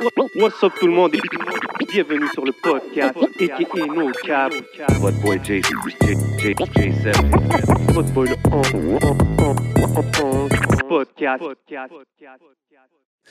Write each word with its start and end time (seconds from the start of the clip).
What's 0.00 0.60
up 0.64 0.72
tout 0.80 0.88
le 0.88 0.92
monde? 0.92 1.14
Et 1.14 1.20
bienvenue 1.92 2.26
sur 2.32 2.44
le 2.44 2.50
podcast 2.50 3.16
a.k.a. 3.16 3.86
No 3.86 4.10
Cap. 4.24 4.52
Votre 4.98 5.20
boy 5.20 5.40
J, 5.44 5.62
J, 5.62 5.70
J, 6.38 6.54
J7. 6.54 7.92
Votre 7.92 8.12
boy 8.12 8.28
le 8.28 8.36
podcast. 10.88 11.44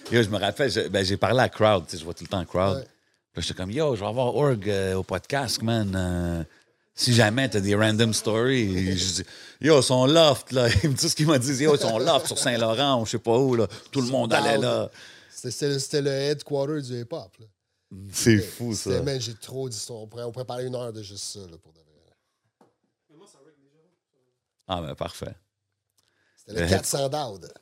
Yo, 0.10 0.24
je 0.24 0.30
me 0.30 0.38
rappelle, 0.38 0.72
ben, 0.90 1.04
j'ai 1.04 1.18
parlé 1.18 1.42
à 1.42 1.50
Crowd, 1.50 1.86
tu 1.86 1.92
sais, 1.92 1.98
je 1.98 2.06
vois 2.06 2.14
tout 2.14 2.24
le 2.24 2.30
temps 2.30 2.46
Crowd. 2.46 2.78
Ouais. 2.78 2.88
Puis 3.34 3.42
j'étais 3.42 3.56
comme, 3.56 3.72
yo, 3.72 3.96
je 3.96 4.00
vais 4.00 4.08
avoir 4.08 4.34
Org 4.34 4.70
euh, 4.70 4.96
au 4.96 5.04
podcast, 5.04 5.62
man. 5.62 5.94
Euh, 5.94 6.44
si 6.96 7.14
jamais 7.14 7.50
t'as 7.50 7.60
des 7.60 7.76
random 7.76 8.14
stories, 8.14 8.96
je 8.96 9.22
dis, 9.22 9.24
yo, 9.60 9.82
son 9.82 10.06
loft, 10.06 10.54
là. 10.54 10.70
Il 10.84 10.92
me 10.92 10.96
dit 10.96 11.10
ce 11.10 11.16
qu'il 11.16 11.28
m'a 11.28 11.40
dit, 11.40 11.62
yo, 11.62 11.76
son 11.76 12.00
loft 12.00 12.28
sur 12.28 12.38
Saint-Laurent, 12.38 13.04
je 13.04 13.12
sais 13.12 13.20
pas 13.20 13.38
où, 13.38 13.56
là. 13.56 13.68
Tout 13.92 14.02
le 14.02 14.08
monde 14.08 14.34
allait 14.34 14.58
là. 14.58 14.90
C'était- 15.52 16.02
le- 16.02 16.12
headquarter 16.12 16.82
du 16.82 17.00
hip-hop. 17.02 17.38
là. 17.40 17.46
C'est 18.12 18.40
fou, 18.40 18.74
ça. 18.74 19.02
man, 19.04 19.20
j'ai 19.22 19.36
trop 19.36 19.70
d'histoires. 19.70 20.00
On 20.02 20.08
pourrait, 20.08 20.24
on 20.24 20.32
pourrait 20.32 20.46
parler 20.46 20.66
une 20.66 20.76
heure 20.76 20.92
de 20.92 21.04
juste 21.04 21.24
ça, 21.26 21.40
là, 21.42 21.58
pour 21.62 21.72
de 21.74 21.80
vrai. 21.80 21.88
Ah, 24.68 24.82
ben, 24.82 24.96
parfait. 24.96 25.36
C'était 26.36 26.54
le 26.60 26.62
Le 26.66 26.70
400 26.70 27.10
d'Aude. 27.10 27.54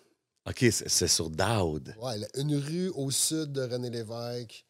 OK, 0.48 0.66
c'est 0.72 1.08
sur 1.08 1.30
Dowd. 1.30 1.94
Ouais, 2.02 2.18
là, 2.18 2.28
une 2.36 2.56
rue 2.56 2.90
au 2.96 3.12
sud 3.12 3.52
de 3.52 3.62
René 3.62 3.90
Lévesque, 3.90 4.66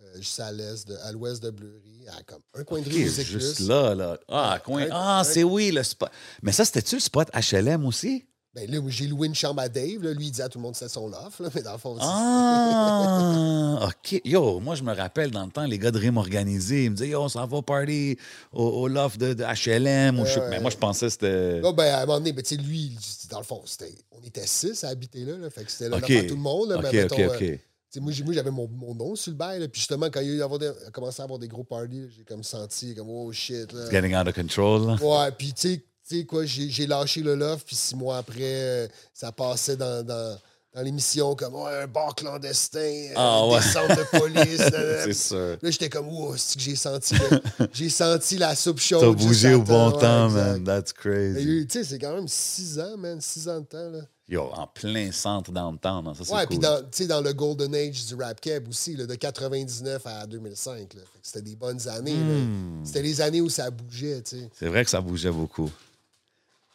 euh, 0.00 0.16
juste 0.16 0.40
à 0.40 0.52
l'est, 0.52 0.86
de- 0.86 0.96
à 0.96 1.12
l'ouest 1.12 1.42
de 1.42 1.50
Bleury, 1.50 2.06
à 2.08 2.22
comme 2.24 2.42
un 2.54 2.64
coin 2.64 2.80
de 2.80 2.86
OK, 2.86 2.92
rue 2.92 3.04
Musique 3.04 3.26
juste 3.26 3.56
Plus. 3.56 3.68
là, 3.68 3.94
là. 3.94 4.18
Ah, 4.28 4.60
coin. 4.64 4.82
Un- 4.82 4.88
Ah, 4.90 5.20
un- 5.20 5.24
c'est 5.24 5.44
oui, 5.44 5.70
le 5.70 5.82
spot. 5.82 6.10
Mais 6.42 6.52
ça, 6.52 6.64
c'était-tu 6.64 6.96
le 6.96 7.00
spot 7.00 7.28
HLM 7.32 7.86
aussi? 7.86 8.26
Ben 8.54 8.70
là, 8.70 8.78
j'ai 8.86 9.08
loué 9.08 9.26
une 9.26 9.34
chambre 9.34 9.60
à 9.60 9.68
Dave. 9.68 10.02
Là. 10.04 10.12
Lui, 10.12 10.26
il 10.26 10.30
disait 10.30 10.44
à 10.44 10.48
tout 10.48 10.58
le 10.58 10.62
monde 10.62 10.72
que 10.72 10.78
c'était 10.78 10.92
son 10.92 11.08
loft. 11.08 11.40
Là, 11.40 11.48
mais 11.54 11.62
dans 11.62 11.72
le 11.72 11.78
fond, 11.78 11.96
c'est- 11.96 12.04
Ah, 12.06 13.88
OK. 13.88 14.20
Yo, 14.24 14.60
moi, 14.60 14.76
je 14.76 14.84
me 14.84 14.94
rappelle 14.94 15.30
dans 15.32 15.44
le 15.44 15.50
temps, 15.50 15.64
les 15.66 15.78
gars 15.78 15.90
de 15.90 15.98
Rime 15.98 16.18
organisé, 16.18 16.84
ils 16.84 16.90
me 16.90 16.96
disaient, 16.96 17.08
yo, 17.08 17.20
on 17.22 17.28
s'en 17.28 17.46
va 17.46 17.62
party 17.62 18.16
au, 18.52 18.64
au 18.64 18.86
loft 18.88 19.18
de, 19.18 19.34
de 19.34 19.42
HLM. 19.42 20.20
ou 20.20 20.24
je 20.26 20.38
Mais 20.50 20.60
moi, 20.60 20.70
je 20.70 20.76
pensais 20.76 21.06
que 21.06 21.10
c'était. 21.12 21.60
Là, 21.60 21.72
ben, 21.72 21.92
à 21.94 22.02
un 22.02 22.06
moment 22.06 22.18
donné, 22.18 22.32
ben, 22.32 22.42
tu 22.42 22.54
sais, 22.54 22.62
lui, 22.62 22.96
dans 23.30 23.38
le 23.38 23.44
fond, 23.44 23.62
c'était, 23.64 23.92
on 24.12 24.20
était 24.22 24.46
six 24.46 24.84
à 24.84 24.88
habiter 24.88 25.24
là. 25.24 25.36
là 25.36 25.50
fait 25.50 25.64
que 25.64 25.72
c'était 25.72 25.88
là 25.88 25.96
OK. 25.96 26.10
à 26.10 26.22
tout 26.22 26.34
le 26.36 26.40
monde. 26.40 26.68
Là, 26.70 26.76
OK, 26.76 26.82
mais 26.82 26.88
OK, 26.88 26.94
mettons, 27.18 27.34
OK. 27.34 27.42
euh, 27.42 28.00
moi, 28.00 28.12
j'avais 28.32 28.50
mon, 28.52 28.68
mon 28.68 28.94
nom 28.94 29.16
sur 29.16 29.32
le 29.32 29.36
bail. 29.36 29.66
puis 29.68 29.80
justement, 29.80 30.06
quand 30.10 30.20
il 30.20 30.28
y 30.28 30.30
a, 30.30 30.34
eu 30.34 30.42
a 30.42 30.90
commencé 30.92 31.20
à 31.20 31.24
avoir 31.24 31.38
des 31.40 31.48
gros 31.48 31.64
parties, 31.64 32.04
j'ai 32.16 32.24
comme 32.24 32.44
senti 32.44 32.94
comme 32.94 33.08
oh 33.10 33.32
shit. 33.32 33.72
Là. 33.72 33.82
It's 33.82 33.90
getting 33.90 34.14
out 34.14 34.28
of 34.28 34.34
control. 34.34 34.96
Ouais, 35.00 35.32
puis 35.36 35.52
tu 35.52 35.68
sais- 35.74 35.84
tu 36.08 36.18
sais 36.18 36.24
quoi, 36.24 36.44
j'ai 36.44 36.86
lâché 36.86 37.20
le 37.22 37.34
loft, 37.34 37.66
puis 37.66 37.76
six 37.76 37.96
mois 37.96 38.18
après, 38.18 38.36
euh, 38.40 38.88
ça 39.12 39.32
passait 39.32 39.76
dans, 39.76 40.02
dans, 40.04 40.38
dans 40.74 40.82
l'émission 40.82 41.34
comme 41.34 41.54
un 41.56 41.86
bar 41.86 42.14
clandestin, 42.14 42.78
euh, 42.80 43.12
Ah, 43.16 43.46
ouais. 43.46 43.58
des 43.60 43.64
centres 43.66 43.96
de 43.96 44.18
police. 44.18 44.60
C'est 45.04 45.14
sûr. 45.14 45.56
Là, 45.62 45.70
j'étais 45.70 45.88
comme, 45.88 46.08
wow, 46.08 46.36
c'est 46.36 46.56
que 46.56 46.62
j'ai 46.62 46.76
senti, 46.76 47.14
j'ai 47.72 47.88
senti 47.88 48.36
la 48.38 48.54
soupe 48.56 48.80
chaude. 48.80 49.00
T'as 49.16 49.24
bougé 49.24 49.54
au 49.54 49.62
bon 49.62 49.92
temps, 49.92 50.28
man. 50.30 50.62
That's 50.64 50.92
crazy. 50.92 51.66
Tu 51.66 51.78
sais, 51.78 51.84
c'est 51.84 51.98
quand 51.98 52.14
même 52.14 52.28
six 52.28 52.78
ans, 52.78 52.96
man, 52.98 53.20
six 53.20 53.48
ans 53.48 53.60
de 53.60 53.66
temps, 53.66 53.90
là. 53.90 54.00
Yo, 54.26 54.50
en 54.54 54.66
plein 54.66 55.12
centre 55.12 55.52
downtown. 55.52 56.06
hein, 56.08 56.14
Ça, 56.16 56.24
c'est 56.24 56.32
Ouais, 56.32 56.40
cool. 56.46 56.48
puis 56.48 56.58
dans, 56.58 56.78
tu 56.80 56.86
sais, 56.92 57.06
dans 57.06 57.20
le 57.20 57.34
golden 57.34 57.74
age 57.74 58.06
du 58.06 58.14
rap 58.14 58.40
keb 58.40 58.66
aussi, 58.68 58.96
là, 58.96 59.04
de 59.04 59.14
99 59.16 60.00
à 60.06 60.26
2005, 60.26 60.72
là. 60.74 60.80
Fait 60.88 60.96
que 60.96 61.02
C'était 61.22 61.42
des 61.42 61.56
bonnes 61.56 61.86
années. 61.88 62.14
Hmm. 62.14 62.82
C'était 62.84 63.02
les 63.02 63.20
années 63.20 63.42
où 63.42 63.50
ça 63.50 63.70
bougeait, 63.70 64.22
tu 64.22 64.38
sais. 64.38 64.48
C'est 64.58 64.68
vrai 64.68 64.82
que 64.82 64.90
ça 64.90 65.02
bougeait 65.02 65.30
beaucoup. 65.30 65.70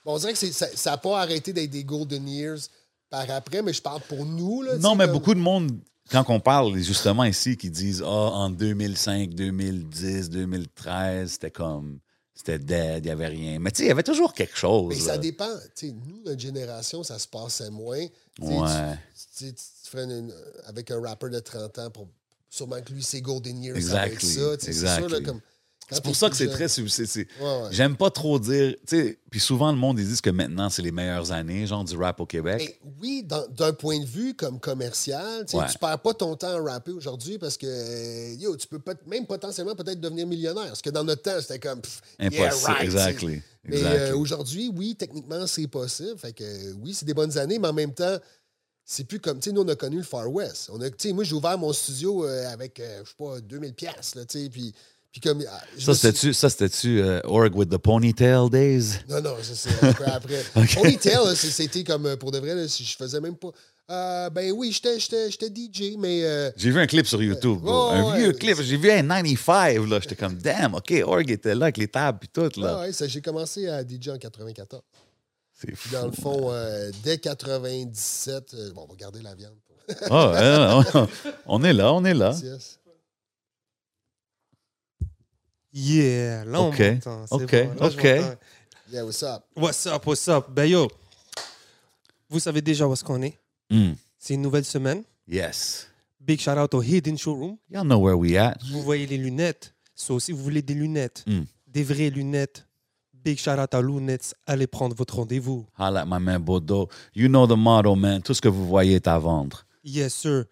Bon, 0.05 0.15
on 0.15 0.17
dirait 0.17 0.33
que 0.33 0.45
ça 0.51 0.67
n'a 0.85 0.97
pas 0.97 1.21
arrêté 1.21 1.53
d'être 1.53 1.69
des 1.69 1.83
golden 1.83 2.27
years 2.27 2.59
par 3.09 3.29
après, 3.31 3.61
mais 3.61 3.73
je 3.73 3.81
parle 3.81 4.01
pour 4.07 4.25
nous, 4.25 4.61
là. 4.61 4.77
Non, 4.77 4.95
mais 4.95 5.05
comme- 5.05 5.13
beaucoup 5.13 5.33
de 5.33 5.39
monde, 5.39 5.71
quand 6.11 6.23
on 6.29 6.39
parle 6.39 6.77
justement 6.77 7.23
ici, 7.23 7.57
qui 7.57 7.69
disent 7.69 8.01
Ah, 8.03 8.07
en 8.07 8.49
2005, 8.49 9.33
2010, 9.33 10.29
2013, 10.29 11.31
c'était 11.33 11.51
comme. 11.51 11.99
C'était 12.33 12.57
dead, 12.59 13.03
il 13.03 13.07
n'y 13.07 13.11
avait 13.11 13.27
rien. 13.27 13.59
Mais 13.59 13.69
tu 13.69 13.79
sais, 13.79 13.83
il 13.83 13.87
y 13.89 13.91
avait 13.91 14.01
toujours 14.03 14.33
quelque 14.33 14.55
chose. 14.57 14.87
Mais 14.95 14.99
ça 15.01 15.17
dépend. 15.17 15.49
Tu 15.75 15.87
sais, 15.89 15.93
nous, 16.07 16.21
notre 16.25 16.39
génération, 16.39 17.03
ça 17.03 17.19
se 17.19 17.27
passait 17.27 17.69
moins. 17.69 17.97
Ouais. 18.39 18.95
Tu, 19.37 19.47
tu 19.47 19.53
tu 19.53 19.89
ferais 19.91 20.03
une- 20.05 20.33
avec 20.65 20.89
un 20.91 21.01
rappeur 21.01 21.29
de 21.29 21.39
30 21.39 21.77
ans 21.79 21.89
pour. 21.89 22.07
Sûrement 22.49 22.81
que 22.81 22.93
lui, 22.93 23.03
c'est 23.03 23.19
Golden 23.21 23.61
Years. 23.61 23.75
Exactly, 23.75 24.29
être 24.31 24.59
ça. 24.59 24.59
sais, 24.59 24.71
C'est 24.71 24.73
sûr, 24.73 24.85
là, 24.87 24.95
exactly. 25.03 25.23
comme. 25.25 25.41
C'est 25.91 26.03
pour 26.03 26.15
ça 26.15 26.29
que 26.29 26.35
c'est 26.35 26.47
très. 26.47 26.67
Ouais, 26.79 27.25
ouais. 27.41 27.67
J'aime 27.71 27.95
pas 27.97 28.09
trop 28.11 28.37
dire. 28.39 28.75
Puis 29.31 29.39
souvent, 29.39 29.71
le 29.71 29.77
monde, 29.77 29.99
ils 29.99 30.07
disent 30.07 30.21
que 30.21 30.29
maintenant, 30.29 30.69
c'est 30.69 30.81
les 30.81 30.91
meilleures 30.91 31.31
années, 31.31 31.65
genre 31.67 31.83
du 31.83 31.95
rap 31.97 32.19
au 32.19 32.25
Québec. 32.25 32.79
Mais 32.83 32.91
oui, 33.01 33.23
dans- 33.23 33.47
d'un 33.47 33.73
point 33.73 33.99
de 33.99 34.05
vue 34.05 34.33
comme 34.35 34.59
commercial, 34.59 35.45
Ouais. 35.53 35.65
tu 35.71 35.77
perds 35.77 35.99
pas 35.99 36.13
ton 36.13 36.35
temps 36.35 36.55
à 36.65 36.71
rapper 36.73 36.91
aujourd'hui 36.91 37.37
parce 37.37 37.57
que 37.57 37.65
euh, 37.67 38.35
yo, 38.39 38.55
tu 38.57 38.67
peux 38.67 38.79
pas, 38.79 38.93
même 39.07 39.25
potentiellement 39.25 39.75
peut-être 39.75 39.99
devenir 39.99 40.25
millionnaire. 40.27 40.67
Parce 40.67 40.81
que 40.81 40.89
dans 40.89 41.03
notre 41.03 41.21
temps, 41.23 41.39
c'était 41.41 41.59
comme 41.59 41.81
pff, 41.81 42.01
yeah, 42.19 42.27
Impossible. 42.27 42.65
right, 42.71 42.83
exactly. 42.83 43.41
Mais 43.65 43.77
exactly. 43.77 43.99
euh, 44.01 44.15
aujourd'hui, 44.15 44.71
oui, 44.75 44.95
techniquement, 44.95 45.45
c'est 45.47 45.67
possible. 45.67 46.17
Fait 46.17 46.33
que 46.33 46.43
euh, 46.43 46.73
oui, 46.81 46.93
c'est 46.93 47.05
des 47.05 47.13
bonnes 47.13 47.37
années, 47.37 47.59
mais 47.59 47.67
en 47.67 47.73
même 47.73 47.93
temps, 47.93 48.17
c'est 48.85 49.03
plus 49.03 49.19
comme, 49.19 49.37
tu 49.39 49.49
sais, 49.49 49.51
nous, 49.55 49.61
on 49.61 49.67
a 49.67 49.75
connu 49.75 49.97
le 49.97 50.03
Far 50.03 50.31
West. 50.31 50.71
On 50.73 50.81
a, 50.81 50.89
moi, 51.13 51.23
j'ai 51.23 51.35
ouvert 51.35 51.57
mon 51.59 51.71
studio 51.73 52.25
euh, 52.25 52.51
avec, 52.51 52.79
euh, 52.79 53.01
je 53.03 53.09
sais 53.09 53.15
pas, 53.15 53.39
2000 53.41 53.73
pièces 53.75 54.15
là, 54.15 54.25
tu 54.25 54.41
sais, 54.45 54.49
puis, 54.49 54.73
puis 55.11 55.21
comme... 55.21 55.43
ah, 55.49 55.61
ça, 55.77 55.93
suis- 56.13 56.33
c'était-tu, 56.33 57.01
euh, 57.01 57.19
Org 57.23 57.55
with 57.55 57.69
the 57.69 57.77
Ponytail 57.77 58.49
Days? 58.49 58.99
non, 59.09 59.21
non, 59.21 59.35
ça, 59.41 59.53
c'est 59.55 60.03
après. 60.05 60.43
Ponytail, 60.75 61.35
c'était 61.35 61.83
comme, 61.83 62.05
euh, 62.05 62.15
pour 62.15 62.31
de 62.31 62.37
vrai, 62.39 62.55
là, 62.55 62.67
si 62.67 62.83
je 62.83 62.95
faisais 62.95 63.19
même 63.19 63.35
pas... 63.35 63.49
Euh, 63.91 64.29
ben 64.29 64.51
oui, 64.51 64.71
j'étais- 64.71 64.99
DJ, 64.99 65.95
mais... 65.97 66.23
euh, 66.23 66.51
J'ai 66.55 66.69
vu 66.69 66.79
un 66.79 66.85
clip 66.85 67.07
sur 67.07 67.23
YouTube. 67.23 67.63
Ouais, 67.63 67.71
un 67.71 68.11
ouais. 68.11 68.19
vieux 68.19 68.31
clip. 68.33 68.61
J'ai 68.61 68.77
vu 68.77 68.91
un 68.91 69.01
95, 69.01 69.87
là. 69.89 69.99
J'étais 69.99 70.15
comme, 70.15 70.35
damn, 70.35 70.75
OK, 70.75 70.93
Org 71.03 71.31
était 71.31 71.55
là 71.55 71.65
avec 71.65 71.77
les 71.77 71.87
tables 71.87 72.19
puis 72.19 72.29
tout, 72.29 72.51
là. 72.61 72.77
ah 72.77 72.79
ouais, 72.81 73.07
j'ai 73.07 73.21
commencé 73.21 73.67
à 73.67 73.81
DJ 73.81 74.09
en 74.09 74.17
94. 74.19 74.83
C'est 75.53 75.75
fou. 75.75 75.89
Dans 75.91 76.05
le 76.05 76.11
fond, 76.11 76.51
dès 77.03 77.17
97... 77.17 78.53
euh, 78.53 78.71
bon, 78.73 78.85
on 78.87 78.91
va 78.91 78.95
garder 78.95 79.21
la 79.23 79.33
viande. 79.33 79.55
Ah, 80.11 80.83
ouais, 80.93 81.01
ouais, 81.01 81.07
on 81.47 81.63
est 81.63 81.73
là, 81.73 81.91
on 81.91 82.05
est 82.05 82.13
là. 82.13 82.35
Yes. 82.43 82.78
Yeah, 85.73 86.45
là, 86.45 86.61
on 86.61 86.69
OK, 86.69 86.79
m'entend, 86.79 87.27
c'est 87.27 87.35
OK, 87.35 87.51
bon, 87.67 87.73
là, 87.79 87.87
OK. 87.87 88.03
Yeah, 88.91 89.03
what's 89.05 89.23
up? 89.23 89.43
What's 89.55 89.85
up, 89.85 90.05
what's 90.07 90.27
up? 90.27 90.45
Ben 90.49 90.65
yo, 90.65 90.87
vous 92.29 92.39
savez 92.39 92.61
déjà 92.61 92.87
où 92.87 92.93
est-ce 92.93 93.03
qu'on 93.03 93.21
est? 93.21 93.37
Mm. 93.69 93.91
C'est 94.17 94.33
une 94.33 94.41
nouvelle 94.41 94.65
semaine. 94.65 95.03
Yes. 95.27 95.87
Big 96.19 96.39
shout 96.39 96.57
out 96.57 96.73
au 96.73 96.81
Hidden 96.81 97.17
Showroom. 97.17 97.57
Y'all 97.69 97.83
know 97.83 97.99
where 97.99 98.17
we 98.17 98.35
at. 98.35 98.57
Vous 98.71 98.81
voyez 98.81 99.05
les 99.05 99.17
lunettes. 99.17 99.73
So, 99.95 100.19
si 100.19 100.31
vous 100.31 100.41
voulez 100.43 100.61
des 100.61 100.73
lunettes, 100.73 101.23
Mm. 101.27 101.41
des 101.67 101.83
vraies 101.83 102.09
lunettes, 102.09 102.65
big 103.13 103.37
shout 103.37 103.59
out 103.59 103.73
à 103.73 103.81
Lunettes, 103.81 104.33
allez 104.47 104.65
prendre 104.65 104.95
votre 104.95 105.17
rendez-vous. 105.17 105.67
Holla 105.77 106.01
at 106.01 106.05
my 106.05 106.19
man 106.19 106.41
Bodo. 106.41 106.89
You 107.13 107.27
know 107.27 107.45
the 107.45 107.55
motto, 107.57 107.95
man. 107.95 108.21
Tout 108.23 108.33
ce 108.33 108.41
que 108.41 108.47
vous 108.47 108.65
voyez 108.67 108.95
est 108.95 109.07
à 109.07 109.19
vendre. 109.19 109.65
Yes, 109.83 110.15
sir. 110.15 110.45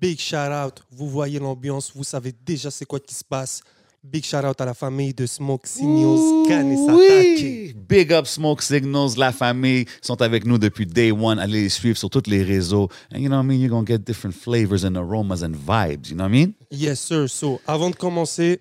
Big 0.00 0.18
shout 0.18 0.50
out. 0.52 0.82
Vous 0.90 1.08
voyez 1.08 1.38
l'ambiance. 1.38 1.92
Vous 1.94 2.02
savez 2.04 2.32
déjà 2.32 2.70
c'est 2.72 2.84
quoi 2.86 2.98
qui 2.98 3.14
se 3.14 3.24
passe. 3.24 3.60
Big 4.04 4.22
shout 4.24 4.44
out 4.44 4.60
à 4.60 4.66
la 4.66 4.74
famille 4.74 5.14
de 5.14 5.24
Smoke 5.24 5.66
Signals. 5.66 6.44
Oui! 6.92 7.74
Big 7.88 8.12
up 8.12 8.26
Smoke 8.26 8.60
Signals, 8.62 9.16
la 9.16 9.32
famille 9.32 9.86
sont 10.02 10.20
avec 10.20 10.44
nous 10.44 10.58
depuis 10.58 10.84
day 10.84 11.10
one. 11.10 11.38
Allez 11.38 11.62
les 11.62 11.68
suivre 11.70 11.96
sur 11.96 12.10
tous 12.10 12.28
les 12.28 12.42
réseaux. 12.42 12.90
And 13.12 13.18
you 13.18 13.28
know 13.28 13.36
what 13.38 13.44
I 13.44 13.46
mean? 13.46 13.60
You're 13.60 13.70
going 13.70 13.84
to 13.86 13.92
get 13.92 14.00
different 14.04 14.34
flavors 14.34 14.84
and 14.84 14.96
aromas 14.96 15.42
and 15.42 15.54
vibes. 15.56 16.10
You 16.10 16.16
know 16.16 16.24
what 16.24 16.28
I 16.28 16.32
mean? 16.32 16.52
Yes, 16.70 17.00
sir. 17.00 17.26
So, 17.28 17.60
avant 17.66 17.88
de 17.90 17.96
commencer, 17.96 18.60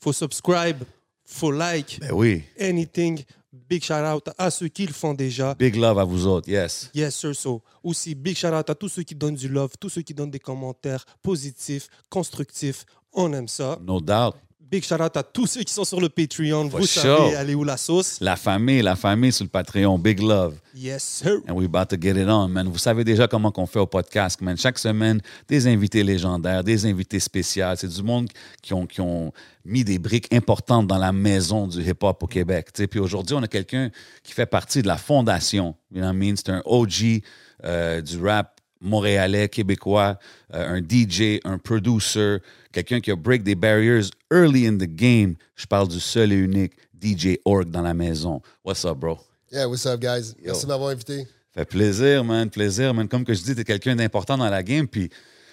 faut 0.00 0.12
subscribe, 0.12 0.82
faut 1.24 1.52
like, 1.52 2.00
Ben 2.00 2.10
oui. 2.12 2.42
anything. 2.60 3.22
Big 3.70 3.84
shout 3.84 4.04
out 4.04 4.28
à 4.36 4.50
ceux 4.50 4.66
qui 4.68 4.84
le 4.86 4.92
font 4.92 5.14
déjà. 5.14 5.54
Big 5.54 5.76
love 5.76 5.98
à 6.00 6.04
vous 6.04 6.26
autres. 6.26 6.48
Yes. 6.48 6.90
Yes, 6.92 7.14
sir. 7.14 7.34
So, 7.36 7.62
aussi, 7.84 8.16
big 8.16 8.36
shout 8.36 8.48
out 8.48 8.68
à 8.68 8.74
tous 8.74 8.88
ceux 8.88 9.04
qui 9.04 9.14
donnent 9.14 9.36
du 9.36 9.48
love, 9.48 9.70
tous 9.78 9.90
ceux 9.90 10.02
qui 10.02 10.12
donnent 10.12 10.30
des 10.30 10.40
commentaires 10.40 11.04
positifs, 11.22 11.86
constructifs. 12.10 12.84
On 13.12 13.32
aime 13.32 13.46
ça. 13.48 13.78
No 13.86 14.00
doubt. 14.00 14.34
Big 14.72 14.84
shout 14.86 15.02
out 15.02 15.14
à 15.18 15.22
tous 15.22 15.46
ceux 15.46 15.62
qui 15.64 15.74
sont 15.74 15.84
sur 15.84 16.00
le 16.00 16.08
Patreon. 16.08 16.70
For 16.70 16.80
Vous 16.80 16.86
sure. 16.86 17.02
savez, 17.02 17.36
allez 17.36 17.54
où 17.54 17.62
la 17.62 17.76
sauce? 17.76 18.16
La 18.22 18.36
famille, 18.36 18.80
la 18.80 18.96
famille 18.96 19.30
sur 19.30 19.44
le 19.44 19.50
Patreon. 19.50 19.98
Big 19.98 20.18
love. 20.18 20.54
Yes, 20.74 21.02
sir. 21.02 21.40
And 21.46 21.52
we 21.52 21.66
about 21.66 21.94
to 21.94 22.00
get 22.00 22.12
it 22.18 22.26
on, 22.26 22.48
man. 22.48 22.66
Vous 22.68 22.78
savez 22.78 23.04
déjà 23.04 23.28
comment 23.28 23.50
qu'on 23.52 23.66
fait 23.66 23.80
au 23.80 23.86
podcast, 23.86 24.40
man. 24.40 24.56
Chaque 24.56 24.78
semaine, 24.78 25.20
des 25.46 25.66
invités 25.66 26.02
légendaires, 26.02 26.64
des 26.64 26.86
invités 26.86 27.20
spéciaux. 27.20 27.66
C'est 27.76 27.86
du 27.86 28.02
monde 28.02 28.30
qui 28.62 28.72
ont, 28.72 28.86
qui 28.86 29.02
ont 29.02 29.30
mis 29.66 29.84
des 29.84 29.98
briques 29.98 30.32
importantes 30.32 30.86
dans 30.86 30.96
la 30.96 31.12
maison 31.12 31.66
du 31.66 31.82
hip-hop 31.86 32.22
au 32.22 32.26
Québec. 32.26 32.72
tu 32.72 32.80
sais. 32.80 32.86
Puis 32.86 32.98
aujourd'hui, 32.98 33.36
on 33.36 33.42
a 33.42 33.48
quelqu'un 33.48 33.90
qui 34.22 34.32
fait 34.32 34.46
partie 34.46 34.80
de 34.80 34.86
la 34.88 34.96
fondation. 34.96 35.74
You 35.90 35.98
know 36.00 36.06
what 36.08 36.14
I 36.14 36.16
mean? 36.16 36.34
C'est 36.36 36.48
un 36.48 36.62
OG 36.64 37.20
euh, 37.64 38.00
du 38.00 38.18
rap 38.24 38.51
montréalais, 38.82 39.48
québécois, 39.48 40.18
euh, 40.52 40.76
un 40.76 40.80
DJ, 40.80 41.40
un 41.44 41.58
producer, 41.58 42.38
quelqu'un 42.72 43.00
qui 43.00 43.10
a 43.10 43.16
break 43.16 43.42
des 43.42 43.54
barriers 43.54 44.10
early 44.30 44.66
in 44.66 44.76
the 44.76 44.88
game. 44.88 45.36
Je 45.56 45.66
parle 45.66 45.88
du 45.88 46.00
seul 46.00 46.32
et 46.32 46.36
unique 46.36 46.72
DJ 47.00 47.38
Org 47.44 47.70
dans 47.70 47.82
la 47.82 47.94
maison. 47.94 48.42
What's 48.64 48.84
up, 48.84 48.98
bro? 48.98 49.18
Yeah, 49.50 49.68
what's 49.68 49.86
up, 49.86 50.00
guys? 50.00 50.34
Merci 50.44 50.66
de 50.66 50.68
m'avoir 50.68 50.90
invité. 50.90 51.26
Fait 51.54 51.64
plaisir, 51.64 52.24
man, 52.24 52.48
plaisir, 52.48 52.94
man. 52.94 53.08
Comme 53.08 53.24
que 53.24 53.34
je 53.34 53.42
dis, 53.42 53.54
t'es 53.54 53.64
quelqu'un 53.64 53.94
d'important 53.94 54.38
dans 54.38 54.48
la 54.48 54.62
game, 54.62 54.88
puis 54.88 55.10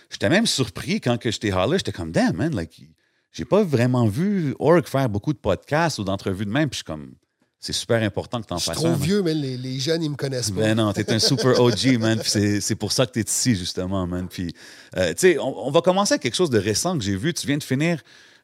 j'étais 0.09 0.29
même 0.29 0.45
surpris 0.45 1.01
quand 1.01 1.17
que 1.17 1.29
j'étais 1.29 1.51
holler, 1.51 1.77
j'étais 1.77 1.91
comme, 1.91 2.11
damn, 2.11 2.35
man, 2.35 2.55
like, 2.55 2.81
j'ai 3.31 3.45
pas 3.45 3.63
vraiment 3.63 4.07
vu 4.07 4.55
Org 4.59 4.87
faire 4.87 5.09
beaucoup 5.09 5.33
de 5.33 5.37
podcasts 5.37 5.99
ou 5.99 6.03
d'entrevues 6.03 6.45
de 6.45 6.51
même. 6.51 6.69
Puis 6.69 6.79
je 6.79 6.83
suis 6.83 6.85
comme, 6.85 7.13
c'est 7.59 7.73
super 7.73 8.01
important 8.01 8.41
que 8.41 8.47
tu 8.47 8.53
en 8.53 8.57
Je 8.57 8.63
suis 8.63 8.69
fasses 8.71 8.77
trop 8.77 8.87
un. 8.87 8.95
vieux, 8.95 9.21
mais 9.21 9.33
les, 9.33 9.57
les 9.57 9.79
jeunes, 9.79 10.01
ils 10.01 10.09
me 10.09 10.15
connaissent 10.15 10.51
pas. 10.51 10.61
Ben 10.61 10.75
non, 10.77 10.93
t'es 10.93 11.11
un 11.11 11.19
super 11.19 11.59
OG, 11.59 11.97
man. 11.99 12.19
C'est, 12.23 12.75
pour 12.75 12.91
ça 12.93 13.05
que 13.05 13.11
t'es 13.11 13.21
ici, 13.29 13.55
justement, 13.55 14.07
man. 14.07 14.27
Puis, 14.29 14.53
euh, 14.97 15.09
tu 15.09 15.15
sais, 15.19 15.39
on, 15.39 15.67
on 15.67 15.71
va 15.71 15.81
commencer 15.81 16.13
avec 16.13 16.21
quelque 16.23 16.35
chose 16.35 16.49
de 16.49 16.57
récent 16.59 16.97
que 16.97 17.03
j'ai 17.03 17.15
vu. 17.17 17.33
Tu 17.33 17.45
viens 17.47 17.57
de 17.57 17.63
finir, 17.63 18.01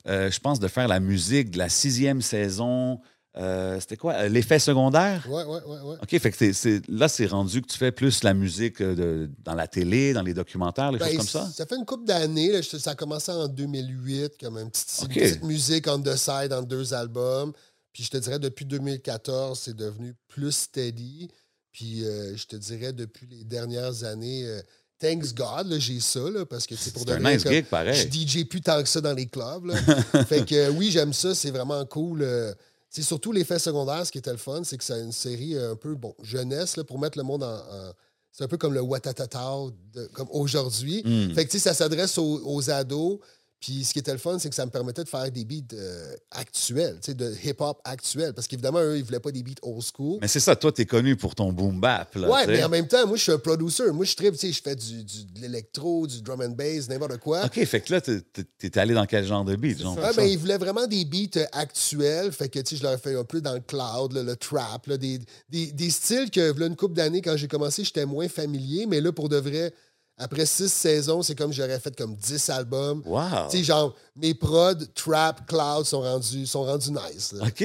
euh, 0.08 0.30
je 0.30 0.40
pense, 0.40 0.60
de 0.60 0.68
faire 0.68 0.88
la 0.90 1.00
musique 1.00 1.52
de 1.52 1.58
la 1.58 1.70
sixième 1.70 2.22
saison. 2.22 3.00
Euh, 3.38 3.78
c'était 3.82 3.98
quoi? 3.98 4.28
L'effet 4.30 4.60
secondaire? 4.60 5.26
Ouais, 5.30 5.44
ouais, 5.44 5.60
ouais, 5.66 5.80
ouais. 5.82 5.96
OK, 6.02 6.20
fait 6.20 6.32
que 6.32 6.82
là, 6.90 7.08
c'est 7.10 7.26
rendu 7.26 7.62
que 7.62 7.68
tu 7.68 7.78
fais 7.78 7.92
plus 7.92 8.24
la 8.24 8.34
musique 8.34 8.82
de- 8.82 9.30
dans 9.44 9.56
la 9.56 9.68
télé, 9.68 10.14
dans 10.14 10.22
les 10.22 10.34
documentaires, 10.34 10.92
les 10.94 11.00
Ben, 11.00 11.08
choses 11.08 11.18
comme 11.18 11.28
ça? 11.28 11.50
Ça 11.54 11.66
fait 11.66 11.76
une 11.76 11.84
couple 11.86 12.06
d'années. 12.06 12.62
Ça 12.64 12.92
a 12.92 12.96
commencé 12.96 13.32
en 13.34 13.48
2008, 13.50 14.34
comme 14.42 14.58
une 14.58 14.70
petite, 14.70 14.88
une 15.02 15.06
Ok. 15.08 15.14
petite 15.14 15.44
musique 15.44 15.86
on 15.90 16.00
the 16.02 16.16
side 16.16 16.54
entre 16.54 16.68
deux 16.68 16.94
albums. 16.94 17.52
Puis 17.96 18.04
je 18.04 18.10
te 18.10 18.18
dirais, 18.18 18.40
depuis 18.40 18.66
2014, 18.66 19.58
c'est 19.58 19.74
devenu 19.74 20.14
plus 20.28 20.52
steady. 20.52 21.30
Puis 21.72 22.04
euh, 22.04 22.36
je 22.36 22.46
te 22.46 22.58
dirais, 22.58 22.92
depuis 22.92 23.26
les 23.26 23.46
dernières 23.46 24.04
années, 24.04 24.46
euh, 24.46 24.62
thanks 25.00 25.34
God, 25.34 25.74
j'ai 25.80 26.02
ça, 26.02 26.20
là, 26.30 26.46
parce 26.46 26.68
que 26.68 26.76
c'est 26.76 26.92
pour 26.92 27.04
C'est 27.04 27.12
un 27.14 27.18
de 27.18 27.22
vrai, 27.24 27.36
nice 27.38 27.44
gig, 27.48 27.64
Je 27.64 27.70
pareil. 27.70 28.12
DJ 28.12 28.44
plus 28.50 28.60
tant 28.60 28.84
que 28.84 28.90
ça 28.90 29.00
dans 29.00 29.14
les 29.14 29.28
clubs. 29.28 29.64
là. 29.66 29.76
fait 30.26 30.44
que 30.46 30.56
euh, 30.56 30.72
oui, 30.72 30.92
j'aime 30.92 31.14
ça, 31.14 31.34
c'est 31.34 31.52
vraiment 31.52 31.86
cool. 31.86 32.22
euh, 32.22 32.54
c'est 32.90 33.02
surtout 33.02 33.32
l'effet 33.32 33.60
secondaire, 33.60 34.06
ce 34.06 34.12
qui 34.12 34.18
était 34.18 34.32
le 34.32 34.38
fun, 34.38 34.62
c'est 34.66 34.78
que 34.78 34.84
c'est 34.84 35.00
une 35.00 35.14
série 35.14 35.56
euh, 35.56 35.72
un 35.72 35.76
peu, 35.78 35.96
bon, 35.96 36.14
jeunesse, 36.22 36.76
là, 36.76 36.84
pour 36.84 37.00
mettre 37.00 37.18
le 37.18 37.24
monde 37.24 37.44
en. 37.44 37.56
en- 37.56 37.94
c'est 38.34 38.44
un 38.44 38.50
peu 38.50 38.58
comme 38.58 38.74
le 38.74 38.82
Watatata 38.82 39.54
de- 39.94 40.08
comme 40.08 40.28
aujourd'hui. 40.32 41.02
Mm. 41.06 41.34
Fait 41.34 41.46
que 41.46 41.52
tu 41.52 41.58
sais, 41.58 41.70
ça 41.70 41.74
s'adresse 41.74 42.18
aux, 42.18 42.42
aux 42.44 42.70
ados. 42.70 43.20
Puis 43.66 43.84
ce 43.84 43.94
qui 43.94 43.98
était 44.00 44.12
le 44.12 44.20
fun, 44.20 44.38
c'est 44.38 44.48
que 44.48 44.54
ça 44.54 44.64
me 44.64 44.70
permettait 44.70 45.04
de 45.04 45.10
faire 45.10 45.32
des 45.32 45.44
beats 45.44 45.74
euh, 45.76 46.16
actuels, 46.30 47.00
tu 47.02 47.08
sais, 47.08 47.14
de 47.16 47.34
hip-hop 47.44 47.80
actuel. 47.84 48.32
Parce 48.36 48.46
qu'évidemment, 48.48 48.78
eux, 48.80 48.96
ils 49.00 49.04
voulaient 49.04 49.20
pas 49.20 49.32
des 49.32 49.42
beats 49.42 49.56
old 49.64 49.82
school. 49.82 50.20
Mais 50.22 50.28
c'est 50.28 50.40
ça, 50.40 50.56
toi, 50.56 50.72
t'es 50.72 50.86
connu 50.86 51.16
pour 51.16 51.34
ton 51.34 51.52
boom 51.52 51.80
bap. 51.80 52.14
Là, 52.14 52.30
ouais, 52.30 52.46
mais 52.46 52.64
en 52.64 52.70
même 52.70 52.88
temps, 52.88 53.08
moi, 53.08 53.18
je 53.18 53.24
suis 53.24 53.32
un 53.32 53.40
producer. 53.40 53.90
Moi, 53.92 54.06
je 54.06 54.16
tripe, 54.16 54.34
tu 54.34 54.42
sais, 54.42 54.52
je 54.52 54.62
fais 54.62 54.76
du, 54.76 55.04
du- 55.04 55.26
de 55.26 55.40
l'électro, 55.42 56.06
du 56.06 56.22
drum 56.22 56.42
and 56.42 56.50
bass, 56.52 56.88
n'importe 56.90 57.18
quoi. 57.18 57.44
OK, 57.46 57.66
fait 57.66 57.82
que 57.82 57.92
là, 57.94 58.02
t'es, 58.02 58.78
allé 58.78 58.94
dans 58.94 59.08
quel 59.08 59.26
genre 59.26 59.44
de 59.44 59.56
beat? 59.56 59.82
genre, 59.82 59.96
Ouais, 59.96 60.04
pour 60.04 60.14
ça? 60.14 60.22
ben, 60.22 60.28
ils 60.30 60.38
voulaient 60.38 60.60
vraiment 60.60 60.86
des 60.86 61.04
beats 61.04 61.40
euh, 61.40 61.46
actuels. 61.52 62.32
Fait 62.34 62.50
que, 62.50 62.60
tu 62.60 62.76
sais, 62.76 62.76
je 62.76 62.84
leur 62.84 62.94
ai 62.94 62.98
fait 63.00 63.16
un 63.16 63.24
peu 63.24 63.42
dans 63.42 63.54
le 63.56 63.62
cloud, 63.62 64.12
là, 64.14 64.22
le 64.22 64.36
trap, 64.36 64.86
là, 64.86 64.98
des, 64.98 65.20
des, 65.50 65.72
des 65.72 65.90
styles 65.90 66.30
que, 66.30 66.54
là, 66.60 66.68
une 66.68 66.76
couple 66.76 66.94
d'années, 66.94 67.24
quand 67.24 67.36
j'ai 67.36 67.48
commencé, 67.48 67.84
j'étais 67.84 68.06
moins 68.06 68.28
familier. 68.28 68.86
Mais 68.86 69.02
là, 69.02 69.12
pour 69.12 69.28
de 69.28 69.38
vrai, 69.38 69.74
après 70.18 70.46
six 70.46 70.72
saisons, 70.72 71.22
c'est 71.22 71.36
comme 71.36 71.52
j'aurais 71.52 71.80
fait 71.80 71.96
comme 71.96 72.16
10 72.16 72.50
albums. 72.50 73.02
Wow! 73.06 73.50
Tu 73.50 73.58
sais, 73.58 73.64
genre, 73.64 73.96
mes 74.16 74.34
prods, 74.34 74.76
trap, 74.94 75.46
cloud 75.48 75.86
sont 75.86 76.02
rendus, 76.02 76.46
sont 76.46 76.64
rendus 76.64 76.92
nice. 76.92 77.34
là. 77.34 77.46
OK. 77.48 77.64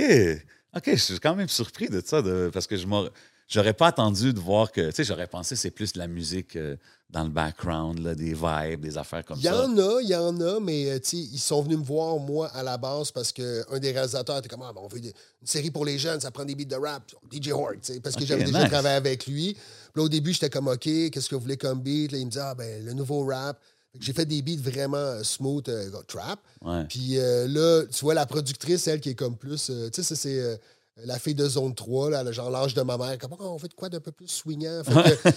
OK, 0.76 0.82
je 0.87 0.97
suis 0.97 1.19
quand 1.20 1.35
même 1.35 1.49
surpris 1.49 1.88
de 1.88 2.02
ça, 2.05 2.23
de- 2.23 2.50
parce 2.52 2.67
que 2.67 2.76
je 2.76 2.87
m'aurais- 2.87 3.11
j'aurais 3.49 3.73
pas 3.75 3.88
attendu 3.88 4.32
de 4.32 4.38
voir 4.41 4.70
que. 4.70 4.88
Tu 4.91 4.97
sais, 4.97 5.05
j'aurais 5.05 5.26
pensé 5.26 5.55
que 5.55 5.61
c'est 5.61 5.70
plus 5.73 5.93
de 5.93 5.99
la 5.99 6.06
musique 6.06 6.55
euh, 6.56 6.76
dans 7.08 7.25
le 7.25 7.31
background, 7.31 7.99
là, 7.99 8.14
des 8.14 8.35
vibes, 8.35 8.81
des 8.81 8.97
affaires 8.97 9.25
comme 9.25 9.37
Il 9.38 9.43
y 9.43 9.47
ça. 9.49 9.64
en 9.67 9.76
a, 9.79 10.00
il 10.00 10.08
y 10.08 10.14
en 10.14 10.41
a, 10.41 10.61
mais 10.61 10.88
euh, 10.91 10.99
tu 11.00 11.08
sais, 11.08 11.17
ils 11.17 11.41
sont 11.41 11.61
venus 11.62 11.79
me 11.79 11.85
voir, 11.85 12.19
moi, 12.19 12.47
à 12.55 12.62
la 12.62 12.76
base, 12.79 13.11
parce 13.11 13.32
qu'un 13.32 13.79
des 13.81 13.91
réalisateurs 13.91 14.38
était 14.38 14.49
comme, 14.49 14.62
ah, 14.62 14.73
ben, 14.73 14.81
on 14.85 14.87
veut 14.87 14.99
une 15.00 15.12
série 15.44 15.73
pour 15.73 15.85
les 15.85 15.99
jeunes, 15.99 16.20
ça 16.20 16.31
prend 16.31 16.44
des 16.44 16.55
beats 16.55 16.64
de 16.67 16.76
rap, 16.76 17.02
DJ 17.32 17.50
sais, 17.82 17.99
parce 17.99 18.14
que 18.14 18.25
j'avais 18.25 18.44
déjà 18.44 18.69
travaillé 18.69 18.94
avec 18.94 19.26
lui. 19.26 19.56
Puis 19.93 20.01
là, 20.01 20.03
au 20.05 20.09
début, 20.09 20.33
j'étais 20.33 20.51
comme, 20.51 20.69
OK, 20.69 20.81
qu'est-ce 20.81 21.29
que 21.29 21.35
vous 21.35 21.41
voulez 21.43 21.57
comme 21.57 21.81
beat? 21.81 22.13
Là, 22.13 22.19
il 22.19 22.27
me 22.27 22.31
dit, 22.31 22.39
ah, 22.39 22.55
ben, 22.55 22.85
le 22.85 22.93
nouveau 22.93 23.25
rap. 23.25 23.59
J'ai 23.99 24.13
fait 24.13 24.25
des 24.25 24.41
beats 24.41 24.63
vraiment 24.63 24.97
euh, 24.99 25.23
smooth, 25.25 25.69
euh, 25.69 25.91
trap. 26.07 26.39
Ouais. 26.65 26.85
Puis 26.89 27.19
euh, 27.19 27.49
là, 27.49 27.83
tu 27.91 28.05
vois, 28.05 28.15
la 28.15 28.25
productrice, 28.25 28.87
elle, 28.87 29.01
qui 29.01 29.11
est 29.11 29.15
comme 29.17 29.37
plus. 29.37 29.69
euh, 29.71 29.91
tu 29.91 30.05
sais, 30.05 30.15
c'est 30.15 30.61
la 31.05 31.19
fille 31.19 31.35
de 31.35 31.49
zone 31.49 31.75
3, 31.75 32.11
là, 32.11 32.31
genre 32.31 32.51
l'âge 32.51 32.75
de 32.75 32.83
ma 32.83 32.97
mère. 32.97 33.19
Comme, 33.19 33.33
Ah, 33.41 33.45
on 33.47 33.59
fait 33.59 33.67
de 33.69 33.75
quoi 33.75 33.89
d'un 33.89 33.99
peu 33.99 34.13
plus 34.13 34.29
swingant? 34.29 34.83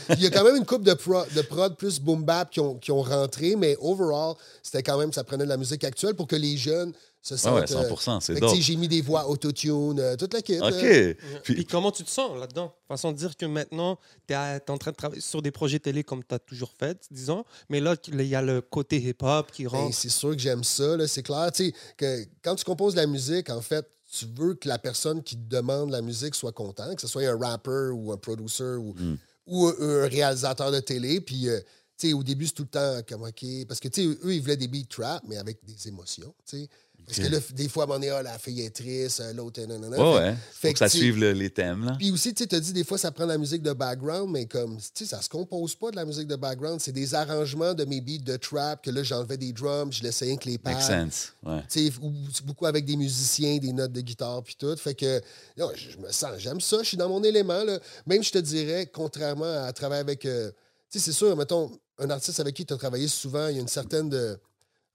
Il 0.09 0.19
y 0.21 0.27
a 0.27 0.29
quand 0.29 0.43
même 0.43 0.57
une 0.57 0.65
coupe 0.65 0.83
de, 0.83 0.93
pro, 0.93 1.23
de 1.35 1.41
prod 1.41 1.75
plus 1.77 1.99
boom 1.99 2.23
bap 2.23 2.51
qui 2.51 2.59
ont, 2.59 2.75
qui 2.75 2.91
ont 2.91 3.01
rentré, 3.01 3.55
mais 3.55 3.75
overall, 3.79 4.35
c'était 4.61 4.83
quand 4.83 4.99
même, 4.99 5.11
ça 5.13 5.23
prenait 5.23 5.45
de 5.45 5.49
la 5.49 5.57
musique 5.57 5.83
actuelle 5.83 6.13
pour 6.13 6.27
que 6.27 6.35
les 6.35 6.55
jeunes 6.57 6.93
Ouais, 7.31 7.37
sentent. 7.37 7.89
ouais, 7.89 7.95
100 7.97 8.19
c'est 8.19 8.35
dope. 8.35 8.55
J'ai 8.59 8.75
mis 8.75 8.87
des 8.87 9.01
voix 9.01 9.27
autotune, 9.29 9.97
euh, 9.99 10.15
toute 10.17 10.33
la 10.33 10.41
kit. 10.41 10.59
OK. 10.59 11.17
Puis 11.43 11.53
Puis, 11.55 11.65
comment 11.65 11.91
tu 11.91 12.03
te 12.03 12.09
sens 12.09 12.37
là-dedans? 12.37 12.73
Façon 12.87 13.11
de 13.13 13.17
dire 13.17 13.37
que 13.37 13.45
maintenant, 13.45 13.97
tu 14.27 14.33
es, 14.33 14.69
en 14.69 14.77
train 14.77 14.91
de 14.91 14.95
travailler 14.97 15.21
sur 15.21 15.41
des 15.41 15.51
projets 15.51 15.79
télé 15.79 16.03
comme 16.03 16.23
tu 16.23 16.35
as 16.35 16.39
toujours 16.39 16.73
fait, 16.77 16.97
disons, 17.11 17.45
mais 17.69 17.79
là, 17.79 17.95
il 18.07 18.21
y 18.27 18.35
a 18.35 18.41
le 18.41 18.59
côté 18.61 18.97
hip-hop 18.97 19.51
qui 19.51 19.63
Ben, 19.63 19.69
rentre. 19.69 19.95
c'est 19.95 20.09
sûr 20.09 20.31
que 20.31 20.39
j'aime 20.39 20.63
ça, 20.63 20.97
là, 20.97 21.07
c'est 21.07 21.23
clair. 21.23 21.49
Tu 21.53 21.67
sais, 21.67 21.73
que 21.95 22.25
quand 22.43 22.55
tu 22.55 22.65
composes 22.65 22.93
de 22.93 22.99
la 22.99 23.07
musique, 23.07 23.49
en 23.49 23.61
fait, 23.61 23.87
tu 24.11 24.25
veux 24.35 24.53
que 24.55 24.67
la 24.67 24.77
personne 24.77 25.23
qui 25.23 25.35
te 25.37 25.49
demande 25.49 25.91
la 25.91 26.01
musique 26.01 26.35
soit 26.35 26.51
contente, 26.51 26.95
que 26.95 27.01
ce 27.01 27.07
soit 27.07 27.23
un 27.23 27.37
rapper 27.37 27.89
ou 27.93 28.11
un 28.11 28.17
producer 28.17 28.75
ou, 28.75 28.93
Mm. 28.93 29.17
ou 29.47 29.67
un, 29.67 30.07
réalisateur 30.07 30.71
de 30.71 30.79
télé. 30.81 31.19
Puis, 31.21 31.47
euh, 31.49 31.59
tu 31.97 32.07
sais, 32.09 32.13
au 32.13 32.21
début, 32.21 32.45
c'est 32.47 32.53
tout 32.53 32.63
le 32.63 32.67
temps 32.69 32.99
comme 33.07 33.23
OK. 33.23 33.43
Parce 33.67 33.79
que, 33.79 33.87
tu 33.87 34.01
sais, 34.03 34.17
eux, 34.23 34.33
ils 34.35 34.41
voulaient 34.41 34.57
des 34.57 34.67
beats 34.67 34.85
trap, 34.89 35.23
mais 35.27 35.37
avec 35.37 35.63
des 35.65 35.87
émotions, 35.87 36.33
tu 36.45 36.57
sais. 36.59 36.69
Parce 37.05 37.19
que 37.19 37.27
là, 37.27 37.37
des 37.53 37.67
fois, 37.69 37.83
à 37.83 37.85
un 37.85 37.87
moment 37.87 37.99
donné, 37.99 38.11
ah, 38.11 38.23
la 38.23 38.37
fille 38.39 38.61
est 38.61 38.75
triste, 38.75 39.19
euh, 39.19 39.33
l'autre, 39.33 39.61
nanana. 39.61 39.97
ouais. 40.13 40.35
fait 40.53 40.67
Faut 40.69 40.73
que 40.73 40.79
ça 40.79 40.89
suive 40.89 41.17
le- 41.19 41.33
les 41.33 41.49
thèmes, 41.49 41.95
puis 41.97 42.11
aussi, 42.11 42.33
tu 42.33 42.45
sais, 42.49 42.59
dit, 42.61 42.73
des 42.73 42.83
fois, 42.83 42.97
ça 42.97 43.11
prend 43.11 43.25
de 43.25 43.29
la 43.31 43.37
musique 43.37 43.61
de 43.61 43.73
background, 43.73 44.31
mais 44.31 44.45
comme, 44.45 44.77
tu 44.77 44.83
sais, 44.93 45.05
ça 45.05 45.21
se 45.21 45.27
compose 45.29 45.75
pas 45.75 45.91
de 45.91 45.95
la 45.97 46.05
musique 46.05 46.27
de 46.27 46.35
background. 46.35 46.79
C'est 46.79 46.91
des 46.91 47.13
arrangements 47.13 47.73
de 47.73 47.83
mes 47.85 47.99
beats 48.01 48.23
de 48.23 48.37
trap 48.37 48.83
que 48.83 48.91
là, 48.91 49.03
j'enlevais 49.03 49.37
des 49.37 49.51
drums, 49.53 49.91
je 49.93 50.03
laissais 50.03 50.25
rien 50.25 50.37
que 50.37 50.45
les 50.45 50.59
Make 50.63 50.75
pads. 50.77 50.81
sense. 50.81 51.33
Ouais. 51.43 51.61
Tu 51.69 51.87
sais, 51.87 51.93
ou- 52.01 52.13
beaucoup 52.45 52.65
avec 52.65 52.85
des 52.85 52.95
musiciens, 52.95 53.57
des 53.57 53.73
notes 53.73 53.91
de 53.91 54.01
guitare, 54.01 54.41
puis 54.43 54.55
tout. 54.57 54.75
Fait 54.77 54.95
que, 54.95 55.21
non, 55.57 55.71
je, 55.75 55.97
me 55.97 56.11
sens, 56.11 56.31
j'aime 56.39 56.61
ça, 56.61 56.77
je 56.81 56.87
suis 56.87 56.97
dans 56.97 57.09
mon 57.09 57.23
élément, 57.23 57.63
là. 57.63 57.79
Même, 58.07 58.23
je 58.23 58.31
te 58.31 58.37
dirais, 58.39 58.89
contrairement 58.91 59.63
à 59.65 59.73
travailler 59.73 60.01
avec. 60.01 60.25
euh, 60.25 60.51
tu 60.89 60.99
sais, 60.99 61.05
c'est 61.05 61.11
sûr, 61.11 61.35
mettons, 61.35 61.71
un 61.99 62.09
artiste 62.09 62.39
avec 62.39 62.55
qui 62.55 62.65
tu 62.65 62.73
as 62.73 62.77
travaillé 62.77 63.07
souvent, 63.07 63.47
il 63.47 63.55
y 63.55 63.59
a 63.59 63.61
une 63.61 63.67
certaine. 63.67 64.09
De, 64.09 64.37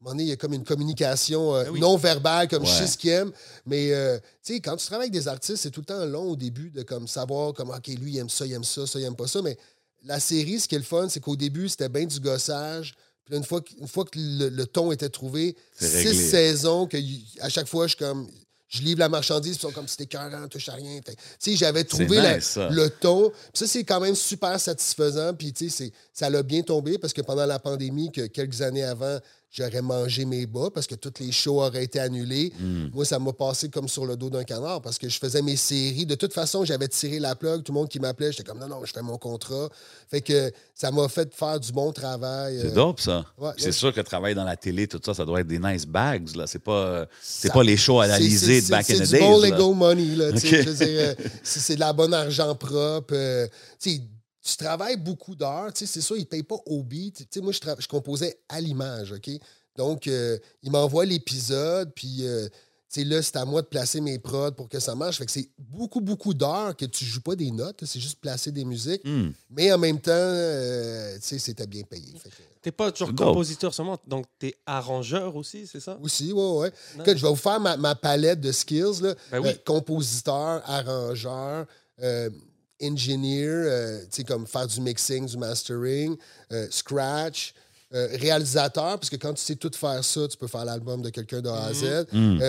un 0.01 0.05
moment 0.05 0.15
donné, 0.15 0.25
il 0.25 0.29
y 0.29 0.33
a 0.33 0.37
comme 0.37 0.53
une 0.53 0.65
communication 0.65 1.55
euh, 1.57 1.65
Ben 1.65 1.71
oui. 1.73 1.81
non 1.81 1.97
verbale, 1.97 2.47
comme 2.49 2.65
je 2.65 2.71
Ouais. 2.71 2.79
sais 2.79 2.87
ce 2.87 2.97
qu'il 2.97 3.11
aime. 3.11 3.33
Mais, 3.67 3.93
euh, 3.93 4.19
tu 4.45 4.55
sais, 4.55 4.61
quand 4.61 4.77
tu 4.77 4.87
travailles 4.87 5.09
avec 5.09 5.13
des 5.21 5.27
artistes, 5.29 5.57
c'est 5.63 5.71
tout 5.71 5.81
le 5.81 5.87
temps 5.87 6.05
long 6.05 6.31
au 6.31 6.37
début 6.37 6.71
de 6.71 6.83
comme 6.83 7.09
savoir, 7.09 7.53
comme, 7.53 7.71
OK, 7.71 7.89
lui, 7.89 8.13
il 8.13 8.19
aime 8.19 8.29
ça, 8.31 8.47
il 8.47 8.53
aime 8.53 8.65
ça, 8.65 8.87
ça, 8.87 8.99
il 9.01 9.05
aime 9.05 9.17
pas 9.17 9.27
ça. 9.27 9.43
Mais 9.43 9.57
la 10.05 10.21
série, 10.21 10.61
ce 10.61 10.69
qui 10.69 10.77
est 10.77 10.79
le 10.79 10.85
fun, 10.85 11.09
c'est 11.09 11.21
qu'au 11.21 11.35
début, 11.37 11.69
c'était 11.69 11.89
bien 11.89 12.05
du 12.07 12.21
gossage. 12.21 12.95
Puis 13.25 13.33
là, 13.33 13.39
une 13.39 13.45
fois 13.45 13.61
que, 13.61 13.71
une 13.81 13.89
fois 13.89 14.05
que 14.05 14.17
le, 14.17 14.49
le 14.49 14.67
ton 14.67 14.93
était 14.93 15.09
trouvé, 15.09 15.57
six 15.79 15.87
réglé. 15.87 16.15
saisons, 16.31 16.87
que 16.87 16.97
à 17.41 17.49
chaque 17.49 17.67
fois, 17.67 17.87
je 17.89 17.97
suis 17.97 18.05
comme. 18.05 18.29
Je 18.71 18.83
livre 18.83 18.99
la 19.01 19.09
marchandise, 19.09 19.57
puis 19.57 19.67
ils 19.67 19.71
sont 19.71 19.75
comme 19.75 19.89
c'était 19.89 20.05
écœurant, 20.05 20.47
touche 20.47 20.69
à 20.69 20.75
rien. 20.75 21.01
Tu 21.03 21.13
sais, 21.39 21.57
j'avais 21.57 21.85
trouvé 21.85 22.21
nice, 22.21 22.59
le 22.71 22.89
ton. 22.91 23.31
Puis 23.31 23.39
ça, 23.55 23.67
c'est 23.67 23.83
quand 23.83 23.99
même 23.99 24.15
super 24.15 24.61
satisfaisant. 24.61 25.33
Puis, 25.33 25.55
tu 25.55 25.71
sais, 25.71 25.85
c'est- 25.87 25.93
ça 26.13 26.29
l'a 26.29 26.43
bien 26.43 26.61
tombé 26.61 26.99
parce 26.99 27.15
que 27.15 27.23
pendant 27.23 27.47
la 27.47 27.59
pandémie, 27.59 28.13
que 28.13 28.27
quelques 28.27 28.61
années 28.61 28.85
avant, 28.85 29.19
j'aurais 29.51 29.83
mangé 29.83 30.25
mes 30.25 30.47
bas 30.47 30.69
parce 30.73 30.87
que 30.87 30.95
toutes 30.95 31.21
les 31.21 31.33
shows 31.33 31.63
auraient 31.63 31.85
été 31.85 31.99
annulés. 32.01 32.53
Hmm. 32.61 32.89
Moi, 32.93 33.05
ça 33.05 33.19
m'a 33.19 33.33
passé 33.33 33.69
comme 33.69 33.89
sur 33.89 34.05
le 34.07 34.17
dos 34.17 34.29
d'un 34.31 34.45
canard 34.45 34.83
parce 34.83 34.99
que 34.99 35.09
je 35.09 35.19
faisais 35.19 35.41
mes 35.43 35.57
séries. 35.57 36.05
De 36.07 36.15
toute 36.15 36.33
façon, 36.35 36.65
j'avais 36.65 36.89
tiré 36.89 37.19
la 37.19 37.35
plug. 37.35 37.63
Tout 37.63 37.73
le 37.73 37.79
monde 37.79 37.89
qui 37.89 37.99
m'appelait, 37.99 38.31
j'étais 38.33 38.45
comme 38.45 38.59
non, 38.59 38.69
non, 38.69 38.85
je 38.85 38.93
fais 38.93 39.03
mon 39.03 39.17
contrat. 39.19 39.69
Fait 40.11 40.21
que 40.21 40.53
ça 40.75 40.91
m'a 40.91 41.09
fait 41.09 41.35
faire 41.35 41.59
du 41.59 41.73
bon 41.73 41.93
travail. 41.93 42.59
C'est 42.61 42.69
euh, 42.69 42.75
dope, 42.75 43.01
ça. 43.01 43.25
ouais, 43.39 43.51
c'est 43.57 43.73
sûr 43.73 43.93
que 43.93 44.01
travailler 44.01 44.35
dans 44.35 44.45
la 44.45 44.57
télé, 44.57 44.87
tout 44.87 45.01
ça, 45.05 45.15
ça 45.15 45.25
doit 45.25 45.41
être 45.41 45.47
des 45.47 45.59
nice 45.59 45.87
bags, 45.87 46.35
là. 46.37 46.47
C'est 46.47 46.59
pas, 46.63 47.07
c'est 47.23 47.53
pas 47.53 47.63
les 47.63 47.77
shows 47.77 48.03
C'est- 48.03 48.31
c'est- 48.31 48.63
de 48.63 48.69
back 48.71 48.85
c'est- 48.87 48.97
in 48.97 49.01
the 49.01 49.05
C'est 49.07 49.19
days. 49.19 49.21
du 49.21 49.27
bon 49.27 49.41
là. 49.41 49.49
legal 49.49 49.75
money, 49.75 50.15
là. 50.17 50.31
je 50.35 50.57
veux 50.57 50.75
dire, 50.75 50.87
euh, 51.01 51.15
c'est 51.43 51.61
c'est 51.61 51.75
de 51.75 51.81
la 51.81 51.93
bonne 51.93 52.13
argent 52.15 52.55
propre. 52.55 53.15
euh, 53.15 53.47
tu 54.49 54.57
travailles 54.57 54.97
beaucoup 54.97 55.35
d'heures. 55.35 55.73
tu 55.73 55.81
sais, 55.81 55.93
C'est 55.93 56.01
sûr, 56.01 56.17
ils 56.17 56.21
ne 56.21 56.25
payent 56.25 56.43
pas 56.43 56.57
au 56.67 56.83
beat. 56.83 57.17
Tu 57.19 57.27
sais, 57.31 57.41
moi, 57.41 57.53
je, 57.53 57.59
je 57.79 57.89
composais 57.89 58.39
à 58.49 58.61
l'image, 58.61 59.13
OK? 59.13 59.31
Donc, 59.77 60.07
euh, 60.07 60.39
ils 60.63 60.71
m'envoient 60.71 61.05
l'épisode, 61.05 61.93
puis 61.95 62.27
euh, 62.27 62.49
tu 62.91 63.01
sais, 63.03 63.05
là, 63.05 63.21
c'est 63.23 63.37
à 63.37 63.45
moi 63.45 63.61
de 63.63 63.67
placer 63.67 64.01
mes 64.01 64.19
prods 64.19 64.53
pour 64.53 64.69
que 64.69 64.81
ça 64.81 64.95
marche. 64.95 65.19
Fait 65.19 65.27
que 65.27 65.31
c'est 65.33 65.51
beaucoup, 65.59 66.01
beaucoup 66.01 66.33
d'heures 66.35 66.75
que 66.75 66.87
tu 66.87 67.05
joues 67.05 67.21
pas 67.21 67.37
des 67.37 67.51
notes. 67.51 67.85
C'est 67.85 68.01
juste 68.01 68.19
placer 68.21 68.51
des 68.51 68.65
musiques. 68.65 69.03
Hmm. 69.05 69.29
Mais 69.51 69.71
en 69.73 69.79
même 69.79 70.01
temps, 70.01 70.11
euh, 70.13 71.15
tu 71.17 71.21
sais, 71.23 71.39
c'était 71.39 71.67
bien 71.67 71.83
payé. 71.83 72.13
Fait 72.19 72.31
que- 72.31 72.35
Tu 72.63 72.73
pas 72.73 72.91
toujours 72.91 73.09
C'est 73.09 73.15
dope. 73.15 73.29
compositeur 73.29 73.73
seulement, 73.73 73.99
donc 74.07 74.27
tu 74.41 74.49
es 74.49 74.55
arrangeur 74.67 75.37
aussi, 75.37 75.67
c'est 75.67 75.79
ça? 75.81 75.97
Aussi, 76.03 76.33
ouais, 76.33 76.51
ouais. 76.59 76.73
Écoute, 76.97 77.17
je 77.17 77.23
vais 77.23 77.29
vous 77.29 77.37
faire 77.37 77.61
ma, 77.61 77.77
ma 77.77 77.95
palette 77.95 78.41
de 78.41 78.51
skills. 78.51 79.01
Là. 79.03 79.15
Ben 79.31 79.39
oui. 79.41 79.51
Euh, 79.51 79.55
compositeur, 79.65 80.63
arrangeur, 80.69 81.67
euh, 82.03 82.31
engineer, 82.83 83.49
euh, 83.49 84.01
tu 84.03 84.07
sais, 84.11 84.25
comme 84.25 84.47
faire 84.47 84.67
du 84.67 84.81
mixing, 84.81 85.27
du 85.27 85.37
mastering, 85.37 86.17
euh, 86.53 86.67
scratch, 86.71 87.55
euh, 87.95 88.09
réalisateur, 88.13 88.99
parce 88.99 89.11
que 89.11 89.17
quand 89.17 89.35
tu 89.35 89.43
sais 89.43 89.57
tout 89.57 89.71
faire 89.75 90.05
ça, 90.05 90.29
tu 90.29 90.37
peux 90.37 90.47
faire 90.47 90.65
l'album 90.65 91.03
de 91.03 91.11
quelqu'un 91.11 91.41
de 91.41 91.49
A 91.49 91.67
à 91.67 91.73
Z. 91.73 92.07
Mm. 92.13 92.41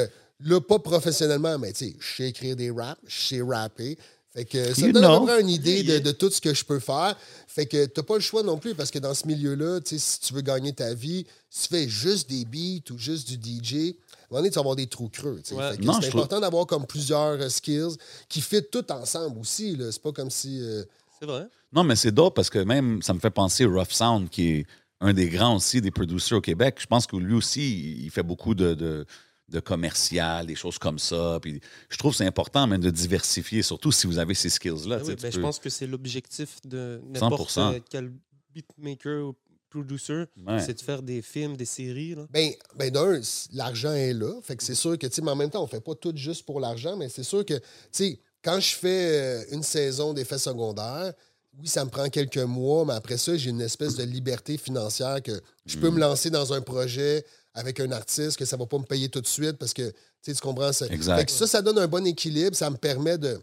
Là, 0.42 0.62
pas 0.62 0.80
professionnellement, 0.80 1.58
mais 1.58 1.74
tu 1.74 1.86
sais, 1.86 1.96
je 2.00 2.16
sais 2.16 2.30
écrire 2.30 2.56
des 2.56 2.72
raps, 2.72 3.02
je 3.08 3.22
sais 3.22 3.42
rapper. 3.42 3.98
Fait 4.34 4.46
que 4.46 4.74
ça 4.76 4.86
You 4.86 4.92
donne 4.94 5.04
à 5.06 5.08
know. 5.08 5.20
peu 5.22 5.26
près 5.26 5.42
une 5.42 5.50
idée 5.50 5.82
de, 5.84 5.98
de 6.00 6.12
tout 6.12 6.30
ce 6.30 6.40
que 6.40 6.54
je 6.54 6.64
peux 6.64 6.80
faire. 6.80 7.16
Fait 7.48 7.66
que 7.66 7.86
t'as 7.88 8.04
pas 8.04 8.14
le 8.16 8.20
choix 8.22 8.44
non 8.44 8.58
plus 8.60 8.76
parce 8.76 8.92
que 8.92 9.00
dans 9.00 9.14
ce 9.16 9.26
milieu-là, 9.28 9.80
tu 9.82 9.98
sais, 9.98 9.98
si 9.98 10.20
tu 10.20 10.34
veux 10.34 10.42
gagner 10.42 10.72
ta 10.72 10.94
vie, 10.94 11.26
si 11.50 11.68
tu 11.68 11.76
fais 11.76 11.90
juste 11.90 12.30
des 12.30 12.46
beats 12.46 12.94
ou 12.94 12.98
juste 12.98 13.28
du 13.28 13.36
DJ, 13.36 13.74
à 13.74 13.78
un 13.78 13.84
moment 14.30 14.42
donné, 14.42 14.50
tu 14.50 14.56
vas 14.56 14.60
avoir 14.62 14.76
des 14.76 14.86
trous 14.88 15.10
creux. 15.10 15.42
Ouais. 15.52 15.72
C'est 15.76 15.82
trouve- 15.82 16.04
important 16.10 16.40
d'avoir 16.40 16.68
comme 16.68 16.86
plusieurs 16.86 17.42
euh, 17.42 17.50
skills 17.50 17.98
qui 18.30 18.42
fit 18.42 18.62
tout 18.72 18.90
ensemble 18.92 19.40
aussi. 19.40 19.76
là. 19.76 19.92
C'est 19.92 20.02
pas 20.02 20.12
comme 20.12 20.30
si. 20.30 20.60
euh, 20.62 20.84
C'est 21.20 21.26
vrai. 21.26 21.48
Non, 21.74 21.84
mais 21.84 21.96
c'est 21.96 22.12
dope 22.12 22.36
parce 22.36 22.52
que 22.52 22.60
même, 22.60 23.02
ça 23.02 23.14
me 23.16 23.20
fait 23.20 23.32
penser 23.32 23.66
Rough 23.66 23.90
Sound, 23.92 24.30
qui 24.30 24.48
est 24.50 24.66
un 25.02 25.14
des 25.14 25.30
grands 25.30 25.56
aussi 25.56 25.82
des 25.82 25.92
producers 25.92 26.38
au 26.38 26.42
Québec. 26.42 26.76
Je 26.80 26.86
pense 26.86 27.08
que 27.08 27.16
lui 27.16 27.34
aussi, 27.34 27.98
il 28.04 28.10
fait 28.12 28.22
beaucoup 28.24 28.54
de, 28.54 28.74
de, 28.76 29.06
de 29.50 29.60
commercial, 29.60 30.46
des 30.46 30.56
choses 30.56 30.78
comme 30.78 31.00
ça. 31.00 31.40
Puis 31.42 31.60
je 31.90 31.98
trouve 31.98 32.12
que 32.12 32.18
c'est 32.18 32.26
important 32.26 32.68
même 32.68 32.82
de 32.82 32.90
diversifier, 32.90 33.62
surtout 33.62 33.92
si 33.92 34.08
vous 34.08 34.18
avez 34.20 34.34
ces 34.34 34.50
skills-là. 34.50 34.98
Ah 35.00 35.04
oui, 35.06 35.16
tu 35.16 35.22
ben, 35.24 35.32
je 35.32 35.40
pense 35.40 35.60
que 35.60 35.70
c'est 35.70 35.88
l'objectif 35.88 36.58
de 36.66 37.02
n'importe 37.08 37.50
100%. 37.52 37.74
euh, 37.76 37.80
quel 37.90 38.12
beatmaker 38.54 39.28
ou 39.30 39.36
producer, 39.70 40.24
Ouais. 40.48 40.60
c'est 40.66 40.74
de 40.74 40.82
faire 40.82 41.04
des 41.04 41.22
films, 41.22 41.56
des 41.56 41.66
séries. 41.66 42.16
Là. 42.16 42.26
Ben, 42.32 42.52
ben 42.76 42.90
d'un, 42.90 43.22
l'argent 43.54 43.94
est 43.94 44.14
là. 44.14 44.34
Fait 44.42 44.56
que 44.56 44.64
c'est 44.64 44.74
sûr 44.76 44.98
que, 44.98 45.06
tu 45.06 45.14
sais, 45.14 45.22
mais 45.22 45.30
en 45.32 45.36
même 45.36 45.52
temps, 45.52 45.64
on 45.64 45.68
fait 45.68 45.80
pas 45.82 45.94
tout 45.94 46.12
juste 46.16 46.44
pour 46.46 46.60
l'argent, 46.60 46.98
mais 46.98 47.08
c'est 47.08 47.24
sûr 47.24 47.46
que, 47.46 47.54
tu 47.54 47.64
sais, 47.92 48.20
quand 48.44 48.60
je 48.60 48.74
fais 48.76 49.20
euh, 49.20 49.44
une 49.52 49.62
saison 49.62 50.14
d'effets 50.14 50.40
secondaires, 50.40 51.14
oui, 51.60 51.68
ça 51.68 51.84
me 51.86 51.90
prend 51.92 52.10
quelques 52.10 52.38
mois, 52.38 52.84
mais 52.86 52.94
après 52.94 53.18
ça, 53.18 53.36
j'ai 53.38 53.50
une 53.52 53.62
espèce 53.62 53.96
de 53.96 54.04
liberté 54.04 54.58
financière 54.58 55.22
que 55.22 55.40
je 55.66 55.78
peux 55.78 55.90
me 55.92 56.00
lancer 56.00 56.30
dans 56.32 56.52
un 56.54 56.62
projet 56.62 57.24
avec 57.54 57.80
un 57.80 57.92
artiste 57.92 58.38
que 58.38 58.46
ça 58.46 58.58
va 58.58 58.66
pas 58.66 58.78
me 58.78 58.84
payer 58.86 59.10
tout 59.10 59.22
de 59.22 59.28
suite 59.28 59.58
parce 59.58 59.74
que, 59.74 59.90
tu 59.90 59.96
sais, 60.22 60.34
tu 60.34 60.42
comprends? 60.42 60.72
ça. 60.72 60.86
Exact. 60.88 61.18
Fait 61.18 61.26
que 61.26 61.32
ça, 61.32 61.48
ça 61.48 61.62
donne 61.62 61.80
un 61.80 61.88
bon 61.88 62.06
équilibre. 62.06 62.56
Ça 62.56 62.70
me 62.70 62.78
permet 62.78 63.18
de, 63.18 63.42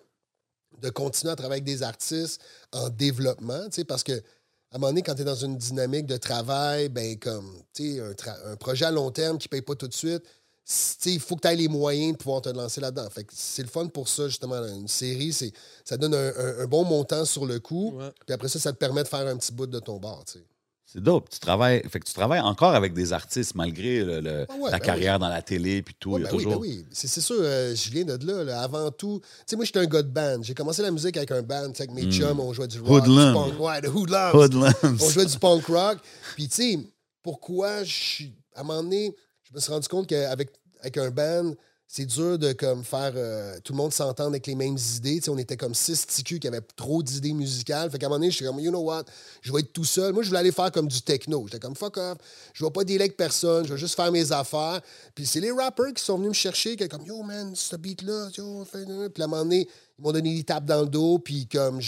de 0.81 0.91
continuer 0.91 1.33
à 1.33 1.37
travailler 1.37 1.63
avec 1.63 1.65
des 1.65 1.83
artistes 1.83 2.41
en 2.73 2.89
développement, 2.89 3.65
tu 3.67 3.77
sais, 3.77 3.85
parce 3.85 4.03
que 4.03 4.13
à 4.73 4.77
un 4.77 4.79
moment 4.79 4.89
donné, 4.91 5.03
quand 5.03 5.15
tu 5.15 5.23
es 5.23 5.25
dans 5.25 5.35
une 5.37 5.57
dynamique 5.57 6.07
de 6.07 6.17
travail, 6.17 6.89
ben 6.89 7.17
comme, 7.19 7.51
tu 7.73 7.95
sais, 7.95 8.01
un, 8.01 8.13
tra- 8.13 8.39
un 8.53 8.57
projet 8.57 8.85
à 8.85 8.91
long 8.91 9.11
terme 9.11 9.39
qui 9.39 9.47
ne 9.47 9.51
paye 9.51 9.63
pas 9.63 9.75
tout 9.77 9.87
de 9.89 9.95
suite, 9.95 10.23
c- 10.65 10.97
tu 10.99 11.09
sais, 11.11 11.15
il 11.15 11.21
faut 11.21 11.37
que 11.37 11.43
tu 11.43 11.49
aies 11.49 11.57
les 11.57 11.69
moyens 11.69 12.13
de 12.13 12.17
pouvoir 12.19 12.43
te 12.43 12.49
lancer 12.49 12.81
là-dedans. 12.81 13.09
Fait 13.09 13.25
que 13.25 13.33
c'est 13.35 13.63
le 13.63 13.69
fun 13.69 13.87
pour 13.87 14.09
ça, 14.09 14.29
justement. 14.29 14.63
Une 14.67 14.89
série, 14.89 15.33
c'est, 15.33 15.53
ça 15.85 15.97
donne 15.97 16.15
un, 16.15 16.29
un- 16.37 16.59
un 16.61 16.67
bon 16.67 16.85
montant 16.85 17.25
sur 17.25 17.47
le 17.47 17.61
coup. 17.61 17.93
Ouais. 17.97 18.11
Puis 18.27 18.35
après 18.35 18.49
ça, 18.49 18.59
ça 18.59 18.73
te 18.73 18.77
permet 18.77 19.03
de 19.05 19.09
faire 19.09 19.27
un 19.27 19.37
petit 19.37 19.53
bout 19.53 19.67
de 19.69 19.79
ton 19.79 19.99
bar, 19.99 20.25
tu 20.27 20.35
sais. 20.41 20.45
C'est 20.97 21.03
dope. 21.03 21.29
Tu 21.29 21.39
travailles, 21.41 21.83
fait 21.91 22.01
que 22.01 22.07
tu 22.07 22.15
travailles 22.15 22.41
encore 22.41 22.75
avec 22.75 22.95
des 22.95 23.13
artistes 23.13 23.55
malgré 23.55 24.03
le- 24.03 24.21
le- 24.21 24.47
Ah 24.49 24.55
ouais, 24.55 24.71
la 24.71 24.79
ben 24.79 24.85
carrière 24.87 25.19
dans 25.19 25.29
la 25.29 25.43
télé 25.43 25.83
puis 25.83 25.95
tout. 26.01 26.13
Ouais, 26.13 26.21
il 26.21 26.25
y 26.25 26.27
a 26.27 26.31
ben 26.31 26.37
oui, 26.39 26.45
toujours... 26.45 26.61
ben 26.63 26.67
oui. 26.69 26.87
C'est, 26.91 27.21
sûr, 27.21 27.37
euh, 27.39 27.75
je 27.75 27.91
viens 27.91 28.05
de 28.05 28.27
là, 28.27 28.45
là. 28.45 28.63
Avant 28.63 28.91
tout, 28.91 29.21
tu 29.21 29.29
sais, 29.47 29.57
moi, 29.57 29.67
j'étais 29.67 29.81
un 29.81 29.85
gars 29.85 30.01
de 30.03 30.09
band. 30.09 30.39
J'ai 30.43 30.55
commencé 30.55 30.81
la 30.81 30.91
musique 30.91 31.15
avec 31.19 31.31
un 31.33 31.43
band, 31.43 31.69
tu 31.69 31.77
sais, 31.77 31.83
avec 31.83 31.95
mes 31.95 32.11
chums, 32.11 32.41
on 32.41 32.51
jouait 32.55 32.67
du 32.67 32.81
rock, 32.81 33.05
du 33.05 33.11
Hmm. 33.11 33.13
Hoodlum. 33.13 33.35
punk. 33.35 33.61
Ouais, 33.61 33.81
de 33.83 33.89
Hoodlums. 33.89 34.35
Hoodlums. 34.35 34.99
on 35.03 35.09
jouait 35.11 35.27
du 35.27 35.39
punk 35.39 35.67
rock. 35.67 35.99
Puis, 36.35 36.49
tu 36.49 36.55
sais, 36.55 36.79
pourquoi 37.23 37.85
je 37.85 37.93
suis. 37.93 38.33
À 38.55 38.61
un 38.61 38.65
moment 38.65 38.83
donné, 38.83 39.15
je 39.43 39.55
me 39.55 39.61
suis 39.61 39.71
rendu 39.71 39.89
compte 39.89 40.07
qu'avec 40.07 40.51
avec 40.81 40.97
un 40.97 41.11
band, 41.11 41.53
c'est 41.89 42.05
dur 42.05 42.37
de 42.37 42.53
comme 42.53 42.83
faire 42.83 43.13
euh, 43.15 43.59
tout 43.63 43.73
le 43.73 43.77
monde 43.77 43.93
s'entendre 43.93 44.31
avec 44.31 44.47
les 44.49 44.57
mêmes 44.57 44.77
idées. 44.97 45.21
On 45.29 45.39
était 45.39 45.57
comme 45.57 45.75
six 45.75 46.05
ticus 46.07 46.41
qui 46.41 46.49
avaient 46.49 46.61
trop 46.75 47.01
d'idées 47.01 47.33
musicales. 47.33 47.91
Fait 47.91 47.99
qu'à 47.99 48.07
un 48.07 48.09
moment 48.09 48.19
donné, 48.19 48.31
je 48.31 48.37
suis 48.37 48.45
comme, 48.45 48.59
you 48.59 48.71
know 48.71 48.81
what, 48.81 49.05
je 49.41 49.53
vais 49.53 49.61
être 49.61 49.73
tout 49.73 49.85
seul. 49.85 50.13
Moi, 50.13 50.25
je 50.25 50.29
voulais 50.29 50.41
aller 50.41 50.53
faire 50.53 50.73
comme 50.73 50.89
du 50.89 51.01
techno. 51.01 51.47
J'étais 51.47 51.61
comme, 51.61 51.77
fuck 51.77 51.97
off, 51.97 52.19
je 52.55 52.65
vais 52.65 52.71
pas 52.73 52.83
dealer 52.83 53.03
avec 53.03 53.17
personne, 53.17 53.65
je 53.67 53.73
vais 53.73 53.79
juste 53.79 53.95
faire 53.95 54.11
mes 54.11 54.33
affaires. 54.33 54.81
Puis 55.15 55.27
c'est 55.27 55.41
les 55.41 55.53
rappers 55.53 55.95
qui 55.95 56.03
sont 56.03 56.17
venus 56.19 56.31
me 56.31 56.35
chercher, 56.35 56.77
qui 56.77 56.83
étaient 56.83 56.89
comme, 56.89 57.07
yo 57.07 57.23
man, 57.23 57.55
ce 57.55 57.77
beat-là, 57.77 58.31
yo, 58.37 58.65
fais. 58.65 58.85
Puis 58.85 59.23
à 59.23 59.27
un 59.27 59.29
moment 59.29 59.45
donné, 59.45 59.69
ils 59.99 60.03
m'ont 60.03 60.13
donné 60.13 60.35
des 60.35 60.45
tapes 60.45 60.67
dans 60.67 60.83
le 60.83 60.89
dos, 60.89 61.19
puis 61.19 61.47
comme, 61.47 61.81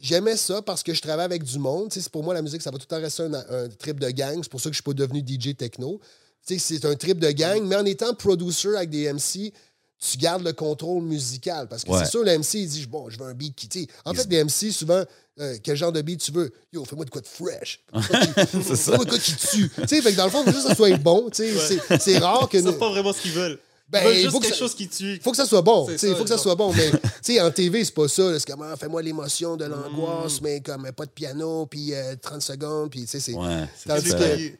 J'aimais 0.00 0.36
ça 0.36 0.60
parce 0.62 0.82
que 0.82 0.92
je 0.92 1.00
travaille 1.00 1.26
avec 1.26 1.44
du 1.44 1.60
monde. 1.60 1.88
Pour 2.10 2.24
moi, 2.24 2.34
la 2.34 2.42
musique, 2.42 2.60
ça 2.60 2.72
va 2.72 2.76
tout 2.76 2.86
le 2.90 2.96
temps 2.96 3.00
rester 3.00 3.22
un, 3.22 3.34
un 3.34 3.68
trip 3.68 4.00
de 4.00 4.10
gang. 4.10 4.40
C'est 4.42 4.50
pour 4.50 4.60
ça 4.60 4.68
que 4.68 4.74
je 4.74 4.78
suis 4.78 4.82
pas 4.82 4.92
devenu 4.92 5.20
DJ 5.20 5.56
techno. 5.56 6.00
Tu 6.46 6.58
sais, 6.58 6.78
c'est 6.80 6.84
un 6.86 6.94
trip 6.96 7.18
de 7.18 7.30
gang, 7.30 7.62
mais 7.64 7.76
en 7.76 7.84
étant 7.84 8.14
producer 8.14 8.74
avec 8.76 8.90
des 8.90 9.12
MC, 9.12 9.52
tu 10.00 10.18
gardes 10.18 10.42
le 10.44 10.52
contrôle 10.52 11.02
musical. 11.04 11.68
Parce 11.68 11.84
que 11.84 11.90
Ouais. 11.90 11.98
c'est 12.04 12.10
sûr, 12.10 12.24
le 12.24 12.32
MC, 12.38 12.54
il 12.60 12.68
dit 12.68 12.86
Bon, 12.86 13.08
je 13.08 13.18
veux 13.18 13.26
un 13.26 13.34
beat 13.34 13.54
qui. 13.54 13.68
tu 13.68 13.82
sais, 13.82 13.86
En 14.04 14.12
fait, 14.12 14.26
les 14.28 14.42
MC, 14.44 14.72
souvent, 14.72 15.04
euh, 15.40 15.56
quel 15.62 15.76
genre 15.76 15.92
de 15.92 16.02
beat 16.02 16.20
tu 16.20 16.32
veux? 16.32 16.50
Yo, 16.72 16.84
fais-moi 16.84 17.04
de 17.04 17.10
quoi 17.10 17.20
de 17.20 17.26
fresh. 17.28 17.80
Fais-moi 17.94 19.04
de 19.04 19.10
quoi 19.10 19.18
qui 19.18 19.34
tue. 19.36 19.70
Tu 19.70 19.88
sais, 19.88 20.02
fait 20.02 20.12
que 20.12 20.16
dans 20.16 20.24
le 20.24 20.30
fond, 20.30 20.42
il 20.44 20.52
faut 20.52 20.58
juste 20.58 20.64
que 20.64 20.70
ça 20.70 20.74
soit 20.76 20.96
bon. 20.98 21.30
Tu 21.30 21.44
sais, 21.44 21.78
c'est- 21.88 21.98
C'est 22.00 22.18
rare 22.18 22.48
que. 22.48 22.56
Ils 22.56 22.64
savent 22.64 22.78
pas 22.78 22.90
vraiment 22.90 23.12
ce 23.12 23.20
qu'ils 23.20 23.32
veulent. 23.32 23.58
Ben, 23.88 24.10
juste 24.14 24.30
faut 24.30 24.38
que 24.40 24.44
quelque 24.46 24.54
ça- 24.54 24.58
chose 24.60 24.74
qui 24.74 24.88
tue. 24.88 25.20
faut 25.22 25.30
que 25.32 25.36
ça 25.36 25.44
soit 25.46 25.60
bon. 25.60 25.86
C'est 25.86 25.92
tu 25.92 25.98
sais, 25.98 26.08
Il 26.10 26.16
faut 26.16 26.22
que 26.24 26.28
ça 26.30 26.38
soit 26.38 26.54
bon. 26.54 26.72
Mais 26.72 26.90
tu 27.22 27.34
sais, 27.34 27.40
en 27.42 27.50
TV, 27.50 27.84
c'est 27.84 27.92
pas 27.94 28.08
ça. 28.08 28.38
C'est 28.40 28.46
comme, 28.50 28.62
ah, 28.62 28.74
fais-moi 28.76 29.02
l'émotion 29.02 29.56
de 29.56 29.66
Mm. 29.66 29.70
l'angoisse, 29.70 30.40
mais 30.40 30.60
comme 30.62 30.86
euh, 30.86 30.92
pas 30.92 31.04
de 31.04 31.10
piano, 31.10 31.66
puis 31.66 31.94
euh, 31.94 32.16
30 32.20 32.40
secondes, 32.42 32.90
puis 32.90 33.02
tu 33.02 33.08
sais, 33.08 33.20
c'est. 33.20 33.34
Ouais, 33.34 33.66
c'est 33.76 33.88
Tandis 33.90 34.10
que- 34.10 34.52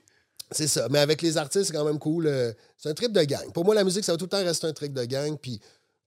C'est 0.55 0.69
ça. 0.69 0.89
Mais 0.91 0.99
avec 0.99 1.23
les 1.23 1.37
artistes, 1.37 1.67
c'est 1.67 1.73
quand 1.73 1.85
même 1.85 1.99
cool. 1.99 2.27
euh, 2.27 2.53
C'est 2.77 2.89
un 2.89 2.95
trip 2.95 3.13
de 3.13 3.23
gang. 3.23 3.51
Pour 3.53 3.65
moi, 3.65 3.75
la 3.75 3.85
musique, 3.85 4.05
ça 4.05 4.13
va 4.13 4.19
tout 4.19 4.25
le 4.27 4.31
temps 4.31 4.43
rester 4.45 4.67
un 4.67 4.73
trip 4.73 4.93
de 4.93 5.05
gang. 5.05 5.37
Puis, 5.37 5.61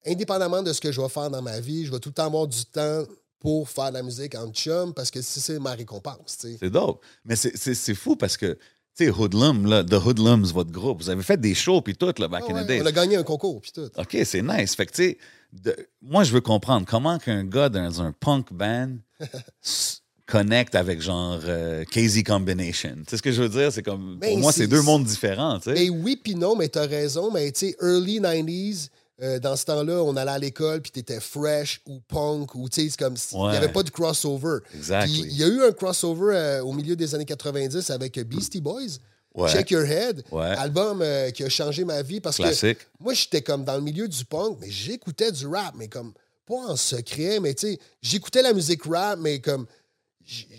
indépendamment 0.06 0.62
de 0.64 0.72
ce 0.74 0.80
que 0.82 0.92
je 0.92 1.02
vais 1.02 1.10
faire 1.10 1.30
dans 1.30 1.42
ma 1.42 1.60
vie, 1.60 1.86
je 1.86 1.92
vais 1.92 2.00
tout 2.00 2.10
le 2.10 2.14
temps 2.14 2.26
avoir 2.28 2.48
du 2.48 2.64
temps 2.66 3.04
pour 3.40 3.70
faire 3.70 3.90
de 3.90 3.96
la 3.96 4.04
musique 4.04 4.34
en 4.36 4.50
chum 4.52 4.94
parce 4.94 5.12
que 5.12 5.22
c'est 5.22 5.40
c'est 5.40 5.60
ma 5.60 5.72
récompense. 5.74 6.38
C'est 6.60 6.70
dope. 6.70 7.04
Mais 7.26 7.36
c'est- 7.36 7.94
fou 7.94 8.16
parce 8.16 8.38
que, 8.38 8.54
tu 8.98 9.06
sais, 9.06 9.10
Hoodlum, 9.12 9.66
là, 9.68 9.84
The 9.84 9.94
Hoodlums, 9.94 10.46
votre 10.54 10.72
groupe, 10.72 11.02
vous 11.02 11.10
avez 11.10 11.22
fait 11.24 11.38
des 11.40 11.54
shows 11.54 11.82
puis 11.82 11.96
tout, 11.96 12.14
là, 12.18 12.28
back 12.28 12.44
Ah 12.48 12.54
in 12.54 12.64
the 12.64 12.68
days. 12.68 12.82
on 12.82 12.86
a 12.86 12.92
gagné 12.92 13.18
un 13.18 13.24
concours, 13.24 13.62
puis 13.62 13.72
tout. 13.72 13.90
OK, 13.98 14.18
c'est 14.26 14.42
nice. 14.42 14.76
Fait 14.76 14.86
que, 14.86 14.94
tu 14.94 15.18
sais, 15.64 15.88
moi, 16.02 16.24
je 16.24 16.32
veux 16.34 16.42
comprendre 16.42 16.86
comment 16.90 17.18
qu'un 17.20 17.44
gars 17.44 17.70
dans 17.70 18.02
un 18.02 18.12
punk 18.12 18.52
band 18.54 18.96
connecte 20.26 20.76
avec 20.76 21.02
genre 21.02 21.40
euh, 21.46 21.84
Casey 21.86 22.24
Combination. 22.24 22.96
Tu 22.98 23.04
sais 23.12 23.18
ce 23.18 23.22
que 23.22 23.32
je 23.32 23.42
veux 23.44 23.50
dire? 23.50 23.72
C'est 23.72 23.84
comme, 23.84 24.18
Ben, 24.20 24.32
pour 24.32 24.40
moi, 24.40 24.52
c'est- 24.52 24.68
deux 24.68 24.82
mondes 24.82 25.06
différents, 25.06 25.60
tu 25.60 25.66
sais. 25.66 25.74
Ben 25.76 25.90
oui, 26.04 26.20
puis 26.22 26.36
non, 26.36 26.56
mais 26.56 26.68
t'as 26.68 26.88
raison. 26.88 27.32
Mais 27.32 27.52
tu 27.52 27.68
sais, 27.68 27.76
early 27.82 28.20
90s, 28.20 28.90
euh, 29.22 29.40
dans 29.40 29.56
ce 29.56 29.66
temps-là, 29.66 30.02
on 30.04 30.16
allait 30.18 30.32
à 30.32 30.40
l'école, 30.40 30.82
puis 30.82 30.92
t'étais 30.92 31.20
fresh 31.20 31.80
ou 31.88 32.00
punk, 32.08 32.56
ou 32.56 32.68
tu 32.70 32.82
sais, 32.82 32.90
c'est 32.90 32.98
comme 33.00 33.16
s'il 33.16 33.38
n'y 33.38 33.44
Ouais. 33.46 33.56
avait 33.58 33.70
pas 33.72 33.84
de 33.84 33.90
crossover. 33.92 34.58
Exactly. 34.76 35.22
Il 35.30 35.38
y 35.38 35.44
a 35.44 35.48
eu 35.48 35.64
un 35.64 35.72
crossover 35.72 36.36
euh, 36.36 36.64
au 36.64 36.74
milieu 36.74 36.96
des 36.96 37.14
années 37.16 37.26
90 37.26 37.90
avec 37.92 38.20
Beastie 38.28 38.62
Boys. 38.62 38.98
Ouais. 39.36 39.52
Check 39.52 39.72
Your 39.72 39.84
Head, 39.84 40.24
Ouais. 40.32 40.46
album 40.46 41.02
euh, 41.02 41.30
qui 41.30 41.44
a 41.44 41.50
changé 41.50 41.84
ma 41.84 42.02
vie 42.02 42.22
parce 42.22 42.38
Classique. 42.38 42.78
que 42.80 42.84
moi, 43.02 43.14
j'étais 43.14 43.42
comme 43.42 43.66
dans 43.66 43.76
le 43.76 43.82
milieu 43.82 44.08
du 44.08 44.24
punk, 44.26 44.58
mais 44.62 44.72
j'écoutais 44.72 45.30
du 45.32 45.46
rap, 45.46 45.76
mais 45.78 45.90
comme 45.90 46.14
pas 46.48 46.56
en 46.56 46.76
secret, 46.78 47.40
mais 47.42 47.54
tu 47.54 47.68
sais, 47.74 47.80
j'écoutais 48.02 48.42
la 48.42 48.54
musique 48.54 48.84
rap, 48.86 49.20
mais 49.20 49.40
comme 49.40 49.66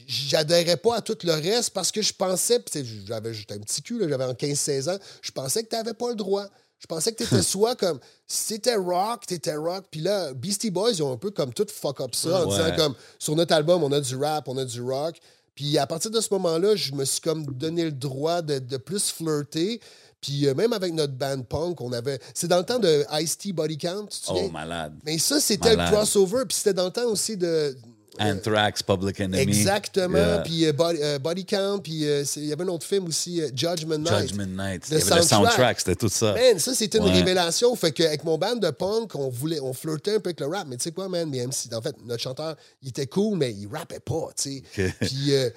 j'adhérais 0.06 0.76
pas 0.76 0.96
à 0.96 1.00
tout 1.00 1.16
le 1.25 1.32
reste 1.32 1.70
parce 1.70 1.90
que 1.90 2.02
je 2.02 2.12
pensais, 2.12 2.62
j'avais 3.06 3.35
j'étais 3.35 3.54
un 3.54 3.58
petit 3.61 3.82
cul, 3.82 3.99
j'avais 4.08 4.25
en 4.25 4.32
15-16 4.32 4.90
ans, 4.90 4.99
je 5.23 5.30
pensais 5.32 5.62
que 5.64 5.68
tu 5.68 5.76
n'avais 5.76 5.94
pas 5.94 6.08
le 6.11 6.14
droit. 6.14 6.46
Je 6.78 6.87
pensais 6.87 7.11
que 7.12 7.16
tu 7.16 7.25
étais 7.25 7.42
soit 7.42 7.75
comme, 7.75 7.99
si 8.26 8.54
t'étais 8.54 8.76
rock, 8.76 9.26
t'étais 9.26 9.56
rock. 9.56 9.87
Puis 9.90 10.00
là, 10.02 10.35
Beastie 10.35 10.70
Boys, 10.70 10.92
ils 10.92 11.02
ont 11.02 11.12
un 11.12 11.16
peu 11.16 11.30
comme 11.30 11.52
tout 11.54 11.66
fuck 11.73 12.00
up 12.02 12.14
ça 12.14 12.44
en 12.44 12.50
Ouais. 12.50 12.56
disant 12.56 12.76
comme, 12.76 12.94
sur 13.18 13.35
notre 13.35 13.54
album, 13.54 13.82
on 13.82 13.90
a 13.92 14.00
du 14.00 14.14
rap, 14.16 14.46
on 14.49 14.56
a 14.58 14.64
du 14.64 14.82
rock. 14.82 15.16
Puis 15.54 15.78
à 15.78 15.87
partir 15.87 16.11
de 16.11 16.20
ce 16.20 16.28
moment-là, 16.32 16.76
je 16.76 16.92
me 16.92 17.04
suis 17.06 17.23
comme 17.23 17.46
donné 17.46 17.85
le 17.85 17.92
droit 17.92 18.42
de, 18.42 18.58
de 18.58 18.76
plus 18.76 19.11
flirter. 19.11 19.80
Puis 20.20 20.46
euh, 20.46 20.54
même 20.54 20.75
avec 20.75 20.92
notre 20.92 21.14
band 21.14 21.40
punk, 21.42 21.80
on 21.80 21.92
avait. 21.92 22.20
C'est 22.35 22.46
dans 22.49 22.58
le 22.58 22.64
temps 22.64 22.78
de 22.78 23.04
Ice-T 23.23 23.52
Body 23.54 23.78
Count, 23.78 24.06
tu 24.11 24.20
te 24.20 24.26
souviens? 24.26 24.44
Oh, 24.46 24.50
malade. 24.50 24.92
Mais 25.04 25.16
ça, 25.18 25.40
c'était 25.40 25.75
le 25.76 25.90
crossover. 25.90 26.44
Puis 26.46 26.58
c'était 26.58 26.75
dans 26.75 26.85
le 26.85 26.90
temps 26.92 27.06
aussi 27.06 27.38
de. 27.38 27.75
Anthrax, 28.20 28.82
Public 28.82 29.20
Enemy. 29.20 29.42
Exactement. 29.42 30.16
Yeah. 30.18 30.38
Puis 30.40 30.66
euh, 30.66 30.73
body, 30.73 30.99
euh, 31.02 31.18
Body 31.18 31.44
Count. 31.44 31.80
Puis 31.82 32.04
euh, 32.06 32.25
il 32.37 32.46
y 32.46 32.52
avait 32.52 32.64
un 32.64 32.68
autre 32.68 32.87
film 32.87 33.06
aussi, 33.06 33.40
euh, 33.42 33.49
Judgment 33.54 33.99
Night. 33.99 34.28
Judgment 34.28 34.46
Night. 34.62 34.88
Le 34.90 34.99
soundtrack. 35.00 35.25
soundtrack, 35.25 35.78
c'était 35.80 35.96
tout 35.96 36.08
ça. 36.08 36.35
Man, 36.35 36.58
ça, 36.58 36.75
c'était 36.75 36.99
une 36.99 37.04
Ouais. 37.04 37.12
révélation. 37.12 37.75
Fait 37.76 37.92
qu'avec 37.92 38.25
mon 38.25 38.38
band 38.38 38.56
de 38.56 38.70
punk, 38.70 39.14
on 39.14 39.28
voulait, 39.28 39.61
on 39.61 39.73
flirtait 39.73 40.16
un 40.16 40.20
peu 40.20 40.28
avec 40.28 40.40
le 40.40 40.46
rap. 40.46 40.66
Mais 40.68 40.76
tu 40.76 40.85
sais 40.85 40.92
quoi, 40.92 41.08
man, 41.08 41.28
mes 41.28 41.46
MC, 41.46 41.73
en 41.75 41.80
fait, 41.82 41.96
notre 42.04 42.23
chanteur, 42.23 42.56
il 42.82 42.88
était 42.90 43.06
cool, 43.06 43.38
mais 43.38 43.52
il 43.52 43.68
rappait 43.68 44.00
pas, 44.00 44.28
tu 44.40 44.62
sais. 44.76 44.94
Puis, 45.00 45.35
euh, 45.35 45.50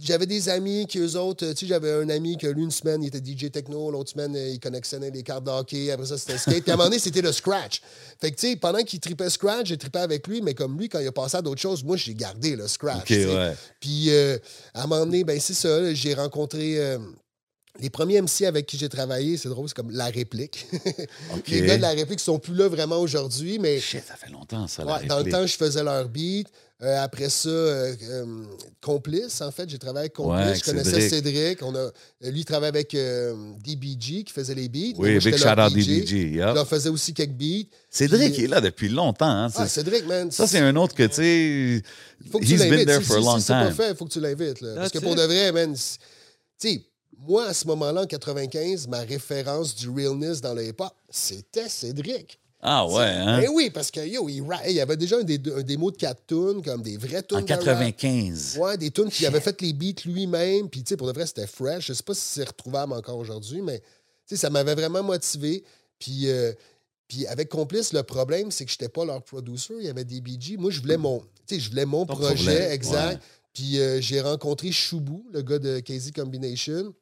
j'avais 0.00 0.26
des 0.26 0.48
amis 0.48 0.86
qui, 0.86 0.98
eux 0.98 1.16
autres, 1.16 1.44
euh, 1.44 1.54
j'avais 1.62 1.92
un 1.92 2.08
ami 2.08 2.36
que 2.38 2.46
lui, 2.46 2.62
une 2.64 2.70
semaine, 2.70 3.02
il 3.02 3.08
était 3.08 3.18
DJ 3.18 3.50
techno, 3.50 3.90
l'autre 3.90 4.10
semaine, 4.10 4.34
euh, 4.34 4.48
il 4.48 4.58
connectionnait 4.58 5.10
les 5.10 5.22
cartes 5.22 5.44
de 5.44 5.50
hockey, 5.50 5.90
après 5.90 6.06
ça, 6.06 6.16
c'était 6.16 6.38
skate. 6.38 6.62
Puis 6.62 6.70
à 6.70 6.74
un 6.74 6.76
moment 6.76 6.88
donné, 6.88 6.98
c'était 6.98 7.20
le 7.20 7.32
scratch. 7.32 7.82
Fait 8.20 8.30
que, 8.30 8.36
tu 8.36 8.48
sais, 8.48 8.56
pendant 8.56 8.82
qu'il 8.82 9.00
tripait 9.00 9.28
scratch, 9.30 9.66
j'ai 9.68 9.76
trippé 9.76 9.98
avec 9.98 10.26
lui, 10.26 10.40
mais 10.40 10.54
comme 10.54 10.78
lui, 10.78 10.88
quand 10.88 10.98
il 11.00 11.06
a 11.06 11.12
passé 11.12 11.36
à 11.36 11.42
d'autres 11.42 11.60
choses, 11.60 11.84
moi, 11.84 11.96
j'ai 11.96 12.14
gardé 12.14 12.56
le 12.56 12.66
scratch. 12.68 13.00
Ok, 13.00 13.06
tu 13.06 13.14
sais. 13.14 13.26
ouais. 13.36 13.54
Puis, 13.80 14.10
euh, 14.10 14.38
à 14.74 14.84
un 14.84 14.86
moment 14.86 15.04
donné, 15.04 15.24
ben, 15.24 15.38
c'est 15.38 15.54
ça, 15.54 15.92
j'ai 15.92 16.14
rencontré. 16.14 16.78
euh, 16.78 16.98
les 17.80 17.90
premiers 17.90 18.20
MC 18.20 18.42
avec 18.44 18.66
qui 18.66 18.76
j'ai 18.76 18.88
travaillé, 18.88 19.36
c'est 19.36 19.48
drôle, 19.48 19.68
c'est 19.68 19.74
comme 19.76 19.90
La 19.92 20.06
Réplique. 20.06 20.66
Les 21.46 21.62
gars 21.62 21.76
de 21.76 21.82
La 21.82 21.90
Réplique 21.90 22.18
sont 22.18 22.38
plus 22.38 22.54
là 22.54 22.66
vraiment 22.68 22.98
aujourd'hui, 22.98 23.58
mais 23.60 23.78
Shit, 23.78 24.02
ça 24.04 24.16
fait 24.16 24.30
longtemps, 24.30 24.66
ça, 24.66 24.84
la 24.84 25.02
dans 25.04 25.20
le 25.20 25.30
temps, 25.30 25.46
je 25.46 25.56
faisais 25.56 25.84
leur 25.84 26.08
beat. 26.08 26.48
Euh, 26.80 27.02
après 27.02 27.28
ça, 27.28 27.48
euh, 27.48 27.92
euh, 28.08 28.44
Complice, 28.80 29.40
en 29.40 29.50
fait. 29.50 29.68
J'ai 29.68 29.78
travaillé 29.78 30.02
avec 30.04 30.12
Complice. 30.12 30.46
Ouais, 30.46 30.54
je 30.54 30.62
connaissais 30.64 31.08
Cédric. 31.08 31.36
Cédric. 31.58 31.62
On 31.64 31.74
a, 31.74 31.90
lui, 32.30 32.40
il 32.40 32.44
travaillait 32.44 32.68
avec 32.68 32.94
euh, 32.94 33.34
DBG 33.64 34.22
qui 34.22 34.32
faisait 34.32 34.54
les 34.54 34.68
beats. 34.68 34.94
Oui, 34.96 35.18
big 35.18 35.36
shout 35.36 35.44
leur 35.44 35.66
out. 35.66 35.72
DBG. 35.74 36.30
Yup. 36.34 36.54
leur 36.54 36.68
faisais 36.68 36.88
aussi 36.88 37.12
quelques 37.12 37.32
beats. 37.32 37.66
Cédric 37.90 38.32
Puis- 38.32 38.42
il 38.42 38.44
est 38.44 38.48
là 38.48 38.60
depuis 38.60 38.88
longtemps. 38.88 39.26
Hein, 39.26 39.48
Ah, 39.56 39.66
c'est- 39.66 39.80
Cédric, 39.80 40.06
man. 40.06 40.30
ça, 40.30 40.46
c'est 40.46 40.60
un 40.60 40.76
autre 40.76 40.94
que, 40.94 41.02
tu 41.02 41.14
sais, 41.14 41.82
Il 42.24 42.30
faut 42.30 42.38
que 42.38 42.44
tu 42.46 42.54
l'invites. 42.56 42.88
Si- 42.88 43.02
for 43.02 43.16
a 43.16 43.18
si- 43.20 43.24
long 43.26 43.36
si 43.38 43.42
c'est 43.42 43.52
pas 43.54 43.70
fait, 43.72 43.90
il 43.90 43.96
faut 43.96 44.04
que 44.04 44.12
tu 44.12 44.20
l'invites. 44.20 44.64
Parce 44.76 44.92
que 44.92 44.98
pour 45.00 45.12
it. 45.12 45.18
de 45.18 45.22
vrai, 45.24 45.50
man, 45.50 45.74
tu 45.74 45.80
sais, 46.58 46.82
moi, 47.18 47.46
à 47.46 47.54
ce 47.54 47.66
moment-là, 47.66 48.02
en 48.02 48.06
95, 48.06 48.86
ma 48.86 49.00
référence 49.00 49.74
du 49.74 49.88
realness 49.90 50.40
dans 50.40 50.54
le 50.54 50.64
hip-hop, 50.68 50.92
c'était 51.10 51.68
Cédric. 51.68 52.38
Ah 52.60 52.86
ouais, 52.88 53.04
hein? 53.04 53.40
Ben 53.40 53.50
oui, 53.52 53.70
parce 53.70 53.90
que 53.90 54.00
yo, 54.00 54.28
il, 54.28 54.44
il 54.66 54.72
y 54.72 54.80
avait 54.80 54.96
déjà 54.96 55.18
un, 55.18 55.22
des, 55.22 55.40
un 55.54 55.62
démo 55.62 55.92
de 55.92 55.96
4 55.96 56.26
tunes, 56.26 56.62
comme 56.64 56.82
des 56.82 56.96
vrais 56.96 57.22
tunes. 57.22 57.38
En 57.38 57.42
de 57.42 57.52
rap. 57.52 57.60
95. 57.60 58.58
Ouais, 58.60 58.76
des 58.76 58.90
tunes 58.90 59.10
qui 59.10 59.26
avait 59.26 59.40
fait 59.40 59.60
les 59.60 59.72
beats 59.72 60.02
lui-même. 60.04 60.68
Puis, 60.68 60.82
tu 60.82 60.88
sais, 60.90 60.96
pour 60.96 61.06
de 61.06 61.12
vrai, 61.12 61.24
c'était 61.26 61.46
fresh. 61.46 61.86
Je 61.86 61.92
sais 61.92 62.02
pas 62.02 62.14
si 62.14 62.20
c'est 62.20 62.48
retrouvable 62.48 62.94
encore 62.94 63.16
aujourd'hui, 63.16 63.62
mais, 63.62 63.78
tu 63.78 63.84
sais, 64.26 64.36
ça 64.36 64.50
m'avait 64.50 64.74
vraiment 64.74 65.04
motivé. 65.04 65.62
Puis, 66.00 66.28
euh, 66.28 66.52
puis 67.06 67.26
avec 67.28 67.48
Complice, 67.48 67.92
le 67.92 68.02
problème, 68.02 68.50
c'est 68.50 68.64
que 68.64 68.70
j'étais 68.72 68.88
pas 68.88 69.04
leur 69.04 69.22
producer. 69.22 69.74
Il 69.78 69.86
y 69.86 69.88
avait 69.88 70.04
des 70.04 70.20
BG. 70.20 70.56
Moi, 70.56 70.72
je 70.72 70.80
voulais 70.80 70.96
mon, 70.96 71.20
tu 71.46 71.54
sais, 71.54 71.60
je 71.60 71.70
voulais 71.70 71.86
mon 71.86 72.06
Ton 72.06 72.16
projet, 72.16 72.34
problème, 72.34 72.72
exact. 72.72 73.12
ouais. 73.14 73.18
Puis, 73.54 73.78
euh, 73.78 74.00
j'ai 74.00 74.20
rencontré 74.20 74.72
Choubou, 74.72 75.24
le 75.32 75.42
gars 75.42 75.60
de 75.60 75.78
KZ 75.78 76.10
Combination. 76.12 76.92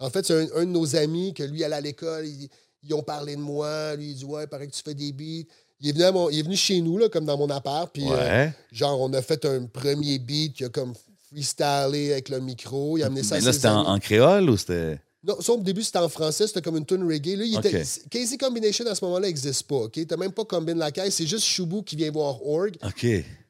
En 0.00 0.10
fait, 0.10 0.26
c'est 0.26 0.34
un, 0.34 0.46
un 0.56 0.64
de 0.64 0.70
nos 0.70 0.96
amis 0.96 1.32
que 1.32 1.42
lui, 1.44 1.62
allait 1.62 1.76
à 1.76 1.80
l'école, 1.80 2.26
ils 2.82 2.94
ont 2.94 3.02
parlé 3.02 3.36
de 3.36 3.40
moi. 3.40 3.94
Lui, 3.96 4.10
il 4.10 4.14
dit 4.16 4.24
Ouais, 4.24 4.44
il 4.44 4.48
paraît 4.48 4.66
que 4.66 4.72
tu 4.74 4.82
fais 4.82 4.94
des 4.94 5.12
beats. 5.12 5.48
Il 5.80 5.88
est 5.88 5.92
venu, 5.92 6.04
à 6.04 6.12
mon- 6.12 6.28
il 6.28 6.38
est 6.38 6.42
venu 6.42 6.56
chez 6.56 6.80
nous, 6.80 6.98
là, 6.98 7.08
comme 7.08 7.24
dans 7.24 7.38
mon 7.38 7.48
appart. 7.48 7.90
Puis, 7.92 8.04
euh. 8.10 8.48
Genre, 8.70 9.00
on 9.00 9.12
a 9.14 9.22
fait 9.22 9.44
un 9.46 9.64
premier 9.64 10.18
beat 10.18 10.54
qui 10.54 10.64
a 10.64 10.68
comme 10.68 10.92
freestylé 11.30 12.12
avec 12.12 12.28
le 12.28 12.40
micro. 12.40 12.98
Il 12.98 13.02
a 13.02 13.06
amené 13.06 13.22
ça 13.22 13.36
Mais 13.36 13.40
là, 13.42 13.52
c'était 13.52 13.68
en, 13.68 13.98
créole 13.98 14.50
ou 14.50 14.56
c'était? 14.56 14.98
Non, 15.22 15.36
au 15.48 15.56
début, 15.58 15.82
c'était 15.82 15.98
en 15.98 16.08
français. 16.08 16.46
C'était 16.46 16.62
comme 16.62 16.76
une 16.76 16.86
tune 16.86 17.02
reggae. 17.06 17.36
Là, 17.36 17.44
il 17.44 17.58
était... 17.58 17.82
Casey 18.10 18.38
Combination, 18.38 18.86
à 18.86 18.94
ce 18.94 19.04
moment-là, 19.04 19.26
n'existe 19.26 19.64
pas. 19.64 19.76
OK? 19.76 20.06
T'as 20.06 20.16
même 20.16 20.32
pas 20.32 20.44
Combine 20.44 20.78
la 20.78 20.90
caisse. 20.90 21.14
C'est 21.14 21.26
juste 21.26 21.44
Choubou 21.44 21.82
qui 21.82 21.96
vient 21.96 22.10
voir 22.10 22.44
Org. 22.46 22.76
OK. 22.82 23.06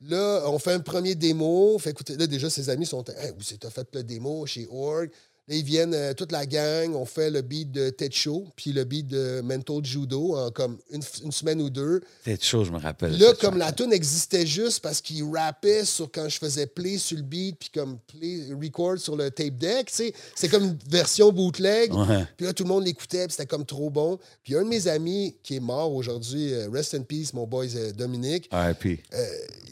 Là, 0.09 0.43
on 0.47 0.59
fait 0.59 0.73
un 0.73 0.81
premier 0.81 1.15
démo. 1.15 1.79
Fait 1.79 1.91
écoutez, 1.91 2.17
là, 2.17 2.27
déjà, 2.27 2.51
ses 2.51 2.69
amis 2.71 2.87
sont. 2.87 3.05
Hey, 3.05 3.31
où 3.31 3.43
c'est 3.43 3.55
que 3.55 3.61
t'as 3.61 3.71
fait 3.71 3.87
le 3.93 4.03
démo 4.03 4.47
chez 4.47 4.67
Org? 4.71 5.11
Là, 5.49 5.57
ils 5.57 5.65
viennent, 5.65 5.95
euh, 5.95 6.15
toute 6.15 6.31
la 6.33 6.47
gang. 6.47 6.95
On 6.95 7.05
fait 7.05 7.31
le 7.31 7.43
beat 7.43 7.73
de 7.73 7.91
Ted 7.91 8.15
Show, 8.15 8.47
puis 8.55 8.73
le 8.73 8.85
beat 8.85 9.09
de 9.09 9.41
Mental 9.43 9.85
Judo 9.85 10.37
en 10.37 10.51
comme 10.51 10.79
une, 10.93 11.03
une 11.25 11.33
semaine 11.33 11.61
ou 11.61 11.71
deux. 11.71 12.01
Chaud, 12.41 12.65
je 12.65 12.71
me 12.71 12.79
rappelle. 12.79 13.19
Là, 13.19 13.33
comme 13.41 13.59
la 13.59 13.73
tune 13.73 13.93
existait 13.93 14.47
juste 14.47 14.81
parce 14.81 15.01
qu'il 15.01 15.25
rappait 15.25 15.85
sur 15.85 16.11
quand 16.11 16.29
je 16.29 16.39
faisais 16.39 16.67
play 16.67 16.99
sur 16.99 17.17
le 17.17 17.23
beat, 17.25 17.57
puis 17.59 17.71
comme 17.71 17.99
play, 18.07 18.47
record 18.61 18.99
sur 18.99 19.17
le 19.17 19.31
tape 19.31 19.57
deck, 19.59 19.87
tu 19.87 19.95
sais. 19.95 20.13
C'est 20.35 20.49
comme 20.49 20.65
une 20.65 20.79
version 20.89 21.33
bootleg. 21.33 21.93
Ouais. 21.93 22.27
Puis 22.37 22.47
là, 22.47 22.53
tout 22.53 22.63
le 22.65 22.69
monde 22.69 22.85
l'écoutait, 22.85 23.27
puis 23.27 23.33
c'était 23.33 23.47
comme 23.47 23.65
trop 23.67 23.91
bon. 23.91 24.19
Puis 24.45 24.55
un 24.55 24.63
de 24.63 24.69
mes 24.69 24.87
amis 24.89 25.37
qui 25.43 25.57
est 25.57 25.61
mort 25.61 25.93
aujourd'hui, 25.93 26.53
euh, 26.53 26.69
Rest 26.73 26.95
in 26.95 27.03
Peace, 27.03 27.31
mon 27.35 27.47
boy 27.47 27.69
euh, 27.75 27.93
Dominique, 27.93 28.49
RIP. 28.53 29.01
euh, 29.15 29.25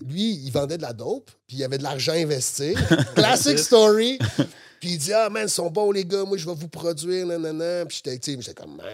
lui, 0.07 0.41
il 0.45 0.51
vendait 0.51 0.77
de 0.77 0.83
la 0.83 0.93
dope, 0.93 1.31
puis 1.47 1.59
il 1.59 1.65
avait 1.65 1.79
de 1.79 1.83
l'argent 1.83 2.13
investi. 2.13 2.75
Classic 3.15 3.59
story. 3.59 4.19
Puis 4.81 4.91
il 4.91 4.99
dit 4.99 5.13
Ah, 5.13 5.29
man, 5.31 5.45
ils 5.47 5.51
sont 5.51 5.71
bons, 5.71 5.91
les 5.93 6.05
gars, 6.05 6.25
moi, 6.25 6.37
je 6.37 6.47
vais 6.47 6.55
vous 6.55 6.69
produire, 6.69 7.27
nanana. 7.27 7.85
Puis 7.87 7.97
j'étais, 8.05 8.19
tu 8.19 8.33
sais, 8.35 8.41
j'étais 8.41 8.55
comme, 8.61 8.77
man. 8.77 8.87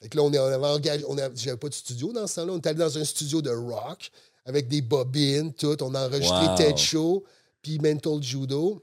Fait 0.00 0.08
que 0.08 0.16
là, 0.16 0.22
on, 0.24 0.32
est, 0.32 0.38
on 0.38 0.44
avait 0.46 0.66
engagé, 0.66 1.04
on 1.08 1.16
avait- 1.16 1.34
j'avais 1.36 1.56
pas 1.56 1.68
de 1.68 1.74
studio 1.74 2.12
dans 2.12 2.26
ce 2.26 2.36
temps-là. 2.36 2.52
On 2.52 2.56
est 2.56 2.66
allé 2.66 2.78
dans 2.78 2.98
un 2.98 3.04
studio 3.04 3.40
de 3.40 3.50
rock 3.50 4.10
avec 4.44 4.66
des 4.68 4.82
bobines, 4.82 5.52
tout. 5.52 5.76
On 5.82 5.94
a 5.94 6.06
enregistré 6.08 6.46
Wow. 6.46 6.56
Ted 6.56 6.76
Show, 6.76 7.24
puis 7.62 7.78
Mental 7.78 8.20
Judo. 8.22 8.82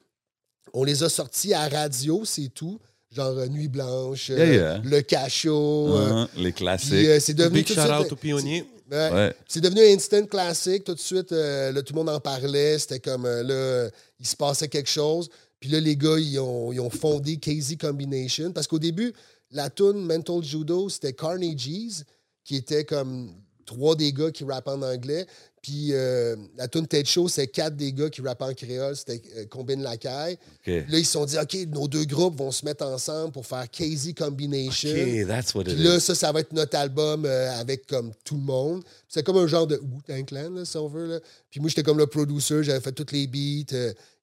On 0.74 0.84
les 0.84 1.03
a 1.03 1.10
sortis 1.10 1.53
à 1.53 1.68
radio, 1.68 2.24
c'est 2.25 2.50
tout. 2.53 2.79
Genre 3.12 3.38
euh, 3.38 3.48
Nuit 3.48 3.68
Blanche, 3.68 4.29
euh, 4.29 4.38
Yeah, 4.38 4.53
yeah. 4.53 4.82
Le 4.84 5.01
Cachot. 5.01 5.98
euh, 5.98 6.10
Hein, 6.12 6.29
les 6.38 6.53
classiques. 6.53 6.89
puis 6.91 7.08
euh, 7.10 7.20
c'est 7.20 7.34
devenu 7.34 7.56
Big 7.63 7.68
tout 7.68 7.74
shout 7.74 7.82
suite- 7.82 7.91
out 8.06 8.12
aux 8.12 8.15
pionniers. 8.15 8.65
Ouais. 8.91 9.12
Ouais. 9.12 9.36
C'est 9.48 9.62
devenu 9.62 9.82
un 9.82 9.96
instant 9.96 10.25
classique. 10.25 10.84
Tout 10.84 10.94
de 10.96 11.00
suite, 11.00 11.32
euh, 11.32 11.72
là, 11.72 11.82
tout 11.82 11.94
le 11.94 12.00
monde 12.00 12.10
en 12.10 12.20
parlait. 12.20 12.77
C'était 12.79 13.00
comme, 13.00 13.25
euh, 13.25 13.44
là, 13.44 13.53
euh, 13.53 13.89
il 14.20 14.27
se 14.27 14.36
passait 14.36 14.68
quelque 14.68 14.89
chose. 14.89 15.29
Puis 15.59 15.69
là, 15.69 15.79
les 15.79 15.97
gars, 15.97 16.17
ils 16.17 16.39
ont, 16.39 16.71
ils 16.71 16.79
ont 16.79 16.89
fondé 16.89 17.37
KZ 17.37 17.77
Combination. 17.77 18.51
Parce 18.51 18.67
qu'au 18.67 18.79
début, 18.79 19.13
la 19.51 19.69
tune 19.69 20.05
Mental 20.05 20.43
Judo, 20.43 20.89
c'était 20.89 21.13
Carnegie's, 21.13 22.05
qui 22.43 22.55
était 22.55 22.85
comme 22.85 23.33
trois 23.65 23.95
des 23.95 24.11
gars 24.13 24.31
qui 24.31 24.43
rappaient 24.43 24.72
en 24.72 24.81
anglais. 24.81 25.25
Puis 25.61 25.89
euh, 25.91 26.37
la 26.57 26.67
tune 26.69 26.87
Ted 26.87 27.05
Show, 27.05 27.27
c'est 27.27 27.48
quatre 27.48 27.75
des 27.75 27.91
gars 27.91 28.09
qui 28.09 28.22
rappaient 28.22 28.45
en 28.45 28.53
créole. 28.53 28.95
C'était 28.95 29.22
euh, 29.35 29.45
Combine 29.48 29.83
Lacaille. 29.83 30.37
OK. 30.65 30.67
Là, 30.67 30.98
ils 30.98 31.05
se 31.05 31.11
sont 31.11 31.25
dit, 31.25 31.37
OK, 31.37 31.55
nos 31.67 31.87
deux 31.87 32.05
groupes 32.05 32.37
vont 32.37 32.51
se 32.51 32.63
mettre 32.63 32.85
ensemble 32.85 33.33
pour 33.33 33.45
faire 33.45 33.69
KZ 33.69 34.13
Combination. 34.17 34.89
OK, 34.89 35.27
that's 35.27 35.53
what 35.53 35.63
it 35.63 35.75
Puis 35.75 35.83
là, 35.83 35.98
is. 35.98 36.01
ça, 36.01 36.15
ça 36.15 36.31
va 36.31 36.39
être 36.39 36.53
notre 36.53 36.77
album 36.77 37.25
euh, 37.25 37.51
avec 37.59 37.85
comme 37.87 38.13
tout 38.24 38.35
le 38.35 38.43
monde. 38.43 38.83
C'est 39.09 39.24
comme 39.24 39.37
un 39.37 39.48
genre 39.48 39.67
de 39.67 39.75
Wu-Tang 39.75 40.25
Clan, 40.25 40.50
là, 40.51 40.63
si 40.63 40.77
on 40.77 40.87
veut. 40.87 41.07
Là. 41.07 41.19
Puis 41.51 41.59
moi, 41.59 41.67
j'étais 41.69 41.83
comme 41.83 41.98
le 41.98 42.07
producer, 42.07 42.63
j'avais 42.63 42.79
fait 42.81 42.93
tous 42.93 43.11
les 43.11 43.27
beats. 43.27 43.75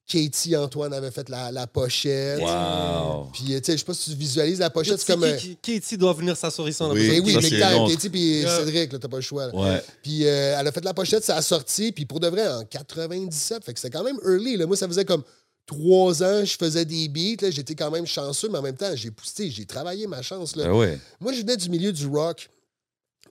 Katie 0.07 0.55
Antoine 0.55 0.93
avait 0.93 1.11
fait 1.11 1.27
la, 1.27 1.51
la 1.51 1.67
pochette. 1.67 2.39
Wow. 2.39 3.29
Puis, 3.33 3.53
euh, 3.53 3.59
tu 3.59 3.65
sais, 3.65 3.71
je 3.73 3.77
sais 3.79 3.83
pas 3.85 3.93
si 3.93 4.11
tu 4.11 4.15
visualises 4.15 4.59
la 4.59 4.69
pochette, 4.69 4.99
c'est 4.99 5.05
Katie, 5.07 5.19
comme. 5.19 5.35
qui- 5.37 5.57
Katie 5.79 5.97
doit 5.97 6.13
venir 6.13 6.37
s'asseoir 6.37 6.69
ici. 6.69 6.81
on 6.81 6.91
a 6.91 6.93
Oui. 6.93 7.07
Mais 7.09 7.19
de 7.19 7.25
oui, 7.25 7.59
Ça, 7.59 7.77
autre. 7.77 7.91
Katie 7.93 8.09
puis 8.09 8.39
Yeah. 8.39 8.59
Cédric, 8.59 8.93
là, 8.93 8.99
t'as 8.99 9.07
pas 9.09 9.17
le 9.17 9.21
choix. 9.21 9.47
là. 9.47 9.55
Ouais. 9.55 9.83
Puis 10.01 10.25
euh, 10.25 10.57
elle 10.59 10.65
a 10.67 10.71
fait 10.71 10.83
la 10.85 10.93
pochette, 10.93 11.23
ça 11.25 11.35
a 11.35 11.41
sorti, 11.41 11.91
puis 11.91 12.05
pour 12.05 12.19
de 12.21 12.27
vrai, 12.29 12.47
en 12.47 12.63
97, 12.63 13.65
fait 13.65 13.73
que 13.73 13.79
c'était 13.79 13.97
quand 13.97 14.03
même 14.05 14.17
early. 14.25 14.55
Là. 14.55 14.65
Moi, 14.65 14.77
ça 14.77 14.87
faisait 14.87 15.03
comme 15.05 15.23
trois 15.65 16.23
ans, 16.23 16.45
je 16.45 16.55
faisais 16.57 16.85
des 16.85 17.09
beats, 17.09 17.41
là, 17.45 17.51
j'étais 17.51 17.75
quand 17.75 17.91
même 17.91 18.05
chanceux, 18.07 18.47
mais 18.49 18.59
en 18.59 18.61
même 18.61 18.77
temps, 18.77 18.95
j'ai 18.95 19.11
poussé, 19.11 19.49
j'ai 19.51 19.65
travaillé 19.65 20.07
ma 20.07 20.21
chance. 20.21 20.55
Là. 20.55 20.65
Ben 20.65 20.73
ouais. 20.73 20.97
Moi, 21.19 21.33
je 21.33 21.41
venais 21.41 21.57
du 21.57 21.69
milieu 21.69 21.91
du 21.91 22.05
rock 22.07 22.49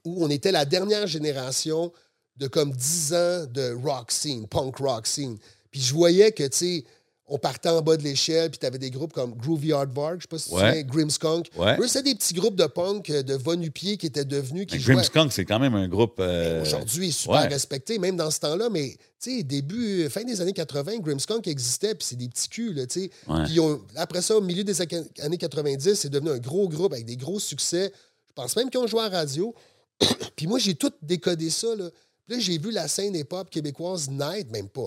où 0.05 0.23
on 0.23 0.29
était 0.29 0.53
la 0.53 0.67
dernière 0.67 1.07
génération 1.07 1.91
de 2.37 2.49
comme 2.49 2.71
10 2.73 3.15
ans 3.15 3.47
de 3.51 3.75
rock 3.83 4.13
scene, 4.13 4.47
punk 4.47 4.77
rock 4.77 5.07
scene. 5.07 5.39
Puis 5.77 5.85
je 5.85 5.93
voyais 5.93 6.33
que, 6.33 6.43
tu 6.45 6.57
sais, 6.57 6.85
on 7.27 7.37
partait 7.39 7.69
en 7.69 7.83
bas 7.83 7.99
de 7.99 8.03
l'échelle, 8.03 8.49
puis 8.51 8.59
tu 8.59 8.65
avais 8.65 8.79
des 8.79 8.91
groupes 8.91 9.13
comme 9.13 9.35
Groovy 9.35 9.73
Hardvark, 9.75 10.15
je 10.19 10.23
sais 10.23 10.29
pas 10.29 10.39
si 10.39 10.49
tu 10.49 10.55
Ouais. 10.55 10.69
souviens, 10.69 10.83
Grimmskunk. 10.85 11.47
Ouais. 11.59 11.77
Eux, 11.79 11.87
c'était 11.87 12.05
des 12.05 12.15
petits 12.15 12.33
groupes 12.33 12.57
de 12.57 12.65
punk 12.65 13.11
euh, 13.11 13.23
de 13.23 13.35
Vonupier 13.35 13.99
qui 13.99 14.07
étaient 14.07 14.25
devenus, 14.25 14.65
qui. 14.67 14.79
Grimmskunk, 14.79 15.33
c'est 15.35 15.45
quand 15.45 15.59
même 15.59 15.75
un 15.75 15.87
groupe. 15.87 16.15
euh, 16.21 16.63
Aujourd'hui, 16.63 17.13
super 17.13 17.43
ouais. 17.43 17.49
respecté, 17.49 17.99
même 17.99 18.17
dans 18.17 18.31
ce 18.31 18.41
temps-là, 18.41 18.71
mais 18.71 18.97
tu 19.21 19.37
sais, 19.39 19.43
début, 19.43 20.09
fin 20.09 20.25
des 20.25 20.41
années 20.41 20.55
80, 20.55 20.99
Grimmskunk 21.01 21.47
existait, 21.47 21.95
puis 21.95 22.07
c'est 22.09 22.17
des 22.17 22.29
petits 22.29 22.49
culs, 22.49 22.73
là, 22.73 22.87
tu 22.87 23.01
sais. 23.03 23.11
Puis 23.45 23.59
après 23.97 24.23
ça, 24.23 24.35
au 24.39 24.41
milieu 24.41 24.65
des 24.65 24.81
années 24.81 25.37
90, 25.39 25.95
c'est 25.95 26.09
devenu 26.09 26.31
un 26.31 26.39
gros 26.39 26.71
groupe 26.71 26.95
avec 26.95 27.05
des 27.05 27.17
gros 27.19 27.39
succès. 27.39 27.93
Je 28.29 28.33
pense 28.35 28.57
même 28.57 28.71
qu'ils 28.71 28.81
ont 28.81 28.87
joué 28.87 29.01
à 29.01 29.11
la 29.11 29.19
radio. 29.19 29.55
puis 30.37 30.47
moi, 30.47 30.59
j'ai 30.59 30.75
tout 30.75 30.93
décodé 31.03 31.51
ça, 31.51 31.75
là. 31.77 31.91
Puis 32.27 32.37
là, 32.37 32.41
j'ai 32.43 32.59
vu 32.59 32.71
la 32.71 32.89
scène 32.89 33.15
hip-hop 33.15 33.49
québécoise 33.51 34.09
naître, 34.11 34.51
même 34.51 34.69
pas, 34.69 34.83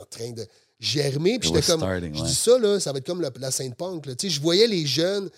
en 0.00 0.04
train 0.08 0.30
de 0.30 0.46
germer. 0.78 1.38
Puis 1.38 1.48
j'étais 1.48 1.66
comme. 1.66 1.80
starting, 1.80 2.14
je 2.14 2.20
ouais. 2.22 2.26
dis 2.28 2.34
ça, 2.34 2.58
là, 2.58 2.78
ça 2.80 2.92
va 2.92 2.98
être 2.98 3.06
comme 3.06 3.20
la, 3.20 3.30
la 3.38 3.50
scène 3.50 3.74
punk, 3.74 4.06
là. 4.06 4.14
Je 4.22 4.40
voyais 4.40 4.66
les 4.66 4.86
jeunes, 4.86 5.28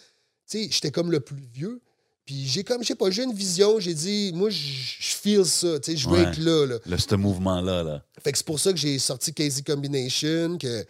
j'étais 0.51 0.91
comme 0.91 1.11
le 1.11 1.21
plus 1.21 1.43
vieux. 1.55 1.81
Puis 2.25 2.45
j'ai 2.47 2.65
comme, 2.65 2.83
je 2.83 2.89
sais 2.89 2.95
pas, 2.97 3.09
j'ai 3.11 3.23
une 3.23 3.33
vision, 3.33 3.79
j'ai 3.79 3.95
dit, 3.95 4.33
moi, 4.35 4.51
je 4.51 4.57
je 4.59 5.15
feel 5.15 5.45
ça, 5.45 5.79
tu 5.79 5.93
sais, 5.93 5.97
je 5.97 6.09
veux 6.09 6.17
Ouais. 6.17 6.23
être 6.25 6.39
là, 6.39 6.67
là. 6.67 6.79
Le, 6.85 6.99
ce 6.99 7.15
mouvement-là. 7.15 7.85
Là. 7.85 8.05
Fait 8.23 8.33
que 8.33 8.39
c'est 8.39 8.47
pour 8.47 8.59
ça 8.59 8.73
que 8.73 8.79
j'ai 8.79 8.99
sorti 8.99 9.33
Casey 9.33 9.63
Combination, 9.63 10.59
que 10.59 10.85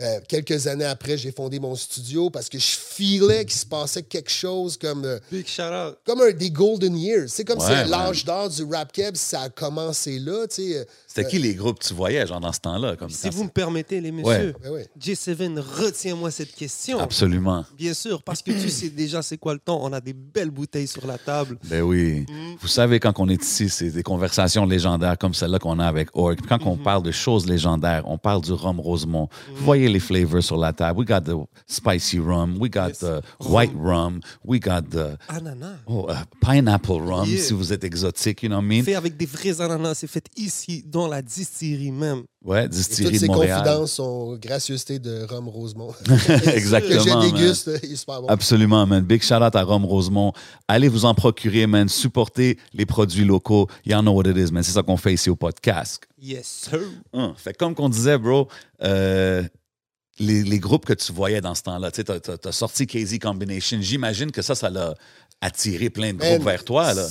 euh, 0.00 0.20
quelques 0.26 0.66
années 0.66 0.86
après, 0.86 1.18
j'ai 1.18 1.32
fondé 1.32 1.60
mon 1.60 1.74
studio 1.76 2.30
parce 2.30 2.48
que 2.48 2.58
je 2.58 2.76
filais 2.78 3.44
qu'il 3.44 3.58
se 3.58 3.66
passait 3.66 4.02
quelque 4.02 4.30
chose 4.30 4.78
comme, 4.78 5.04
euh, 5.04 5.18
Big 5.30 5.46
shout 5.46 5.62
out. 5.64 5.98
comme 6.06 6.22
un 6.22 6.30
des 6.30 6.50
golden 6.50 6.96
years. 6.96 7.28
C'est 7.28 7.44
comme 7.44 7.58
Ouais, 7.58 7.84
si 7.84 7.90
l'âge 7.90 8.24
d'or 8.24 8.48
du 8.48 8.64
rap 8.64 8.90
keb, 8.90 9.16
ça 9.16 9.42
a 9.42 9.48
commencé 9.50 10.18
là, 10.18 10.46
tu 10.46 10.72
sais. 10.72 10.86
Euh, 11.18 11.22
C'était 11.22 11.28
qui 11.28 11.38
les 11.38 11.54
groupes 11.54 11.78
que 11.78 11.86
tu 11.86 11.94
voyais, 11.94 12.26
genre, 12.26 12.40
dans 12.40 12.52
ce 12.52 12.60
temps-là? 12.60 12.96
Comme 12.96 13.10
Si 13.10 13.28
vous 13.30 13.44
me 13.44 13.48
permettez, 13.50 14.00
les 14.00 14.12
messieurs, 14.12 14.54
ben 14.62 14.70
ouais. 14.72 14.86
J7, 15.00 15.58
retiens-moi 15.58 16.30
cette 16.30 16.54
question. 16.54 16.98
Absolument. 16.98 17.64
Bien 17.76 17.94
sûr, 17.94 18.22
parce 18.22 18.42
que 18.42 18.50
tu 18.52 18.68
sais 18.68 18.88
déjà 18.90 19.22
c'est 19.22 19.38
quoi 19.38 19.52
le 19.54 19.60
temps. 19.60 19.80
On 19.82 19.92
a 19.92 20.00
des 20.00 20.12
belles 20.12 20.50
bouteilles 20.50 20.86
sur 20.88 21.06
la 21.06 21.18
table. 21.18 21.58
Ben 21.64 21.82
oui. 21.82 22.20
Mm. 22.28 22.56
Vous 22.60 22.68
savez, 22.68 23.00
quand 23.00 23.18
on 23.18 23.28
est 23.28 23.42
ici, 23.42 23.68
c'est 23.68 23.90
des 23.90 24.02
conversations 24.02 24.66
légendaires 24.66 25.16
comme 25.18 25.34
celle-là 25.34 25.58
qu'on 25.58 25.78
a 25.78 25.86
avec 25.86 26.08
Org. 26.14 26.36
Puis 26.38 26.46
quand 26.48 26.58
on 26.66 26.72
Mm-hmm. 26.72 26.82
parle 26.82 27.02
de 27.02 27.10
choses 27.12 27.46
légendaires, 27.46 28.02
on 28.06 28.16
parle 28.18 28.40
du 28.42 28.52
rhum 28.52 28.80
Rosemont. 28.80 29.28
Vous 29.54 29.64
voyez 29.64 29.88
les 29.88 30.00
flavors 30.00 30.42
sur 30.42 30.56
la 30.56 30.72
table. 30.72 30.98
We 31.00 31.06
got 31.08 31.20
the 31.20 31.36
spicy 31.66 32.18
rum. 32.18 32.56
We 32.58 32.70
got 32.70 32.88
Yes. 32.88 32.98
the 33.00 33.20
white 33.40 33.72
rum. 33.76 34.20
We 34.44 34.58
got 34.58 34.82
the 34.90 35.16
Ananas. 35.28 35.76
oh, 35.86 36.08
uh, 36.08 36.14
pineapple 36.40 37.00
rum, 37.02 37.28
Yeah. 37.28 37.40
si 37.40 37.52
vous 37.52 37.72
êtes 37.72 37.84
exotique, 37.84 38.42
you 38.42 38.48
know 38.48 38.56
what 38.58 38.64
I 38.64 38.66
mean? 38.68 38.82
Fait 38.84 38.94
avec 38.94 39.16
des 39.16 39.26
vrais 39.26 39.60
ananas. 39.60 39.94
C'est 39.96 40.06
fait 40.06 40.24
ici, 40.36 40.84
dans 40.86 41.01
la 41.08 41.22
distillerie 41.22 41.90
même. 41.92 42.22
Ouais, 42.44 42.68
distillerie 42.68 43.04
toutes 43.04 43.14
de 43.14 43.18
ces 43.18 43.26
Montréal. 43.26 43.62
confidences 43.62 43.92
sont 43.92 44.36
gracieuseté 44.36 44.98
de 44.98 45.24
Rome 45.28 45.48
Rosemont. 45.48 45.92
Exactement, 46.54 47.02
que 47.04 47.08
je 47.10 47.14
man. 47.14 47.30
déguste, 47.32 47.70
il 47.82 47.92
est 47.92 47.96
super 47.96 48.20
bon. 48.22 48.28
Absolument, 48.28 48.86
man. 48.86 49.04
Big 49.04 49.22
shout 49.22 49.34
out 49.34 49.54
à 49.54 49.62
Rome 49.62 49.84
Rosemont. 49.84 50.32
Allez 50.68 50.88
vous 50.88 51.04
en 51.04 51.14
procurer, 51.14 51.66
man. 51.66 51.88
Supportez 51.88 52.58
les 52.74 52.86
produits 52.86 53.24
locaux. 53.24 53.68
You 53.86 54.00
know 54.00 54.12
what 54.12 54.24
it 54.28 54.36
is, 54.36 54.52
man. 54.52 54.62
C'est 54.62 54.72
ça 54.72 54.82
qu'on 54.82 54.96
fait 54.96 55.14
ici 55.14 55.30
au 55.30 55.36
podcast. 55.36 56.02
Yes, 56.20 56.68
sir. 56.70 56.80
Hein. 57.12 57.34
Fait 57.36 57.52
que 57.52 57.58
comme 57.58 57.74
qu'on 57.74 57.88
disait, 57.88 58.18
bro, 58.18 58.48
euh, 58.82 59.42
les, 60.18 60.42
les 60.42 60.58
groupes 60.58 60.84
que 60.84 60.92
tu 60.94 61.12
voyais 61.12 61.40
dans 61.40 61.54
ce 61.54 61.62
temps-là, 61.62 61.90
tu 61.90 61.96
sais, 61.96 62.04
t'as- 62.04 62.20
t'as 62.20 62.36
t'as 62.36 62.52
sorti 62.52 62.86
KZ 62.86 63.18
Combination. 63.18 63.78
J'imagine 63.80 64.30
que 64.30 64.42
ça, 64.42 64.54
ça 64.54 64.68
l'a 64.70 64.94
attiré 65.40 65.90
plein 65.90 66.12
de 66.12 66.18
groupes 66.18 66.44
vers 66.44 66.64
toi, 66.64 66.92
là. 66.94 67.06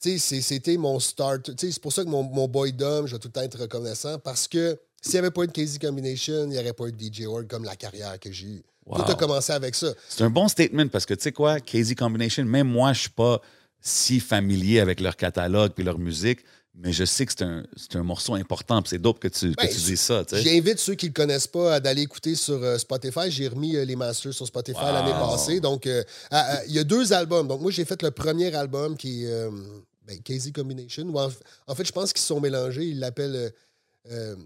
C'était 0.00 0.76
mon 0.76 0.98
start. 0.98 1.50
C'est 1.58 1.78
pour 1.80 1.92
ça 1.92 2.04
que 2.04 2.08
mon, 2.08 2.22
mon 2.22 2.48
boy 2.48 2.72
Dom, 2.72 3.06
je 3.06 3.12
vais 3.12 3.18
tout 3.18 3.28
le 3.28 3.32
temps 3.32 3.42
être 3.42 3.58
reconnaissant 3.60 4.18
parce 4.18 4.48
que 4.48 4.78
s'il 5.02 5.12
n'y 5.12 5.18
avait 5.18 5.30
pas 5.30 5.42
eu 5.44 5.46
de 5.46 5.52
KZ 5.52 5.78
Combination, 5.78 6.44
il 6.44 6.50
n'y 6.50 6.58
aurait 6.58 6.72
pas 6.72 6.86
eu 6.86 6.92
de 6.92 6.98
DJ 7.02 7.26
Org 7.26 7.46
comme 7.46 7.64
la 7.64 7.76
carrière 7.76 8.18
que 8.18 8.30
j'ai 8.32 8.46
eue. 8.46 8.62
Wow. 8.86 9.02
Tout 9.04 9.10
a 9.12 9.14
commencé 9.14 9.52
avec 9.52 9.74
ça. 9.74 9.88
C'est 10.08 10.24
un 10.24 10.30
bon 10.30 10.48
statement 10.48 10.88
parce 10.88 11.04
que 11.06 11.14
tu 11.14 11.22
sais 11.22 11.32
quoi, 11.32 11.60
KZ 11.60 11.94
Combination, 11.94 12.44
même 12.44 12.68
moi, 12.68 12.92
je 12.92 13.00
suis 13.02 13.10
pas 13.10 13.40
si 13.80 14.20
familier 14.20 14.80
avec 14.80 15.00
leur 15.00 15.16
catalogue 15.16 15.72
et 15.78 15.82
leur 15.82 15.98
musique, 15.98 16.40
mais 16.74 16.92
je 16.92 17.04
sais 17.04 17.26
que 17.26 17.32
c'est 17.36 17.44
un, 17.44 17.62
un 17.94 18.02
morceau 18.02 18.34
important. 18.34 18.80
puis 18.80 18.90
C'est 18.90 18.98
dope 18.98 19.18
que 19.18 19.28
tu, 19.28 19.50
que 19.52 19.56
Ben, 19.62 19.68
tu 19.68 19.76
dises 19.80 20.00
ça. 20.00 20.22
J'invite 20.32 20.78
ceux 20.78 20.94
qui 20.94 21.06
ne 21.06 21.10
le 21.10 21.14
connaissent 21.14 21.46
pas 21.46 21.74
à 21.74 21.80
d'aller 21.80 22.02
écouter 22.02 22.34
sur 22.34 22.62
euh, 22.62 22.78
Spotify. 22.78 23.30
J'ai 23.30 23.48
remis 23.48 23.76
euh, 23.76 23.84
les 23.84 23.96
masters 23.96 24.32
sur 24.32 24.46
Spotify 24.46 24.78
Wow. 24.80 24.92
l'année 24.92 25.12
passée. 25.12 25.60
Donc, 25.60 25.86
euh, 25.86 26.02
il 26.68 26.74
y 26.74 26.78
a 26.78 26.84
deux 26.84 27.12
albums. 27.12 27.48
Donc, 27.48 27.60
moi, 27.60 27.70
j'ai 27.70 27.84
fait 27.84 28.02
le 28.02 28.10
premier 28.10 28.54
album 28.54 28.96
qui 28.96 29.24
est 29.24 29.48
ben, 30.10 30.20
KZ 30.22 30.52
Combination. 30.52 31.04
Ou 31.04 31.18
en, 31.18 31.28
en 31.66 31.74
fait, 31.74 31.84
je 31.84 31.92
pense 31.92 32.12
qu'ils 32.12 32.20
se 32.22 32.26
sont 32.28 32.40
mélangés. 32.40 32.86
Ils 32.86 32.98
l'appellent 32.98 33.36
euh, 33.36 33.50
euh, 34.10 34.36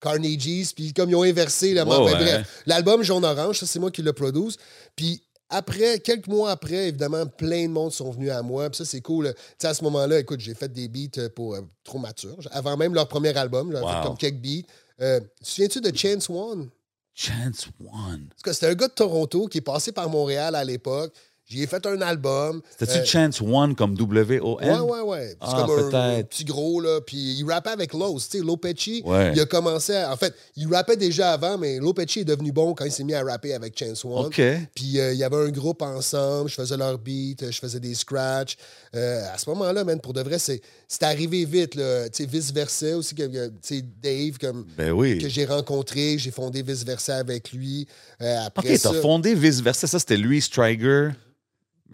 Carnegie's. 0.00 0.72
Puis, 0.72 0.92
comme 0.92 1.10
ils 1.10 1.16
ont 1.16 1.22
inversé, 1.22 1.74
là, 1.74 1.84
Ouais, 1.86 2.12
ben, 2.12 2.18
bref. 2.18 2.62
L'album 2.66 3.02
Jaune-Orange, 3.02 3.58
ça, 3.60 3.66
c'est 3.66 3.78
moi 3.78 3.90
qui 3.90 4.02
le 4.02 4.12
produis. 4.12 4.56
Puis, 4.94 5.22
après, 5.48 6.00
quelques 6.00 6.26
mois 6.26 6.50
après, 6.50 6.88
évidemment, 6.88 7.24
plein 7.26 7.64
de 7.66 7.72
monde 7.72 7.92
sont 7.92 8.10
venus 8.10 8.30
à 8.30 8.42
moi. 8.42 8.68
Puis 8.68 8.78
ça, 8.78 8.84
c'est 8.84 9.00
cool. 9.00 9.32
Tu 9.32 9.40
sais, 9.60 9.68
à 9.68 9.74
ce 9.74 9.84
moment-là, 9.84 10.18
écoute, 10.18 10.40
j'ai 10.40 10.54
fait 10.54 10.72
des 10.72 10.88
beats 10.88 11.18
euh, 11.20 11.28
pour 11.28 11.54
euh, 11.54 11.60
Trop 11.84 11.98
Mature. 11.98 12.36
Avant 12.50 12.76
même 12.76 12.94
leur 12.94 13.06
premier 13.08 13.36
album, 13.36 13.70
j'avais 13.72 13.84
Wow. 13.84 13.92
fait 14.02 14.08
comme 14.08 14.16
quelques 14.18 14.40
beats. 14.40 14.66
Euh, 15.00 15.20
souviens-tu 15.42 15.80
de 15.80 15.96
Chance 15.96 16.28
One? 16.30 16.68
Chance 17.14 17.68
One. 17.80 18.26
Parce 18.30 18.42
que 18.42 18.52
c'était 18.52 18.66
un 18.66 18.74
gars 18.74 18.88
de 18.88 18.92
Toronto 18.92 19.46
qui 19.46 19.58
est 19.58 19.62
passé 19.62 19.92
par 19.92 20.08
Montréal 20.10 20.54
à 20.54 20.64
l'époque. 20.64 21.14
J'y 21.48 21.62
ai 21.62 21.66
fait 21.68 21.86
un 21.86 22.00
album. 22.00 22.60
C'était-tu 22.76 22.98
Euh, 22.98 23.04
Chance 23.04 23.40
One 23.40 23.76
comme 23.76 23.94
W-O-N? 23.94 24.80
Ouais, 24.80 24.80
ouais, 24.80 25.00
ouais. 25.02 25.28
C'est 25.30 25.36
Ah, 25.40 25.64
comme 25.64 25.94
un- 25.94 26.22
petit 26.24 26.44
gros, 26.44 26.80
là. 26.80 27.00
Puis 27.06 27.16
il 27.38 27.44
rappait 27.48 27.70
avec 27.70 27.92
Lowe's. 27.94 28.28
Tu 28.28 28.38
sais, 28.38 28.44
Lopechi, 28.44 29.02
Ouais. 29.06 29.30
il 29.32 29.40
a 29.40 29.46
commencé 29.46 29.94
à- 29.94 30.12
En 30.12 30.16
fait, 30.16 30.34
il 30.56 30.66
rappait 30.74 30.96
déjà 30.96 31.32
avant, 31.32 31.56
mais 31.56 31.78
Lopechi 31.78 32.20
est 32.20 32.24
devenu 32.24 32.50
bon 32.50 32.74
quand 32.74 32.84
il 32.84 32.90
s'est 32.90 33.04
mis 33.04 33.14
à 33.14 33.22
rapper 33.22 33.54
avec 33.54 33.78
Chance 33.78 34.04
One. 34.04 34.26
OK. 34.26 34.42
Puis 34.74 34.98
euh, 34.98 35.12
il 35.12 35.18
y 35.20 35.22
avait 35.24 35.36
un 35.36 35.50
groupe 35.50 35.82
ensemble, 35.82 36.50
je 36.50 36.56
faisais 36.56 36.76
leur 36.76 36.98
beat, 36.98 37.48
je 37.48 37.58
faisais 37.60 37.78
des 37.78 37.94
scratchs. 37.94 38.56
Euh, 38.96 39.22
à 39.32 39.38
ce 39.38 39.48
moment-là, 39.50 39.84
man, 39.84 40.00
pour 40.00 40.14
de 40.14 40.22
vrai, 40.22 40.40
c'est 40.40 40.60
c'est 40.88 41.04
arrivé 41.04 41.44
vite. 41.44 41.76
là. 41.76 42.08
Tu 42.08 42.24
sais, 42.24 42.28
vice-versa 42.28 42.96
aussi, 42.96 43.14
tu 43.14 43.22
sais, 43.62 43.84
Dave, 44.02 44.38
comme, 44.40 44.66
Ben 44.76 44.90
oui. 44.90 45.18
que 45.18 45.28
j'ai 45.28 45.44
rencontré, 45.44 46.18
j'ai 46.18 46.30
fondé 46.32 46.62
vice-versa 46.62 47.16
avec 47.18 47.52
lui. 47.52 47.86
Après 48.18 48.72
OK, 48.74 48.80
t'as 48.80 48.92
fondé 48.94 49.34
vice-versa. 49.34 49.86
Ça, 49.86 49.98
c'était 50.00 50.16
lui, 50.16 50.40
Striker. 50.40 51.10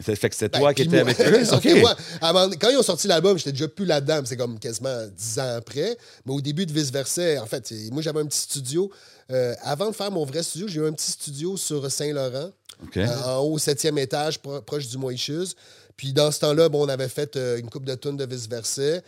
Ça 0.01 0.17
fait 0.17 0.31
que 0.31 0.35
c'était 0.35 0.49
Ben, 0.49 0.59
toi 0.61 0.75
qui 0.75 0.87
puis 0.87 0.95
étais 0.97 1.05
moi- 1.05 1.13
avec 1.13 1.33
eux? 1.41 1.45
Sauf 1.45 1.59
OK. 1.59 1.63
que 1.65 1.81
moi, 1.81 1.95
avant- 2.21 2.49
quand 2.51 2.71
ils 2.71 2.77
ont 2.79 2.83
sorti 2.83 3.09
l'album, 3.09 3.37
j'étais 3.37 3.53
déjà 3.53 3.69
plus 3.69 3.85
là-dedans. 3.85 4.21
mais 4.23 4.27
C'est 4.27 4.37
comme 4.39 4.59
quasiment 4.59 5.07
dix 5.15 5.39
ans 5.39 5.57
après. 5.57 5.97
Mais 6.25 6.33
au 6.33 6.41
début 6.41 6.65
de 6.65 6.73
Vice-Versa, 6.73 7.43
en 7.43 7.47
fait, 7.47 7.67
c'est- 7.67 7.91
moi, 7.93 8.01
j'avais 8.03 8.21
un 8.21 8.27
petit 8.27 8.41
studio. 8.41 8.91
Euh, 9.31 9.55
avant 9.63 9.91
de 9.91 9.95
faire 9.95 10.11
mon 10.11 10.25
vrai 10.25 10.43
studio, 10.43 10.67
j'ai 10.69 10.81
eu 10.81 10.87
un 10.87 10.93
petit 10.93 11.11
studio 11.13 11.57
sur 11.57 11.91
Saint-Laurent, 11.91 12.51
OK. 12.85 12.97
euh, 12.97 13.07
en 13.27 13.39
haut, 13.41 13.53
au 13.55 13.59
septième 13.59 13.99
étage, 13.99 14.39
pro- 14.41 14.63
proche 14.63 14.89
du 14.89 14.97
Moïcheuse. 14.99 15.55
Puis 15.97 16.13
dans 16.15 16.31
ce 16.31 16.41
temps-là, 16.41 16.69
bon, 16.71 16.85
on 16.87 16.89
avait 16.89 17.09
fait 17.09 17.37
euh, 17.37 17.59
une 17.59 17.69
coupe 17.69 17.85
de 17.85 17.95
tonnes 17.95 18.17
de 18.17 18.25
Vice-Versa. 18.25 19.01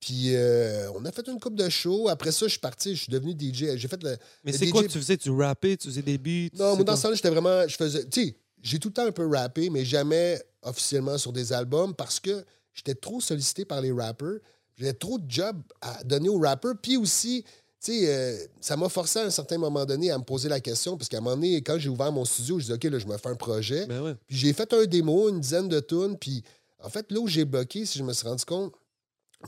Puis 0.00 0.34
euh, 0.34 0.90
on 0.96 1.04
a 1.04 1.12
fait 1.12 1.26
une 1.28 1.38
coupe 1.38 1.54
de 1.54 1.68
show. 1.68 2.08
Après 2.08 2.32
ça, 2.32 2.46
je 2.46 2.50
suis 2.50 2.58
parti, 2.58 2.96
je 2.96 3.02
suis 3.04 3.12
devenu 3.12 3.32
DJ. 3.38 3.76
J'ai 3.76 3.86
fait 3.86 4.02
le. 4.02 4.16
Mais 4.44 4.50
c'est 4.50 4.66
DJ 4.66 4.70
quoi 4.72 4.82
que 4.82 4.88
tu 4.88 4.98
faisais? 4.98 5.16
Tu 5.16 5.30
rappais, 5.30 5.76
tu 5.76 5.86
faisais 5.86 6.02
des 6.02 6.18
beats? 6.18 6.48
non, 6.58 6.70
c'est 6.72 6.76
moi, 6.78 6.84
dans 6.84 6.96
ce 6.96 7.02
temps-là, 7.02 7.14
j'étais 7.14 7.30
vraiment. 7.30 7.68
Je 7.68 7.76
faisais. 7.76 8.04
Tu 8.08 8.24
sais, 8.26 8.36
j'ai 8.62 8.78
tout 8.78 8.88
le 8.88 8.94
temps 8.94 9.06
un 9.06 9.12
peu 9.12 9.26
rappé, 9.26 9.68
mais 9.70 9.84
jamais 9.84 10.40
officiellement 10.62 11.18
sur 11.18 11.32
des 11.32 11.52
albums 11.52 11.94
parce 11.94 12.20
que 12.20 12.44
j'étais 12.72 12.94
trop 12.94 13.20
sollicité 13.20 13.64
par 13.64 13.80
les 13.80 13.92
rappers. 13.92 14.38
J'avais 14.76 14.94
trop 14.94 15.18
de 15.18 15.30
jobs 15.30 15.60
à 15.80 16.02
donner 16.04 16.28
aux 16.28 16.38
rappers. 16.38 16.74
Puis 16.80 16.96
aussi, 16.96 17.44
tu 17.80 17.92
sais, 17.92 18.08
euh, 18.08 18.46
ça 18.60 18.76
m'a 18.76 18.88
forcé 18.88 19.18
à 19.18 19.24
un 19.24 19.30
certain 19.30 19.58
moment 19.58 19.84
donné 19.84 20.10
à 20.10 20.18
me 20.18 20.22
poser 20.22 20.48
la 20.48 20.60
question 20.60 20.96
parce 20.96 21.08
qu'à 21.08 21.18
un 21.18 21.20
moment 21.20 21.36
donné, 21.36 21.56
quand 21.62 21.78
j'ai 21.78 21.88
ouvert 21.88 22.12
mon 22.12 22.24
studio, 22.24 22.58
je 22.60 22.66
dis 22.66 22.72
OK, 22.72 22.84
là, 22.84 22.98
je 22.98 23.06
me 23.06 23.16
fais 23.18 23.28
un 23.28 23.34
projet. 23.34 23.86
Ben 23.86 24.00
ouais. 24.00 24.14
Puis 24.28 24.36
j'ai 24.38 24.52
fait 24.52 24.72
un 24.72 24.84
démo, 24.84 25.28
une 25.28 25.40
dizaine 25.40 25.68
de 25.68 25.80
tunes. 25.80 26.16
Puis 26.16 26.42
en 26.80 26.88
fait, 26.88 27.10
là 27.10 27.18
où 27.18 27.26
j'ai 27.26 27.44
bloqué, 27.44 27.84
si 27.84 27.98
je 27.98 28.04
me 28.04 28.12
suis 28.12 28.26
rendu 28.26 28.44
compte, 28.44 28.72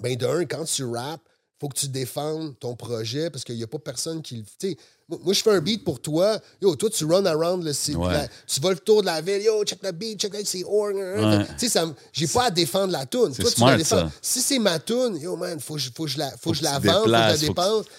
ben 0.01 0.17
d'un, 0.17 0.45
quand 0.45 0.65
tu 0.65 0.85
rappes, 0.85 1.29
faut 1.61 1.69
que 1.69 1.79
tu 1.79 1.89
défendes 1.89 2.59
ton 2.59 2.75
projet 2.75 3.31
parce 3.31 3.45
qu'il 3.45 3.57
n'y 3.57 3.63
a 3.63 3.69
pas 3.69 3.79
personne 3.79 4.21
qui 4.23 4.37
le. 4.37 4.43
Tu 4.43 4.71
sais, 4.71 4.77
moi, 5.09 5.35
je 5.35 5.43
fais 5.43 5.51
un 5.51 5.61
beat 5.61 5.85
pour 5.85 6.01
toi. 6.01 6.39
Yo, 6.63 6.75
toi, 6.77 6.89
tu 6.91 7.05
run 7.05 7.27
around 7.27 7.63
le 7.63 7.73
site. 7.73 7.97
Ouais. 7.97 8.13
la- 8.13 8.29
Tu 8.47 8.61
vas 8.61 8.71
le 8.71 8.79
tour 8.79 9.01
de 9.03 9.07
la 9.07 9.21
ville. 9.21 9.43
Yo, 9.43 9.63
check 9.65 9.79
le 9.83 9.93
beat, 9.93 10.19
check 10.21 10.33
le 10.33 10.45
c'est 10.45 10.65
org. 10.65 10.95
Ouais. 10.97 11.47
Tu 11.59 11.69
sais, 11.69 11.81
j'ai 12.13 12.27
pas 12.27 12.45
à 12.45 12.51
défendre 12.51 12.93
la 12.93 13.05
tune. 13.05 13.33
C'est 13.35 13.43
Toi, 13.43 13.51
tu 13.51 13.57
smart, 13.57 13.71
la 13.73 13.77
défends. 13.77 13.97
ça. 13.99 14.13
Si 14.23 14.41
c'est 14.41 14.59
ma 14.59 14.79
tune, 14.79 15.19
yo, 15.21 15.37
man, 15.37 15.61
faut, 15.61 15.75
que 15.75 15.81
je- 15.81 15.91
faut, 15.95 16.07
je 16.07 16.19
la, 16.19 16.31
faut, 16.31 16.37
Faut 16.45 16.51
que 16.53 16.57
je 16.57 16.61
que 16.61 16.65
la 16.65 16.81
tu 16.81 16.87
vende, 16.87 16.97
faut 16.97 17.03
que 17.03 17.09
je 17.09 17.13
la 17.13 17.37
dépense. 17.37 17.85
Tu 17.85 17.91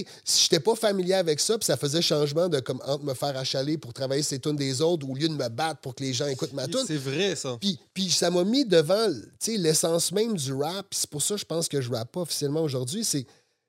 sais, 0.00 0.06
si 0.24 0.42
j'étais 0.44 0.60
pas 0.60 0.74
familier 0.74 1.14
avec 1.14 1.38
ça, 1.40 1.58
puis 1.58 1.66
ça 1.66 1.76
faisait 1.76 2.00
changement 2.02 2.48
de 2.48 2.60
comme 2.60 2.80
entre 2.86 3.04
me 3.04 3.14
faire 3.14 3.36
achaler 3.36 3.76
pour 3.78 3.92
travailler 3.92 4.22
ces 4.22 4.38
tunes 4.38 4.56
des 4.56 4.80
autres 4.80 5.06
au 5.08 5.14
lieu 5.14 5.28
de 5.28 5.34
me 5.34 5.48
battre 5.48 5.80
pour 5.80 5.94
que 5.94 6.02
les 6.02 6.12
gens 6.12 6.26
écoutent 6.26 6.52
ma 6.54 6.66
tune. 6.66 6.84
C'est 6.86 6.96
vrai, 6.96 7.36
ça. 7.36 7.56
Puis, 7.60 7.78
puis 7.92 8.10
ça 8.10 8.30
m'a 8.30 8.42
mis 8.44 8.64
devant 8.64 9.06
tu 9.38 9.52
sais, 9.52 9.56
l'essence 9.58 10.12
même 10.12 10.34
du 10.34 10.52
rap. 10.54 10.86
Puis 10.88 10.98
C'est 11.00 11.10
pour 11.10 11.20
ça 11.22 11.34
que 11.34 11.40
je 11.40 11.44
pense 11.44 11.68
que 11.68 11.80
je 11.80 11.90
rappe 11.90 12.10
pas 12.12 12.20
officiellement 12.20 12.62
aujourd'hui. 12.62 13.04
C'est 13.04 13.26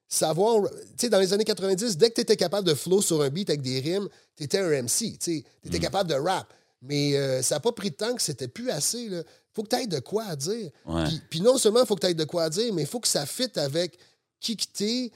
savoir. 0.07 0.63
Tu 0.69 0.77
sais, 0.97 1.09
dans 1.09 1.19
les 1.19 1.33
années 1.33 1.43
90, 1.45 1.97
dès 1.97 2.09
que 2.09 2.15
tu 2.15 2.21
étais 2.21 2.37
capable 2.37 2.67
de 2.67 2.73
flow 2.73 3.01
sur 3.01 3.21
un 3.21 3.29
beat 3.29 3.49
avec 3.49 3.61
des 3.61 3.79
rimes, 3.79 4.07
tu 4.35 4.43
étais 4.43 4.59
un 4.59 4.83
MC. 4.83 5.17
Tu 5.19 5.43
étais 5.63 5.79
capable 5.79 6.09
de 6.09 6.15
rap. 6.15 6.53
Mais 6.81 7.15
euh, 7.15 7.41
ça 7.41 7.55
n'a 7.55 7.59
pas 7.59 7.71
pris 7.71 7.89
de 7.89 7.95
temps 7.95 8.13
que 8.13 8.21
c'était 8.21 8.47
plus 8.47 8.69
assez. 8.69 8.99
Il 9.03 9.23
faut 9.53 9.63
que 9.63 9.69
tu 9.69 9.81
aies 9.81 9.87
de 9.87 9.99
quoi 9.99 10.25
à 10.25 10.35
dire. 10.35 10.69
Ouais. 10.85 11.03
Puis, 11.05 11.21
puis 11.29 11.41
non 11.41 11.57
seulement 11.57 11.81
il 11.81 11.87
faut 11.87 11.95
que 11.95 12.01
tu 12.01 12.07
aies 12.07 12.13
de 12.13 12.23
quoi 12.25 12.43
à 12.43 12.49
dire, 12.49 12.73
mais 12.73 12.83
il 12.83 12.87
faut 12.87 12.99
que 12.99 13.07
ça 13.07 13.25
fitte 13.25 13.57
avec 13.57 13.97
qui 14.39 14.55
que 14.55 14.65
t'es 14.71 15.11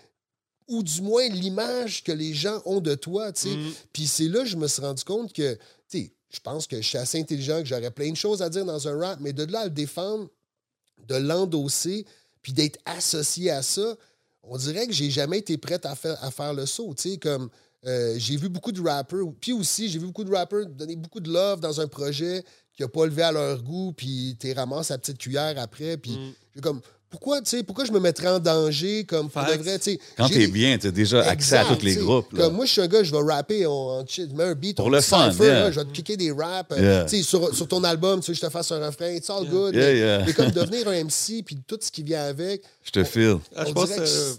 ou 0.68 0.84
du 0.84 1.02
moins 1.02 1.28
l'image 1.28 2.04
que 2.04 2.12
les 2.12 2.34
gens 2.34 2.62
ont 2.66 2.80
de 2.80 2.96
toi. 2.96 3.32
tu 3.34 3.42
sais. 3.42 3.58
Puis 3.92 4.08
c'est 4.08 4.28
là 4.28 4.40
que 4.42 4.50
je 4.50 4.56
me 4.56 4.68
suis 4.68 4.82
rendu 4.82 5.04
compte 5.04 5.34
que, 5.34 5.56
tu 5.56 5.60
sais, 5.88 6.14
je 6.30 6.40
pense 6.40 6.68
que 6.68 6.78
je 6.78 6.88
suis 6.88 6.98
assez 6.98 7.20
intelligent, 7.20 7.60
que 7.60 7.66
j'aurais 7.66 7.92
plein 7.92 8.12
de 8.12 8.16
choses 8.16 8.42
à 8.42 8.50
dire 8.50 8.66
dans 8.66 8.88
un 8.88 8.98
rap, 8.98 9.20
mais 9.20 9.34
de 9.34 9.44
là 9.52 9.62
à 9.62 9.64
le 9.66 9.72
défendre, 9.72 10.30
de 11.08 11.16
l'endosser, 11.16 12.06
puis 12.42 12.54
d'être 12.54 12.80
associé 12.86 13.50
à 13.50 13.64
ça, 13.64 13.96
on 14.50 14.58
dirait 14.58 14.88
que 14.88 14.94
j'ai 14.94 15.10
jamais 15.10 15.40
été 15.40 15.58
prête 15.58 15.86
à 15.86 15.96
faire, 15.96 16.22
à 16.24 16.32
faire 16.32 16.54
le 16.54 16.66
saut. 16.66 16.94
Tu 16.96 17.12
sais, 17.12 17.18
comme 17.18 17.50
euh, 17.86 18.16
j'ai 18.18 18.36
vu 18.36 18.50
beaucoup 18.50 18.72
de 18.72 18.82
rappers, 18.82 19.20
puis 19.40 19.54
aussi 19.54 19.90
j'ai 19.90 20.00
vu 20.00 20.08
beaucoup 20.08 20.24
de 20.24 20.34
rappers 20.34 20.66
donner 20.66 20.96
beaucoup 20.96 21.20
de 21.20 21.32
love 21.32 21.60
dans 21.60 21.80
un 21.80 21.88
projet 21.88 22.44
qui 22.74 22.82
n'a 22.82 22.90
pas 22.90 23.06
levé 23.06 23.22
à 23.22 23.32
leur 23.32 23.62
goût, 23.62 23.94
puis 23.94 24.36
t'es 24.40 24.54
ramasses 24.54 24.92
à 24.92 24.98
petite 24.98 25.18
cuillère 25.18 25.58
après, 25.58 25.98
puis 25.98 26.18
j'ai 26.54 26.62
comme 26.62 26.82
pourquoi, 27.10 27.42
tu 27.42 27.50
sais, 27.50 27.64
pourquoi 27.64 27.86
je 27.86 27.92
me 27.92 28.00
mettrais 28.00 28.28
en 28.28 28.40
danger 28.40 29.04
comme 29.04 29.30
pour 29.30 29.42
de 29.44 29.54
vrai, 29.54 29.80
tu 29.80 29.92
sais. 29.94 30.00
Quand 30.16 30.30
t'es 30.30 30.48
bien, 30.48 30.78
t'as 30.78 30.92
déjà 30.92 31.22
accès 31.24 31.58
à 31.58 31.66
tous 31.66 31.84
les 31.84 31.96
groupes. 31.96 32.32
là. 32.34 32.44
Comme 32.46 32.56
moi, 32.56 32.66
je 32.66 32.72
suis 32.74 32.82
un 32.82 32.88
gars, 32.88 33.02
je 33.04 33.12
vais 33.12 33.34
rapper, 33.34 33.66
on, 33.66 33.72
on 34.00 34.06
chill, 34.06 34.30
mets 34.36 34.44
un 34.44 34.54
beat, 34.54 34.78
Pour 34.78 34.86
on 34.86 34.90
le 34.90 35.02
fun, 35.02 35.32
yeah. 35.32 35.54
là, 35.54 35.72
je 35.72 35.80
vais 35.80 35.86
te 35.86 35.92
kicker 35.92 36.18
des 36.18 36.32
raps. 36.32 36.72
euh, 36.72 36.80
Yeah. 36.80 37.06
tu 37.06 37.18
sais, 37.18 37.24
Sur, 37.24 37.54
sur 37.56 37.68
ton 37.68 37.84
album, 37.84 38.20
tu 38.20 38.28
veux 38.32 38.34
que 38.36 38.40
je 38.42 38.46
te 38.46 38.52
fasse 38.52 38.72
un 38.72 38.86
refrain, 38.86 39.10
it's 39.12 39.30
all 39.30 39.46
good. 39.48 39.74
Yeah, 39.74 39.86
mais, 39.86 39.98
yeah. 39.98 40.24
mais 40.26 40.34
comme 40.34 40.52
devenir 40.52 40.88
un 40.88 41.04
MC, 41.04 41.44
puis 41.46 41.58
tout 41.68 41.80
ce 41.82 41.92
qui 41.92 42.04
vient 42.04 42.24
avec, 42.26 42.62
Je 42.84 42.92
te 42.92 43.04
file. 43.04 43.38
Ah, 43.56 43.66
je 43.66 43.72
on 43.72 43.74
pense 43.74 43.90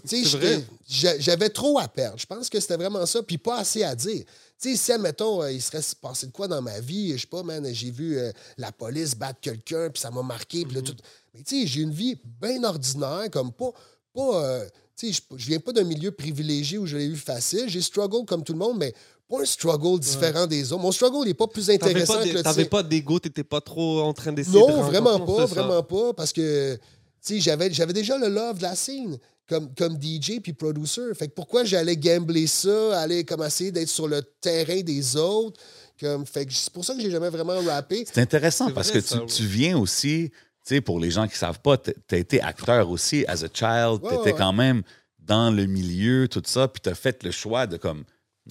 dirait 0.05 0.61
que 0.61 1.19
J'avais 1.19 1.49
trop 1.49 1.77
à 1.79 1.87
perdre. 1.87 2.17
Je 2.19 2.25
pense 2.25 2.49
que 2.49 2.59
c'était 2.59 2.77
vraiment 2.77 3.05
ça, 3.05 3.21
puis 3.21 3.37
pas 3.37 3.59
assez 3.59 3.83
à 3.83 3.95
dire. 3.95 4.23
Tu 4.61 4.69
sais, 4.69 4.75
si, 4.75 4.91
admettons, 4.91 5.41
euh, 5.41 5.51
il 5.51 5.61
serait 5.61 5.81
passé 5.99 6.27
de 6.27 6.31
quoi 6.31 6.47
dans 6.47 6.61
ma 6.61 6.79
vie, 6.79 7.13
je 7.13 7.21
sais 7.21 7.27
pas, 7.27 7.41
man, 7.41 7.67
j'ai 7.73 7.89
vu 7.89 8.19
euh, 8.19 8.31
la 8.59 8.71
police 8.71 9.15
battre 9.15 9.39
quelqu'un, 9.41 9.89
puis 9.89 9.99
ça 9.99 10.11
m'a 10.11 10.21
marqué, 10.21 10.65
puis 10.65 10.75
là, 10.75 10.83
tout. 10.83 10.95
Mais 11.33 11.41
tu 11.41 11.61
sais, 11.61 11.67
j'ai 11.67 11.81
une 11.81 11.91
vie 11.91 12.15
bien 12.39 12.63
ordinaire, 12.63 13.27
comme 13.31 13.51
pas. 13.51 13.71
pas 14.13 14.45
euh, 14.45 14.65
tu 14.95 15.11
sais, 15.11 15.23
je, 15.35 15.47
viens 15.47 15.59
pas 15.59 15.71
d'un 15.71 15.83
milieu 15.83 16.11
privilégié 16.11 16.77
où 16.77 16.85
je 16.85 16.95
l'ai 16.95 17.05
eu 17.05 17.15
facile. 17.15 17.69
J'ai 17.69 17.81
struggle 17.81 18.23
comme 18.25 18.43
tout 18.43 18.53
le 18.53 18.59
monde, 18.59 18.77
mais 18.77 18.93
pas 19.27 19.41
un 19.41 19.45
struggle 19.45 19.99
différent 19.99 20.45
des 20.45 20.71
autres. 20.71 20.83
Mon 20.83 20.91
struggle 20.91 21.25
n'est 21.25 21.33
pas 21.33 21.47
plus 21.47 21.65
T'avais 21.65 21.83
intéressant 21.83 22.13
pas, 22.13 22.23
que 22.23 22.29
le 22.29 22.43
t'avais 22.43 22.61
tien. 22.61 22.69
pas 22.69 22.83
d'ego, 22.83 23.17
t'étais 23.17 23.43
pas 23.43 23.61
trop 23.61 24.01
en 24.01 24.13
train 24.13 24.31
d'essayer 24.31 24.61
de 24.61 24.71
Non, 24.71 24.83
vraiment 24.83 25.19
pas, 25.21 25.47
ça. 25.47 25.55
vraiment 25.55 25.81
pas, 25.81 26.13
parce 26.13 26.31
que 26.31 26.77
tu 27.25 27.39
j'avais 27.39 27.93
déjà 27.93 28.15
le 28.15 28.27
love 28.27 28.57
de 28.57 28.63
la 28.63 28.75
scène 28.75 29.17
comme, 29.51 29.73
comme 29.75 30.01
DJ 30.01 30.39
puis 30.41 30.53
producer. 30.53 31.01
Fait 31.13 31.27
que 31.27 31.33
pourquoi 31.33 31.65
j'allais 31.65 31.97
gambler 31.97 32.47
ça, 32.47 33.01
aller 33.01 33.25
comme 33.25 33.43
essayer 33.43 33.71
d'être 33.71 33.89
sur 33.89 34.07
le 34.07 34.21
terrain 34.39 34.79
des 34.81 35.17
autres? 35.17 35.59
Comme, 35.99 36.25
fait 36.25 36.45
que 36.45 36.53
c'est 36.53 36.71
pour 36.71 36.85
ça 36.85 36.95
que 36.95 37.01
j'ai 37.01 37.11
jamais 37.11 37.29
vraiment 37.29 37.59
rappé. 37.61 38.05
C'est 38.11 38.21
intéressant 38.21 38.67
C'est 38.67 38.73
parce 38.73 38.89
vrai, 38.89 39.01
que 39.01 39.05
ça, 39.05 39.19
tu, 39.19 39.25
tu 39.35 39.45
viens 39.45 39.77
aussi, 39.77 40.29
tu 40.31 40.37
sais, 40.63 40.81
pour 40.81 40.99
les 41.01 41.11
gens 41.11 41.27
qui 41.27 41.35
savent 41.37 41.59
pas, 41.59 41.77
tu 41.77 41.91
as 42.11 42.17
été 42.17 42.41
acteur 42.41 42.89
aussi 42.89 43.25
as 43.27 43.43
a 43.43 43.47
child, 43.53 44.01
Ouais, 44.03 44.09
tu 44.09 44.15
étais 44.21 44.31
ouais. 44.31 44.37
quand 44.37 44.53
même 44.53 44.83
dans 45.19 45.51
le 45.51 45.65
milieu, 45.65 46.27
tout 46.29 46.41
ça, 46.45 46.67
puis 46.69 46.81
tu 46.81 46.89
as 46.89 46.95
fait 46.95 47.21
le 47.23 47.31
choix 47.31 47.67
de 47.67 47.75
comme, 47.77 48.03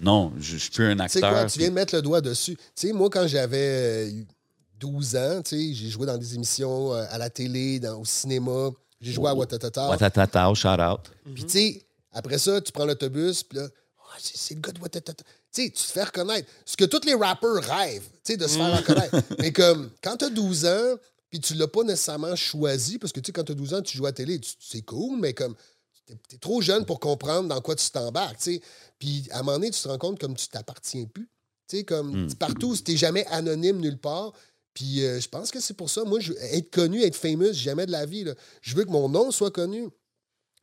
non, 0.03 0.33
je, 0.39 0.59
suis 0.59 0.71
plus 0.71 0.85
un 0.85 0.97
Tu 0.97 1.09
sais 1.09 1.21
quoi, 1.21 1.31
acteur. 1.31 1.51
tu 1.51 1.59
viens 1.59 1.69
de 1.71 1.75
mettre 1.75 1.95
le 1.97 2.03
doigt 2.03 2.21
dessus. 2.21 2.57
Tu 2.77 2.87
sais, 2.89 2.93
moi, 2.93 3.09
quand 3.11 3.27
j'avais 3.27 4.07
euh, 4.09 4.23
12 4.79 5.17
ans, 5.17 5.43
tu 5.43 5.57
sais, 5.57 5.75
j'ai 5.75 5.89
joué 5.89 6.07
dans 6.07 6.17
des 6.19 6.35
émissions 6.37 6.93
euh, 6.95 7.05
à 7.11 7.19
la 7.19 7.31
télé, 7.31 7.81
dans- 7.81 8.01
au 8.01 8.05
cinéma. 8.05 8.71
J'ai 9.01 9.13
joué 9.13 9.29
à 9.31 9.35
Watatata. 9.35 9.89
Watatata, 9.89 10.53
shout 10.55 10.69
out. 10.69 11.01
Puis, 11.35 11.45
tu 11.45 11.51
sais, 11.51 11.87
après 12.13 12.39
ça, 12.39 12.61
tu 12.61 12.71
prends 12.73 12.85
l'autobus, 12.85 13.43
puis 13.43 13.59
là, 13.59 13.69
Ah, 14.13 14.17
c'est 14.19 14.55
le 14.55 14.61
gars 14.61 14.73
de 14.73 14.81
Watatata. 14.81 15.23
Tu 15.53 15.65
sais, 15.65 15.71
tu 15.71 15.83
te 15.83 15.91
fais 15.93 16.03
reconnaître. 16.05 16.49
Ce 16.67 16.77
que 16.77 16.85
tous 16.85 17.05
les 17.07 17.15
rappeurs 17.15 17.63
rêvent, 17.63 18.09
tu 18.25 18.33
sais, 18.33 18.37
de 18.37 18.47
se 18.47 18.57
faire 18.57 18.77
reconnaître. 18.77 19.17
Mais 19.39 19.53
comme, 19.53 19.91
quand 20.03 20.17
tu 20.17 20.25
as 20.25 20.31
12 20.31 20.67
ans, 20.67 20.97
puis 21.31 21.41
tu 21.41 21.55
l'as 21.55 21.69
pas 21.69 21.85
nécessairement 21.85 22.35
choisi, 22.35 22.99
parce 22.99 23.13
que, 23.13 23.21
tu 23.21 23.27
sais, 23.29 23.33
quand 23.33 23.45
tu 23.45 23.53
as 23.53 23.55
12 23.55 23.75
ans, 23.75 23.83
tu 23.83 23.97
joues 23.97 24.07
à 24.07 24.09
la 24.09 24.13
télé, 24.13 24.41
c'est 24.59 24.83
cool, 24.83 25.19
mais 25.21 25.33
comme, 25.33 25.55
tu 26.07 26.13
es, 26.35 26.39
trop 26.39 26.61
jeune 26.61 26.85
pour 26.85 26.99
comprendre 26.99 27.49
dans 27.49 27.61
quoi 27.61 27.77
tu 27.77 27.89
t'embarques, 27.89 28.39
tu 28.39 28.55
sais. 28.55 28.63
Puis, 28.99 29.29
à 29.31 29.39
un 29.39 29.43
moment 29.43 29.59
donné, 29.59 29.71
tu 29.71 29.81
te 29.81 29.87
rends 29.89 29.99
compte 29.99 30.19
comme 30.19 30.35
tu 30.35 30.49
t'appartiens 30.49 31.05
plus. 31.07 31.29
Tu 31.69 31.79
sais, 31.79 31.85
comme, 31.85 32.33
partout, 32.35 32.77
tu 32.77 32.91
n'es 32.91 32.97
jamais 32.97 33.25
anonyme 33.27 33.79
nulle 33.79 33.99
part. 33.99 34.33
Puis, 34.81 35.05
euh, 35.05 35.21
je 35.21 35.29
pense 35.29 35.51
que 35.51 35.61
c'est 35.61 35.75
pour 35.75 35.91
ça, 35.91 36.05
moi, 36.05 36.21
je, 36.21 36.33
être 36.33 36.71
connu, 36.71 37.03
être 37.03 37.15
famous, 37.17 37.53
jamais 37.53 37.85
de 37.85 37.93
la 37.93 38.07
vie. 38.07 38.25
là. 38.25 38.33
Je 38.63 38.75
veux 38.75 38.85
que 38.85 38.91
mon 38.91 39.11
nom 39.11 39.31
soit 39.31 39.51
connu. 39.51 39.89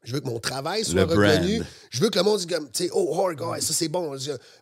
Je 0.04 0.14
veux 0.14 0.22
que 0.22 0.26
mon 0.28 0.40
travail 0.40 0.84
soit 0.86 1.02
Le 1.02 1.06
brand. 1.06 1.20
reconnu. 1.20 1.62
Je 1.92 2.02
veux 2.02 2.10
que 2.10 2.18
le 2.18 2.24
monde 2.24 2.38
dise 2.38 2.48
comme, 2.48 2.66
tu 2.72 2.86
sais, 2.86 2.90
oh, 2.94 3.28
ouais, 3.52 3.62
ça 3.62 3.74
c'est 3.74 3.90
bon. 3.90 4.16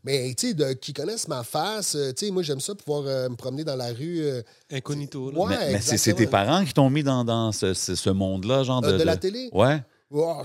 Mais, 0.04 0.34
tu 0.38 0.54
sais, 0.58 0.76
qu'ils 0.76 0.94
connaissent 0.94 1.28
ma 1.30 1.44
face, 1.44 1.96
euh, 1.96 2.12
tu 2.12 2.26
sais, 2.26 2.32
moi, 2.32 2.44
j'aime 2.44 2.60
ça 2.60 2.76
pouvoir 2.76 3.04
euh, 3.06 3.30
me 3.30 3.36
promener 3.36 3.64
dans 3.64 3.76
la 3.78 3.94
rue. 3.94 4.22
euh, 4.24 4.42
Incognito. 4.72 5.32
là. 5.32 5.40
Ouais, 5.40 5.48
mais 5.58 5.74
mais 5.74 5.82
c'est 5.82 5.98
c'est 5.98 6.14
tes 6.16 6.28
parents 6.28 6.66
qui 6.66 6.74
t'ont 6.74 6.90
mis 6.90 7.04
dans, 7.04 7.24
dans 7.24 7.52
ce, 7.54 7.74
ce- 7.74 7.96
ce 7.96 8.10
monde-là, 8.10 8.64
genre 8.64 8.82
de. 8.82 8.88
Euh, 8.90 8.98
de 8.98 9.04
la 9.04 9.16
télé? 9.18 9.50
Ouais. 9.54 9.82
Oh, 10.12 10.42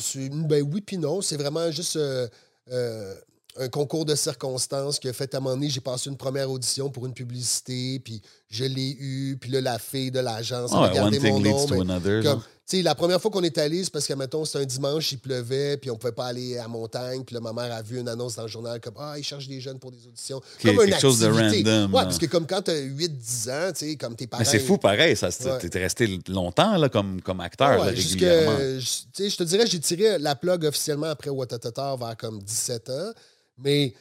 ben 0.48 0.62
oui, 0.72 0.80
puis 0.82 0.98
non. 0.98 1.20
C'est 1.20 1.36
vraiment 1.36 1.68
juste 1.70 1.96
euh, 1.96 2.28
euh, 2.70 3.14
un 3.56 3.68
concours 3.68 4.04
de 4.04 4.14
circonstances 4.14 4.98
qui 4.98 5.08
a 5.08 5.12
fait 5.12 5.34
à 5.34 5.38
un 5.38 5.40
moment 5.40 5.54
donné, 5.56 5.68
j'ai 5.70 5.80
passé 5.80 6.08
une 6.10 6.16
première 6.16 6.50
audition 6.50 6.88
pour 6.90 7.06
une 7.06 7.14
publicité, 7.14 8.00
puis 8.00 8.22
je 8.50 8.64
l'ai 8.64 8.96
eu, 8.98 9.36
puis 9.40 9.50
là, 9.50 9.60
la 9.60 9.78
fille 9.78 10.10
de 10.10 10.18
l'agence 10.20 10.70
Ah 10.74 10.78
a 10.84 10.88
ouais, 10.88 10.94
gardé 10.94 11.18
one 11.18 11.22
thing 11.24 11.32
mon 11.32 11.40
nom. 11.40 11.66
mais 11.68 11.80
another, 11.80 12.22
comme, 12.24 12.42
la 12.72 12.94
première 12.94 13.20
fois 13.20 13.30
qu'on 13.32 13.42
est 13.42 13.58
allé, 13.58 13.82
c'est 13.84 13.92
parce 13.92 14.06
que, 14.06 14.12
mettons, 14.14 14.44
c'était 14.44 14.58
un 14.58 14.64
dimanche, 14.64 15.10
il 15.12 15.18
pleuvait, 15.18 15.76
puis 15.76 15.90
on 15.90 15.96
pouvait 15.96 16.12
pas 16.12 16.26
aller 16.26 16.56
à 16.58 16.66
montagne, 16.68 17.22
puis 17.24 17.34
là, 17.34 17.40
ma 17.40 17.52
mère 17.52 17.72
a 17.72 17.82
vu 17.82 17.98
une 18.00 18.08
annonce 18.08 18.36
dans 18.36 18.42
le 18.42 18.48
journal 18.48 18.80
comme 18.80 18.94
Ah, 18.98 19.14
ils 19.18 19.22
cherchent 19.24 19.48
des 19.48 19.60
jeunes 19.60 19.78
pour 19.78 19.90
des 19.92 20.04
auditions. 20.06 20.40
comme 20.62 20.74
une 20.74 20.78
quelque 20.86 21.00
chose 21.00 21.18
de 21.20 21.26
activité. 21.26 21.68
random, 21.70 21.92
Ouais, 21.94 22.00
là. 22.00 22.04
parce 22.06 22.18
que 22.18 22.26
comme 22.26 22.46
quand 22.46 22.62
tu 22.62 22.70
as 22.72 22.78
8-10 22.80 23.50
ans, 23.50 23.72
tu 23.72 23.86
sais, 23.90 23.96
comme 23.96 24.14
tes 24.16 24.26
parents. 24.26 24.40
Mais 24.42 24.48
c'est 24.48 24.58
fou 24.60 24.78
pareil, 24.78 25.16
ça. 25.16 25.28
Ouais. 25.28 25.68
T'es 25.68 25.78
resté 25.80 26.18
longtemps 26.28 26.76
là, 26.76 26.88
comme, 26.88 27.20
comme 27.22 27.40
acteur, 27.40 27.80
Ouais, 27.80 27.86
là, 27.86 27.94
jusque- 27.94 28.20
régulièrement. 28.20 28.58
je, 28.78 29.36
te 29.36 29.42
dirais, 29.44 29.66
j'ai 29.66 29.80
tiré 29.80 30.18
la 30.18 30.34
plug 30.36 30.64
officiellement 30.64 31.06
après 31.10 31.30
Watatata 31.30 31.96
vers 31.96 32.16
comme 32.16 32.40
17 32.42 32.90
ans. 32.90 33.12
Mais, 33.58 33.94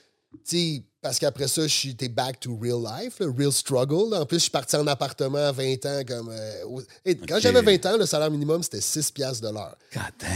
sais, 0.44 0.84
parce 1.02 1.18
qu'après 1.18 1.48
ça, 1.48 1.62
t'es 1.98 2.10
back 2.10 2.42
to 2.42 2.58
real 2.62 2.80
life, 2.84 3.20
là, 3.20 3.28
real 3.38 3.54
struggle. 3.54 4.14
En 4.14 4.26
plus, 4.26 4.36
je 4.38 4.42
suis 4.44 4.52
parti 4.52 4.76
en 4.76 4.86
appartement 4.86 5.38
à 5.48 5.52
20 5.54 5.86
ans. 5.86 6.02
comme 6.06 6.30
euh, 6.30 6.64
au- 6.66 6.82
Et 7.06 7.16
Quand 7.16 7.40
j'avais 7.40 7.62
20 7.62 7.86
ans, 7.86 7.98
le 7.98 8.06
salaire 8.06 8.30
minimum, 8.30 8.62
c'était 8.62 8.82
6 8.82 9.10
piastres 9.12 9.48
de 9.48 9.54
l'heure. 9.54 9.78
God 9.94 10.02
damn. 10.20 10.30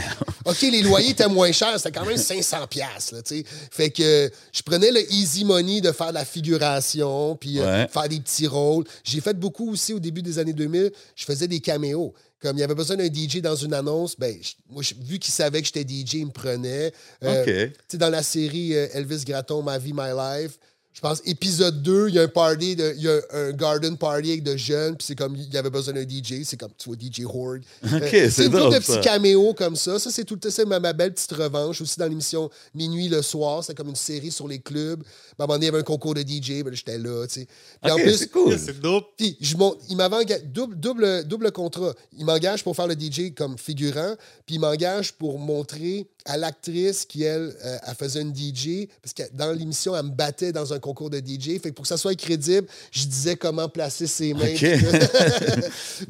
OK, 0.46 0.62
les 0.62 0.82
loyers 0.82 1.10
étaient 1.10 1.28
moins 1.28 1.52
chers, 1.52 1.78
c'était 1.78 1.92
quand 1.98 2.06
même 2.06 2.16
500 2.16 2.66
pièces 2.66 3.12
là, 3.12 3.20
tu 3.20 3.36
sais. 3.40 3.44
Fait 3.70 3.90
que 3.90 4.30
je 4.52 4.62
prenais 4.62 4.90
le 4.90 5.00
easy 5.12 5.44
money 5.44 5.82
de 5.82 5.92
faire 5.92 6.08
de 6.08 6.14
la 6.14 6.24
figuration, 6.24 7.36
puis 7.36 7.60
euh, 7.60 7.86
faire 7.88 8.08
des 8.08 8.20
petits 8.20 8.46
rôles. 8.46 8.84
J'ai 9.04 9.20
fait 9.20 9.34
beaucoup 9.38 9.70
aussi 9.70 9.92
au 9.92 9.98
début 10.00 10.22
des 10.22 10.38
années 10.38 10.52
2000, 10.54 10.92
je 11.14 11.24
faisais 11.26 11.46
des 11.46 11.60
caméos. 11.60 12.14
Comme 12.40 12.56
il 12.58 12.60
y 12.60 12.62
avait 12.64 12.74
besoin 12.74 12.96
d'un 12.96 13.06
DJ 13.12 13.40
dans 13.40 13.56
une 13.56 13.72
annonce, 13.72 14.16
ben, 14.18 14.36
je- 14.42 14.52
moi, 14.68 14.82
je- 14.82 14.94
vu 14.94 15.18
qu'il 15.18 15.32
savait 15.32 15.60
que 15.62 15.66
j'étais 15.66 15.84
DJ, 15.84 16.14
il 16.20 16.26
me 16.26 16.30
prenait. 16.30 16.92
Euh, 17.22 17.40
OK. 17.40 17.46
tu 17.72 17.80
sais, 17.88 17.96
dans 17.98 18.10
la 18.10 18.22
série 18.22 18.74
euh, 18.76 18.86
Elvis 18.92 19.24
Gratton, 19.24 19.62
Ma 19.62 19.78
vie, 19.78 19.92
My 19.94 20.10
Life, 20.14 20.58
je 20.94 21.00
pense, 21.00 21.20
épisode 21.24 21.82
2, 21.82 22.08
il 22.08 22.14
y 22.14 22.18
a 22.20 22.22
un 22.22 22.28
party, 22.28 22.76
de- 22.76 22.94
il 22.96 23.02
y 23.02 23.08
a 23.08 23.18
un 23.32 23.50
garden 23.50 23.96
party 23.98 24.30
avec 24.30 24.44
de 24.44 24.56
jeunes, 24.56 24.96
puis 24.96 25.04
c'est 25.08 25.16
comme, 25.16 25.34
il 25.34 25.52
y 25.52 25.56
avait 25.56 25.68
besoin 25.68 25.92
d'un 25.92 26.02
DJ, 26.08 26.44
c'est 26.44 26.56
comme, 26.56 26.70
tu 26.78 26.88
vois, 26.88 26.96
DJ 26.96 27.24
Horde. 27.24 27.62
OK, 27.82 28.00
c'est 28.12 28.30
c'est 28.30 28.44
une 28.46 28.52
drôle, 28.52 28.72
de 28.72 28.78
petits 28.78 29.00
caméos 29.00 29.54
comme 29.54 29.74
ça. 29.74 29.98
Ça, 29.98 30.10
c'est 30.12 30.22
tout 30.24 30.38
le 30.42 30.50
c'est 30.50 30.64
ma, 30.64 30.78
ma 30.78 30.92
belle 30.92 31.12
petite 31.12 31.32
revanche. 31.32 31.80
Aussi 31.80 31.98
dans 31.98 32.06
l'émission 32.06 32.48
Minuit 32.74 33.08
le 33.08 33.22
soir, 33.22 33.64
c'est 33.64 33.74
comme 33.74 33.88
une 33.88 33.96
série 33.96 34.30
sur 34.30 34.46
les 34.46 34.60
clubs. 34.60 35.02
À 35.36 35.42
un 35.42 35.46
moment 35.46 35.54
donné, 35.54 35.66
il 35.66 35.66
y 35.66 35.70
avait 35.70 35.80
un 35.80 35.82
concours 35.82 36.14
de 36.14 36.20
DJ, 36.20 36.62
ben, 36.62 36.70
là, 36.70 36.74
j'étais 36.74 36.98
là, 36.98 37.26
tu 37.26 37.40
sais. 37.40 37.48
Puis 37.82 37.90
en 37.90 37.96
OK, 37.96 38.02
plus, 38.02 38.16
c'est 38.16 38.30
cool. 38.30 38.56
C'est 38.58 38.80
dope. 38.80 39.08
puis, 39.16 39.36
je 39.40 39.56
monte, 39.56 39.78
il 39.88 39.96
m'avait 39.96 40.14
engagé 40.16 40.42
double, 40.44 40.76
double, 40.78 41.24
double 41.24 41.50
contrat. 41.50 41.92
Il 42.16 42.24
m'engage 42.24 42.62
pour 42.62 42.76
faire 42.76 42.86
le 42.86 42.94
DJ 42.94 43.34
comme 43.34 43.58
figurant, 43.58 44.14
puis 44.46 44.54
il 44.54 44.60
m'engage 44.60 45.12
pour 45.14 45.40
montrer 45.40 46.06
à 46.24 46.36
l'actrice 46.36 47.04
qui, 47.04 47.22
elle, 47.22 47.54
euh, 47.64 47.78
elle 47.86 47.94
faisait 47.94 48.22
une 48.22 48.34
DJ, 48.34 48.88
parce 49.02 49.12
que 49.12 49.22
dans 49.34 49.52
l'émission, 49.52 49.94
elle 49.94 50.04
me 50.04 50.10
battait 50.10 50.52
dans 50.52 50.72
un 50.72 50.78
concours 50.78 51.10
de 51.10 51.18
DJ. 51.18 51.60
Fait 51.60 51.70
que 51.70 51.74
pour 51.74 51.82
que 51.82 51.88
ça 51.88 51.96
soit 51.96 52.14
crédible, 52.14 52.66
je 52.90 53.06
disais 53.06 53.36
comment 53.36 53.68
placer 53.68 54.06
ses 54.06 54.32
mains. 54.32 54.40
Fait, 54.56 54.78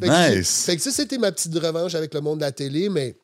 que 0.00 0.36
Nice. 0.38 0.64
fait 0.64 0.76
que 0.76 0.82
ça, 0.82 0.90
c'était 0.90 1.18
ma 1.18 1.32
petite 1.32 1.54
revanche 1.58 1.94
avec 1.94 2.14
le 2.14 2.20
monde 2.20 2.38
de 2.38 2.44
la 2.44 2.52
télé, 2.52 2.88
mais 2.88 3.16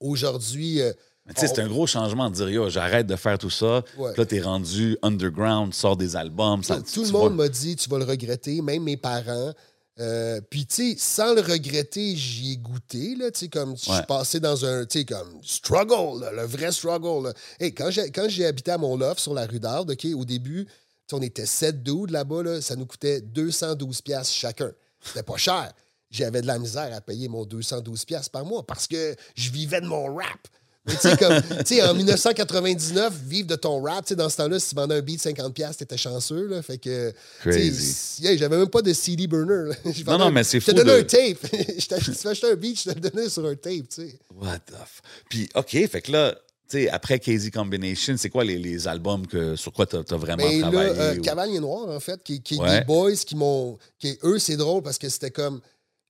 aujourd'hui, 0.00 0.80
euh, 0.80 0.92
Mais 1.26 1.34
tu 1.34 1.40
sais, 1.40 1.48
c'est 1.48 1.60
un 1.60 1.68
gros 1.68 1.86
changement 1.86 2.28
de 2.30 2.34
dire, 2.34 2.50
yo, 2.50 2.68
j'arrête 2.68 3.06
de 3.06 3.16
faire 3.16 3.38
tout 3.38 3.50
ça. 3.50 3.84
Ouais. 3.96 4.12
Là, 4.16 4.26
t'es 4.26 4.40
rendu 4.40 4.98
underground, 5.02 5.72
sors 5.72 5.96
des 5.96 6.16
albums. 6.16 6.64
Ça, 6.64 6.76
tout 6.76 6.82
tu 6.84 7.00
le 7.04 7.10
monde 7.12 7.36
m'a 7.36 7.48
dit 7.48 7.76
tu 7.76 7.88
vas 7.88 7.98
le 7.98 8.04
regretter, 8.04 8.60
même 8.60 8.82
mes 8.82 8.96
parents. 8.96 9.52
Euh, 10.00 10.40
puis, 10.48 10.64
tu 10.66 10.92
sais, 10.92 10.96
sans 10.98 11.34
le 11.34 11.42
regretter, 11.42 12.16
j'y 12.16 12.52
ai 12.52 12.56
goûté, 12.56 13.14
là, 13.14 13.30
tu 13.30 13.40
sais, 13.40 13.48
comme 13.48 13.76
je 13.76 13.90
Ouais. 13.90 13.96
suis 13.96 14.06
passé 14.06 14.40
dans 14.40 14.64
un, 14.64 14.86
tu 14.86 15.00
sais, 15.00 15.04
comme 15.04 15.38
struggle, 15.42 16.20
là, 16.22 16.32
le 16.32 16.44
vrai 16.44 16.72
struggle. 16.72 17.28
là. 17.28 17.34
Hey, 17.60 17.74
quand 17.74 17.90
j'ai 18.28 18.46
habité 18.46 18.70
à 18.70 18.78
mon 18.78 18.96
loft 18.96 19.20
sur 19.20 19.34
la 19.34 19.46
rue 19.46 19.60
d'Arde, 19.60 19.90
OK, 19.90 20.06
au 20.14 20.24
début, 20.24 20.66
on 21.12 21.20
était 21.20 21.44
7 21.44 21.82
dudes 21.82 22.10
là-bas, 22.10 22.42
là, 22.42 22.60
ça 22.62 22.74
nous 22.74 22.86
coûtait 22.86 23.20
212 23.20 24.00
pièces 24.00 24.32
chacun. 24.32 24.72
C'était 25.04 25.22
pas 25.22 25.36
cher. 25.36 25.70
J'avais 26.10 26.40
de 26.40 26.46
la 26.46 26.58
misère 26.58 26.90
à 26.94 27.02
payer 27.02 27.28
mon 27.28 27.44
212 27.44 28.06
pièces 28.06 28.30
par 28.30 28.46
mois 28.46 28.66
parce 28.66 28.86
que 28.86 29.14
je 29.34 29.50
vivais 29.50 29.82
de 29.82 29.86
mon 29.86 30.14
rap. 30.14 30.48
Mais 30.84 30.94
tu 30.94 31.00
sais, 31.00 31.16
comme, 31.16 31.40
tu 31.64 31.76
sais, 31.76 31.82
en 31.82 31.94
1999, 31.94 33.12
vivre 33.24 33.46
de 33.46 33.54
ton 33.54 33.80
rap, 33.80 34.04
tu 34.04 34.08
sais, 34.10 34.16
dans 34.16 34.28
ce 34.28 34.36
temps-là, 34.38 34.58
si 34.58 34.70
tu 34.70 34.74
vendais 34.74 34.96
un 34.96 35.00
beat 35.00 35.20
50$, 35.22 35.76
t'étais 35.76 35.96
chanceux, 35.96 36.48
là. 36.48 36.60
Fait 36.62 36.78
que. 36.78 37.12
tu 37.42 37.50
Crazy. 37.50 38.22
yeah, 38.22 38.36
j'avais 38.36 38.56
même 38.56 38.68
pas 38.68 38.82
de 38.82 38.92
CD 38.92 39.26
burner, 39.28 39.68
là. 39.70 39.74
Non, 40.18 40.24
un- 40.24 40.30
mais 40.32 40.42
c'est 40.42 40.58
Je 40.60 40.66
te 40.66 40.70
fou 40.72 40.76
donnais 40.78 40.94
de- 40.94 41.00
un 41.00 41.04
tape. 41.04 41.38
je 41.78 41.86
tu 41.86 42.26
m'achetais 42.28 42.50
un 42.50 42.54
beat, 42.56 42.78
je 42.82 42.90
te 42.90 42.94
le 42.96 43.00
donnais 43.10 43.28
sur 43.28 43.46
un 43.46 43.54
tape, 43.54 43.88
tu 43.88 44.08
sais. 44.08 44.18
What 44.34 44.58
the 44.66 44.72
f... 44.72 45.02
Puis, 45.30 45.48
OK, 45.54 45.70
fait 45.88 46.02
que 46.02 46.10
là, 46.10 46.34
tu 46.68 46.78
sais, 46.78 46.88
après 46.88 47.20
KZ 47.20 47.50
Combination, 47.50 48.16
c'est 48.18 48.30
quoi 48.30 48.42
les, 48.42 48.58
les 48.58 48.88
albums 48.88 49.26
que, 49.26 49.54
sur 49.54 49.72
quoi 49.72 49.86
t'as 49.86 49.98
as 50.00 50.16
vraiment 50.16 50.42
Mais 50.44 50.58
là, 50.60 50.68
travaillé? 50.70 50.90
euh, 51.00 51.14
ou- 51.16 51.20
Cavalier 51.22 51.60
Noir, 51.60 51.88
en 51.90 52.00
fait, 52.00 52.20
qui, 52.24 52.42
qui 52.42 52.54
est 52.56 52.78
des 52.80 52.84
boys 52.84 53.14
qui 53.14 53.36
m'ont. 53.36 53.78
Eux, 54.24 54.38
c'est 54.40 54.56
drôle 54.56 54.82
parce 54.82 54.98
que 54.98 55.08
c'était 55.08 55.30
comme 55.30 55.60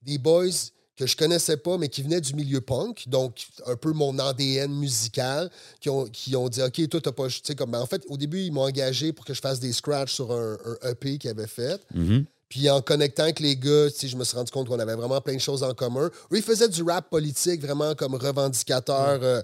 des 0.01 0.17
boys 0.19 0.47
que 0.97 1.07
je 1.07 1.17
connaissais 1.17 1.57
pas, 1.57 1.79
mais 1.79 1.89
qui 1.89 2.03
venaient 2.03 2.21
du 2.21 2.35
milieu 2.35 2.61
punk, 2.61 3.09
donc 3.09 3.47
un 3.67 3.77
peu 3.77 3.93
mon 3.93 4.19
ADN 4.19 4.73
musical, 4.73 5.51
qui 5.81 5.89
ont, 5.89 6.05
qui 6.05 6.37
ont 6.37 6.49
dit 6.49 6.63
OK, 6.63 6.89
toi, 6.89 7.01
t'as 7.01 7.13
pas. 7.13 7.29
Comme. 7.57 7.75
en 7.75 7.87
fait, 7.87 8.03
au 8.09 8.17
début, 8.17 8.41
ils 8.41 8.53
m'ont 8.53 8.63
engagé 8.65 9.13
pour 9.13 9.25
que 9.25 9.35
je 9.35 9.41
fasse 9.41 9.59
des 9.59 9.73
scratchs 9.73 10.13
sur 10.13 10.33
un, 10.33 10.59
un 10.83 10.91
EP 10.91 11.19
qu'ils 11.19 11.31
avaient 11.31 11.47
fait. 11.47 11.81
Mhm. 11.95 12.27
Puis 12.53 12.69
en 12.69 12.83
connectant 12.83 13.23
avec 13.23 13.41
les 13.41 13.57
gars, 13.57 13.89
je 13.89 14.15
me 14.15 14.25
suis 14.25 14.37
rendu 14.37 14.53
compte 14.53 14.69
qu'on 14.69 14.79
avait 14.79 14.95
vraiment 14.95 15.23
plein 15.23 15.37
de 15.37 15.41
choses 15.41 15.63
en 15.63 15.73
commun. 15.73 16.11
Eux, 16.31 16.37
ils 16.37 16.43
faisaient 16.43 16.69
du 16.69 16.83
rap 16.83 17.09
politique 17.09 17.63
vraiment 17.63 17.95
comme 17.95 18.15
revendicateur, 18.15 19.21
euh, 19.23 19.41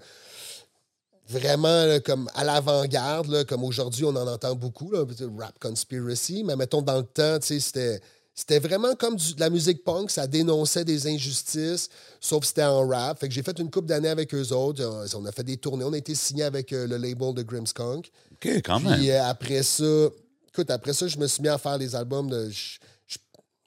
vraiment 1.26 1.86
là, 1.86 2.00
comme 2.00 2.28
à 2.34 2.44
l'avant-garde, 2.44 3.46
comme 3.46 3.64
aujourd'hui, 3.64 4.04
on 4.04 4.14
en 4.14 4.28
entend 4.28 4.54
beaucoup, 4.54 4.90
là, 4.90 5.06
rap 5.38 5.58
conspiracy. 5.58 6.44
Mais 6.44 6.54
mettons, 6.54 6.82
dans 6.82 6.98
le 6.98 7.04
temps, 7.04 7.38
tu 7.38 7.46
sais, 7.46 7.60
c'était. 7.60 8.00
C'était 8.38 8.60
vraiment 8.60 8.94
comme 8.94 9.16
du- 9.16 9.34
de 9.34 9.40
la 9.40 9.50
musique 9.50 9.82
punk, 9.82 10.12
ça 10.12 10.28
dénonçait 10.28 10.84
des 10.84 11.08
injustices, 11.08 11.88
sauf 12.20 12.40
que 12.42 12.46
c'était 12.46 12.62
en 12.62 12.86
rap. 12.86 13.18
Fait 13.18 13.26
que 13.26 13.34
j'ai 13.34 13.42
fait 13.42 13.58
une 13.58 13.68
couple 13.68 13.88
d'années 13.88 14.08
avec 14.10 14.32
eux 14.32 14.52
autres. 14.52 14.80
On 15.16 15.26
a 15.26 15.32
fait 15.32 15.42
des 15.42 15.56
tournées, 15.56 15.84
on 15.84 15.92
a 15.92 15.98
été 15.98 16.14
signé 16.14 16.44
avec 16.44 16.72
euh, 16.72 16.86
le 16.86 16.98
label 16.98 17.34
de 17.34 17.42
Grimmskunk. 17.42 18.08
OK, 18.34 18.48
quand 18.64 18.78
même. 18.78 18.96
Puis 18.96 19.10
euh, 19.10 19.24
après 19.24 19.64
ça, 19.64 20.08
écoute, 20.46 20.70
après 20.70 20.92
ça, 20.92 21.08
je 21.08 21.18
me 21.18 21.26
suis 21.26 21.42
mis 21.42 21.48
à 21.48 21.58
faire 21.58 21.78
les 21.78 21.96
albums 21.96 22.30
de. 22.30 22.48
Je, 22.48 22.78
je- 23.08 23.18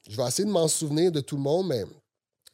je 0.09 0.15
vais 0.15 0.25
essayer 0.25 0.45
de 0.47 0.51
m'en 0.53 0.69
souvenir 0.69 1.11
de 1.11 1.19
tout 1.19 1.35
le 1.35 1.41
monde, 1.43 1.67
mais 1.67 1.83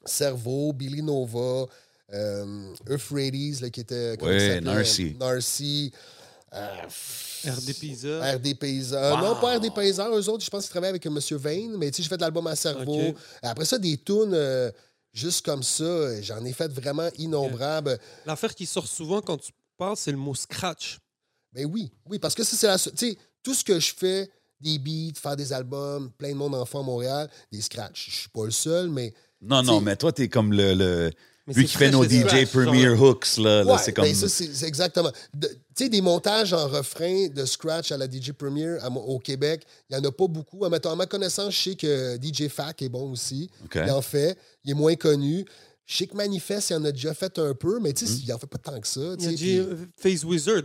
Cerveau, 0.04 0.74
Billy 0.74 1.04
Nova, 1.04 1.68
euh, 2.14 2.74
Euphrates, 2.90 3.62
là, 3.62 3.70
qui 3.70 3.82
était. 3.82 4.16
s'appelait? 4.56 4.62
Narcy. 4.62 5.16
Narcy. 5.20 5.92
euh, 6.54 6.68
RD 7.45 7.73
Pizza. 7.80 8.34
RD 8.36 8.58
Paysans. 8.60 9.17
Non, 9.21 9.36
pas 9.39 9.58
RD 9.58 9.73
Paysans. 9.73 10.10
Eux 10.15 10.30
autres, 10.30 10.43
je 10.43 10.50
pense 10.50 10.63
qu'ils 10.63 10.71
travaillaient 10.71 10.89
avec 10.89 11.06
M. 11.06 11.19
Vane, 11.32 11.78
mais 11.78 11.91
tu 11.91 11.97
sais, 11.97 12.04
j'ai 12.04 12.10
fait 12.10 12.17
de 12.17 12.21
l'album 12.21 12.47
à 12.47 12.56
cerveau. 12.56 13.13
Après 13.41 13.65
ça, 13.65 13.78
des 13.78 13.97
tunes 13.97 14.34
euh, 14.34 14.71
juste 15.13 15.45
comme 15.45 15.63
ça, 15.63 16.21
j'en 16.21 16.43
ai 16.45 16.54
fait 16.54 16.71
vraiment 16.71 17.10
innombrables. 17.17 17.97
L'affaire 18.26 18.54
qui 18.56 18.65
sort 18.65 18.88
souvent 18.88 19.21
quand 19.21 19.38
tu 19.38 19.52
parles, 19.78 19.97
c'est 19.97 20.12
le 20.12 20.17
mot 20.17 20.36
scratch. 20.36 21.00
Ben 21.54 21.65
oui, 21.65 21.91
oui, 22.10 22.19
parce 22.19 22.36
que 22.36 22.43
ça, 22.43 22.56
c'est 22.56 22.67
la. 22.67 22.78
Tu 22.78 22.89
sais, 22.95 23.17
tout 23.43 23.54
ce 23.54 23.63
que 23.63 23.80
je 23.80 23.93
fais, 23.95 24.30
des 24.60 24.80
beats, 24.80 25.19
faire 25.19 25.36
des 25.36 25.54
albums, 25.54 26.12
plein 26.17 26.30
de 26.30 26.36
monde 26.36 26.56
en 26.56 26.65
fond 26.65 26.80
à 26.80 26.84
Montréal, 26.84 27.30
des 27.52 27.62
scratchs. 27.62 28.10
Je 28.10 28.15
suis 28.21 28.30
pas 28.30 28.45
le 28.45 28.52
seul, 28.52 28.89
mais 28.89 29.13
Non, 29.41 29.63
non, 29.63 29.82
mais 29.82 29.95
toi, 29.95 30.12
t'es 30.12 30.28
comme 30.28 30.52
le, 30.52 30.73
le, 30.73 31.12
Lui 31.47 31.65
qui 31.65 31.78
fait 31.78 31.91
nos 31.91 32.04
DJ 32.04 32.45
Premier 32.52 32.95
genre. 32.95 33.02
Hooks, 33.02 33.38
là, 33.38 33.63
là, 33.63 33.78
c'est 33.78 33.93
comme... 33.93 34.06
ben 34.06 34.15
ça, 34.15 34.28
c'est 34.28 34.54
c'est 34.54 34.67
exactement. 34.67 35.12
De- 35.34 35.58
Tu 35.78 35.84
sais, 35.84 35.90
des 35.90 36.02
montages 36.02 36.54
en 36.54 36.68
refrain 36.68 37.28
de 37.28 37.46
scratch 37.46 37.92
à 37.92 37.98
la 37.98 38.08
DJ 38.08 38.32
Premier 38.32 38.78
à 38.82 38.90
au 38.90 39.20
Québec, 39.20 39.62
il 39.90 39.96
n'y 39.96 40.04
en 40.04 40.10
a 40.10 40.12
pas 40.12 40.28
beaucoup. 40.28 40.66
À, 40.66 40.70
mettons, 40.70 40.90
à 40.90 40.96
ma 40.96 41.06
connaissance, 41.06 41.54
je 41.54 41.70
sais 41.70 41.76
que 41.76 42.18
DJ 42.20 42.48
Fac 42.48 42.82
est 42.82 42.90
bon 42.90 43.12
aussi. 43.12 43.48
Il 43.76 43.92
en 43.92 44.02
fait. 44.02 44.36
Il 44.66 44.72
est 44.72 44.74
moins 44.74 44.96
connu. 44.96 45.46
Je 45.86 45.98
sais 45.98 46.08
que 46.08 46.18
Manifest, 46.18 46.72
il 46.72 46.76
en 46.78 46.84
a 46.86 46.92
déjà 46.92 47.13
fait 47.13 47.38
un 47.38 47.54
peu, 47.54 47.80
mais 47.80 47.94
tu 47.94 48.08
sais, 48.08 48.13
il 48.26 48.34
en 48.34 48.40
fait 48.40 48.48
pas 48.48 48.58
tant 48.58 48.80
que 48.82 48.88
ça. 48.88 49.00
Il 49.20 49.24
y 49.24 49.60
a 49.60 49.63
puis 49.63 49.78
Phase 49.96 50.26
Wizard. 50.26 50.63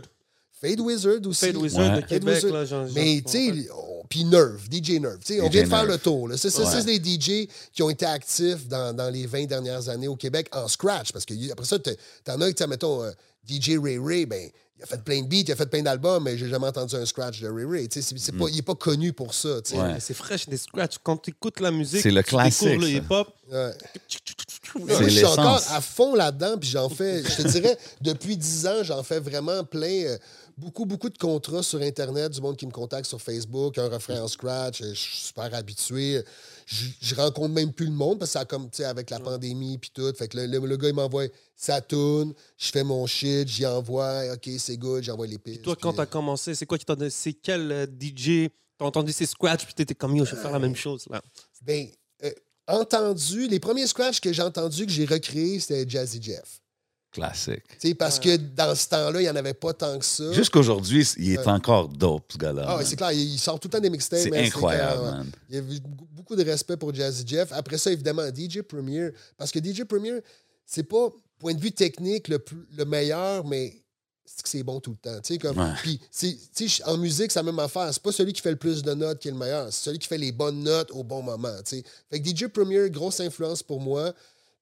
Fade 0.59 0.79
Wizard 0.79 1.19
aussi. 1.27 1.45
Fade 1.45 1.57
Wizard 1.57 1.93
Ouais. 1.95 2.01
de 2.01 2.07
Québec. 2.07 2.35
Wizard. 2.35 2.51
Là, 2.53 2.65
genre, 2.65 2.87
Mais 2.95 3.21
tu 3.25 3.31
sais, 3.33 3.69
on- 3.71 4.03
puis 4.09 4.23
Nerve, 4.23 4.61
DJ 4.71 4.99
Nerve. 4.99 5.19
Sais, 5.23 5.41
on 5.41 5.49
vient 5.49 5.63
de 5.63 5.67
faire 5.69 5.85
le 5.85 5.97
tour. 5.97 6.29
C'est 6.37 6.49
ça, 6.49 6.63
Ouais. 6.63 6.81
c'est 6.81 6.85
des 6.85 6.99
DJ 6.99 7.47
qui 7.73 7.83
ont 7.83 7.89
été 7.89 8.05
actifs 8.05 8.67
dans, 8.67 8.95
dans 8.95 9.09
les 9.09 9.27
20 9.27 9.45
dernières 9.45 9.89
années 9.89 10.07
au 10.07 10.15
Québec 10.15 10.47
en 10.53 10.67
scratch. 10.69 11.11
Parce 11.11 11.25
que 11.25 11.33
après 11.51 11.65
ça, 11.65 11.77
t'en 12.23 12.39
as, 12.41 12.67
mettons, 12.67 13.03
euh, 13.03 13.11
DJ 13.47 13.77
Ray 13.81 13.97
Ray, 13.99 14.25
ben, 14.25 14.49
il 14.77 14.83
a 14.83 14.85
fait 14.85 15.01
plein 15.03 15.21
de 15.21 15.27
beats, 15.27 15.43
il 15.47 15.51
a 15.51 15.55
fait 15.55 15.65
plein 15.65 15.81
d'albums, 15.81 16.23
mais 16.23 16.37
j'ai 16.37 16.49
jamais 16.49 16.67
entendu 16.67 16.95
un 16.95 17.05
scratch 17.05 17.39
de 17.41 17.47
Ray 17.49 17.65
Ray. 17.65 17.87
Tu 17.89 18.01
sais, 18.01 18.07
c'est- 18.09 18.17
c'est 18.17 18.31
pas- 18.33 18.49
il 18.49 18.55
n'est 18.55 18.61
pas 18.61 18.75
connu 18.75 19.13
pour 19.13 19.33
ça. 19.33 19.57
Ouais. 19.73 19.95
C'est 19.99 20.13
fraîche 20.13 20.47
des 20.49 20.57
scratchs. 20.57 20.97
Quand 21.03 21.17
tu 21.17 21.29
écoutes 21.31 21.59
la 21.61 21.71
musique, 21.71 22.01
C'est 22.01 22.11
le 22.11 22.21
tu 22.23 22.35
découvres 22.35 22.41
classique, 22.43 22.81
le 22.81 22.89
hip-hop. 22.89 23.27
Ouais. 23.51 23.71
C'est 24.07 24.79
Moi, 24.79 24.87
je 25.03 25.09
suis 25.09 25.25
encore 25.25 25.55
l'essence. 25.55 25.71
à 25.71 25.81
fond 25.81 26.15
là-dedans, 26.15 26.57
puis 26.59 26.67
j'en 26.69 26.89
fais, 26.89 27.23
je 27.23 27.43
te 27.43 27.47
dirais, 27.47 27.77
depuis 28.01 28.35
10 28.37 28.65
ans, 28.67 28.83
j'en 28.83 29.03
fais 29.03 29.19
vraiment 29.19 29.63
plein. 29.63 30.03
euh, 30.05 30.17
beaucoup, 30.57 30.85
beaucoup 30.85 31.09
de 31.09 31.17
contrats 31.17 31.63
sur 31.63 31.81
Internet, 31.81 32.31
du 32.31 32.41
monde 32.41 32.55
qui 32.57 32.65
me 32.65 32.71
contacte 32.71 33.05
sur 33.07 33.21
Facebook, 33.21 33.77
un 33.77 33.87
refrain 33.89 34.21
en 34.21 34.27
scratch, 34.27 34.81
euh, 34.81 34.89
je 34.93 34.99
suis 34.99 35.17
super 35.17 35.53
habitué. 35.53 36.21
Je, 36.65 36.85
je 37.01 37.15
rencontre 37.15 37.53
même 37.53 37.73
plus 37.73 37.85
le 37.87 37.91
monde 37.91 38.19
parce 38.19 38.29
que 38.31 38.33
ça 38.33 38.39
a 38.41 38.45
comme, 38.45 38.69
tu 38.69 38.77
sais, 38.77 38.85
avec 38.85 39.09
la 39.09 39.19
pandémie 39.19 39.77
puis 39.77 39.91
tout. 39.93 40.11
Fait 40.17 40.27
que 40.27 40.37
le, 40.37 40.45
le- 40.47 40.65
le 40.65 40.77
gars, 40.77 40.89
il 40.89 40.95
m'envoie 40.95 41.25
sa 41.55 41.81
tune, 41.81 42.33
je 42.57 42.71
fais 42.71 42.83
mon 42.83 43.05
shit, 43.05 43.47
j'y 43.47 43.65
envoie, 43.65 44.33
OK, 44.33 44.49
c'est 44.59 44.77
good, 44.77 45.03
j'envoie 45.03 45.27
les 45.27 45.37
pistes. 45.39 45.61
Toi, 45.61 45.75
quand 45.79 45.89
puis, 45.89 45.95
tu 45.97 46.01
as 46.01 46.05
commencé, 46.05 46.55
c'est 46.55 46.65
quoi 46.65 46.77
qui 46.77 46.85
t'a 46.85 46.95
donné 46.95 47.09
C'est 47.09 47.33
quel 47.33 47.71
euh, 47.71 47.85
DJ 47.85 48.49
T'as 48.77 48.85
entendu 48.85 49.11
ces 49.11 49.25
scratchs, 49.25 49.65
puis 49.65 49.73
t'étais 49.73 49.93
comme 49.95 50.15
yo, 50.15 50.25
je 50.25 50.35
vais 50.35 50.41
faire 50.41 50.51
la 50.51 50.59
même 50.59 50.75
chose. 50.75 51.05
là. 51.09 51.21
Ben, 51.61 51.87
euh, 52.23 52.31
entendu, 52.67 53.47
les 53.47 53.59
premiers 53.59 53.87
scratchs 53.87 54.19
que 54.19 54.33
j'ai 54.33 54.41
entendus, 54.41 54.85
que 54.85 54.91
j'ai 54.91 55.05
recréés, 55.05 55.59
c'était 55.59 55.87
Jazzy 55.87 56.21
Jeff. 56.21 56.59
Classique. 57.13 57.61
Parce 57.97 58.19
que 58.19 58.35
dans 58.37 58.73
ce 58.75 58.89
temps-là, 58.89 59.21
il 59.21 59.23
n'y 59.23 59.29
en 59.29 59.35
avait 59.35 59.53
pas 59.53 59.73
tant 59.73 59.97
que 59.99 60.05
ça. 60.05 60.31
Jusqu'aujourd'hui, 60.33 61.07
il 61.17 61.33
est 61.33 61.47
encore 61.47 61.87
dope, 61.87 62.31
ce 62.33 62.37
gars-là. 62.37 62.65
Ah, 62.67 62.79
c'est 62.83 62.95
clair, 62.95 63.11
il 63.11 63.37
sort 63.37 63.59
tout 63.59 63.67
le 63.67 63.71
temps 63.73 63.79
des 63.79 63.89
mixtapes. 63.89 64.19
C'est 64.19 64.35
incroyable, 64.35 64.99
clair, 64.99 65.03
ouais. 65.03 65.11
man. 65.17 65.31
Il 65.49 65.55
y 65.55 65.57
a 65.59 65.61
eu 65.61 65.79
beaucoup- 66.11 66.35
de 66.35 66.43
respect 66.43 66.77
pour 66.77 66.93
Jazzy 66.93 67.23
Jeff. 67.27 67.51
Après 67.51 67.77
ça, 67.77 67.91
évidemment, 67.91 68.23
DJ 68.33 68.61
Premier. 68.61 69.09
Parce 69.37 69.51
que 69.51 69.59
DJ 69.59 69.83
Premier, 69.83 70.13
c'est 70.65 70.83
pas, 70.83 71.09
point 71.37 71.53
de 71.53 71.59
vue 71.61 71.71
technique, 71.71 72.27
le, 72.29 72.39
plus- 72.39 72.65
le 72.75 72.85
meilleur, 72.85 73.45
mais 73.45 73.83
c'est 74.25 74.41
que 74.41 74.49
c'est 74.49 74.63
bon 74.63 74.79
tout 74.79 74.91
le 74.91 74.97
temps. 74.97 75.19
Tu 75.21 75.33
sais, 75.33 75.37
comme, 75.37 75.57
Ouais. 75.59 75.73
en 76.85 76.97
musique, 76.97 77.31
c'est 77.31 77.39
la 77.39 77.43
même 77.43 77.59
affaire. 77.59 77.89
C'est 77.93 78.01
pas 78.01 78.11
celui 78.11 78.33
qui 78.33 78.41
fait 78.41 78.51
le 78.51 78.55
plus 78.57 78.81
de 78.81 78.93
notes 78.93 79.19
qui 79.19 79.27
est 79.27 79.31
le 79.31 79.37
meilleur. 79.37 79.65
C'est 79.71 79.83
celui 79.83 79.99
qui 79.99 80.07
fait 80.07 80.17
les 80.17 80.31
bonnes 80.31 80.63
notes 80.63 80.89
au 80.91 81.03
bon 81.03 81.21
moment. 81.21 81.53
Fait 81.65 81.83
que 82.19 82.25
DJ 82.27 82.47
Premier, 82.47 82.89
grosse 82.89 83.19
influence 83.19 83.61
pour 83.61 83.79
moi. 83.81 84.13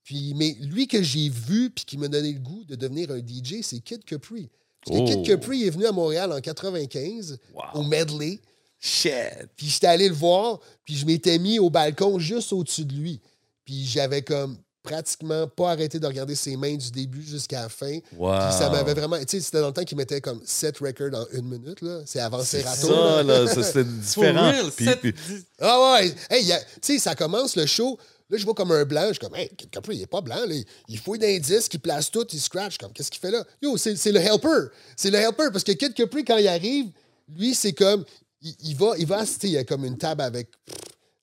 Puis, 0.04 0.34
mais 0.36 0.56
lui 0.62 0.88
que 0.88 1.02
j'ai 1.04 1.30
vu 1.30 1.70
puis 1.70 1.86
qui 1.86 1.98
m'a 1.98 2.08
donné 2.08 2.34
le 2.34 2.40
goût 2.40 2.64
de 2.66 2.76
devenir 2.76 3.12
un 3.12 3.20
DJ, 3.20 3.62
c'est 3.62 3.80
Kid 3.80 4.04
Capri. 4.04 4.50
Parce 4.86 4.98
que 4.98 5.04
Oh. 5.04 5.08
Kid 5.08 5.26
Capri 5.26 5.66
est 5.66 5.70
venu 5.70 5.86
à 5.86 5.92
Montréal 5.92 6.32
en 6.32 6.40
95 6.42 7.38
Wow. 7.54 7.62
au 7.76 7.84
medley. 7.84 8.40
Shit. 8.80 9.14
Puis 9.56 9.68
j'étais 9.68 9.88
allé 9.88 10.08
le 10.10 10.16
voir, 10.16 10.60
puis 10.84 10.96
je 10.96 11.06
m'étais 11.06 11.38
mis 11.38 11.60
au 11.60 11.70
balcon 11.70 12.18
juste 12.18 12.52
au-dessus 12.52 12.86
de 12.86 12.94
lui. 12.96 13.22
Puis 13.64 13.86
j'avais 13.86 14.24
comme 14.24 14.58
pratiquement 14.82 15.48
pas 15.48 15.70
arrêté 15.70 16.00
de 16.00 16.08
regarder 16.08 16.34
ses 16.34 16.58
mains 16.58 16.76
du 16.76 16.90
début 16.90 17.22
jusqu'à 17.22 17.62
la 17.62 17.70
fin. 17.70 18.00
Wow. 18.18 18.32
Puis 18.40 18.58
ça 18.58 18.72
m'avait 18.72 18.96
vraiment. 18.96 19.20
Tu 19.20 19.26
sais, 19.28 19.40
c'était 19.40 19.62
dans 19.62 19.68
le 19.68 19.74
temps 19.74 19.84
qu'il 19.84 19.98
mettait 20.00 20.20
comme 20.20 20.42
7 20.44 20.80
records 20.80 21.14
en 21.14 21.26
une 21.38 21.46
minute, 21.48 21.82
là. 21.84 22.02
C'est 22.08 22.20
avant 22.20 22.44
C'est 22.44 22.62
Serato. 22.62 22.88
ça, 22.88 23.22
là. 23.22 23.44
là. 23.44 23.64
C'était 23.64 23.84
différent. 24.02 24.50
real, 24.52 24.72
Puis- 24.72 25.14
Ah 25.60 25.94
ouais! 26.02 26.16
Hey, 26.32 26.52
a- 26.52 26.60
tu 26.60 26.66
sais, 26.82 26.98
ça 26.98 27.14
commence 27.14 27.56
le 27.56 27.68
show. 27.68 28.00
Là, 28.32 28.38
je 28.38 28.46
vois 28.46 28.54
comme 28.54 28.72
un 28.72 28.86
blanc. 28.86 29.04
Je 29.10 29.13
suis 29.13 29.20
comme, 29.20 29.36
hey, 29.36 29.50
Capri, 29.70 29.98
il 29.98 30.02
est 30.04 30.08
pas 30.08 30.22
blanc. 30.22 30.46
Là. 30.48 30.56
Il 30.88 30.98
fouille 30.98 31.20
disque, 31.41 31.74
il 31.74 31.80
place 31.80 32.10
tout, 32.10 32.26
il 32.32 32.39
scratch. 32.39 32.78
Comme, 32.78 32.94
qu'est-ce 32.94 33.12
qu'il 33.12 33.20
fait 33.20 33.30
là? 33.30 33.46
Yo, 33.62 33.76
c'est 33.76 33.94
le 34.06 34.20
helper. 34.20 34.74
C'est 34.96 35.12
le 35.12 35.17
helper. 35.17 35.50
Parce 35.52 35.65
que 35.65 35.74
Kid 35.74 35.94
quand 36.26 36.38
il 36.38 36.48
arrive, 36.48 36.91
lui, 37.28 37.54
c'est 37.54 37.74
comme, 37.74 38.06
il, 38.41 38.56
il 38.63 38.76
va, 38.78 38.94
il 38.98 39.06
va, 39.06 39.26
il 39.44 39.50
y 39.50 39.58
a 39.58 39.65
comme 39.65 39.84
une 39.84 39.98
table 39.98 40.22
avec, 40.22 40.50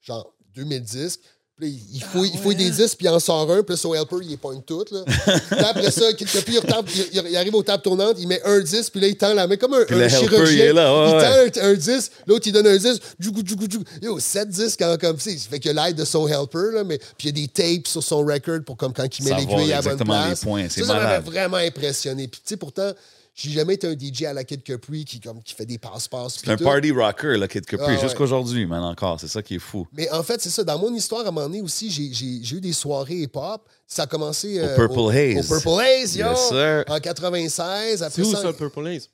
genre, 0.03 0.35
2000 0.55 0.83
disques. 0.83 1.21
Puis 1.61 1.71
il- 1.71 1.97
il 1.97 2.03
fouille, 2.05 2.31
il 2.33 2.39
fouille 2.41 2.55
des 2.55 2.71
disques, 2.71 2.97
puis 2.99 3.07
il 3.07 3.09
en 3.09 3.19
sort 3.19 3.51
un. 3.51 3.63
Puis 3.65 3.77
son 3.77 3.93
helper, 3.93 4.17
il 4.23 4.29
les 4.29 4.37
pointe 4.37 4.65
toutes. 4.65 4.93
Là. 4.93 5.01
Puis 5.07 5.59
après 5.59 5.91
ça, 5.91 6.13
Capri, 6.13 6.53
il, 6.55 6.59
retape- 6.61 6.87
il- 7.13 7.31
il 7.31 7.37
arrive 7.37 7.55
aux 7.55 7.63
tables 7.65 7.83
tournantes, 7.83 8.17
il 8.21 8.29
met 8.29 8.41
un 8.45 8.61
disque, 8.61 8.93
puis 8.93 9.01
là, 9.01 9.09
il 9.09 9.17
tend 9.17 9.35
la 9.35 9.47
main 9.49 9.57
comme 9.57 9.75
un, 9.75 9.85
Puis 9.85 9.97
un 9.97 10.01
helper, 10.03 10.17
chirurgien. 10.19 10.55
il 10.55 10.61
est 10.61 10.73
là, 10.73 10.95
ouais, 10.95 11.11
il 11.11 11.15
ouais. 11.17 11.51
tend 11.51 11.61
un, 11.67 11.71
un 11.71 11.75
disque, 11.75 12.13
l'autre, 12.29 12.47
il 12.47 12.53
donne 12.53 12.67
un 12.69 12.77
disque. 12.77 13.03
Djougou, 13.19 13.43
djougou, 13.45 13.67
djougou. 13.69 13.85
Yo, 14.01 14.21
sept 14.21 14.49
disques 14.49 14.83
en, 14.83 14.97
comme 14.97 15.19
ça. 15.19 15.31
Ça 15.33 15.37
fait 15.51 15.59
qu'il 15.59 15.77
a 15.77 15.87
l'aide 15.87 15.97
de 15.97 16.05
son 16.05 16.29
helper, 16.29 16.73
là, 16.75 16.85
mais 16.85 16.99
puis 16.99 17.27
il 17.29 17.39
y 17.39 17.43
a 17.43 17.47
des 17.47 17.49
tapes 17.49 17.89
sur 17.89 18.03
son 18.03 18.19
record 18.25 18.61
pour 18.65 18.77
comme 18.77 18.93
quand 18.93 19.19
il 19.19 19.25
met 19.25 19.31
l'aiguille 19.35 19.73
à 19.73 19.77
la 19.77 19.83
bonne 19.83 19.93
exactement 19.93 20.21
les 20.21 20.27
place. 20.27 20.41
points, 20.41 20.67
c'est 20.71 20.81
ça, 20.83 20.87
ça 20.87 20.95
m'avait 20.95 21.19
vraiment 21.25 21.57
impressionné. 21.57 22.29
Puis 22.29 22.41
tu 22.45 22.51
sais, 22.51 22.57
pourtant, 22.57 22.93
j'ai 23.41 23.51
jamais 23.53 23.75
été 23.75 23.87
un 23.87 23.93
DJ 23.97 24.25
à 24.25 24.33
la 24.33 24.43
Kid 24.45 24.63
Capri 24.63 25.05
qui, 25.05 25.21
comme, 25.21 25.41
qui 25.43 25.55
fait 25.55 25.65
des 25.67 25.79
passe-passe. 25.79 26.39
C'est 26.43 26.51
un 26.51 26.57
tout. 26.57 26.65
party 26.65 26.91
rocker, 26.91 27.37
là, 27.39 27.47
Kid 27.47 27.65
Capri, 27.65 27.87
Ah, 27.91 27.95
ouais. 27.95 28.01
jusqu'aujourd'hui, 28.01 28.67
man, 28.67 28.83
encore. 28.83 29.21
C'est 29.21 29.29
ça 29.29 29.43
qui 29.43 29.55
est 29.55 29.59
fou. 29.61 29.87
Mais 29.93 30.11
en 30.11 30.23
fait, 30.23 30.41
c'est 30.43 30.51
ça. 30.51 30.65
Dans 30.65 30.79
mon 30.79 30.93
histoire, 30.95 31.25
à 31.25 31.29
un 31.29 31.31
moment 31.31 31.47
donné 31.47 31.61
aussi, 31.63 31.91
j'ai- 31.91 32.13
j'ai 32.13 32.41
j'ai 32.43 32.57
eu 32.57 32.61
des 32.61 32.73
soirées 32.73 33.15
hip-hop. 33.23 33.69
Ça 33.87 34.03
a 34.03 34.07
commencé 34.07 34.59
euh, 34.59 34.75
Purple 34.75 35.17
Haze. 35.17 35.51
Au 35.51 35.55
Purple 35.55 35.81
Haze, 35.83 36.17
yo! 36.17 36.27
Yes, 36.27 36.49
sir. 36.49 36.85
En 36.89 36.99
96. 36.99 38.07
C'est 38.11 38.23
où 38.23 38.31
ça, 38.31 38.43
ça, 38.43 38.47
le 38.49 38.53
Purple 38.55 38.87
Haze? 38.89 39.09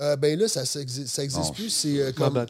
Euh, 0.00 0.16
ben 0.16 0.38
là, 0.38 0.48
ça, 0.48 0.64
ça 0.64 0.80
existe, 0.80 1.08
ça 1.14 1.24
existe 1.24 1.46
Oh, 1.50 1.52
plus. 1.54 1.70
C'est 1.70 1.98
euh, 2.00 2.12
comme. 2.12 2.46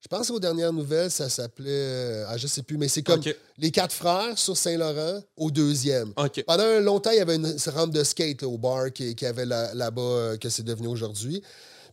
Je 0.00 0.06
pense 0.08 0.28
qu'aux 0.28 0.38
dernières 0.38 0.72
nouvelles, 0.72 1.10
ça 1.10 1.28
s'appelait. 1.28 1.68
euh, 1.70 2.24
ah, 2.28 2.36
je 2.36 2.46
sais 2.46 2.62
plus, 2.62 2.78
mais 2.78 2.86
c'est 2.88 3.02
comme 3.02 3.20
les 3.58 3.70
quatre 3.72 3.92
frères 3.92 4.38
sur 4.38 4.56
Saint-Laurent 4.56 5.20
au 5.36 5.50
deuxième. 5.50 6.12
Pendant 6.46 6.62
un 6.64 6.80
longtemps, 6.80 7.10
il 7.10 7.16
y 7.16 7.20
avait 7.20 7.34
une 7.36 7.56
rampe 7.66 7.92
de 7.92 8.04
skate 8.04 8.42
là, 8.42 8.48
au 8.48 8.58
bar 8.58 8.92
qui, 8.92 9.14
qui 9.16 9.26
avait 9.26 9.44
là- 9.46 9.74
là-bas, 9.74 10.00
euh, 10.02 10.36
que 10.36 10.48
c'est 10.48 10.62
devenu 10.62 10.86
aujourd'hui. 10.86 11.42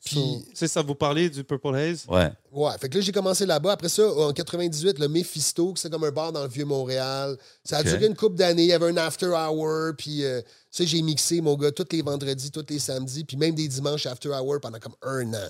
Puis, 0.04 0.16
So, 0.20 0.44
C'est 0.54 0.68
ça, 0.68 0.84
vous 0.84 0.94
parlez 0.94 1.32
du 1.32 1.44
Purple 1.44 1.74
Haze? 1.76 2.04
Ouais. 2.08 2.32
ouais, 2.52 2.72
fait 2.80 2.90
que 2.90 2.96
là, 3.00 3.02
j'ai 3.04 3.12
commencé 3.12 3.44
là-bas. 3.44 3.72
Après 3.72 3.90
ça, 3.90 4.08
en 4.08 4.32
98, 4.34 5.00
le 5.00 5.08
Mephisto, 5.08 5.74
c'est 5.76 5.90
comme 5.92 6.04
un 6.04 6.12
bar 6.12 6.32
dans 6.32 6.44
le 6.44 6.48
Vieux-Montréal. 6.50 7.36
Ça 7.64 7.78
a 7.78 7.84
duré 7.84 8.06
une 8.06 8.16
couple 8.16 8.36
d'années. 8.36 8.66
Il 8.66 8.70
y 8.70 8.74
avait 8.74 8.86
un 8.86 8.98
after 8.98 9.30
hour. 9.30 9.94
Puis, 9.98 10.24
euh, 10.24 10.42
ça, 10.70 10.86
j'ai 10.86 11.02
mixé, 11.02 11.42
mon 11.42 11.56
gars, 11.56 11.72
tous 11.72 11.88
les 11.92 12.04
vendredis, 12.04 12.52
tous 12.52 12.64
les 12.70 12.78
samedis, 12.78 13.24
puis 13.24 13.36
même 13.36 13.56
des 13.56 13.68
dimanches 13.68 14.06
after 14.06 14.30
hour 14.30 14.60
pendant 14.62 14.78
comme 14.78 14.94
un 15.02 15.34
an. 15.34 15.48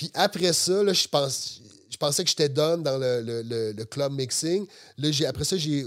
Puis 0.00 0.10
après 0.14 0.54
ça, 0.54 0.82
là, 0.82 0.94
je 0.94 1.06
pense. 1.06 1.60
Je 1.90 1.96
pensais 1.98 2.24
que 2.24 2.30
j'étais 2.30 2.48
done 2.48 2.82
dans 2.82 2.96
le, 2.96 3.20
le- 3.20 3.42
le- 3.42 3.72
le 3.72 3.84
club 3.84 4.12
mixing. 4.12 4.64
Là, 4.96 5.10
j'ai, 5.10 5.26
après 5.26 5.44
ça, 5.44 5.58
j'ai, 5.58 5.84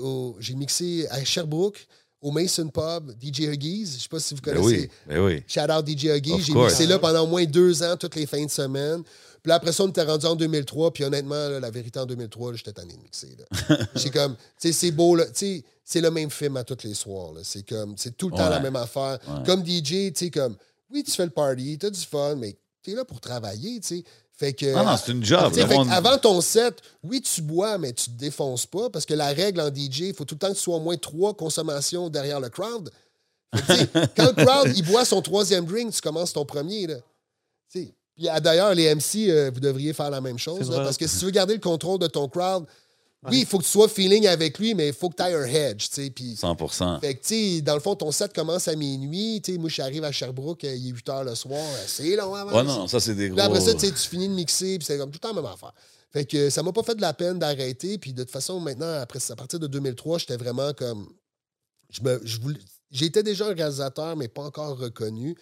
mixé 0.55 1.07
à 1.09 1.23
Sherbrooke, 1.25 1.87
au 2.21 2.29
Mason 2.29 2.67
Pub, 2.69 3.11
DJ 3.19 3.39
Huggies. 3.51 3.85
Je 3.95 4.01
sais 4.03 4.07
pas 4.07 4.19
si 4.19 4.35
vous 4.35 4.41
Ben 4.41 4.53
connaissez. 4.53 4.81
oui, 4.81 4.89
ben 5.07 5.19
oui. 5.25 5.43
Shout 5.47 5.71
out 5.71 5.87
DJ 5.87 6.05
Huggies. 6.15 6.41
J'ai 6.43 6.53
mixé 6.53 6.85
là 6.85 6.99
pendant 6.99 7.23
au 7.23 7.27
moins 7.27 7.43
deux 7.45 7.81
ans, 7.81 7.97
toutes 7.97 8.13
les 8.15 8.27
fins 8.27 8.45
de 8.45 8.51
semaine. 8.51 9.01
Puis 9.41 9.49
là, 9.49 9.55
après 9.55 9.71
ça, 9.71 9.83
on 9.85 9.87
était 9.87 10.03
rendu 10.03 10.27
en 10.27 10.35
2003. 10.35 10.93
Puis 10.93 11.03
honnêtement, 11.03 11.49
là, 11.49 11.59
la 11.59 11.71
vérité, 11.71 11.97
en 11.99 12.05
2003, 12.05 12.51
là, 12.51 12.57
j'étais 12.57 12.73
tanné 12.73 12.93
de 12.93 13.01
mixer. 13.01 13.35
J'ai 13.95 14.11
comme, 14.11 14.35
tu 14.35 14.67
sais, 14.67 14.71
c'est 14.73 14.91
beau, 14.91 15.15
là. 15.15 15.25
Tu 15.25 15.31
sais, 15.35 15.63
c'est 15.83 16.01
le 16.01 16.11
même 16.11 16.29
film 16.29 16.57
à 16.57 16.63
tous 16.63 16.83
les 16.83 16.93
soirs. 16.93 17.31
C'est 17.41 17.67
comme, 17.67 17.95
c'est 17.97 18.15
tout 18.15 18.29
le 18.29 18.35
temps 18.37 18.43
Ouais. 18.43 18.49
la 18.51 18.59
même 18.59 18.75
affaire. 18.75 19.17
Comme 19.47 19.65
DJ, 19.65 20.11
tu 20.11 20.11
sais, 20.15 20.29
comme, 20.29 20.55
oui, 20.91 21.03
tu 21.03 21.11
fais 21.11 21.25
le 21.25 21.31
party, 21.31 21.77
t'as 21.79 21.89
du 21.89 21.99
fun, 21.99 22.35
mais 22.35 22.55
t'es 22.83 22.93
là 22.93 23.05
pour 23.05 23.19
travailler, 23.19 23.79
tu 23.79 23.87
sais. 23.87 24.03
Fait 24.35 24.53
que. 24.53 24.73
Ah 24.75 24.83
non, 24.83 24.97
c'est 24.97 25.11
une 25.11 25.23
job. 25.23 25.53
Fait 25.53 25.65
monde- 25.67 25.89
avant 25.91 26.17
ton 26.17 26.41
set, 26.41 26.79
oui, 27.03 27.21
tu 27.21 27.41
bois, 27.41 27.77
mais 27.77 27.93
tu 27.93 28.05
te 28.05 28.17
défonces 28.17 28.65
pas 28.65 28.89
parce 28.89 29.05
que 29.05 29.13
la 29.13 29.27
règle 29.27 29.61
en 29.61 29.69
DJ, 29.69 29.99
il 29.99 30.13
faut 30.13 30.25
tout 30.25 30.35
le 30.35 30.39
temps 30.39 30.49
que 30.49 30.55
tu 30.55 30.61
sois 30.61 30.77
au 30.77 30.79
moins 30.79 30.97
trois 30.97 31.33
consommations 31.33 32.09
derrière 32.09 32.39
le 32.39 32.49
crowd. 32.49 32.91
Fait 33.55 33.87
que, 33.87 34.05
quand 34.17 34.35
le 34.35 34.45
crowd, 34.45 34.73
il 34.75 34.83
boit 34.85 35.05
son 35.05 35.21
troisième 35.21 35.65
drink, 35.65 35.93
tu 35.93 36.01
commences 36.01 36.33
ton 36.33 36.45
premier. 36.45 36.87
Là. 36.87 36.95
Tu 37.71 37.83
sais. 37.83 37.93
Puis 38.15 38.27
ah, 38.27 38.39
d'ailleurs, 38.39 38.73
les 38.73 38.93
MC, 38.93 39.29
euh, 39.29 39.51
vous 39.53 39.59
devriez 39.59 39.93
faire 39.93 40.09
la 40.09 40.21
même 40.21 40.37
chose. 40.37 40.69
Là, 40.69 40.83
parce 40.83 40.97
que 40.97 41.07
si 41.07 41.19
tu 41.19 41.25
veux 41.25 41.31
garder 41.31 41.53
le 41.53 41.59
contrôle 41.59 41.99
de 41.99 42.07
ton 42.07 42.27
crowd, 42.27 42.65
oui, 43.29 43.39
il 43.41 43.45
faut 43.45 43.57
que 43.57 43.63
tu 43.63 43.69
sois 43.69 43.87
feeling 43.87 44.27
avec 44.27 44.59
lui, 44.59 44.73
mais 44.75 44.87
il 44.89 44.93
faut 44.93 45.09
que 45.09 45.15
tu 45.15 45.23
aies 45.23 45.33
un 45.33 45.45
hedge. 45.45 45.87
tu 45.89 45.95
sais, 46.03 46.09
Puis 46.09 46.35
100 46.35 46.55
fait 46.99 47.15
que, 47.15 47.21
tu 47.25 47.55
sais, 47.55 47.61
dans 47.61 47.73
le 47.75 47.79
fond, 47.79 47.95
ton 47.95 48.11
set 48.11 48.33
commence 48.33 48.67
à 48.67 48.75
minuit. 48.75 49.41
Tu 49.41 49.53
sais, 49.53 49.57
moi, 49.57 49.69
j'arrive 49.69 50.03
à 50.03 50.11
Sherbrooke, 50.11 50.63
euh, 50.65 50.75
il 50.75 50.87
est 50.89 50.91
8 50.91 51.07
h 51.07 51.23
le 51.23 51.35
soir. 51.35 51.59
euh, 51.59 51.83
C'est 51.87 52.15
long 52.15 52.33
avant. 52.35 52.55
Ouais, 52.57 52.63
non, 52.63 52.87
ça, 52.87 52.99
c'est 52.99 53.15
des 53.15 53.29
gros. 53.29 53.39
Après 53.39 53.61
ça, 53.61 53.73
tu 53.73 53.87
finis 53.93 54.27
de 54.27 54.33
mixer, 54.33 54.77
puis 54.77 54.85
c'est 54.85 54.97
comme 54.97 55.09
tout 55.11 55.19
le 55.23 55.27
temps 55.27 55.33
la 55.35 55.41
même 55.41 55.51
affaire. 55.51 55.73
Fait 56.11 56.25
que 56.25 56.49
ça 56.49 56.61
m'a 56.61 56.71
pas 56.71 56.83
fait 56.83 56.95
de 56.95 57.01
la 57.01 57.13
peine 57.13 57.39
d'arrêter. 57.39 57.97
Puis 57.97 58.13
de 58.13 58.23
toute 58.23 58.31
façon, 58.31 58.59
maintenant, 58.59 58.93
après, 59.01 59.19
à 59.29 59.35
partir 59.35 59.59
de 59.59 59.67
2003, 59.67 60.19
j'étais 60.19 60.37
vraiment 60.37 60.71
comme. 60.73 61.07
J'étais 62.91 63.23
déjà 63.23 63.47
un 63.47 63.53
réalisateur, 63.53 64.15
mais 64.15 64.27
pas 64.27 64.43
encore 64.43 64.77
reconnu. 64.77 65.35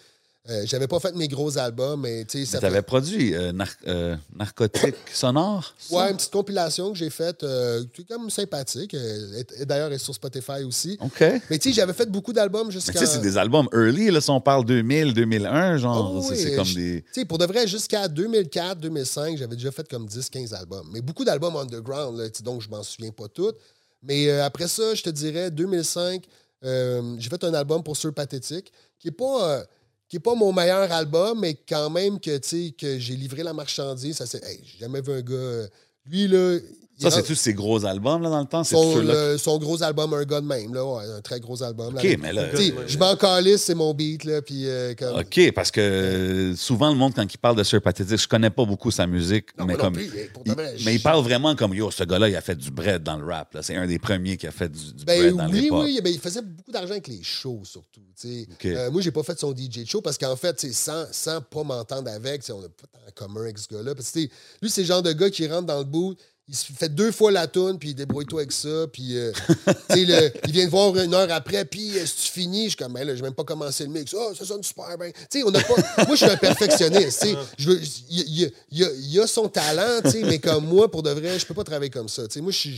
Euh, 0.50 0.62
J'avais 0.66 0.88
pas 0.88 0.98
fait 0.98 1.14
mes 1.14 1.28
gros 1.28 1.56
albums, 1.56 2.00
mais 2.00 2.24
tu 2.24 2.40
sais, 2.40 2.46
ça 2.46 2.58
Tu 2.58 2.66
avais 2.66 2.82
produit 2.82 3.32
euh, 3.32 3.52
Nar- 3.52 3.68
euh, 3.86 4.16
Narcotique 4.34 4.96
Sonore? 5.14 5.72
ça? 5.78 5.94
Ouais, 5.94 6.10
une 6.10 6.16
petite 6.16 6.32
compilation 6.32 6.90
que 6.90 6.98
j'ai 6.98 7.10
faite, 7.10 7.46
qui 7.94 8.02
est 8.02 8.04
comme 8.08 8.28
sympathique. 8.28 8.92
et- 8.94 9.46
et 9.60 9.64
D'ailleurs, 9.66 9.86
elle 9.86 9.92
est 9.92 9.98
sur 9.98 10.12
Spotify 10.14 10.64
aussi. 10.66 10.98
OK. 11.00 11.20
Mais 11.48 11.58
tu 11.60 11.68
sais, 11.68 11.72
j'avais 11.76 11.92
fait 11.92 12.10
beaucoup 12.10 12.32
d'albums 12.32 12.72
jusqu'à. 12.72 12.90
tu 12.92 12.98
sais, 12.98 13.06
c'est 13.06 13.20
des 13.20 13.36
albums 13.38 13.68
early, 13.72 14.10
là, 14.10 14.20
si 14.20 14.30
on 14.30 14.40
parle 14.40 14.64
2000, 14.64 15.14
2001, 15.14 15.76
genre, 15.76 16.12
Oh, 16.16 16.22
c'est- 16.22 16.28
oui, 16.34 16.40
c'est 16.42 16.56
comme 16.56 16.74
des... 16.74 17.04
Tu 17.12 17.20
sais, 17.20 17.24
pour 17.24 17.38
de 17.38 17.46
vrai, 17.46 17.68
jusqu'à 17.68 18.08
2004, 18.08 18.80
2005, 18.80 19.38
j'avais 19.38 19.54
déjà 19.54 19.70
fait 19.70 19.88
comme 19.88 20.06
10, 20.06 20.28
15 20.28 20.52
albums. 20.54 20.88
Mais 20.92 21.02
beaucoup 21.02 21.24
d'albums 21.24 21.54
underground, 21.54 22.18
là, 22.18 22.24
donc 22.42 22.62
je 22.62 22.68
m'en 22.68 22.82
souviens 22.82 23.12
pas 23.12 23.28
toutes. 23.28 23.56
Mais 24.02 24.28
après 24.40 24.66
ça, 24.66 24.92
je 24.96 25.02
te 25.04 25.10
dirais, 25.10 25.52
2005, 25.52 26.24
euh, 26.64 27.14
j'ai 27.20 27.30
fait 27.30 27.44
un 27.44 27.54
album 27.54 27.84
pour 27.84 27.96
Sur 27.96 28.12
Pathétique, 28.12 28.72
qui 28.98 29.06
est 29.06 29.12
pas. 29.12 29.64
Qui 30.12 30.16
est 30.16 30.20
pas 30.20 30.34
mon 30.34 30.52
meilleur 30.52 30.92
album, 30.92 31.40
mais 31.40 31.54
quand 31.66 31.88
même 31.88 32.20
que, 32.20 32.36
que 32.72 32.98
j'ai 32.98 33.16
livré 33.16 33.42
la 33.42 33.54
marchandise. 33.54 34.18
Ça, 34.18 34.26
c'est, 34.26 34.42
j'ai 34.62 34.80
jamais 34.80 35.00
vu 35.00 35.10
un 35.10 35.22
gars. 35.22 35.34
euh, 35.34 35.66
lui, 36.04 36.28
là. 36.28 36.58
Ça, 37.02 37.10
c'est 37.10 37.22
tous 37.22 37.34
ces 37.34 37.54
gros 37.54 37.84
albums, 37.84 38.22
là, 38.22 38.30
dans 38.30 38.40
le 38.40 38.46
temps? 38.46 38.64
C'est 38.64 38.74
son, 38.74 38.94
ceux-là? 38.94 39.32
le- 39.32 39.38
son 39.38 39.58
gros 39.58 39.82
album, 39.82 40.14
un 40.14 40.24
gars 40.24 40.40
de 40.40 40.46
même, 40.46 40.72
là, 40.74 40.84
ouais, 40.84 41.04
un 41.16 41.20
très 41.20 41.40
gros 41.40 41.62
album. 41.62 41.94
OK, 41.96 42.02
là, 42.02 42.16
mais 42.20 42.32
là... 42.32 42.48
Tu 42.50 42.56
sais, 42.56 42.74
je 42.86 42.98
m'en 42.98 43.16
calisse, 43.16 43.62
c'est 43.62 43.74
mon 43.74 43.92
beat, 43.94 44.24
là, 44.24 44.42
puis 44.42 44.66
euh, 44.66 44.94
comme... 44.94 45.18
OK, 45.20 45.52
parce 45.54 45.70
que 45.70 45.80
euh, 45.80 46.56
souvent, 46.56 46.90
le 46.90 46.96
monde, 46.96 47.12
quand 47.14 47.26
il 47.32 47.38
parle 47.38 47.56
de 47.56 47.62
Sir 47.64 47.80
Pathétique, 47.82 48.18
je 48.18 48.28
connais 48.28 48.50
pas 48.50 48.64
beaucoup 48.64 48.90
sa 48.90 49.06
musique, 49.06 49.46
Non, 49.58 49.64
mais 49.66 49.74
comme... 49.76 49.92
plus, 49.94 50.10
il- 50.46 50.54
mais 50.84 50.94
il 50.94 51.02
parle 51.02 51.22
vraiment 51.22 51.54
comme, 51.54 51.74
yo, 51.74 51.90
ce 51.90 52.04
gars-là, 52.04 52.28
il 52.28 52.36
a 52.36 52.40
fait 52.40 52.56
du 52.56 52.70
bread 52.70 53.02
dans 53.02 53.16
le 53.16 53.24
rap. 53.26 53.54
là. 53.54 53.62
C'est 53.62 53.76
un 53.76 53.86
des 53.86 53.98
premiers 53.98 54.36
qui 54.36 54.46
a 54.46 54.52
fait 54.52 54.68
du, 54.68 54.92
du 54.92 55.04
Ben 55.04 55.18
bread 55.34 55.36
dans 55.36 55.48
oui, 55.52 55.68
oui, 55.70 56.00
ben, 56.02 56.12
il 56.12 56.18
faisait 56.20 56.42
beaucoup 56.42 56.70
d'argent 56.72 56.92
avec 56.92 57.08
les 57.08 57.22
shows, 57.22 57.62
surtout. 57.64 58.00
tu 58.20 58.28
sais. 58.28 58.46
OK. 58.52 58.66
Euh, 58.66 58.90
moi, 58.90 59.00
j'ai 59.02 59.10
pas 59.10 59.22
fait 59.22 59.38
son 59.38 59.54
DJ 59.54 59.84
show 59.86 60.00
parce 60.00 60.18
qu'en 60.18 60.36
fait, 60.36 60.54
tu 60.54 60.68
sais, 60.68 60.72
sans, 60.72 61.04
sans 61.10 61.40
pas 61.40 61.62
m'entendre 61.64 62.10
avec, 62.10 62.42
on 62.50 62.60
n'a 62.60 62.68
pas 62.68 62.86
tant 62.92 62.98
en 63.06 63.26
commun 63.26 63.42
avec 63.42 63.58
ce 63.58 63.66
gars-là. 63.72 63.94
Parce 63.94 64.10
que 64.10 64.20
lui, 64.20 64.70
c'est 64.70 64.82
le 64.82 64.86
genre 64.86 65.02
de 65.02 65.12
gars 65.12 65.30
qui 65.30 65.46
rentre 65.46 65.66
dans 65.66 65.78
le 65.78 65.84
bout, 65.84 66.14
il 66.48 66.56
se 66.56 66.72
fait 66.72 66.88
deux 66.88 67.12
fois 67.12 67.30
la 67.30 67.46
toune, 67.46 67.78
puis 67.78 67.90
il 67.90 67.94
débrouille-toi 67.94 68.40
avec 68.40 68.52
ça, 68.52 68.86
puis 68.92 69.16
euh, 69.16 69.32
tu 69.90 69.94
sais, 69.94 70.04
le- 70.04 70.30
il 70.46 70.52
vient 70.52 70.64
te 70.66 70.70
voir 70.70 70.94
une 70.96 71.14
heure 71.14 71.30
après, 71.30 71.64
puis 71.64 71.96
euh, 71.98 72.04
si 72.04 72.26
tu 72.26 72.32
finis, 72.32 72.64
je 72.64 72.68
suis 72.70 72.76
comme, 72.76 72.92
ben 72.94 73.06
là, 73.06 73.14
j'ai 73.14 73.22
même 73.22 73.32
pas 73.34 73.44
commencé 73.44 73.84
le 73.84 73.90
mix. 73.90 74.14
Ah, 74.18 74.34
ça 74.36 74.44
sonne 74.44 74.62
super 74.62 74.98
bien. 74.98 75.10
Tu 75.30 75.38
sais, 75.38 75.44
on 75.44 75.50
n'a 75.50 75.60
pas. 75.62 75.74
moi, 76.06 76.16
je 76.16 76.16
suis 76.16 76.24
un 76.26 76.36
perfectionniste. 76.36 77.26
Je 77.56 77.70
veux- 77.70 77.80
Il 78.10 78.38
y, 78.40 78.44
a- 78.44 78.48
il 78.70 78.90
il 79.12 79.20
a 79.20 79.26
son 79.26 79.48
talent, 79.48 80.00
tu 80.04 80.10
sais, 80.10 80.22
mais 80.24 80.38
comme 80.40 80.66
moi, 80.66 80.90
pour 80.90 81.02
de 81.02 81.10
vrai, 81.10 81.38
je 81.38 81.46
peux 81.46 81.54
pas 81.54 81.64
travailler 81.64 81.90
comme 81.90 82.08
ça. 82.08 82.26
Tu 82.26 82.34
sais, 82.34 82.40
moi, 82.40 82.52
je 82.52 82.68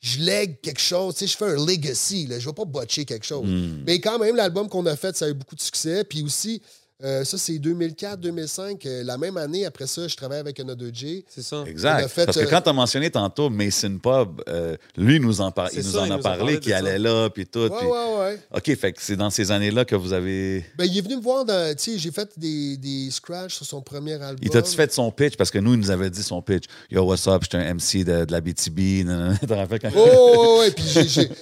je- 0.00 0.18
lègue 0.20 0.60
quelque 0.60 0.80
chose, 0.80 1.14
tu 1.14 1.20
sais, 1.20 1.26
je 1.32 1.36
fais 1.36 1.46
un 1.46 1.64
legacy, 1.64 2.26
là, 2.26 2.38
je 2.38 2.46
vais 2.46 2.52
pas 2.54 2.64
botcher 2.66 3.04
quelque 3.06 3.24
chose. 3.26 3.46
Mais 3.86 4.00
quand 4.00 4.18
même, 4.18 4.36
l'album 4.36 4.68
qu'on 4.68 4.84
a 4.86 4.96
fait, 4.96 5.16
ça 5.16 5.24
a 5.26 5.28
eu 5.28 5.34
beaucoup 5.34 5.54
de 5.56 5.62
succès. 5.62 6.04
Puis 6.04 6.22
aussi, 6.22 6.60
euh, 7.02 7.24
ça, 7.24 7.36
c'est 7.38 7.54
2004-2005. 7.54 8.86
euh, 8.86 9.02
la 9.04 9.18
même 9.18 9.36
année, 9.36 9.66
après 9.66 9.86
ça, 9.86 10.06
je 10.06 10.14
travaille 10.16 10.38
avec 10.38 10.58
Another 10.60 10.90
J. 10.92 11.24
C'est 11.28 11.42
ça. 11.42 11.64
Exact. 11.66 12.08
fait, 12.08 12.24
Parce 12.26 12.38
que 12.38 12.44
euh, 12.44 12.48
quand 12.48 12.60
tu 12.62 12.68
as 12.68 12.72
mentionné 12.72 13.10
tantôt 13.10 13.50
Mason 13.50 13.98
Pub, 14.02 14.40
euh, 14.48 14.76
lui 14.96 15.18
nous 15.20 15.40
en, 15.40 15.50
par- 15.50 15.70
il 15.72 15.78
nous 15.84 15.90
ça, 15.92 16.02
en 16.02 16.06
il 16.06 16.12
a 16.12 16.16
nous 16.16 16.22
parlé, 16.22 16.38
parlé 16.38 16.60
qu'il 16.60 16.72
allait 16.72 16.98
là, 16.98 17.28
puis 17.30 17.46
tout. 17.46 17.58
Ouais, 17.60 17.70
puis- 17.78 17.86
ouais, 17.88 18.18
ouais. 18.20 18.38
OK, 18.54 18.76
fait 18.78 18.92
que 18.92 19.02
c'est 19.02 19.16
dans 19.16 19.30
ces 19.30 19.50
années-là 19.50 19.84
que 19.84 19.96
vous 19.96 20.12
avez... 20.12 20.64
Ben, 20.78 20.84
il 20.84 20.96
est 20.96 21.00
venu 21.00 21.16
me 21.16 21.22
voir 21.22 21.44
dans. 21.44 21.74
Tu 21.76 21.92
sais, 21.92 21.98
j'ai 21.98 22.10
fait 22.12 22.28
des, 22.36 22.76
des 22.76 23.10
scratchs 23.10 23.54
sur 23.54 23.66
son 23.66 23.82
premier 23.82 24.14
album. 24.14 24.38
Il 24.42 24.50
t'a-tu 24.50 24.74
fait 24.74 24.92
son 24.92 25.10
pitch? 25.10 25.36
Parce 25.36 25.50
que 25.50 25.58
nous, 25.58 25.74
il 25.74 25.80
nous 25.80 25.90
avait 25.90 26.10
dit 26.10 26.22
son 26.22 26.40
pitch. 26.42 26.64
Yo, 26.90 27.02
what's 27.02 27.26
up? 27.26 27.42
J'étais 27.42 27.58
un 27.58 27.74
MC 27.74 28.04
de, 28.04 28.24
de 28.24 28.32
la 28.32 28.40
BTB. 28.40 29.04
nanana. 29.04 29.36
Tu 29.40 29.46
te 29.46 29.52
rappelles 29.52 29.80
quand... 29.80 29.90
Oh, 29.96 30.58
ouais. 30.60 30.70
Puis 30.70 30.84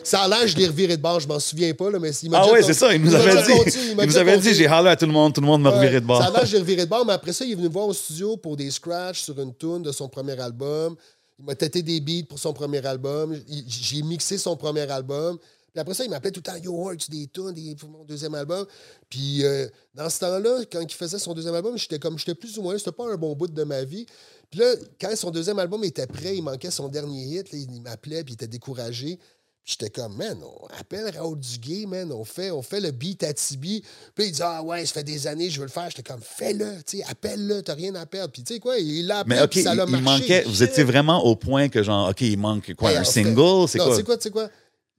ça 0.02 0.22
a 0.22 0.28
l'air, 0.28 0.46
je 0.48 0.56
l'ai 0.56 0.66
reviré 0.66 0.96
de 0.96 1.02
bord, 1.02 1.20
je 1.20 1.28
m'en 1.28 1.38
souviens 1.38 1.72
pas, 1.74 1.90
là, 1.90 1.98
mais 2.00 2.10
il 2.22 2.30
m'a 2.30 2.40
Ah 2.40 2.50
ouais, 2.50 2.62
c'est 2.62 2.72
ça. 2.74 2.92
Il 2.94 3.02
nous 3.02 3.14
avait 3.14 3.42
dit. 3.42 3.76
Il 3.90 3.96
m'a 3.96 4.06
nous 4.06 4.16
avait 4.16 4.38
dit, 4.38 4.54
j'ai 4.54 4.68
hollé 4.68 4.88
à 4.88 4.96
tout 4.96 5.06
le 5.06 5.12
monde, 5.12 5.34
tout 5.34 5.40
le 5.42 5.46
monde 5.48 5.62
m'a 5.62 5.70
reviré 5.70 6.00
de 6.00 6.06
bord. 6.06 6.22
Ça 6.22 6.28
a 6.28 6.30
l'air, 6.30 6.46
j'ai 6.46 6.58
reviré 6.64 6.84
de 6.84 6.90
bord, 6.90 7.04
mais 7.04 7.12
après 7.12 7.32
ça, 7.32 7.44
il 7.44 7.52
est 7.52 7.54
venu 7.54 7.68
me 7.68 7.72
voir 7.72 7.86
au 7.86 7.92
studio 7.92 8.36
pour 8.36 8.56
des 8.56 8.70
scratchs 8.70 9.22
sur 9.22 9.38
une 9.40 9.54
tune 9.54 9.82
de 9.82 9.92
son 9.92 10.08
premier 10.08 10.38
album. 10.40 10.96
Il 11.38 11.44
m'a 11.44 11.54
têté 11.54 11.82
des 11.82 12.00
beats 12.00 12.26
pour 12.28 12.38
son 12.38 12.52
premier 12.52 12.84
album. 12.86 13.36
J'ai 13.66 14.02
mixé 14.02 14.38
son 14.38 14.56
premier 14.56 14.88
album. 14.90 15.38
Puis 15.72 15.80
après 15.80 15.94
ça, 15.94 16.04
il 16.04 16.10
m'appelait 16.10 16.30
tout 16.30 16.42
le 16.46 16.52
temps 16.52 16.56
Yo, 16.62 16.86
Hart, 16.88 17.10
des 17.10 17.26
tunes 17.28 17.52
des- 17.52 17.74
pour 17.74 17.88
mon 17.88 18.04
deuxième 18.04 18.34
album. 18.34 18.66
Puis 19.08 19.42
euh, 19.42 19.66
dans 19.94 20.08
ce 20.10 20.18
temps-là, 20.20 20.60
quand 20.70 20.80
il 20.82 20.92
faisait 20.92 21.18
son 21.18 21.32
deuxième 21.32 21.54
album, 21.54 21.78
j'étais 21.78 21.98
comme 21.98 22.18
j'étais 22.18 22.34
plus 22.34 22.58
ou 22.58 22.62
moins, 22.62 22.76
c'était 22.76 22.92
pas 22.92 23.10
un 23.10 23.16
bon 23.16 23.34
bout 23.34 23.48
de 23.48 23.64
ma 23.64 23.82
vie. 23.82 24.04
Puis 24.50 24.60
là, 24.60 24.74
quand 25.00 25.16
son 25.16 25.30
deuxième 25.30 25.58
album 25.58 25.82
était 25.82 26.06
prêt, 26.06 26.36
il 26.36 26.42
manquait 26.42 26.70
son 26.70 26.88
dernier 26.88 27.24
hit, 27.38 27.50
là, 27.52 27.58
il 27.58 27.80
m'appelait, 27.80 28.22
puis 28.22 28.32
il 28.32 28.34
était 28.34 28.46
découragé. 28.48 29.18
J'étais 29.64 29.90
comme, 29.90 30.16
man, 30.16 30.36
on 30.42 30.66
appelle 30.76 31.08
Raoul 31.16 31.38
Duguay, 31.38 31.86
man, 31.86 32.10
on 32.10 32.24
fait, 32.24 32.50
on 32.50 32.62
fait 32.62 32.80
le 32.80 32.90
beat 32.90 33.22
à 33.22 33.32
Tibi. 33.32 33.84
Puis 34.14 34.26
il 34.26 34.32
dit, 34.32 34.42
ah 34.42 34.60
ouais, 34.60 34.84
ça 34.84 34.94
fait 34.94 35.04
des 35.04 35.28
années, 35.28 35.50
je 35.50 35.60
veux 35.60 35.66
le 35.66 35.70
faire. 35.70 35.88
J'étais 35.88 36.02
comme, 36.02 36.20
fais-le, 36.20 36.82
tu 36.84 36.98
sais, 36.98 37.04
appelle-le, 37.04 37.62
t'as 37.62 37.74
rien 37.74 37.94
à 37.94 38.04
perdre. 38.04 38.32
Puis 38.32 38.42
tu 38.42 38.54
sais 38.54 38.60
quoi, 38.60 38.76
il 38.78 39.06
l'a 39.06 39.20
appelé, 39.20 39.36
Mais 39.36 39.62
ça 39.62 39.72
il, 39.72 39.76
l'a 39.76 39.86
marché. 39.86 40.04
manquait... 40.04 40.42
Vous 40.48 40.64
étiez 40.64 40.82
vraiment 40.82 41.24
au 41.24 41.36
point 41.36 41.68
que 41.68 41.80
genre, 41.82 42.10
OK, 42.10 42.22
il 42.22 42.38
manque 42.38 42.74
quoi? 42.74 42.90
Hey, 42.90 42.96
un 42.96 43.04
single? 43.04 43.68
C'est 43.68 43.78
non, 43.78 43.86
quoi? 43.86 43.96
c'est 43.96 44.02
quoi, 44.02 44.16
tu 44.16 44.22
sais 44.24 44.30
quoi? 44.30 44.48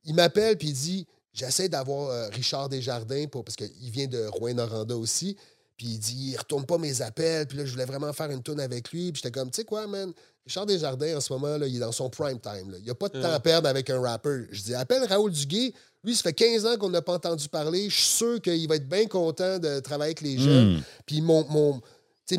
Il 0.06 0.16
m'appelle 0.16 0.58
puis 0.58 0.70
il 0.70 0.74
dit 0.74 1.08
J'essaie 1.34 1.68
d'avoir 1.68 2.10
euh, 2.10 2.30
Richard 2.30 2.70
Desjardins 2.70 3.26
pour, 3.28 3.44
parce 3.44 3.56
qu'il 3.56 3.90
vient 3.90 4.08
de 4.08 4.28
Rouen-Noranda 4.28 4.96
aussi. 4.96 5.36
Puis 5.76 5.88
il 5.88 6.00
dit 6.00 6.30
Il 6.32 6.38
retourne 6.38 6.66
pas 6.66 6.78
mes 6.78 7.02
appels. 7.02 7.48
Puis 7.48 7.58
là, 7.58 7.66
je 7.66 7.72
voulais 7.72 7.86
vraiment 7.86 8.14
faire 8.14 8.30
une 8.30 8.44
tune 8.44 8.60
avec 8.60 8.92
lui. 8.92 9.12
Puis 9.12 9.22
j'étais 9.24 9.38
comme 9.38 9.50
Tu 9.50 9.58
sais 9.62 9.66
quoi, 9.66 9.88
man? 9.88 10.14
Richard 10.46 10.66
Desjardins, 10.66 11.18
en 11.18 11.22
ce 11.22 11.32
moment, 11.32 11.58
là, 11.58 11.68
il 11.68 11.76
est 11.78 11.80
dans 11.80 11.92
son 11.92 12.10
prime 12.10 12.40
time. 12.40 12.70
là. 12.72 12.78
Il 12.80 12.84
n'y 12.84 12.90
a 12.90 12.96
pas 12.96 13.08
de 13.10 13.22
temps 13.22 13.32
à 13.32 13.40
perdre 13.40 13.68
avec 13.70 13.90
un 13.90 14.02
rapper. 14.02 14.46
Je 14.52 14.62
dis 14.62 14.74
Appelle 14.76 15.04
Raoul 15.06 15.32
Duguay. 15.32 15.74
Lui, 16.04 16.16
ça 16.16 16.24
fait 16.24 16.34
15 16.34 16.66
ans 16.66 16.78
qu'on 16.78 16.90
n'a 16.90 17.02
pas 17.02 17.14
entendu 17.14 17.48
parler. 17.48 17.90
Je 17.90 17.96
suis 17.96 18.04
sûr 18.18 18.42
qu'il 18.42 18.68
va 18.68 18.76
être 18.76 18.90
bien 18.90 19.06
content 19.08 19.58
de 19.58 19.80
travailler 19.80 20.10
avec 20.10 20.22
les 20.22 20.38
jeunes. 20.38 20.82
Puis 21.06 21.22
mon. 21.22 21.82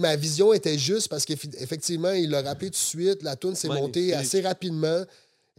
ma 0.00 0.16
vision 0.16 0.52
était 0.52 0.76
juste 0.76 1.08
parce 1.08 1.24
qu'effectivement, 1.24 2.12
il 2.12 2.28
l'a 2.28 2.42
rappelé 2.42 2.66
tout 2.68 2.72
de 2.72 2.76
suite. 2.76 3.22
La 3.22 3.36
tune 3.36 3.54
s'est 3.54 3.68
montée 3.80 4.12
assez 4.14 4.42
rapidement. 4.42 5.02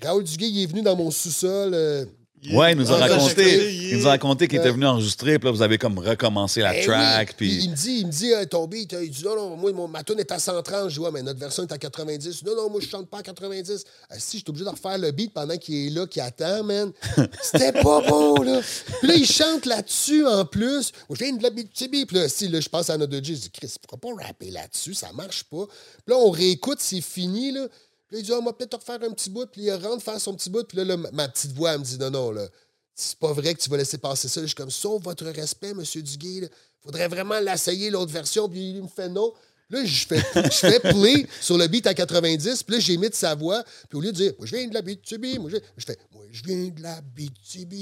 Raoul 0.04 0.24
Duguay, 0.24 0.50
il 0.50 0.64
est 0.64 0.66
venu 0.68 0.82
dans 0.84 0.96
mon 0.96 1.10
sous-sol. 1.10 1.72
euh, 1.74 2.06
Ouais, 2.52 2.74
il 2.74 2.78
nous 2.78 2.92
a 2.92 2.96
Ah, 2.98 3.08
raconté, 3.08 3.74
il 3.92 3.98
nous 3.98 4.06
a 4.06 4.12
raconté 4.12 4.48
qu'il 4.48 4.60
était 4.60 4.70
venu 4.70 4.86
enregistrer, 4.86 5.40
puis 5.40 5.48
là, 5.48 5.52
vous 5.52 5.62
avez 5.64 5.78
comme 5.80 5.98
recommencé 5.98 6.62
la 6.62 6.78
Eh 6.78 6.86
track, 6.86 7.30
oui. 7.30 7.34
puis... 7.38 7.64
Il, 7.64 7.72
me 7.72 7.76
dit, 7.76 7.98
il 8.02 8.06
me 8.06 8.12
dit 8.12 8.34
euh, 8.34 8.46
ton 8.46 8.68
beat, 8.68 8.94
euh, 8.94 9.04
il 9.04 9.10
dit 9.10 9.24
non, 9.24 9.36
non, 9.36 9.56
moi, 9.58 9.72
mon, 9.72 9.88
ma 9.88 10.04
tune 10.04 10.20
est 10.20 10.32
à 10.32 10.38
130. 10.38 10.90
Je 10.90 10.96
dis, 10.96 11.00
ouais, 11.00 11.10
mais 11.12 11.24
notre 11.24 11.40
version 11.40 11.64
est 11.64 11.72
à 11.72 11.78
90. 11.80 12.44
Non, 12.44 12.56
non, 12.56 12.70
moi, 12.70 12.82
je 12.82 12.88
chante 12.88 13.10
pas 13.10 13.20
à 13.20 13.24
90. 13.24 13.84
Ah, 14.10 14.16
si, 14.20 14.38
je 14.38 14.44
suis 14.44 14.50
obligé 14.50 14.66
de 14.66 14.70
refaire 14.70 14.98
le 15.00 15.10
beat 15.12 15.34
pendant 15.34 15.58
qu'il 15.58 15.88
est 15.88 15.90
là, 15.90 16.06
qu'il 16.06 16.22
attend, 16.22 16.64
man. 16.64 16.92
C'était 17.42 17.72
pas 17.72 18.02
bon, 18.08 18.36
là. 18.44 18.62
Puis 19.00 19.08
là, 19.08 19.16
il 19.16 19.26
chante 19.26 19.66
là-dessus 19.66 20.26
en 20.28 20.46
plus. 20.46 20.92
Je 21.10 21.16
viens 21.16 21.34
de 21.34 21.42
la 21.42 21.50
BTB. 21.50 22.06
Puis 22.08 22.18
là, 22.18 22.30
si, 22.30 22.48
là, 22.48 22.60
je 22.60 22.70
pense 22.70 22.92
à 22.92 22.98
notre 22.98 23.14
J. 23.24 23.36
Je 23.36 23.42
dis, 23.42 23.50
Chris, 23.50 23.74
pourquoi 23.82 24.12
pas 24.16 24.24
rapper 24.24 24.52
là-dessus? 24.52 24.94
Ça 24.94 25.12
marche 25.14 25.46
pas. 25.46 25.66
Puis 25.66 26.14
là, 26.14 26.18
on 26.18 26.30
réécoute, 26.30 26.78
c'est 26.80 27.02
fini, 27.02 27.52
là. 27.52 27.68
Puis 28.08 28.18
là, 28.18 28.20
il 28.20 28.26
dit, 28.26 28.32
Ah, 28.34 28.40
on 28.40 28.44
va 28.46 28.54
peut-être 28.54 28.78
refaire 28.78 29.00
un 29.02 29.12
petit 29.14 29.30
bout. 29.30 29.46
Puis 29.48 29.64
il 29.64 29.72
rentre 29.74 30.04
faire 30.04 30.20
son 30.20 30.34
petit 30.36 30.50
bout. 30.50 30.64
Puis 30.64 30.78
là, 30.78 30.84
là, 30.86 30.98
ma- 31.12 31.28
petite 31.28 31.54
voix, 31.54 31.74
elle 31.74 31.80
me 31.80 31.84
dit, 31.86 31.98
non, 31.98 32.10
non, 32.12 32.32
là. 32.32 32.48
C'est 32.94 33.18
pas 33.20 33.34
vrai 33.34 33.54
que 33.54 33.62
tu 33.62 33.70
vas 33.70 33.78
laisser 33.78 33.98
passer 33.98 34.28
ça. 34.30 34.40
Je 34.42 34.46
suis 34.48 34.56
comme, 34.56 34.72
sauf 34.72 35.04
votre 35.04 35.26
respect, 35.26 35.74
monsieur 35.74 36.02
Duguay. 36.02 36.42
là. 36.42 36.48
Faudrait 36.84 37.08
vraiment 37.08 37.40
l'essayer, 37.40 37.90
l'autre 37.90 38.12
version. 38.14 38.48
Puis 38.48 38.72
il 38.72 38.84
me 38.84 38.88
fait 38.88 39.10
non. 39.10 39.34
Là, 39.72 39.84
je 39.84 40.06
fais, 40.06 40.18
je 40.36 40.50
fais 40.58 40.80
play 40.80 41.26
sur 41.42 41.58
le 41.58 41.66
beat 41.68 41.88
à 41.88 41.94
90. 41.96 42.62
Puis 42.64 42.76
là, 42.76 42.80
j'ai 42.80 42.98
mis 42.98 43.10
de 43.10 43.16
sa 43.16 43.34
voix. 43.36 43.64
Puis 43.90 43.98
au 43.98 44.02
lieu 44.02 44.12
de 44.12 44.16
dire, 44.18 44.34
moi, 44.38 44.46
je 44.46 44.56
viens 44.56 44.68
de 44.68 44.74
la 44.76 44.82
BTB, 44.84 45.40
moi, 45.40 45.50
je, 45.50 45.58
je 45.76 45.86
fais, 45.86 45.98
moi, 46.14 46.24
je 46.32 46.44
viens 46.44 46.68
de 46.70 46.82
la 46.84 47.02
BTB. 47.02 47.74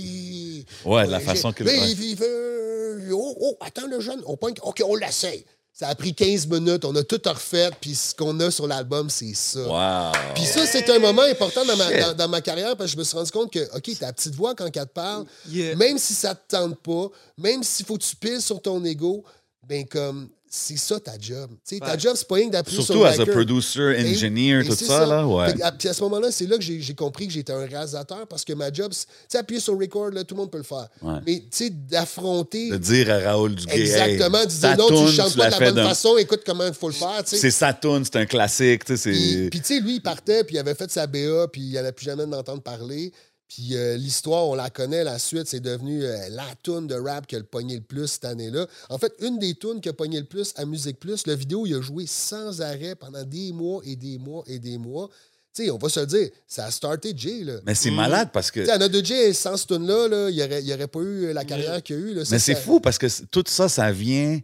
Ouais, 0.85 1.05
de 1.05 1.11
la 1.11 1.19
façon 1.19 1.51
qu'il- 1.53 1.65
Là, 1.65 1.73
il, 1.75 2.03
il 2.11 2.17
fait, 2.17 3.11
oh, 3.11 3.35
oh, 3.41 3.57
attends, 3.59 3.87
le 3.87 3.99
jeune, 3.99 4.21
on 4.25 4.37
pogne. 4.37 4.55
OK, 4.61 4.81
on 4.85 4.95
l'essaye. 4.95 5.45
Ça 5.75 5.87
a 5.87 5.95
pris 5.95 6.13
15 6.13 6.45
minutes, 6.47 6.85
on 6.85 6.95
a 6.95 7.01
tout 7.03 7.19
refait, 7.25 7.71
puis 7.81 7.95
ce 7.95 8.13
qu'on 8.13 8.39
a 8.41 8.51
sur 8.51 8.67
l'album, 8.67 9.09
c'est 9.09 9.33
ça. 9.33 9.59
Wow! 9.59 10.11
Puis 10.35 10.45
ça, 10.45 10.67
c'est 10.67 10.87
un 10.91 10.99
moment 10.99 11.23
important 11.23 11.65
dans 11.65 11.75
ma, 11.75 11.99
dans, 11.99 12.13
dans 12.15 12.27
ma 12.27 12.41
carrière 12.41 12.77
parce 12.77 12.91
que 12.91 12.93
je 12.93 12.97
me 12.99 13.03
suis 13.03 13.17
rendu 13.17 13.31
compte 13.31 13.51
que, 13.51 13.75
OK, 13.75 13.97
ta 13.97 14.13
petite 14.13 14.35
voix 14.35 14.53
quand 14.53 14.65
elle 14.65 14.71
te 14.71 14.83
parle, 14.85 15.25
Yeah. 15.49 15.75
même 15.75 15.97
si 15.97 16.13
ça 16.13 16.35
te 16.35 16.55
tente 16.55 16.77
pas, 16.79 17.07
même 17.39 17.63
s'il 17.63 17.87
faut 17.87 17.97
que 17.97 18.03
tu 18.03 18.15
piles 18.15 18.41
sur 18.41 18.61
ton 18.61 18.83
ego, 18.85 19.23
ben 19.67 19.83
comme, 19.87 20.29
c'est 20.55 20.77
ça 20.77 20.99
ta 20.99 21.13
job. 21.19 21.49
Ta 21.79 21.97
job, 21.97 22.13
c'est 22.15 22.27
pas 22.27 22.35
rien 22.35 22.47
d'appuyer 22.47 22.77
sur 22.77 22.85
Surtout 22.85 23.01
le 23.03 23.09
as 23.09 23.19
a 23.19 23.25
producer, 23.25 23.95
engineer, 23.97 24.59
et 24.59 24.67
tout 24.67 24.75
ça, 24.75 25.03
là, 25.07 25.25
ouais. 25.25 25.47
Fait 25.49 25.57
que, 25.57 25.63
à- 25.63 25.71
puis 25.71 25.87
à 25.89 25.93
ce 25.93 26.01
moment-là, 26.03 26.29
c'est 26.31 26.45
là 26.45 26.57
que 26.57 26.61
j'ai 26.63 26.79
j'ai 26.79 26.93
compris 26.93 27.25
que 27.27 27.33
j'étais 27.33 27.53
un 27.53 27.65
réalisateur 27.65 28.27
parce 28.27 28.45
que 28.45 28.53
ma 28.53 28.71
job, 28.71 28.91
c'est- 28.93 29.05
tu 29.07 29.11
sais, 29.29 29.37
appuyer 29.39 29.59
sur 29.59 29.79
record, 29.79 30.11
là, 30.11 30.23
tout 30.23 30.35
le 30.35 30.41
monde 30.41 30.51
peut 30.51 30.59
le 30.59 30.63
faire. 30.63 30.87
Ouais. 31.01 31.19
Mais, 31.25 31.39
tu 31.39 31.45
sais, 31.49 31.69
d'affronter. 31.71 32.69
De 32.69 32.77
dire 32.77 33.09
à 33.09 33.17
Raoul 33.19 33.55
Duguay, 33.55 33.81
Exactement, 33.81 34.37
hey, 34.39 34.47
de 34.47 34.51
ta 34.61 34.75
dire 34.75 34.77
non, 34.77 35.05
tu 35.07 35.11
chantes 35.13 35.35
pas 35.35 35.45
de 35.47 35.51
la 35.51 35.59
bonne 35.59 35.75
d'un- 35.75 35.87
façon, 35.87 36.17
écoute 36.17 36.41
comment 36.45 36.67
il 36.67 36.73
faut 36.73 36.87
le 36.89 36.93
faire. 36.93 37.21
C'est 37.25 37.49
sa 37.51 37.73
tune, 37.73 38.03
c'est 38.05 38.17
un 38.17 38.25
classique, 38.27 38.85
tu 38.85 38.95
sais, 38.95 39.47
Puis, 39.49 39.59
tu 39.61 39.65
sais, 39.75 39.79
lui, 39.79 39.95
il 39.95 40.01
partait, 40.01 40.43
puis 40.43 40.55
il 40.55 40.59
avait 40.59 40.75
fait 40.75 40.91
sa 40.91 41.07
BA, 41.07 41.47
puis 41.51 41.61
il 41.61 41.73
n'allait 41.73 41.91
plus 41.91 42.05
jamais 42.05 42.25
d'entendre 42.27 42.61
parler. 42.61 43.11
Puis 43.53 43.75
euh, 43.75 43.97
l'histoire, 43.97 44.47
on 44.47 44.55
la 44.55 44.69
connaît, 44.71 45.03
la 45.03 45.19
suite, 45.19 45.47
c'est 45.47 45.59
devenu 45.59 46.03
euh, 46.03 46.29
la 46.29 46.45
tune 46.63 46.87
de 46.87 46.95
rap 46.95 47.27
qui 47.27 47.35
a 47.35 47.39
le 47.39 47.45
pogné 47.45 47.75
le 47.75 47.81
plus 47.83 48.07
cette 48.07 48.25
année-là. 48.25 48.65
En 48.89 48.97
fait, 48.97 49.13
une 49.19 49.37
des 49.37 49.53
tunes 49.53 49.79
qui 49.79 49.89
a 49.89 49.93
pogné 49.93 50.19
le 50.19 50.25
plus 50.25 50.53
à 50.55 50.65
Musique 50.65 50.99
Plus, 50.99 51.27
la 51.27 51.35
vidéo, 51.35 51.67
il 51.67 51.75
a 51.75 51.81
joué 51.81 52.05
sans 52.07 52.61
arrêt 52.61 52.95
pendant 52.95 53.23
des 53.23 53.51
mois 53.51 53.81
et 53.85 53.95
des 53.95 54.17
mois 54.17 54.43
et 54.47 54.57
des 54.57 54.79
mois. 54.79 55.09
Tu 55.55 55.65
sais, 55.65 55.69
on 55.69 55.77
va 55.77 55.87
se 55.89 55.99
le 55.99 56.07
dire, 56.07 56.29
ça 56.47 56.65
a 56.65 56.71
starté 56.71 57.13
Jay, 57.15 57.43
là. 57.43 57.57
Mais 57.63 57.75
c'est 57.75 57.91
malade 57.91 58.29
parce 58.33 58.49
que... 58.49 58.61
Tu 58.61 58.65
sais, 58.65 58.71
Anna 58.71 58.87
de 58.89 59.05
Jay, 59.05 59.33
sans 59.33 59.55
ce 59.55 59.67
tune-là, 59.67 60.07
là, 60.07 60.29
il 60.31 60.35
n'y 60.35 60.41
aurait, 60.43 60.63
il 60.63 60.73
aurait 60.73 60.87
pas 60.87 61.01
eu 61.01 61.31
la 61.31 61.45
carrière 61.45 61.83
qu'il 61.83 61.95
a 61.95 61.99
là. 62.15 62.25
Ça, 62.25 62.33
Mais 62.33 62.39
c'est 62.39 62.55
ça- 62.55 62.59
fou 62.59 62.79
parce 62.79 62.97
que 62.97 63.05
tout 63.25 63.43
ça, 63.45 63.69
ça 63.69 63.91
vient 63.91 64.39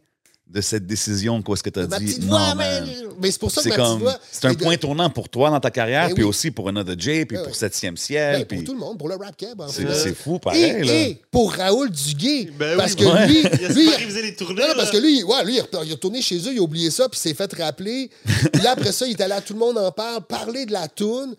de 0.49 0.61
cette 0.61 0.87
décision 0.87 1.41
qu'est-ce 1.43 1.61
que 1.61 1.69
tu 1.69 1.79
as 1.79 1.85
Ma 1.87 1.99
dit? 1.99 2.05
petite 2.05 2.21
Non, 2.23 2.29
voix, 2.29 2.55
man. 2.55 2.85
man. 2.85 2.89
Mais 3.21 3.29
c'est 3.31 3.39
pour 3.39 3.51
ça 3.51 3.61
que 3.61 3.69
C'est 3.69 3.69
ma 3.69 3.75
petite 3.75 3.87
comme, 3.91 3.99
voix. 4.01 4.19
c'est 4.31 4.45
un 4.47 4.53
point 4.55 4.77
tournant 4.77 5.09
pour 5.11 5.29
toi 5.29 5.51
dans 5.51 5.59
ta 5.59 5.69
carrière, 5.69 6.07
Ben 6.07 6.15
puis 6.15 6.23
oui. 6.23 6.29
aussi 6.29 6.49
pour 6.49 6.69
Another 6.69 6.95
J, 6.97 7.25
puis 7.25 7.37
Ben 7.37 7.43
pour. 7.43 7.55
Septième 7.55 7.95
ciel. 7.97 8.39
Ben, 8.39 8.45
puis 8.45 8.57
pour 8.57 8.65
tout 8.65 8.73
le 8.73 8.79
monde, 8.79 8.97
pour 8.97 9.09
le 9.09 9.15
rap 9.15 9.37
cab. 9.37 9.61
en 9.61 9.67
c'est 9.67 9.85
fait. 9.85 9.93
c'est 9.93 10.13
fou, 10.15 10.39
pareil. 10.39 10.63
Et, 10.63 10.83
là. 10.83 10.93
et 10.93 11.21
pour 11.29 11.53
Raoul 11.53 11.91
Duguay. 11.91 12.49
Ben 12.57 12.77
parce 12.77 12.93
oui, 12.93 12.97
que 12.97 13.05
ouais. 13.05 13.27
lui, 13.27 13.39
Il 13.41 13.65
a 13.93 13.97
lui, 13.99 14.21
les 14.23 14.35
tournées. 14.35 14.61
Non, 14.61 14.67
non, 14.69 14.73
parce 14.75 14.89
que 14.91 14.97
lui, 14.97 15.23
ouais, 15.23 15.45
lui, 15.45 15.53
il 15.53 15.57
est- 15.59 15.91
retourné 15.91 16.21
chez 16.21 16.37
eux, 16.37 16.53
il 16.53 16.59
a 16.59 16.61
oublié 16.61 16.89
ça, 16.89 17.07
puis 17.09 17.19
il 17.23 17.29
s'est 17.29 17.35
fait 17.35 17.53
rappeler. 17.61 18.09
Puis 18.51 18.61
là, 18.63 18.71
après 18.71 18.91
ça, 18.91 19.05
il 19.05 19.11
est 19.11 19.21
allé 19.21 19.33
à 19.33 19.41
Tout 19.41 19.53
le 19.53 19.59
monde 19.59 19.77
en 19.77 19.91
parle, 19.91 20.21
parler 20.25 20.65
de 20.65 20.71
la 20.71 20.87
toune. 20.87 21.35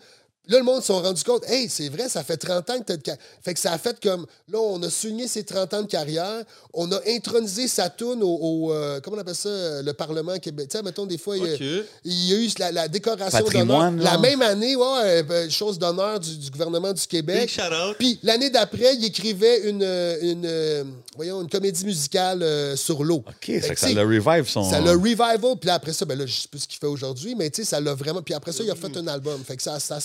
Là, 0.51 0.57
le 0.59 0.63
monde 0.65 0.83
s'est 0.83 0.91
rendu 0.93 1.23
compte, 1.23 1.43
hey, 1.49 1.69
c'est 1.69 1.87
vrai, 1.89 2.09
ça 2.09 2.23
fait 2.23 2.35
30 2.37 2.69
ans 2.69 2.79
que 2.79 2.93
carrière. 2.93 3.17
Fait 3.41 3.53
que 3.53 3.59
ça 3.59 3.71
a 3.71 3.77
fait 3.77 3.97
comme, 4.03 4.25
là, 4.51 4.59
on 4.59 4.83
a 4.83 4.89
souligné 4.89 5.27
ses 5.27 5.43
30 5.43 5.73
ans 5.73 5.81
de 5.83 5.87
carrière, 5.87 6.43
on 6.73 6.91
a 6.91 6.99
intronisé 7.07 7.67
sa 7.69 7.89
toune 7.89 8.21
au, 8.21 8.37
au, 8.41 8.73
euh, 8.73 8.99
comment 9.01 9.15
on 9.17 9.19
appelle 9.21 9.33
ça, 9.35 9.47
euh, 9.49 9.81
le 9.81 9.93
Parlement 9.93 10.37
québécois. 10.39 10.67
Tu 10.69 10.77
sais, 10.77 10.83
mettons, 10.83 11.05
des 11.05 11.17
fois, 11.17 11.37
il 11.37 11.43
y 11.45 11.49
a- 11.49 11.53
Ok. 11.53 11.85
il 12.03 12.25
y 12.29 12.33
a 12.33 12.37
eu 12.37 12.49
la, 12.59 12.71
la 12.73 12.87
décoration 12.89 13.39
d'honneur. 13.39 13.45
Patrimoine, 13.53 13.99
La 14.01 14.17
même 14.17 14.41
année, 14.41 14.75
ouais, 14.75 15.23
euh, 15.31 15.49
chose 15.49 15.79
d'honneur 15.79 16.19
du, 16.19 16.37
du 16.37 16.51
gouvernement 16.51 16.91
du 16.93 17.07
Québec. 17.07 17.49
Puis 17.97 18.19
l'année 18.21 18.49
d'après, 18.49 18.95
il 18.95 19.05
écrivait 19.05 19.69
une, 19.69 19.83
une, 20.21 20.93
voyons, 21.15 21.41
une 21.41 21.49
comédie 21.49 21.85
musicale 21.85 22.43
euh, 22.43 22.75
sur 22.75 23.03
l'eau. 23.03 23.23
OK, 23.27 23.45
Fait 23.45 23.61
ça, 23.61 23.75
que, 23.75 23.85
tu 23.87 23.93
le 23.95 24.01
revive 24.01 24.49
son. 24.49 24.69
ça 24.69 24.79
l'a 24.81 24.91
revival, 24.91 25.39
puis 25.59 25.69
après 25.69 25.93
ça, 25.93 26.05
ben 26.05 26.17
là, 26.17 26.25
je 26.25 26.41
sais 26.41 26.47
plus 26.49 26.59
ce 26.59 26.67
qu'il 26.67 26.79
fait 26.79 26.87
aujourd'hui, 26.87 27.35
mais 27.35 27.49
tu 27.49 27.61
sais, 27.63 27.69
ça 27.69 27.79
l'a 27.79 27.93
vraiment. 27.93 28.21
Puis 28.21 28.33
après 28.33 28.51
ça, 28.51 28.63
il 28.63 28.71
a 28.71 28.75
fait 28.75 28.95
un 28.97 29.07
album. 29.07 29.41
Fait 29.45 29.55
que 29.55 29.63
ça, 29.63 29.79
ça 29.79 29.95
a 29.95 29.99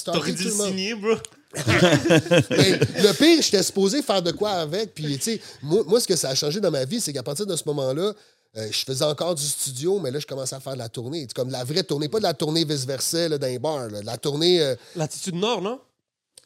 le 0.45 0.51
le 0.51 0.57
monde. 0.57 0.68
signer, 0.68 0.95
bro. 0.95 1.14
Mais 2.51 2.78
le 2.78 3.12
pire, 3.16 3.43
j'étais 3.43 3.62
supposé 3.62 4.03
faire 4.03 4.22
de 4.22 4.32
quoi 4.32 4.51
avec. 4.51 4.95
Puis, 4.95 5.16
tu 5.18 5.22
sais, 5.22 5.41
moi, 5.62 5.82
moi, 5.87 6.01
ce 6.01 6.07
que 6.07 6.16
ça 6.16 6.30
a 6.30 6.34
changé 6.34 6.61
dans 6.61 6.70
ma 6.70 6.84
vie, 6.84 7.01
c'est 7.01 7.12
qu'à 7.12 7.22
partir 7.22 7.47
de 7.47 7.57
ce 7.57 7.62
moment-là, 7.66 8.12
euh, 8.57 8.68
je 8.70 8.84
faisais 8.84 9.05
encore 9.05 9.34
du 9.34 9.43
studio, 9.45 9.99
mais 10.01 10.11
là, 10.11 10.18
je 10.18 10.26
commençais 10.26 10.55
à 10.57 10.61
faire 10.61 10.74
de 10.74 10.78
la 10.78 10.89
tournée. 10.89 11.22
C'est 11.22 11.32
Comme 11.34 11.49
de 11.49 11.53
la 11.53 11.64
vraie 11.64 11.82
tournée, 11.82 12.09
pas 12.09 12.18
de 12.18 12.24
la 12.24 12.34
tournée 12.34 12.64
vice-versa 12.64 13.28
dans 13.39 13.47
les 13.47 13.59
bars. 13.59 13.89
là. 13.89 14.01
De 14.01 14.07
la 14.07 14.16
tournée. 14.18 14.61
euh, 14.61 14.74
L'attitude 14.97 15.34
nord, 15.34 15.62
non? 15.62 15.80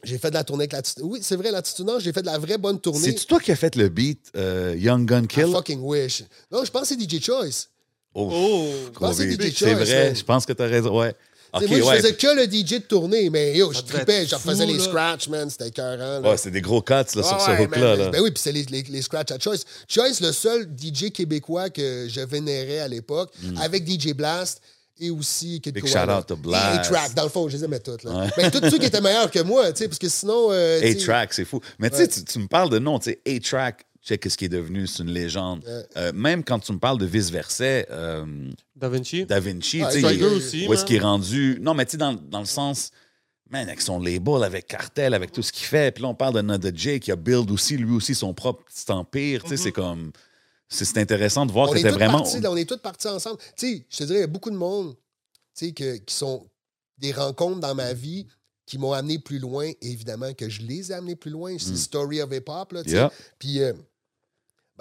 j'ai 0.02 0.16
fait 0.16 0.30
de 0.30 0.34
la 0.34 0.44
tournée 0.44 0.62
avec 0.62 0.72
l'attitude. 0.72 1.02
Oui, 1.04 1.20
c'est 1.22 1.36
vrai, 1.36 1.50
l'attitude 1.50 1.84
Nord, 1.84 2.00
j'ai 2.00 2.10
fait 2.12 2.22
de 2.22 2.26
la 2.26 2.38
vraie 2.38 2.56
bonne 2.56 2.80
tournée. 2.80 3.00
C'est 3.18 3.26
toi 3.26 3.38
qui 3.38 3.52
as 3.52 3.56
fait 3.56 3.76
le 3.76 3.88
beat 3.90 4.30
euh, 4.34 4.74
Young 4.78 5.04
Gun 5.04 5.24
I 5.24 5.26
Kill? 5.26 5.48
fucking 5.52 5.80
wish. 5.82 6.22
Non, 6.50 6.64
je 6.64 6.70
pense 6.70 6.88
que 6.88 6.94
c'est 6.94 7.00
DJ 7.00 7.22
Choice. 7.22 7.66
Oh, 8.14 8.30
Oh. 8.32 8.90
gros 8.94 9.06
pense 9.08 9.18
que 9.18 9.50
c'est 9.54 9.74
vrai, 9.74 10.14
je 10.14 10.24
pense 10.24 10.46
que 10.46 10.52
tu 10.54 10.62
as 10.62 10.66
raison. 10.66 10.98
Ouais. 10.98 11.14
Tu 11.54 11.60
sais, 11.60 11.64
OK, 11.64 11.70
moi, 11.70 11.88
ouais. 11.90 11.96
je 11.96 12.02
faisais 12.02 12.14
que 12.14 12.26
le 12.28 12.44
DJ 12.44 12.70
de 12.74 12.78
tournée, 12.86 13.30
mais 13.30 13.56
yo, 13.56 13.72
je 13.72 13.80
tripais, 13.80 14.26
je 14.26 14.34
refaisais 14.34 14.64
fou, 14.64 14.70
les 14.72 14.78
là. 14.78 14.84
scratchs, 14.84 15.28
man, 15.28 15.50
c'était 15.50 15.68
écœurant. 15.68 16.22
Ouais, 16.28 16.36
c'est 16.36 16.50
des 16.50 16.60
gros 16.60 16.82
cuts 16.82 16.92
là, 16.94 17.04
sur 17.22 17.40
ce 17.40 17.62
hook-là. 17.62 17.96
là. 17.96 18.08
Ben 18.10 18.20
oui, 18.20 18.30
puis 18.30 18.40
c'est 18.42 18.52
les, 18.52 18.62
les, 18.64 18.82
les 18.82 19.02
scratchs 19.02 19.32
à 19.32 19.38
Choice. 19.38 19.64
Choice, 19.88 20.20
le 20.20 20.32
seul 20.32 20.68
DJ 20.78 21.10
québécois 21.10 21.70
que 21.70 22.06
je 22.08 22.20
vénérais 22.20 22.78
à 22.80 22.88
l'époque, 22.88 23.32
avec 23.60 23.88
DJ 23.88 24.12
Blast 24.14 24.60
et 25.02 25.10
aussi 25.10 25.60
Kid 25.62 25.74
Mm. 25.76 25.80
Big 25.80 25.90
Koala. 25.92 26.12
shout-out 26.22 26.26
to 26.26 26.34
Et 26.34 26.36
Blast. 26.36 26.78
A-Track, 26.90 27.14
dans 27.14 27.22
le 27.24 27.28
fond, 27.30 27.48
je 27.48 27.56
les 27.56 27.64
aimais 27.64 27.80
toutes. 27.80 28.04
Là. 28.04 28.26
Mais 28.36 28.50
tous 28.50 28.60
ceux 28.70 28.76
qui 28.78 28.84
étaient 28.86 29.00
meilleurs 29.00 29.30
que 29.30 29.40
moi, 29.40 29.72
tu 29.72 29.78
sais, 29.78 29.88
parce 29.88 29.98
que 29.98 30.08
sinon... 30.10 30.48
euh, 30.52 30.80
A-Track, 30.82 31.32
c'est 31.32 31.46
fou. 31.46 31.60
Mais 31.78 31.88
tu 31.88 31.96
sais, 31.96 32.06
tu, 32.08 32.22
tu 32.22 32.38
me 32.38 32.46
parles 32.48 32.68
de 32.68 32.78
nom, 32.78 32.98
tu 32.98 33.10
sais, 33.10 33.20
A-Track, 33.26 33.86
check 34.10 34.30
ce 34.30 34.36
qui 34.36 34.46
est 34.46 34.50
devenu, 34.50 34.86
c'est 34.86 35.02
une 35.02 35.10
légende. 35.10 35.64
Euh, 35.96 36.12
même 36.12 36.42
quand 36.44 36.58
tu 36.58 36.72
me 36.72 36.78
parles 36.78 36.98
de 36.98 37.06
vice-versa, 37.06 37.64
euh, 37.64 38.50
Da 38.74 38.88
Vinci. 38.88 39.26
Da 39.26 39.40
Vinci, 39.40 39.82
Ah, 39.82 39.92
tu 39.92 40.00
sais, 40.00 40.22
aussi, 40.24 40.66
où 40.68 40.74
est-ce 40.74 40.84
qu'il 40.84 40.96
est 40.96 41.00
rendu? 41.00 41.58
Non, 41.60 41.74
mais 41.74 41.84
tu 41.84 41.92
sais, 41.92 41.96
dans, 41.96 42.14
dans 42.14 42.40
le 42.40 42.46
sens, 42.46 42.90
man, 43.50 43.68
avec 43.68 43.80
son 43.80 44.00
label, 44.00 44.42
avec 44.42 44.66
Cartel, 44.66 45.14
avec 45.14 45.32
tout 45.32 45.42
ce 45.42 45.52
qu'il 45.52 45.66
fait. 45.66 45.92
Puis 45.92 46.02
là, 46.02 46.08
on 46.08 46.14
parle 46.14 46.34
de 46.34 46.40
Nada 46.40 46.70
J 46.74 47.00
qui 47.00 47.12
a 47.12 47.16
build 47.16 47.50
aussi, 47.50 47.76
lui 47.76 47.94
aussi, 47.94 48.14
son 48.14 48.34
propre 48.34 48.64
petit 48.64 48.90
empire. 48.90 49.42
Tu 49.42 49.50
sais, 49.50 49.56
c'est 49.56 49.72
comme. 49.72 50.12
C'est 50.72 50.84
c'est 50.84 50.98
intéressant 50.98 51.46
de 51.46 51.52
voir 51.52 51.68
on 51.68 51.72
que 51.72 51.80
tous 51.80 51.88
vraiment. 51.88 52.18
partis, 52.18 52.40
là, 52.40 52.50
on 52.52 52.56
est 52.56 52.68
tous 52.68 52.78
partis 52.78 53.08
ensemble. 53.08 53.38
Tu 53.56 53.66
sais, 53.66 53.86
je 53.90 53.96
te 53.98 54.04
dirais, 54.04 54.18
il 54.18 54.22
y 54.22 54.24
a 54.24 54.28
beaucoup 54.28 54.50
de 54.50 54.56
monde 54.56 54.94
tu 55.56 55.66
sais, 55.66 55.72
que, 55.72 55.96
qui 55.96 56.14
sont 56.14 56.46
des 56.98 57.10
rencontres 57.10 57.58
dans 57.58 57.74
ma 57.74 57.92
vie 57.92 58.26
qui 58.66 58.78
m'ont 58.78 58.92
amené 58.92 59.18
plus 59.18 59.40
loin, 59.40 59.64
et 59.66 59.76
évidemment 59.90 60.32
que 60.32 60.48
je 60.48 60.62
les 60.62 60.92
ai 60.92 60.94
amenés 60.94 61.16
plus 61.16 61.32
loin. 61.32 61.56
C'est 61.58 61.76
Story 61.76 62.20
of 62.22 62.32
Hip 62.32 62.44
Hop. 62.46 62.70
Là, 62.70 62.84
tu 62.84 62.90
sais. 62.90 62.96
Mm. 62.96 62.98
Yeah. 62.98 63.12
Puis, 63.40 63.62
euh, 63.62 63.72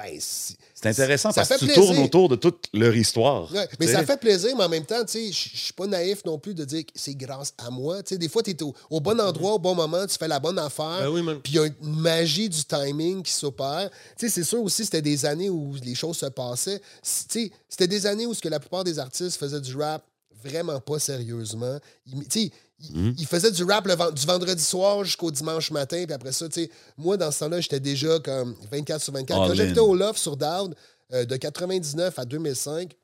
ben, 0.02 0.18
c'est- 0.20 0.56
intéressant 0.88 1.32
Ça 1.32 1.42
parce 1.42 1.50
que 1.50 1.56
tu 1.60 1.66
plaisir. 1.66 1.84
tournes 1.84 1.98
autour 2.00 2.30
de 2.30 2.36
toute 2.38 2.68
leur 2.74 2.96
histoire. 2.96 3.52
Ouais, 3.54 3.68
mais 3.80 3.88
ça 3.88 4.06
fait 4.06 4.18
plaisir, 4.18 4.56
mais 4.56 4.64
en 4.64 4.70
même 4.70 4.86
temps, 4.86 5.04
tu 5.04 5.12
sais, 5.12 5.32
je 5.32 5.58
suis 5.58 5.74
pas 5.74 5.88
naïf 5.88 6.24
non 6.26 6.40
plus 6.40 6.54
de 6.54 6.64
dire 6.64 6.86
que 6.86 6.92
c'est 6.96 7.16
grâce 7.16 7.54
à 7.58 7.70
moi. 7.70 8.02
Tu 8.02 8.14
sais, 8.16 8.18
des 8.18 8.30
fois, 8.30 8.42
tu 8.42 8.52
es 8.52 8.64
au, 8.64 8.74
au 8.90 9.02
bon 9.02 9.20
endroit, 9.20 9.54
au 9.56 9.60
bon 9.60 9.76
moment, 9.76 10.08
tu 10.08 10.16
fais 10.18 10.28
la 10.30 10.40
bonne 10.40 10.58
affaire. 10.58 11.02
Ben 11.02 11.10
oui. 11.10 11.22
Puis 11.44 11.54
il 11.54 11.56
y 11.56 11.60
a 11.60 11.66
une 11.66 11.76
magie 12.00 12.48
du 12.48 12.64
timing 12.64 13.22
qui 13.24 13.34
s'opère. 13.34 13.90
Tu 14.18 14.28
sais, 14.28 14.34
c'est 14.34 14.44
sûr 14.46 14.62
aussi, 14.64 14.86
c'était 14.86 15.02
des 15.02 15.26
années 15.26 15.50
où 15.50 15.76
les 15.84 15.96
choses 15.96 16.18
se 16.18 16.28
passaient. 16.28 16.82
C- 17.04 17.26
Tu 17.30 17.40
sais, 17.48 17.52
c'était 17.68 17.88
des 17.88 18.06
années 18.06 18.26
où 18.26 18.34
ce 18.34 18.42
que 18.42 18.48
la 18.50 18.60
plupart 18.62 18.86
des 18.86 19.00
artistes 19.00 19.38
faisaient 19.38 19.60
du 19.62 19.76
rap 19.76 20.04
vraiment 20.42 20.80
pas 20.80 21.00
sérieusement. 21.00 21.78
Ils, 22.08 22.52
ils- 22.82 23.16
ils 23.20 23.26
faisaient 23.28 23.52
du 23.52 23.64
rap 23.64 23.86
le 23.88 24.12
du 24.14 24.26
vendredi 24.26 24.64
soir 24.64 25.04
jusqu'au 25.04 25.32
dimanche 25.32 25.72
matin. 25.72 26.04
Puis 26.06 26.14
après 26.14 26.32
ça, 26.32 26.48
tu 26.50 26.62
sais, 26.64 26.72
moi, 26.98 27.18
dans 27.18 27.32
ce 27.32 27.40
temps-là, 27.40 27.60
j'étais 27.62 27.80
déjà 27.80 28.20
comme 28.20 28.56
24 28.72 29.02
sur 29.02 29.14
24. 29.14 29.38
All 29.42 29.48
Quand 29.50 29.54
j'habitais 29.56 29.80
au 29.80 29.96
Loft 29.96 30.20
sur 30.20 30.38
Dowd, 30.38 30.76
euh, 31.14 31.26
de 31.26 31.36
99 31.36 32.18
à 32.20 32.26
2005, 32.26 32.96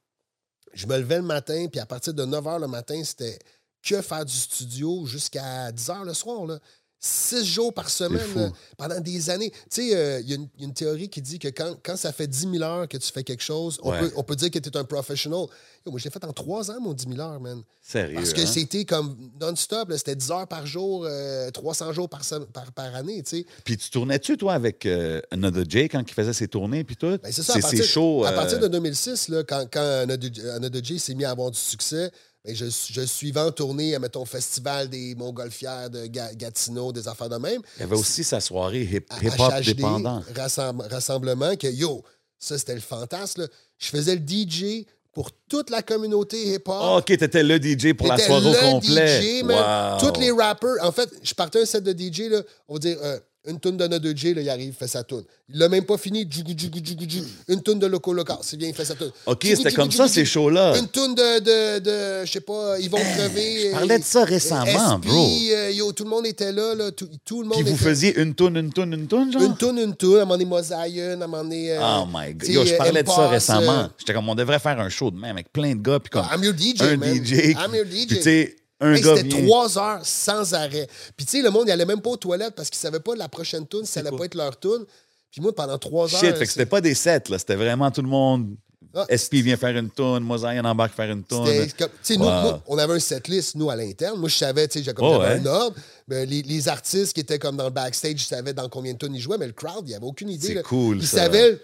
je 0.73 0.87
me 0.87 0.97
levais 0.97 1.17
le 1.17 1.23
matin, 1.23 1.67
puis 1.71 1.79
à 1.79 1.85
partir 1.85 2.13
de 2.13 2.23
9 2.25 2.43
h 2.45 2.59
le 2.59 2.67
matin, 2.67 3.01
c'était 3.03 3.39
que 3.83 4.01
faire 4.01 4.25
du 4.25 4.33
studio 4.33 5.05
jusqu'à 5.05 5.71
10 5.71 5.87
h 5.89 6.03
le 6.05 6.13
soir. 6.13 6.45
Là. 6.45 6.59
Six 7.07 7.45
jours 7.45 7.71
par 7.71 7.87
semaine, 7.91 8.19
là, 8.35 8.49
pendant 8.77 8.99
des 8.99 9.29
années. 9.29 9.51
Tu 9.51 9.89
sais, 9.89 9.95
euh, 9.95 10.19
il 10.21 10.29
y, 10.29 10.33
a 10.33 10.37
une- 10.37 10.47
il 10.55 10.61
y 10.61 10.63
a 10.63 10.67
une 10.67 10.73
théorie 10.73 11.07
qui 11.07 11.21
dit 11.21 11.37
que 11.37 11.49
quand, 11.49 11.75
quand 11.83 11.95
ça 11.95 12.11
fait 12.11 12.25
10 12.25 12.49
000 12.51 12.63
heures 12.63 12.87
que 12.87 12.97
tu 12.97 13.11
fais 13.11 13.23
quelque 13.23 13.43
chose, 13.43 13.77
on, 13.83 13.91
Ouais. 13.91 13.99
peut, 13.99 14.11
on 14.15 14.23
peut 14.23 14.35
dire 14.35 14.49
que 14.49 14.57
tu 14.57 14.69
es 14.69 14.75
un 14.77 14.83
professional. 14.85 15.41
Yo, 15.85 15.91
moi, 15.91 15.99
j'ai 15.99 16.09
fait 16.09 16.23
en 16.25 16.33
3 16.33 16.71
ans 16.71 16.79
mon 16.81 16.93
10 16.93 17.05
000 17.07 17.19
heures, 17.19 17.39
man. 17.39 17.61
Sérieux. 17.79 18.15
Parce 18.15 18.33
que 18.33 18.41
hein? 18.41 18.45
c'était 18.47 18.85
comme 18.85 19.15
non-stop. 19.39 19.93
C'était 19.95 20.15
10 20.15 20.31
heures 20.31 20.47
par 20.47 20.65
jour, 20.65 21.05
euh, 21.05 21.51
300 21.51 21.93
jours 21.93 22.09
par, 22.09 22.21
par, 22.51 22.71
par 22.71 22.95
année, 22.95 23.21
tu 23.21 23.37
sais. 23.37 23.45
Puis 23.63 23.77
tu 23.77 23.91
tournais-tu, 23.91 24.35
toi, 24.35 24.53
avec 24.53 24.87
euh, 24.87 25.21
Another 25.29 25.65
J 25.69 25.87
quand 25.89 26.01
il 26.01 26.11
faisait 26.13 26.33
ses 26.33 26.47
tournées, 26.47 26.83
puis 26.83 26.95
tout? 26.95 27.19
Ben, 27.21 27.31
c'est 27.31 27.43
ça, 27.43 27.53
à 27.53 27.55
c'est 27.57 27.61
partir, 27.61 27.83
shows. 27.83 28.23
à 28.25 28.31
euh, 28.31 28.35
partir 28.35 28.59
de 28.59 28.67
2006, 28.67 29.27
là, 29.27 29.43
quand, 29.43 29.67
quand 29.71 29.79
Another 30.01 30.31
Another 30.55 30.83
J 30.83 30.97
s'est 30.97 31.13
mis 31.13 31.23
à 31.25 31.29
avoir 31.29 31.51
du 31.51 31.59
succès, 31.59 32.09
ben, 32.45 32.55
je, 32.55 32.65
je 32.91 33.01
suivais 33.01 33.39
en 33.41 33.51
tournée, 33.51 33.97
mettons, 33.99 34.21
au 34.21 34.25
festival 34.25 34.87
des 34.89 35.15
Montgolfières 35.15 35.89
de 35.89 36.05
Ga- 36.05 36.33
Gatineau, 36.35 36.91
des 36.91 37.07
affaires 37.07 37.29
de 37.29 37.37
même. 37.37 37.61
Il 37.77 37.81
y 37.81 37.83
avait 37.83 37.95
aussi 37.95 38.23
sa 38.23 38.39
soirée 38.39 38.83
hip- 38.83 39.07
À 39.09 39.23
hip-hop 39.23 39.51
HHD, 39.51 39.73
dépendant. 39.75 40.21
rassem- 40.35 40.87
rassemblement, 40.89 41.55
que 41.55 41.67
yo, 41.67 42.03
ça 42.39 42.57
c'était 42.57 42.75
le 42.75 42.81
fantasme. 42.81 43.41
là. 43.41 43.47
Je 43.77 43.87
faisais 43.87 44.15
le 44.15 44.21
DJ 44.21 44.85
pour 45.11 45.29
toute 45.49 45.69
la 45.69 45.81
communauté 45.81 46.53
hip-hop. 46.53 46.75
Ah, 46.79 46.97
OK, 46.97 47.05
t'étais 47.05 47.41
le 47.43 47.57
DJ 47.57 47.93
pour 47.93 48.07
la 48.07 48.17
soirée 48.17 48.47
au 48.49 48.51
le 48.51 48.59
complet. 48.71 49.21
DJ, 49.39 49.43
man. 49.43 49.97
Wow. 50.01 50.11
Tous 50.13 50.19
les 50.19 50.31
rappers. 50.31 50.75
En 50.81 50.91
fait, 50.91 51.09
je 51.23 51.33
partais 51.33 51.61
un 51.61 51.65
set 51.65 51.83
de 51.83 51.91
DJ, 51.93 52.29
là, 52.29 52.41
on 52.67 52.73
va 52.73 52.79
dire 52.79 52.97
euh, 53.01 53.17
une 53.47 53.59
tune 53.59 53.77
de 53.77 53.87
notre 53.87 54.09
DJ, 54.09 54.33
là, 54.35 54.41
il 54.41 54.49
arrive, 54.49 54.67
il 54.69 54.73
fait 54.73 54.87
sa 54.87 55.03
tune. 55.03 55.23
Il 55.49 55.59
l'a 55.59 55.69
même 55.69 55.85
pas 55.85 55.97
fini. 55.97 56.25
Djougou, 56.29 56.53
djougou, 56.57 56.79
djougou, 56.83 57.05
djougou. 57.07 57.27
Une 57.47 57.61
tune 57.61 57.77
de 57.79 57.85
Loco 57.87 58.11
Local, 58.13 58.37
c'est 58.41 58.57
bien, 58.57 58.67
il 58.69 58.73
fait 58.73 58.85
sa 58.85 58.95
tune. 58.95 59.11
OK, 59.25 59.39
c'était 59.43 59.71
comme 59.71 59.91
ça, 59.91 60.07
ces 60.07 60.25
shows-là. 60.25 60.77
Une 60.79 60.87
tune 60.89 61.13
de, 61.15 61.39
de, 61.39 61.79
de 61.79 62.25
je 62.25 62.31
sais 62.31 62.39
pas, 62.41 62.79
ils 62.79 62.89
vont 62.89 62.97
crever. 62.97 63.67
Je 63.67 63.71
parlais 63.71 63.99
de 63.99 64.03
ça 64.03 64.23
récemment, 64.23 64.97
SP, 64.97 65.05
bro. 65.07 65.27
euh, 65.51 65.71
yo, 65.71 65.91
tout 65.93 66.03
le 66.03 66.09
monde 66.09 66.25
était 66.25 66.51
là, 66.51 66.73
là 66.75 66.91
tout, 66.91 67.07
le 67.41 67.47
monde 67.47 67.53
Puis 67.61 67.63
vous 67.71 67.77
faisiez 67.77 68.19
une 68.19 68.33
toune, 68.33 68.57
une 68.57 68.73
toune, 68.73 68.93
une 68.93 69.07
toune, 69.07 69.31
genre? 69.31 69.41
Une 69.41 69.55
tune, 69.57 69.77
une 69.77 69.95
tune, 69.95 70.15
à 70.15 70.21
un 70.21 70.25
moment 70.25 70.31
donné, 70.33 70.45
Mosaïen, 70.45 71.09
à 71.11 71.13
un 71.13 71.27
moment 71.27 71.43
donné. 71.43 71.71
euh, 71.71 71.79
Oh 71.81 72.05
my 72.11 72.33
God. 72.33 72.49
Yo, 72.49 72.65
je 72.65 72.73
parlais 72.75 73.03
de 73.03 73.09
ça 73.09 73.27
récemment. 73.27 73.79
euh, 73.83 73.87
J'étais 73.99 74.13
comme, 74.13 74.27
on 74.29 74.35
devrait 74.35 74.59
faire 74.59 74.79
un 74.79 74.89
show 74.89 75.11
de 75.11 75.17
même 75.17 75.31
avec 75.35 75.51
plein 75.53 75.75
de 75.75 75.81
gars, 75.81 75.99
puis 75.99 76.09
comme 76.09 76.25
I'm 76.33 76.43
your 76.43 76.53
DJ, 76.57 76.81
un. 76.81 76.95
DJ. 76.97 77.31
I'm 77.51 77.75
your 77.75 77.85
DJ. 77.85 78.07
Tu 78.07 78.21
sais, 78.21 78.55
Hey, 78.81 79.01
C'était 79.01 79.29
trois 79.29 79.77
heures 79.77 80.01
sans 80.03 80.53
arrêt. 80.53 80.87
Puis, 81.15 81.25
tu 81.25 81.37
sais, 81.37 81.41
le 81.43 81.49
monde, 81.49 81.63
il 81.67 81.71
allait 81.71 81.85
même 81.85 82.01
pas 82.01 82.09
aux 82.11 82.17
toilettes 82.17 82.55
parce 82.55 82.69
qu'il 82.69 82.79
savait 82.79 82.99
pas 82.99 83.15
la 83.15 83.29
prochaine 83.29 83.65
tune, 83.67 83.85
si 83.85 83.91
ça 83.93 84.01
allait 84.01 84.09
quoi? 84.09 84.19
pas 84.19 84.25
être 84.25 84.35
leur 84.35 84.59
tune. 84.59 84.85
Puis, 85.31 85.41
moi, 85.41 85.53
pendant 85.55 85.77
trois 85.77 86.13
heures. 86.13 86.19
Shit, 86.19 86.35
fait 86.35 86.45
que 86.45 86.51
c'était 86.51 86.65
pas 86.65 86.81
des 86.81 86.93
sets, 86.93 87.23
là. 87.29 87.37
C'était 87.39 87.55
vraiment 87.55 87.89
tout 87.91 88.01
le 88.01 88.07
monde. 88.09 88.55
Ah, 88.97 89.05
SP 89.11 89.43
vient 89.43 89.57
faire 89.57 89.75
une 89.75 89.89
toune, 89.89 90.23
Mosaïen 90.23 90.63
embarque 90.63 90.93
faire 90.95 91.11
une 91.11 91.23
toune. 91.23 91.45
Comme- 91.77 91.89
tu 91.89 91.95
sais, 92.01 92.15
nous, 92.17 92.23
Wow. 92.25 92.43
nous, 92.43 92.57
on 92.67 92.77
avait 92.77 92.93
un 92.93 92.99
setlist, 92.99 93.55
nous, 93.55 93.69
à 93.69 93.75
l'interne. 93.75 94.17
Moi, 94.17 94.29
je 94.29 94.35
savais, 94.37 94.65
tu 94.69 94.79
sais, 94.79 94.85
j'avais 94.85 94.95
comme 94.95 95.05
Oh, 95.07 95.19
ouais. 95.19 95.27
un 95.39 95.45
ordre. 95.45 95.75
Ben, 96.07 96.29
les, 96.29 96.41
les 96.43 96.67
artistes 96.69 97.11
qui 97.11 97.19
étaient 97.19 97.39
comme 97.39 97.57
dans 97.57 97.65
le 97.65 97.71
backstage, 97.71 98.19
je 98.19 98.23
savais 98.25 98.53
dans 98.53 98.69
combien 98.69 98.93
de 98.93 98.97
tunes 98.97 99.13
ils 99.15 99.19
jouaient, 99.19 99.37
mais 99.37 99.47
le 99.47 99.53
crowd, 99.53 99.81
il 99.83 99.89
n'y 99.89 99.95
avait 99.95 100.05
aucune 100.05 100.29
idée. 100.29 100.47
C'est 100.55 100.63
cool, 100.63 100.97
Ils 100.97 101.07
savaient 101.07 101.59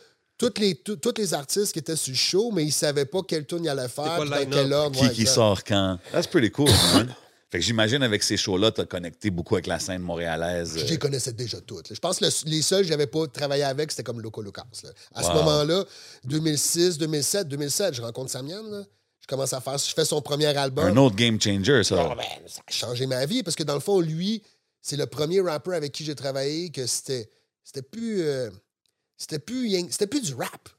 toutes 0.48 0.58
les, 0.58 0.74
tous 0.76 0.96
tous 0.96 1.14
les 1.18 1.34
artistes 1.36 1.72
qui 1.72 1.78
étaient 1.80 1.96
sur 1.96 2.12
le 2.12 2.18
show, 2.18 2.52
mais 2.52 2.64
ils 2.64 2.72
savaient 2.72 3.06
pas 3.06 3.22
quelle 3.28 3.46
tune 3.46 3.64
il 3.64 3.70
allait 3.70 3.88
faire, 3.88 4.16
quoi 4.16 4.26
dans 4.26 4.50
quel 4.50 4.74
ordre. 4.74 4.98
Qui, 5.00 5.06
ouais, 5.06 5.14
qui 5.14 5.28
sort 5.28 5.64
quand? 5.64 6.00
That's 6.12 6.26
pretty 6.26 6.50
cool, 6.50 6.70
man. 6.96 7.14
Fait 7.52 7.60
que 7.60 7.66
j'imagine 7.66 8.02
avec 8.02 8.24
ces 8.24 8.38
shows-là, 8.38 8.72
t'as 8.72 8.86
connecté 8.86 9.30
beaucoup 9.30 9.56
avec 9.56 9.68
la 9.68 9.78
scène 9.78 10.02
montréalaise. 10.02 10.74
Je 10.78 10.84
euh, 10.84 10.88
les 10.88 10.98
connaissais 10.98 11.34
déjà 11.34 11.60
toutes. 11.62 11.90
là. 11.90 11.96
Je 11.96 12.00
pense 12.00 12.18
que 12.20 12.26
le- 12.26 12.50
les 12.50 12.62
seuls 12.62 12.84
que 12.84 12.88
j'avais 12.88 13.08
pas 13.08 13.28
travaillé 13.28 13.64
avec, 13.64 13.92
c'était 13.92 14.04
comme 14.04 14.22
Loco 14.22 14.42
Locas. 14.42 14.64
là. 14.84 14.90
À 15.14 15.22
ce 15.22 15.28
moment-là, 15.34 15.84
2006, 16.24 16.98
2007, 16.98 17.48
2007, 17.50 17.94
je 17.96 18.02
rencontre 18.02 18.32
Samian. 18.32 18.64
là. 18.64 18.84
Je 19.20 19.28
commence 19.28 19.54
à 19.54 19.62
faire, 19.62 19.78
je 19.78 19.94
fais 19.94 20.06
son 20.06 20.22
premier 20.22 20.48
album. 20.58 20.86
Un 20.86 20.98
autre 20.98 21.16
game 21.16 21.40
changer, 21.40 21.84
ça. 21.84 21.96
Ah, 22.12 22.16
ben, 22.16 22.24
ça 22.48 22.62
a 22.66 22.72
changé 22.72 23.06
ma 23.06 23.26
vie 23.26 23.44
parce 23.44 23.56
que 23.56 23.64
dans 23.64 23.76
le 23.76 23.80
fond, 23.80 24.00
lui, 24.00 24.42
c'est 24.82 24.98
le 24.98 25.06
premier 25.06 25.42
rapper 25.42 25.76
avec 25.76 25.92
qui 25.92 26.04
j'ai 26.04 26.16
travaillé 26.16 26.72
que 26.72 26.88
c'était, 26.88 27.30
c'était 27.64 27.84
plus, 27.84 28.22
euh, 28.24 28.50
c'était 29.22 29.38
plus, 29.38 29.70
c'était 29.92 30.08
plus 30.08 30.22
du 30.22 30.34
rap. 30.34 30.70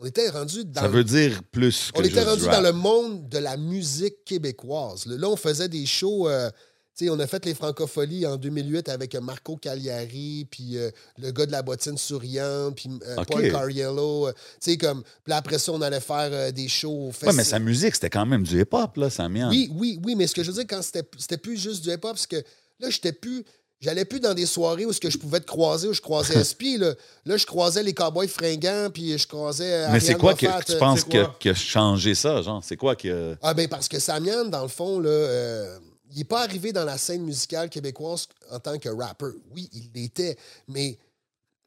On 0.00 0.04
était 0.04 0.28
rendu 0.28 0.64
dans 0.64 0.80
Ça 0.80 0.88
veut 0.88 1.04
dire 1.04 1.40
plus 1.52 1.92
que 1.92 2.00
on 2.00 2.02
était 2.02 2.24
rendu 2.24 2.42
du 2.42 2.48
dans 2.48 2.60
le 2.60 2.72
monde 2.72 3.28
de 3.28 3.38
la 3.38 3.56
musique 3.56 4.24
québécoise. 4.24 5.06
Là, 5.06 5.28
on 5.28 5.36
faisait 5.36 5.68
des 5.68 5.86
shows. 5.86 6.28
euh, 6.28 6.50
tu 6.96 7.04
sais, 7.04 7.10
on 7.10 7.18
a 7.20 7.26
fait 7.28 7.44
les 7.44 7.54
Francopholies 7.54 8.26
en 8.26 8.36
2008 8.36 8.88
avec 8.88 9.14
euh, 9.14 9.20
Marco 9.20 9.56
Cagliari, 9.56 10.46
puis 10.50 10.76
euh, 10.76 10.90
le 11.18 11.30
gars 11.30 11.46
de 11.46 11.52
la 11.52 11.62
bottine 11.62 11.96
souriante, 11.96 12.74
puis 12.74 12.90
euh. 13.06 13.16
Paul 13.28 13.48
Cariello. 13.48 14.26
euh, 14.26 14.32
tu 14.32 14.72
sais, 14.72 14.76
comme. 14.76 15.04
Puis 15.22 15.32
après 15.32 15.58
ça, 15.60 15.70
on 15.70 15.80
allait 15.80 16.00
faire 16.00 16.52
des 16.52 16.66
shows 16.66 17.10
festival. 17.12 17.36
mais 17.36 17.44
sa 17.44 17.60
musique, 17.60 17.94
c'était 17.94 18.10
quand 18.10 18.26
même 18.26 18.42
du 18.42 18.60
hip-hop, 18.60 18.96
là, 18.96 19.10
Samian. 19.10 19.50
Oui, 19.50 19.70
oui, 19.72 20.00
oui, 20.04 20.16
mais 20.16 20.26
ce 20.26 20.34
que 20.34 20.42
je 20.42 20.50
veux 20.50 20.56
dire, 20.56 20.66
quand 20.68 20.82
c'était 20.82 21.08
c'était 21.16 21.38
plus 21.38 21.56
juste 21.56 21.84
du 21.84 21.90
hip-hop, 21.90 22.18
c'est 22.18 22.30
que 22.30 22.44
là, 22.80 22.90
j'étais 22.90 23.12
plus. 23.12 23.44
J'allais 23.84 24.06
plus 24.06 24.18
dans 24.18 24.32
des 24.32 24.46
soirées 24.46 24.86
où 24.86 24.94
ce 24.94 25.00
que 25.00 25.10
je 25.10 25.18
pouvais 25.18 25.40
te 25.40 25.46
croiser, 25.46 25.88
où 25.88 25.92
je 25.92 26.00
croisais 26.00 26.42
SP. 26.48 26.80
Là, 26.80 26.94
là 27.26 27.36
je 27.36 27.44
croisais 27.44 27.82
les 27.82 27.92
cowboys 27.92 28.28
fringants, 28.28 28.88
puis 28.90 29.18
je 29.18 29.28
croisais. 29.28 29.90
Mais 29.90 30.00
c'est 30.00 30.14
quoi 30.14 30.32
que, 30.32 30.46
Moffat, 30.46 30.60
que 30.60 30.64
tu 30.64 30.72
euh, 30.72 30.78
penses 30.78 31.04
qui 31.38 31.48
a, 31.50 31.54
changé 31.54 32.14
ça, 32.14 32.40
genre? 32.40 32.64
C'est 32.64 32.78
quoi 32.78 32.96
que. 32.96 33.36
Ah 33.42 33.52
ben 33.52 33.68
parce 33.68 33.86
que 33.86 33.98
Samian, 33.98 34.46
dans 34.46 34.62
le 34.62 34.68
fond, 34.68 35.00
là, 35.00 35.10
euh, 35.10 35.78
il 36.12 36.18
n'est 36.18 36.24
pas 36.24 36.42
arrivé 36.42 36.72
dans 36.72 36.84
la 36.84 36.96
scène 36.96 37.24
musicale 37.24 37.68
québécoise 37.68 38.26
en 38.50 38.58
tant 38.58 38.78
que 38.78 38.88
rapper. 38.88 39.36
Oui, 39.54 39.68
il 39.74 39.90
l'était, 39.94 40.38
mais 40.66 40.96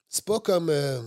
c'est 0.10 0.26
pas 0.26 0.40
comme... 0.40 0.70
euh, 0.72 1.00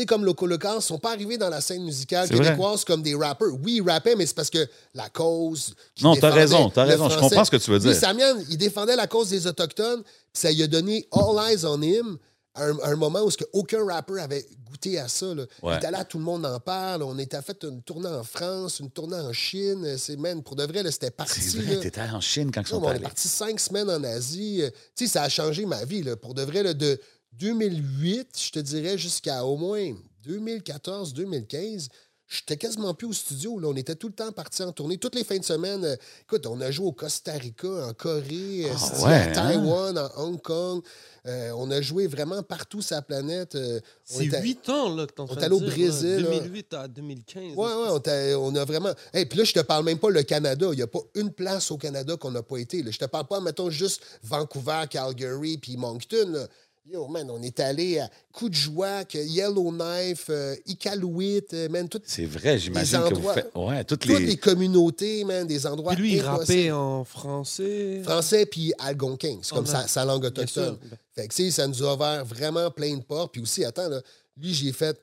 sais, 0.00 0.06
comme 0.06 0.24
Loco 0.24 0.46
Locas, 0.46 0.76
ils 0.76 0.82
sont 0.82 0.98
pas 0.98 1.12
arrivés 1.12 1.38
dans 1.38 1.48
la 1.48 1.60
scène 1.60 1.84
musicale 1.84 2.28
vrai. 2.28 2.38
québécoise 2.38 2.84
comme 2.84 3.02
des 3.02 3.14
rappers. 3.14 3.48
Oui, 3.62 3.80
ils 3.82 3.88
rappaient, 3.90 4.16
mais 4.16 4.26
c'est 4.26 4.34
parce 4.34 4.50
que 4.50 4.66
la 4.94 5.08
cause... 5.08 5.74
Non, 6.02 6.16
t'as 6.16 6.30
raison, 6.30 6.70
t'as 6.70 6.84
raison. 6.84 7.08
Je 7.08 7.18
comprends 7.18 7.44
ce 7.44 7.50
que 7.50 7.56
tu 7.56 7.70
veux 7.70 7.78
dire. 7.78 7.94
Samian, 7.94 8.36
il 8.50 8.58
défendait 8.58 8.96
la 8.96 9.06
cause 9.06 9.30
des 9.30 9.46
Autochtones, 9.46 10.02
puis 10.02 10.40
ça 10.40 10.50
lui 10.50 10.62
a 10.62 10.66
donné 10.66 11.08
All 11.12 11.50
Eyes 11.50 11.64
on 11.64 11.80
Him 11.80 12.18
à 12.54 12.64
un, 12.64 12.78
à 12.78 12.88
un 12.88 12.96
moment 12.96 13.22
où 13.22 13.30
ce 13.30 13.36
que 13.36 13.44
aucun 13.52 13.84
rappeur 13.84 14.22
avait 14.22 14.46
goûté 14.70 14.98
à 14.98 15.08
ça. 15.08 15.26
Là. 15.34 15.42
Ouais. 15.62 15.74
Il 15.74 15.76
était 15.78 15.90
là, 15.90 16.04
tout 16.04 16.18
le 16.18 16.24
monde 16.24 16.46
en 16.46 16.60
parle. 16.60 17.02
On 17.02 17.18
était 17.18 17.42
fait 17.42 17.64
une 17.64 17.82
tournée 17.82 18.08
en 18.08 18.22
France, 18.22 18.80
une 18.80 18.90
tournée 18.90 19.16
en 19.16 19.32
Chine. 19.32 19.96
C'est, 19.98 20.16
man, 20.16 20.42
pour 20.42 20.54
de 20.54 20.64
vrai, 20.64 20.88
c'était 20.90 21.10
parti. 21.10 21.40
C'est 21.40 21.58
vrai, 21.58 21.80
t'étais 21.80 22.00
en 22.00 22.20
Chine 22.20 22.50
quand 22.52 22.60
ils 22.60 22.66
sont 22.68 22.82
on 22.82 22.92
est 22.92 23.00
parti 23.00 23.28
cinq 23.28 23.58
semaines 23.58 23.90
en 23.90 24.02
Asie. 24.04 24.62
Euh, 24.62 24.70
Tu 24.94 25.06
sais, 25.06 25.14
ça 25.14 25.22
a 25.22 25.28
changé 25.28 25.66
ma 25.66 25.84
vie. 25.84 26.02
Là. 26.02 26.16
Pour 26.16 26.34
de 26.34 26.42
vrai, 26.42 26.62
là, 26.62 26.74
de 26.74 27.00
2008, 27.38 28.28
je 28.38 28.50
te 28.52 28.58
dirais, 28.58 28.98
jusqu'à 28.98 29.44
au 29.44 29.56
moins 29.56 29.92
2014, 30.24 31.12
2015, 31.14 31.88
j'étais 32.28 32.56
quasiment 32.56 32.94
plus 32.94 33.08
au 33.08 33.12
studio. 33.12 33.58
Là. 33.58 33.68
On 33.68 33.76
était 33.76 33.94
tout 33.94 34.08
le 34.08 34.14
temps 34.14 34.32
partis 34.32 34.62
en 34.62 34.72
tournée. 34.72 34.98
Toutes 34.98 35.14
les 35.14 35.24
fins 35.24 35.38
de 35.38 35.44
semaine, 35.44 35.84
euh, 35.84 35.96
écoute, 36.22 36.46
on 36.46 36.60
a 36.60 36.70
joué 36.70 36.86
au 36.86 36.92
Costa 36.92 37.32
Rica, 37.32 37.68
en 37.68 37.92
Corée, 37.92 38.64
euh, 38.64 38.74
Ah 38.74 39.04
ouais, 39.04 39.12
à 39.12 39.22
hein? 39.22 39.32
Taïwan, 39.32 39.98
en 39.98 40.10
Hong 40.16 40.40
Kong. 40.40 40.82
Euh, 41.26 41.52
on 41.56 41.70
a 41.70 41.80
joué 41.80 42.06
vraiment 42.06 42.42
partout 42.42 42.82
sur 42.82 42.96
la 42.96 43.02
planète. 43.02 43.54
Euh, 43.54 43.80
C'est 44.04 44.24
8 44.24 44.68
ans 44.68 44.94
là, 44.94 45.06
que 45.06 45.12
t'es 45.12 45.20
en 45.20 45.26
on 45.26 45.36
est 45.36 45.42
allé 45.42 45.54
au 45.54 45.60
Brésil, 45.60 46.16
là, 46.16 46.30
là. 46.30 46.38
2008 46.40 46.74
à 46.74 46.88
2015. 46.88 47.42
Ouais, 47.56 47.66
ouais, 47.66 48.34
on 48.36 48.54
a 48.54 48.64
vraiment. 48.64 48.92
Et 49.14 49.24
puis 49.24 49.38
là, 49.38 49.44
je 49.44 49.52
te 49.54 49.60
parle 49.60 49.84
même 49.84 49.98
pas 49.98 50.10
le 50.10 50.22
Canada. 50.22 50.68
Il 50.72 50.76
n'y 50.76 50.82
a 50.82 50.86
pas 50.86 51.00
une 51.14 51.32
place 51.32 51.70
au 51.70 51.78
Canada 51.78 52.16
qu'on 52.18 52.30
n'a 52.30 52.42
pas 52.42 52.58
été. 52.58 52.82
Là. 52.82 52.90
Je 52.90 52.98
te 52.98 53.06
parle 53.06 53.26
pas, 53.26 53.40
mettons, 53.40 53.70
juste 53.70 54.02
Vancouver, 54.22 54.84
Calgary, 54.90 55.56
puis 55.58 55.76
Moncton. 55.76 56.46
Yo, 56.86 57.08
man, 57.08 57.30
on 57.30 57.40
est 57.40 57.60
allé 57.60 57.98
à 57.98 58.10
Coudjouac, 58.30 59.14
Yellowknife, 59.14 60.26
euh, 60.28 60.54
Iqaluit, 60.66 61.42
euh, 61.54 61.66
man, 61.70 61.88
toutes, 61.88 62.02
C'est 62.06 62.26
vrai, 62.26 62.58
j'imagine 62.58 62.98
que 62.98 63.14
vous 63.14 63.20
endroits- 63.20 63.32
faites. 63.34 63.50
Ouais, 63.54 63.84
toutes 63.84 64.00
toutes 64.02 64.18
les. 64.18 64.26
les 64.26 64.36
communautés, 64.36 65.24
man, 65.24 65.46
des 65.46 65.66
endroits 65.66 65.94
Puis 65.94 66.02
lui, 66.02 66.12
il 66.16 66.20
rappait 66.20 66.70
en 66.70 67.02
français. 67.04 68.02
Français 68.04 68.44
puis 68.44 68.74
algonquin. 68.78 69.38
C'est 69.40 69.54
comme 69.54 69.64
Ah, 69.68 69.70
sa, 69.72 69.80
ouais. 69.80 69.88
sa 69.88 70.04
langue 70.04 70.24
autochtone. 70.26 70.78
Fait 71.14 71.26
que, 71.26 71.34
tu 71.34 71.44
sais, 71.46 71.50
ça 71.52 71.66
nous 71.66 71.82
a 71.82 71.94
ouvert 71.94 72.22
vraiment 72.26 72.70
plein 72.70 72.94
de 72.98 73.02
portes. 73.02 73.32
Puis 73.32 73.40
aussi, 73.40 73.64
attends, 73.64 73.88
là, 73.88 74.02
lui, 74.36 74.52
j'ai 74.52 74.72
fait 74.72 75.00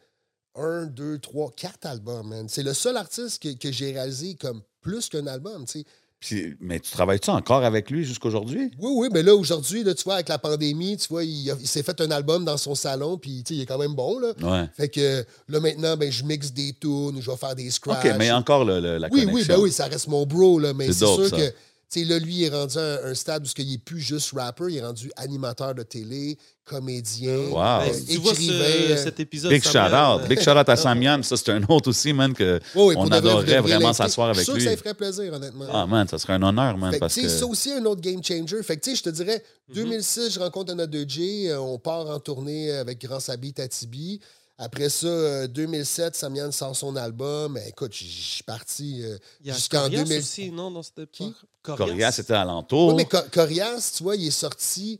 un, 0.54 0.86
deux, 0.86 1.18
trois, 1.18 1.50
quatre 1.50 1.88
albums, 1.88 2.28
man. 2.28 2.48
C'est 2.48 2.62
le 2.64 2.76
seul 2.76 2.96
artiste 2.96 3.42
que, 3.42 3.54
que 3.58 3.72
j'ai 3.72 3.92
réalisé 3.94 4.36
comme 4.36 4.62
plus 4.82 5.10
qu'un 5.10 5.26
album, 5.26 5.66
tu 5.66 5.80
sais. 5.80 5.86
Puis- 6.22 6.56
mais 6.62 6.80
tu 6.80 6.92
travailles-tu 6.92 7.32
encore 7.32 7.64
avec 7.64 7.90
lui 7.90 8.06
jusqu'aujourd'hui? 8.06 8.70
Oui, 8.80 8.92
oui, 8.96 9.08
mais 9.12 9.24
là, 9.24 9.36
aujourd'hui, 9.36 9.84
tu 9.84 10.04
vois, 10.04 10.14
avec 10.16 10.30
la 10.30 10.38
pandémie, 10.38 10.96
tu 10.96 11.08
vois, 11.10 11.24
il, 11.24 11.52
s'est 11.66 11.82
fait 11.82 12.00
un 12.00 12.12
album 12.12 12.46
dans 12.46 12.58
son 12.58 12.76
salon, 12.76 13.18
puis, 13.18 13.44
il 13.50 13.62
est 13.62 13.66
quand 13.66 13.80
même 13.80 13.96
bon, 13.96 14.20
là. 14.20 14.34
Ouais. 14.42 14.70
Fait 14.78 14.88
que 14.88 15.26
là, 15.50 15.60
maintenant, 15.60 15.98
ben, 15.98 16.12
je 16.12 16.24
mixe 16.24 16.54
des 16.54 16.74
tunes, 16.80 17.20
je 17.20 17.30
vais 17.30 17.38
faire 17.38 17.56
des 17.56 17.70
scratchs. 17.72 18.06
OK, 18.06 18.16
mais 18.20 18.32
encore 18.32 18.64
le- 18.66 18.80
le- 18.80 18.98
la 19.00 19.08
Oui, 19.12 19.26
connexion. 19.26 19.34
oui, 19.34 19.46
ben 19.48 19.60
oui, 19.60 19.72
ça 19.72 19.86
reste 19.88 20.08
mon 20.08 20.26
bro, 20.28 20.60
là, 20.60 20.74
mais 20.76 20.88
C'est 20.94 21.06
sûr 21.06 21.28
ça. 21.28 21.36
que, 21.38 21.54
tu 21.92 22.00
sais, 22.00 22.06
là, 22.06 22.20
lui, 22.20 22.36
il 22.36 22.44
est 22.46 22.50
rendu 22.50 22.78
à 22.78 22.82
un, 22.82 23.12
un 23.12 23.14
stade 23.16 23.44
où 23.44 23.46
ce 23.48 23.54
qu'il 23.54 23.72
est 23.74 23.78
plus 23.78 24.00
juste 24.00 24.32
rapper, 24.34 24.66
il 24.70 24.78
est 24.78 24.86
rendu 24.86 25.12
animateur 25.18 25.76
de 25.76 25.84
télé, 25.84 26.38
comédien, 26.64 27.36
Wow. 27.50 27.58
euh, 27.82 27.88
tu 28.08 28.18
vois 28.18 28.34
ce- 28.34 28.42
écrivain. 28.42 28.64
euh, 28.64 28.98
cet 28.98 29.20
épisode. 29.20 29.52
Big 29.52 29.64
shout-out. 29.64 30.28
Big 30.30 30.40
shout-out 30.40 30.70
à 30.70 30.76
Samian. 30.78 31.22
Ça, 31.24 31.36
c'est 31.36 31.50
un 31.52 31.64
autre 31.68 31.90
aussi, 31.90 32.14
man, 32.14 32.34
que 32.34 32.60
pour 32.74 32.94
on 32.96 33.08
adorerait 33.12 33.60
vraiment 33.60 33.92
s'asseoir 33.94 34.30
avec 34.30 34.40
Je 34.40 34.44
suis 34.46 34.54
lui. 34.54 34.62
sûr 34.62 34.72
que 34.72 34.78
ça 34.78 34.84
ferait 34.84 34.94
plaisir, 34.94 35.34
honnêtement. 35.34 35.66
Ah, 35.72 35.86
man, 35.86 36.08
ça 36.08 36.18
serait 36.18 36.34
un 36.34 36.44
honneur, 36.44 36.78
man, 36.78 36.92
Fait 36.94 37.00
parce 37.00 37.16
que. 37.16 37.28
ça 37.28 37.46
aussi, 37.46 37.74
un 37.74 37.84
autre 37.86 38.02
game 38.02 38.24
changer. 38.24 38.64
Fait 38.64 38.78
que, 38.78 38.84
tu 38.84 38.92
sais, 38.92 38.96
je 38.96 39.04
te 39.04 39.10
dirais, 39.10 39.44
Mhm. 39.70 39.76
2006, 39.76 40.34
je 40.34 40.40
rencontre 40.40 40.72
un 40.74 40.80
autre 40.80 40.92
2J, 40.92 41.50
euh, 41.50 41.60
on 41.60 41.78
part 41.78 42.08
en 42.10 42.20
tournée 42.20 42.72
avec 42.72 43.02
Grand 43.02 43.20
Sabi 43.20 43.54
Tatibi. 43.54 44.20
Après 44.58 44.90
ça, 44.90 45.08
euh, 45.08 45.48
2007, 45.48 46.16
Samian 46.16 46.52
sort 46.52 46.76
son 46.76 46.96
album. 46.96 47.54
Mais 47.54 47.70
écoute, 47.70 47.94
je 47.96 48.04
suis 48.06 48.44
parti 48.44 49.02
euh, 49.04 49.18
Il 49.42 49.48
y 49.48 49.52
a 49.52 49.56
jusqu'en 49.56 49.82
Corias 49.84 50.04
2000. 50.04 50.20
aussi, 50.20 50.52
non, 50.52 50.70
dans 50.72 50.84
cette 50.84 51.00
époque? 51.00 51.34
Corias 51.64 52.16
était 52.20 52.34
alentour. 52.34 52.90
Oui, 52.90 52.96
mais 52.96 53.06
Co- 53.06 53.18
Corias, 53.32 53.94
tu 53.98 54.04
vois, 54.04 54.16
il 54.16 54.28
est 54.28 54.32
sorti 54.32 55.00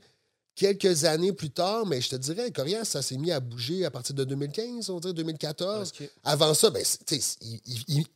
quelques 0.56 1.06
années 1.06 1.32
plus 1.34 1.50
tard, 1.52 1.86
mais 1.86 2.02
je 2.02 2.10
te 2.10 2.16
dirais, 2.16 2.52
Corias, 2.52 2.86
ça 2.86 3.02
s'est 3.02 3.18
mis 3.18 3.32
à 3.32 3.40
bouger 3.40 3.86
à 3.86 3.92
partir 3.92 4.14
de 4.16 4.24
2015, 4.24 4.90
on 4.90 5.00
dirait 5.00 5.14
2014. 5.14 5.92
Ok. 6.00 6.10
Avant 6.24 6.54
ça, 6.54 6.70
ben, 6.70 6.84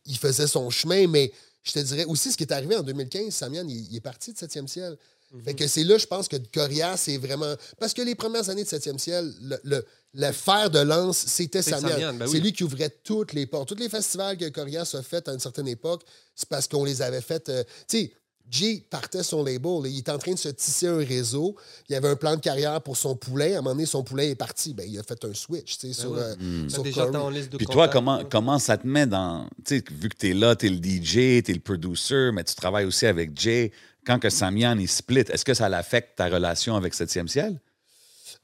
il 0.04 0.18
faisait 0.18 0.46
son 0.46 0.70
chemin, 0.70 1.06
mais 1.06 1.32
je 1.62 1.72
te 1.72 1.78
dirais 1.80 2.04
aussi 2.04 2.30
ce 2.32 2.36
qui 2.36 2.44
est 2.44 2.52
arrivé 2.52 2.76
en 2.76 2.82
2015, 2.82 3.32
Samian, 3.32 3.66
il, 3.68 3.90
il 3.90 3.96
est 3.96 4.00
parti 4.00 4.32
de 4.32 4.38
7e 4.38 4.66
ciel. 4.66 4.96
Fait 5.44 5.54
que 5.54 5.66
c'est 5.66 5.84
là, 5.84 5.98
je 5.98 6.06
pense 6.06 6.28
que 6.28 6.36
Corias, 6.52 6.96
c'est 6.96 7.18
vraiment. 7.18 7.54
Parce 7.78 7.94
que 7.94 8.02
les 8.02 8.14
premières 8.14 8.48
années 8.50 8.64
de 8.64 8.68
7e 8.68 8.98
ciel, 8.98 9.32
le, 9.42 9.58
le, 9.64 9.84
le 10.14 10.32
fer 10.32 10.70
de 10.70 10.78
lance, 10.80 11.18
c'était 11.26 11.62
C'est 11.62 11.70
Samian. 11.72 11.88
Samian, 11.90 12.14
ben 12.14 12.26
c'est 12.26 12.34
oui. 12.34 12.40
lui 12.40 12.52
qui 12.52 12.64
ouvrait 12.64 12.94
toutes 13.04 13.32
les 13.32 13.46
portes. 13.46 13.68
Tous 13.68 13.74
les 13.80 13.88
festivals 13.88 14.36
que 14.36 14.48
Corias 14.48 14.94
a 14.98 15.02
fait 15.02 15.28
à 15.28 15.32
une 15.32 15.40
certaine 15.40 15.68
époque, 15.68 16.02
c'est 16.34 16.48
parce 16.48 16.66
qu'on 16.68 16.84
les 16.84 17.02
avait 17.02 17.20
fait. 17.20 17.48
euh, 17.48 17.62
tu 17.88 17.98
sais, 17.98 18.12
Jay 18.48 18.86
partait 18.88 19.24
son 19.24 19.42
label. 19.42 19.82
là. 19.82 19.88
Il 19.88 19.98
était 19.98 20.12
en 20.12 20.18
train 20.18 20.32
de 20.32 20.38
se 20.38 20.48
tisser 20.50 20.86
un 20.86 20.98
réseau. 20.98 21.56
Il 21.88 21.96
avait 21.96 22.08
un 22.08 22.14
plan 22.14 22.36
de 22.36 22.40
carrière 22.40 22.80
pour 22.80 22.96
son 22.96 23.16
poulet. 23.16 23.54
À 23.54 23.58
un 23.58 23.60
moment 23.60 23.74
donné, 23.74 23.86
son 23.86 24.04
poulet 24.04 24.30
est 24.30 24.34
parti. 24.36 24.72
Ben, 24.72 24.86
il 24.88 24.96
a 25.00 25.02
fait 25.02 25.22
un 25.24 25.34
switch 25.34 25.78
tu 25.78 25.88
sais, 25.88 26.00
sur, 26.00 26.14
euh, 26.14 26.32
Hmm. 26.36 26.68
sur 26.70 26.84
déjà, 26.84 27.06
en 27.10 27.28
liste 27.28 27.50
de 27.50 27.56
Puis 27.56 27.66
toi, 27.66 27.88
comment, 27.88 28.24
comment 28.24 28.60
ça 28.60 28.78
te 28.78 28.86
met 28.86 29.04
dans. 29.06 29.48
Tu 29.64 29.78
sais, 29.78 29.84
vu 29.90 30.08
que 30.08 30.16
tu 30.16 30.30
es 30.30 30.34
là, 30.34 30.54
tu 30.54 30.66
es 30.66 30.70
le 30.70 30.76
DJ, 30.76 31.42
tu 31.42 31.50
es 31.50 31.54
le 31.54 31.58
producer, 31.60 32.30
mais 32.32 32.44
tu 32.44 32.54
travailles 32.54 32.84
aussi 32.86 33.06
avec 33.06 33.36
Jay. 33.36 33.72
Quand 34.06 34.18
que 34.18 34.30
Samian 34.30 34.78
il 34.78 34.88
split, 34.88 35.24
est-ce 35.28 35.44
que 35.44 35.54
ça 35.54 35.68
l'affecte 35.68 36.16
ta 36.16 36.26
relation 36.28 36.76
avec 36.76 36.94
7e 36.94 37.26
ciel? 37.28 37.58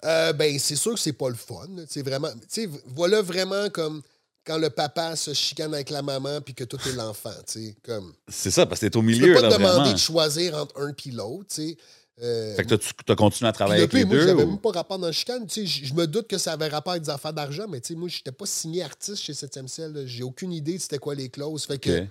Euh, 0.04 0.32
ben, 0.32 0.58
c'est 0.58 0.76
sûr 0.76 0.94
que 0.94 1.00
c'est 1.00 1.12
pas 1.12 1.28
le 1.28 1.34
fun. 1.36 1.68
C'est 1.88 2.02
vraiment. 2.02 2.30
Tu 2.52 2.68
voilà 2.86 3.22
vraiment 3.22 3.68
comme 3.70 4.02
quand 4.44 4.58
le 4.58 4.70
papa 4.70 5.14
se 5.14 5.32
chicane 5.34 5.72
avec 5.72 5.90
la 5.90 6.02
maman 6.02 6.40
puis 6.40 6.54
que 6.54 6.64
tout 6.64 6.78
est 6.88 6.92
l'enfant. 6.94 7.30
tu 7.46 7.76
Comme. 7.84 8.12
C'est 8.28 8.50
ça, 8.50 8.66
parce 8.66 8.80
que 8.80 8.86
t'es 8.86 8.96
au 8.96 9.00
Tu 9.00 9.06
peux 9.06 9.12
milieu, 9.12 9.34
pas 9.34 9.42
là, 9.42 9.48
te 9.50 9.54
demander 9.54 9.74
vraiment. 9.78 9.92
de 9.92 9.98
choisir 9.98 10.54
entre 10.56 10.80
un 10.80 10.88
et 10.90 11.10
l'autre. 11.12 11.46
tu. 11.54 11.76
Euh, 12.22 12.54
Fait 12.56 12.64
que 12.64 12.74
tu 12.74 13.12
as 13.12 13.14
continué 13.16 13.48
à 13.48 13.52
Puis 13.52 13.58
travailler 13.58 13.78
le 13.80 13.84
avec 13.84 13.92
les 13.94 14.04
moi, 14.04 14.16
deux? 14.16 14.26
j'avais 14.26 14.42
ou- 14.42 14.48
même 14.48 14.58
pas 14.58 14.70
rapport 14.72 14.98
dans 14.98 15.06
le 15.06 15.12
chicane. 15.12 15.46
Je 15.48 15.94
me 15.94 16.06
doute 16.06 16.28
que 16.28 16.38
ça 16.38 16.52
avait 16.52 16.68
rapport 16.68 16.92
avec 16.92 17.04
des 17.04 17.10
affaires 17.10 17.32
d'argent, 17.32 17.66
mais 17.68 17.80
moi, 17.96 18.08
je 18.08 18.16
n'étais 18.18 18.32
pas 18.32 18.46
signé 18.46 18.82
artiste 18.82 19.22
chez 19.22 19.32
7e 19.32 19.66
ciel. 19.68 20.02
J'ai 20.06 20.22
aucune 20.22 20.52
idée 20.52 20.74
de 20.76 20.82
c'était 20.82 20.98
quoi 20.98 21.14
les 21.14 21.28
clauses. 21.28 21.64
Fait 21.64 21.78
que. 21.78 22.06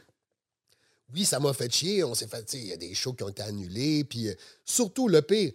Oui, 1.14 1.26
ça 1.26 1.40
m'a 1.40 1.54
fait 1.54 1.72
chier. 1.74 2.04
On 2.04 2.14
s'est 2.16 2.28
fait, 2.28 2.54
il 2.54 2.68
y 2.68 2.74
a 2.74 2.78
des 2.78 2.94
shows 2.94 3.14
qui 3.14 3.24
ont 3.24 3.30
été 3.30 3.42
annulés. 3.42 4.04
Puis 4.04 4.30
euh, 4.30 4.34
surtout, 4.66 5.08
le 5.08 5.22
pire, 5.22 5.52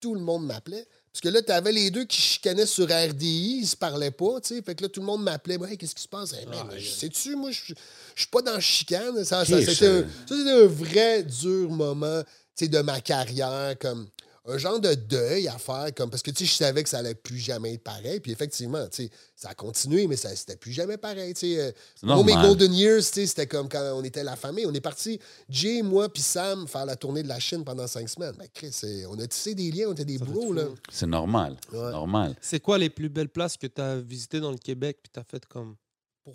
tout 0.00 0.14
le 0.14 0.20
monde 0.20 0.46
m'appelait. 0.46 0.86
Parce 1.12 1.20
que 1.22 1.28
là, 1.28 1.42
tu 1.42 1.50
avais 1.50 1.72
les 1.72 1.90
deux 1.90 2.04
qui 2.04 2.20
chicanaient 2.20 2.66
sur 2.66 2.84
RDI, 2.86 3.58
ils 3.62 3.66
se 3.66 3.76
parlaient 3.76 4.12
pas, 4.12 4.40
tu 4.40 4.54
sais. 4.54 4.62
Fait 4.62 4.74
que 4.76 4.82
là, 4.84 4.88
tout 4.88 5.00
le 5.00 5.06
monde 5.06 5.24
m'appelait. 5.24 5.58
Hey, 5.68 5.76
qu'est-ce 5.76 5.94
qui 5.94 6.02
se 6.02 6.08
passe? 6.08 6.32
Hey, 6.34 6.46
man, 6.46 6.68
je- 6.78 6.88
sais-tu, 6.88 7.34
moi, 7.36 7.50
je 7.50 7.60
je 8.14 8.20
suis 8.22 8.30
pas 8.30 8.42
dans 8.42 8.54
le 8.54 8.60
chicane. 8.60 9.24
Ça, 9.24 9.44
c'était 9.44 9.86
un, 9.88 10.02
ça, 10.28 10.36
c'était 10.36 10.50
un 10.50 10.66
vrai 10.66 11.22
dur 11.24 11.68
moment, 11.70 12.22
tu 12.56 12.64
sais, 12.64 12.68
de 12.68 12.78
ma 12.80 13.00
carrière, 13.00 13.74
comme 13.80 14.06
un 14.46 14.56
genre 14.56 14.80
de 14.80 14.94
deuil 14.94 15.48
à 15.48 15.58
faire, 15.58 15.88
comme 15.94 16.08
parce 16.10 16.22
que, 16.22 16.30
tu 16.30 16.46
sais, 16.46 16.52
je 16.52 16.56
savais 16.56 16.82
que 16.82 16.88
ça 16.88 16.98
allait 16.98 17.14
plus 17.14 17.38
jamais 17.38 17.74
être 17.74 17.82
pareil. 17.84 18.20
Puis 18.20 18.32
effectivement, 18.32 18.86
tu 18.88 19.04
sais, 19.04 19.10
ça 19.36 19.50
a 19.50 19.54
continué, 19.54 20.06
mais 20.06 20.16
ça 20.16 20.34
c'était 20.34 20.56
plus 20.56 20.72
jamais 20.72 20.96
pareil, 20.96 21.34
tu 21.34 21.40
sais. 21.54 21.60
euh, 21.60 21.72
C'est 21.94 22.06
moi, 22.06 22.24
mes. 22.24 22.32
Golden 22.32 22.72
Years, 22.72 23.00
tu 23.02 23.12
sais, 23.20 23.26
c'était 23.26 23.46
comme 23.46 23.68
quand 23.68 23.82
on 23.94 24.02
était 24.02 24.24
la 24.24 24.36
famille. 24.36 24.64
On 24.66 24.72
est 24.72 24.80
parti, 24.80 25.20
Jay, 25.48 25.82
moi, 25.82 26.10
puis 26.12 26.22
Sam, 26.22 26.66
faire 26.66 26.86
la 26.86 26.96
tournée 26.96 27.22
de 27.22 27.28
la 27.28 27.38
Chine 27.38 27.64
pendant 27.64 27.86
cinq 27.86 28.08
semaines. 28.08 28.34
Ben, 28.38 28.48
Chris, 28.52 28.70
c'est- 28.72 29.04
on 29.06 29.18
a 29.18 29.26
tissé 29.26 29.54
des 29.54 29.70
liens, 29.70 29.88
on 29.88 29.92
était 29.92 30.04
des 30.06 30.18
bros, 30.18 30.52
là. 30.52 30.64
C'est 30.90 31.06
normal. 31.06 31.56
Ouais. 31.72 31.90
normal. 31.90 32.34
C'est 32.40 32.60
quoi 32.60 32.78
les 32.78 32.88
plus 32.90 33.08
belles 33.10 33.28
places 33.28 33.56
que 33.58 33.66
tu 33.66 33.80
as 33.80 33.96
visitées 34.00 34.40
dans 34.40 34.50
le 34.52 34.58
Québec 34.58 34.98
puis 35.02 35.10
tu 35.12 35.20
as 35.20 35.24
fait 35.24 35.44
comme. 35.46 35.76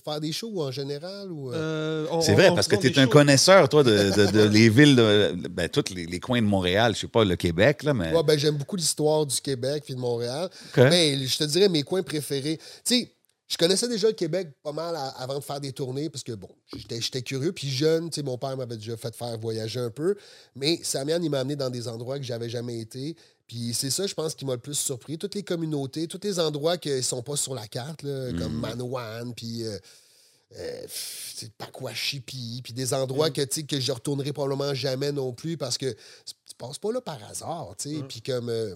Pour 0.04 0.12
faire 0.14 0.20
des 0.20 0.34
shows 0.34 0.62
en 0.62 0.72
général 0.72 1.32
ou. 1.32 1.54
euh, 1.54 2.06
Euh, 2.12 2.20
C'est 2.22 2.34
vrai, 2.34 2.54
parce 2.54 2.68
que 2.68 2.76
tu 2.76 2.88
es 2.88 3.00
un 3.00 3.04
shows. 3.06 3.10
connaisseur, 3.10 3.70
toi, 3.70 3.82
de, 3.84 4.12
de- 4.12 4.32
de 4.32 4.42
les 4.50 4.68
villes, 4.70 4.96
de, 4.98 5.48
ben, 5.50 5.70
tous 5.70 5.94
les, 5.94 6.06
les 6.06 6.20
coins 6.20 6.42
de 6.42 6.48
Montréal. 6.48 6.94
Je 6.96 7.02
sais 7.02 7.08
pas, 7.08 7.24
le 7.24 7.38
Québec, 7.38 7.84
là, 7.84 7.94
mais. 7.94 8.14
Ouais, 8.14 8.24
ben, 8.24 8.38
j'aime 8.38 8.58
beaucoup 8.58 8.76
l'histoire 8.76 9.26
du 9.26 9.40
Québec 9.40 9.84
puis 9.86 9.96
de 9.96 10.00
Montréal. 10.00 10.50
Mais 10.76 11.18
je 11.26 11.38
te 11.38 11.46
dirais 11.46 11.70
mes 11.70 11.84
coins 11.84 12.04
préférés. 12.04 12.58
Tu 12.84 13.00
sais, 13.04 13.12
je 13.48 13.58
connaissais 13.58 13.88
déjà 13.88 14.08
le 14.08 14.14
Québec 14.14 14.50
pas 14.64 14.72
mal 14.74 14.96
à- 14.96 15.10
avant 15.22 15.36
de 15.40 15.44
faire 15.44 15.62
des 15.62 15.72
tournées 15.72 16.10
parce 16.10 16.24
que, 16.24 16.34
bon, 16.34 16.50
j'étais 16.76 17.00
j'étais 17.00 17.22
curieux. 17.22 17.54
Puis 17.54 17.70
jeune, 17.70 18.10
tu 18.10 18.16
sais, 18.20 18.24
mon 18.24 18.38
père 18.38 18.58
m'avait 18.58 18.76
déjà 18.76 18.98
fait 18.98 19.16
faire 19.16 19.38
voyager 19.40 19.80
un 19.80 19.92
peu. 19.92 20.16
Mais 20.56 20.80
Samian, 20.84 21.22
il 21.22 21.30
m'a 21.30 21.40
amené 21.40 21.56
dans 21.56 21.70
des 21.70 21.88
endroits 21.88 22.18
que 22.20 22.26
j'avais 22.26 22.50
jamais 22.50 22.80
été. 22.80 23.16
Puis 23.48 23.74
c'est 23.74 23.92
ça, 23.92 24.08
je 24.08 24.14
pense, 24.14 24.34
qui 24.34 24.46
m'a 24.46 24.54
le 24.54 24.60
plus 24.60 24.74
surpris. 24.74 25.18
Toutes 25.18 25.36
les 25.36 25.44
communautés, 25.44 26.08
tous 26.08 26.20
les 26.24 26.40
endroits 26.40 26.78
qui 26.78 26.90
ne 26.90 27.02
sont 27.02 27.22
pas 27.22 27.36
sur 27.36 27.54
la 27.54 27.68
carte, 27.68 28.04
là, 28.04 28.32
comme 28.34 28.54
Manoan, 28.54 29.34
puis 29.36 29.64
euh, 29.64 29.78
euh, 30.58 30.88
Pakwashipi, 31.58 32.62
puis 32.64 32.74
des 32.74 32.94
endroits 32.94 33.30
que, 33.30 33.42
tu 33.42 33.62
sais, 33.62 33.64
que 33.64 33.80
je 33.80 33.92
retournerai 33.92 34.34
probablement 34.34 34.74
jamais 34.74 35.12
non 35.12 35.32
plus 35.34 35.58
parce 35.58 35.78
que 35.78 35.92
tu 35.92 36.56
passes 36.58 36.80
pas 36.80 36.92
là 36.92 37.02
par 37.02 37.24
hasard. 37.24 37.76
tu 37.78 37.96
sais. 37.96 38.04
Puis 38.04 38.22
comme. 38.22 38.50
euh, 38.50 38.76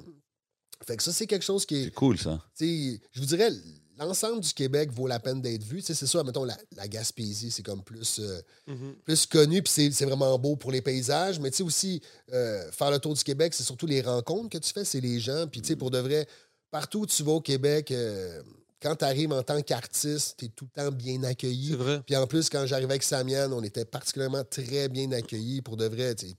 fait 0.86 0.95
que 0.97 1.03
ça, 1.03 1.11
c'est 1.11 1.28
quelque 1.28 1.43
chose 1.45 1.65
qui 1.65 1.76
est. 1.76 1.84
C'est 1.86 1.91
cool, 1.93 2.17
ça. 2.17 2.41
Je 2.59 2.99
vous 3.20 3.26
dirais, 3.26 3.51
l'ensemble 3.99 4.41
du 4.41 4.53
Québec 4.53 4.91
vaut 4.91 5.07
la 5.07 5.19
peine 5.19 5.41
d'être 5.41 5.63
vu. 5.63 5.77
Tu 5.77 5.87
sais, 5.87 5.93
C'est 5.93 6.07
sûr, 6.07 6.23
mettons, 6.23 6.43
la, 6.45 6.57
la 6.75 6.87
Gaspésie, 6.87 7.51
c'est 7.51 7.63
comme 7.63 7.83
plus, 7.83 8.19
euh, 8.19 8.41
plus 9.05 9.25
connu, 9.25 9.61
puis 9.61 9.71
c'est- 9.91 10.05
vraiment 10.05 10.37
beau 10.39 10.55
pour 10.55 10.71
les 10.71 10.81
paysages. 10.81 11.39
Mais 11.39 11.51
tu 11.51 11.57
sais 11.57 11.63
aussi, 11.63 12.01
euh, 12.33 12.71
faire 12.71 12.91
le 12.91 12.99
tour 12.99 13.13
du 13.13 13.23
Québec, 13.23 13.53
c'est 13.53 13.63
surtout 13.63 13.85
les 13.87 14.01
rencontres 14.01 14.49
que 14.49 14.57
tu 14.57 14.71
fais, 14.73 14.85
c'est 14.85 15.01
les 15.01 15.19
gens. 15.19 15.47
Puis 15.47 15.61
tu 15.61 15.69
sais, 15.69 15.75
pour 15.75 15.91
de 15.91 15.97
vrai, 15.99 16.27
partout 16.71 16.99
où 17.01 17.05
tu 17.05 17.23
vas 17.23 17.31
au 17.33 17.41
Québec, 17.41 17.91
euh, 17.91 18.41
quand 18.81 18.95
tu 18.95 19.03
arrives 19.03 19.33
en 19.33 19.43
tant 19.43 19.61
qu'artiste, 19.61 20.35
tu 20.37 20.45
es 20.45 20.47
tout 20.47 20.65
le 20.73 20.81
temps 20.83 20.91
bien 20.91 21.21
accueilli. 21.23 21.75
Puis 22.05 22.15
en 22.15 22.25
plus, 22.27 22.49
quand 22.49 22.65
j'arrivais 22.65 22.91
avec 22.91 23.03
Samian, 23.03 23.51
on 23.51 23.61
était 23.61 23.83
particulièrement 23.83 24.43
très 24.45 24.87
bien 24.87 25.11
accueillis 25.11 25.61
pour 25.61 25.75
de 25.75 25.85
vrai, 25.85 26.15
tu 26.15 26.27
sais, 26.27 26.33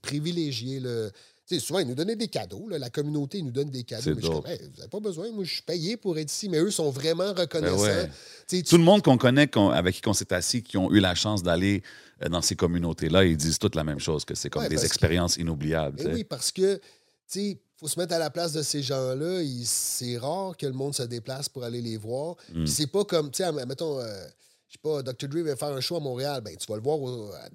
souvent, 1.59 1.79
ils 1.79 1.87
nous 1.87 1.95
donnaient 1.95 2.15
des 2.15 2.27
cadeaux. 2.27 2.67
là. 2.69 2.77
La 2.79 2.89
communauté 2.89 3.41
nous 3.41 3.51
donne 3.51 3.69
des 3.69 3.83
cadeaux. 3.83 4.11
Mais 4.11 4.15
je 4.15 4.19
suis 4.21 4.29
dope. 4.29 4.43
comme, 4.43 4.51
Hey, 4.51 4.59
vous 4.61 4.77
n'avez 4.77 4.89
pas 4.89 4.99
besoin. 4.99 5.31
Moi, 5.31 5.43
je 5.43 5.53
suis 5.53 5.61
payé 5.63 5.97
pour 5.97 6.17
être 6.17 6.31
ici. 6.31 6.47
Mais 6.49 6.59
eux 6.59 6.71
sont 6.71 6.89
vraiment 6.89 7.33
reconnaissants. 7.33 7.75
Ben 7.77 8.03
ouais. 8.03 8.07
Tu 8.47 8.57
sais, 8.57 8.63
tu- 8.63 8.69
Tout 8.69 8.77
le 8.77 8.83
monde 8.83 9.01
qu'on 9.01 9.17
connaît, 9.17 9.49
avec 9.73 9.95
qui 10.01 10.07
on 10.07 10.13
s'est 10.13 10.31
assis, 10.33 10.63
qui 10.63 10.77
ont 10.77 10.91
eu 10.91 10.99
la 10.99 11.15
chance 11.15 11.43
d'aller 11.43 11.83
euh, 12.23 12.29
dans 12.29 12.41
ces 12.41 12.55
communautés-là, 12.55 13.25
ils 13.25 13.35
disent 13.37 13.59
toutes 13.59 13.75
la 13.75 13.83
même 13.83 13.99
chose, 13.99 14.23
que 14.25 14.35
c'est 14.35 14.49
comme 14.49 14.61
Ouais, 14.63 14.69
des 14.69 14.75
que- 14.77 14.85
expériences 14.85 15.37
inoubliables. 15.37 15.97
Ben 16.03 16.13
oui, 16.13 16.23
parce 16.23 16.51
que, 16.51 16.75
tu 16.75 16.81
sais, 17.27 17.61
faut 17.77 17.87
se 17.87 17.99
mettre 17.99 18.13
à 18.13 18.19
la 18.19 18.29
place 18.29 18.53
de 18.53 18.61
ces 18.61 18.83
gens-là. 18.83 19.41
C'est 19.65 20.17
rare 20.19 20.55
que 20.55 20.67
le 20.67 20.73
monde 20.73 20.93
se 20.93 21.01
déplace 21.03 21.49
pour 21.49 21.63
aller 21.63 21.81
les 21.81 21.97
voir. 21.97 22.35
Mm. 22.53 22.63
Puis 22.65 22.67
c'est 22.71 22.87
pas 22.87 23.03
comme, 23.05 23.31
tu 23.31 23.43
sais, 23.43 23.51
mettons, 23.65 23.99
euh, 23.99 24.23
je 24.67 24.73
sais 24.73 24.79
pas, 24.81 25.01
Dr. 25.01 25.27
Dre 25.27 25.39
va 25.43 25.55
faire 25.55 25.69
un 25.69 25.81
show 25.81 25.95
à 25.97 25.99
Montréal, 25.99 26.41
ben 26.45 26.55
tu 26.55 26.65
vas 26.67 26.75
le 26.77 26.81
voir 26.83 27.01
au, 27.01 27.31
à- 27.33 27.49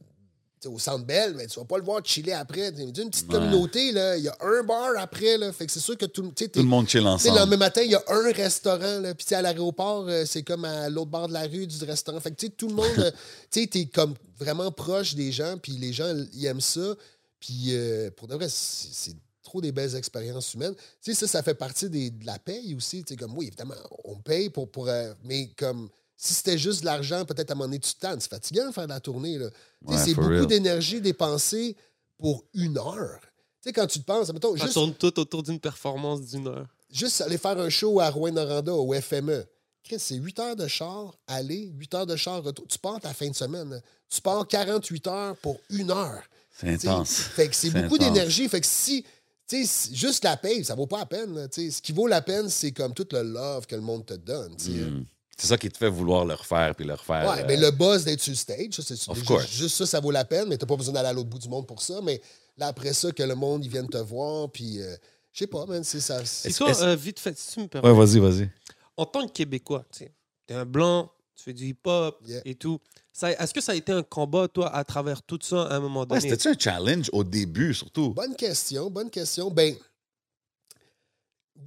au 0.65 0.79
Centre 0.79 1.05
Bell, 1.05 1.35
mais 1.37 1.47
tu 1.47 1.59
vas 1.61 1.65
pas 1.67 1.77
le 1.79 1.85
voir 1.85 2.01
chiller 2.05 2.33
après. 2.33 2.73
D'une 2.73 3.11
petite 3.11 3.29
Ouais. 3.29 3.35
communauté, 3.35 3.89
il 3.89 4.23
y 4.23 4.29
a 4.29 4.37
un 4.41 4.63
bar 4.65 4.91
après, 4.99 5.37
là, 5.39 5.53
fait 5.53 5.67
que 5.67 5.73
c'est 5.73 5.81
sûr 5.81 5.97
que 5.97 6.07
tout, 6.07 6.23
Tout 6.23 6.49
le 6.57 6.63
monde 6.63 6.89
chill 6.89 7.01
sais, 7.01 7.05
le 7.05 7.11
ensemble. 7.11 7.39
lendemain 7.39 7.57
matin, 7.59 7.83
il 7.83 7.91
y 7.91 7.95
a 7.95 8.03
un 8.09 8.33
restaurant. 8.33 9.01
Là, 9.01 9.15
puis 9.15 9.35
à 9.35 9.43
l'aéroport, 9.43 10.07
euh, 10.09 10.25
c'est 10.25 10.43
comme 10.43 10.65
à 10.65 10.89
l'autre 10.89 11.11
bord 11.11 11.29
de 11.29 11.35
la 11.35 11.43
rue 11.47 11.67
du 11.67 11.85
restaurant. 11.85 12.19
Fait 12.21 12.31
que 12.31 12.37
tu 12.37 12.47
sais, 12.47 12.53
tout 12.53 12.69
le 12.69 12.75
monde, 12.75 12.87
euh, 12.99 13.11
tu 13.51 13.61
sais, 13.61 13.67
t'es 13.67 13.87
comme 13.87 14.15
vraiment 14.39 14.73
proche 14.73 15.15
des 15.15 15.31
gens, 15.31 15.57
puis 15.59 15.73
les 15.73 15.93
gens, 15.93 16.13
ils 16.33 16.47
aiment 16.47 16.61
ça. 16.61 16.95
Puis 17.39 17.67
euh, 17.69 18.11
pour 18.17 18.27
de 18.29 18.35
vrai, 18.35 18.47
c'est 18.51 19.15
trop 19.43 19.61
des 19.61 19.71
belles 19.71 19.95
expériences 19.95 20.55
humaines. 20.55 20.75
Tu 21.03 21.15
sais, 21.15 21.21
ça, 21.21 21.27
ça 21.29 21.43
fait 21.43 21.55
partie 21.55 21.89
des- 21.89 22.11
de 22.11 22.27
la 22.27 22.39
paye 22.39 22.75
aussi. 22.75 23.05
Tu 23.05 23.15
comme, 23.17 23.37
oui, 23.39 23.47
évidemment, 23.47 23.75
on 24.05 24.17
paye 24.17 24.51
pour... 24.51 24.69
pour 24.71 24.89
euh, 24.89 25.13
mais 25.23 25.49
comme, 25.57 25.89
si 26.17 26.35
c'était 26.35 26.59
juste 26.59 26.81
de 26.81 26.87
l'argent, 26.87 27.25
peut-être 27.25 27.51
à 27.51 27.53
un 27.53 27.57
moment 27.57 27.69
donné, 27.69 27.79
tu 27.79 27.93
te 27.95 28.01
tannes. 28.01 28.21
C'est 28.21 28.31
fatigant 28.31 28.67
de 28.69 28.73
faire 28.73 28.85
de 28.85 28.93
la 28.93 29.01
tournée. 29.01 29.39
Ouais, 29.39 29.99
c'est 29.99 30.15
beaucoup 30.15 30.47
d'énergie 30.47 31.01
dépensée 31.01 31.77
pour 32.19 32.45
une 32.55 32.79
heure. 32.79 33.21
Tu 33.63 33.69
sais, 33.69 33.73
quand 33.73 33.87
tu 33.87 34.01
te 34.01 34.05
penses, 34.05 34.33
mettons, 34.33 34.57
Ça 34.57 34.65
juste 34.65 34.75
tourne 34.75 34.95
tout 34.95 35.19
autour 35.21 35.43
d'une 35.43 35.61
performance 35.61 36.23
d'une 36.23 36.47
heure. 36.49 36.67
juste 36.91 37.21
aller 37.21 37.37
faire 37.39 37.59
un 37.59 37.69
show 37.69 38.01
à 38.01 38.09
Rouen-Noranda 38.11 38.73
au 38.73 38.93
FME. 38.95 39.45
Chris, 39.85 39.99
c'est 40.01 40.17
8 40.17 40.39
heures 40.41 40.57
de 40.57 40.67
char, 40.67 41.15
aller, 41.27 41.71
8 41.77 41.95
heures 41.95 42.07
de 42.07 42.17
char, 42.17 42.43
retour. 42.43 42.67
Tu 42.67 42.79
pars 42.79 42.99
ta 43.01 43.13
fin 43.15 43.29
de 43.29 43.35
semaine. 43.35 43.71
là. 43.71 43.81
Tu 44.09 44.21
pars 44.21 44.47
48 44.49 45.07
heures 45.09 45.37
pour 45.37 45.59
une 45.71 45.91
heure. 45.91 46.23
C'est 46.59 46.71
intense. 46.87 47.11
Fait 47.19 47.49
que 47.49 47.55
c'est 47.55 47.71
beaucoup 47.71 47.99
d'énergie. 47.99 48.49
Fait 48.49 48.61
que 48.61 48.67
si, 48.67 49.05
tu 49.47 49.65
sais, 49.65 49.67
si- 49.67 49.95
juste 49.95 50.25
la 50.25 50.37
paye, 50.37 50.65
ça 50.65 50.75
vaut 50.75 50.87
pas 50.87 50.99
la 51.01 51.07
peine. 51.07 51.35
là. 51.35 51.47
Ce 51.53 51.83
qui 51.83 51.93
vaut 51.93 52.07
la 52.07 52.23
peine, 52.23 52.49
c'est 52.49 52.73
comme 52.73 52.95
tout 52.95 53.07
le 53.13 53.23
love 53.23 53.67
que 53.67 53.75
le 53.77 53.83
monde 53.83 54.07
te 54.07 54.15
donne. 54.15 54.55
Mm. 54.55 55.05
C'est 55.37 55.49
ça 55.49 55.59
qui 55.59 55.69
te 55.69 55.77
fait 55.77 55.89
vouloir 55.91 56.25
le 56.25 56.33
refaire 56.35 56.75
puis 56.75 56.87
le 56.87 56.95
refaire. 56.95 57.29
Ouais, 57.31 57.43
euh, 57.43 57.45
mais 57.47 57.57
le 57.59 57.71
buzz 57.71 58.05
d'être 58.05 58.21
sur 58.23 58.31
le 58.33 58.37
stage, 58.37 58.73
ça, 58.73 58.83
c'est 58.83 59.09
Of 59.11 59.17
juste, 59.17 59.27
course. 59.27 59.51
juste 59.51 59.77
ça, 59.77 59.85
ça 59.87 60.01
vaut 60.01 60.11
la 60.11 60.25
peine, 60.25 60.49
mais 60.49 60.57
t'as 60.57 60.67
pas 60.67 60.77
besoin 60.77 60.95
d'aller 60.95 61.09
à 61.09 61.13
l'autre 61.13 61.29
bout 61.29 61.39
du 61.39 61.49
monde 61.49 61.67
pour 61.67 61.83
ça. 61.83 62.01
Mais 62.03 62.23
là, 62.57 62.69
après 62.69 62.93
ça, 62.95 63.13
que 63.13 63.23
le 63.23 63.35
monde, 63.35 63.65
ils 63.65 63.71
viennent 63.71 63.89
te 63.89 63.99
voir, 63.99 64.51
puis 64.51 64.81
euh, 64.81 64.97
je 65.33 65.41
sais 65.41 65.47
pas, 65.47 65.67
man, 65.67 65.85
c'est 65.85 66.01
ça. 66.01 66.21
Et 66.21 66.23
Est-ce- 66.23 66.57
toi, 66.57 66.73
euh, 66.83 66.97
vite 66.97 67.21
fait, 67.21 67.37
si 67.39 67.53
tu 67.53 67.61
me 67.61 67.67
permets, 67.69 67.91
Ouais, 67.91 67.95
vas-y, 68.07 68.19
vas-y. 68.19 68.51
en 68.97 69.05
tant 69.05 69.27
que 69.27 69.33
Québécois, 69.33 69.85
tu 69.93 69.99
sais, 70.05 70.13
t'es 70.47 70.55
un 70.55 70.65
blanc, 70.65 71.13
tu 71.35 71.45
fais 71.45 71.53
du 71.53 71.67
hip-hop 71.67 72.19
Yeah. 72.27 72.41
et 72.47 72.55
tout. 72.55 72.81
Ça- 73.13 73.33
Est-ce 73.33 73.53
que 73.53 73.61
ça 73.61 73.73
a 73.73 73.75
été 73.75 73.93
un 73.93 74.03
combat, 74.03 74.49
toi, 74.49 74.75
à 74.75 74.85
travers 74.85 75.23
tout 75.23 75.39
ça 75.43 75.65
à 75.65 75.75
un 75.77 75.81
moment 75.81 76.01
Ouais, 76.01 76.07
donné? 76.07 76.21
C'était-tu 76.23 76.49
un 76.49 76.59
challenge 76.59 77.11
au 77.13 77.25
début, 77.25 77.75
surtout? 77.75 78.15
Bonne 78.15 78.37
question, 78.37 78.89
bonne 78.91 79.11
question. 79.11 79.51
Ben, 79.51 79.75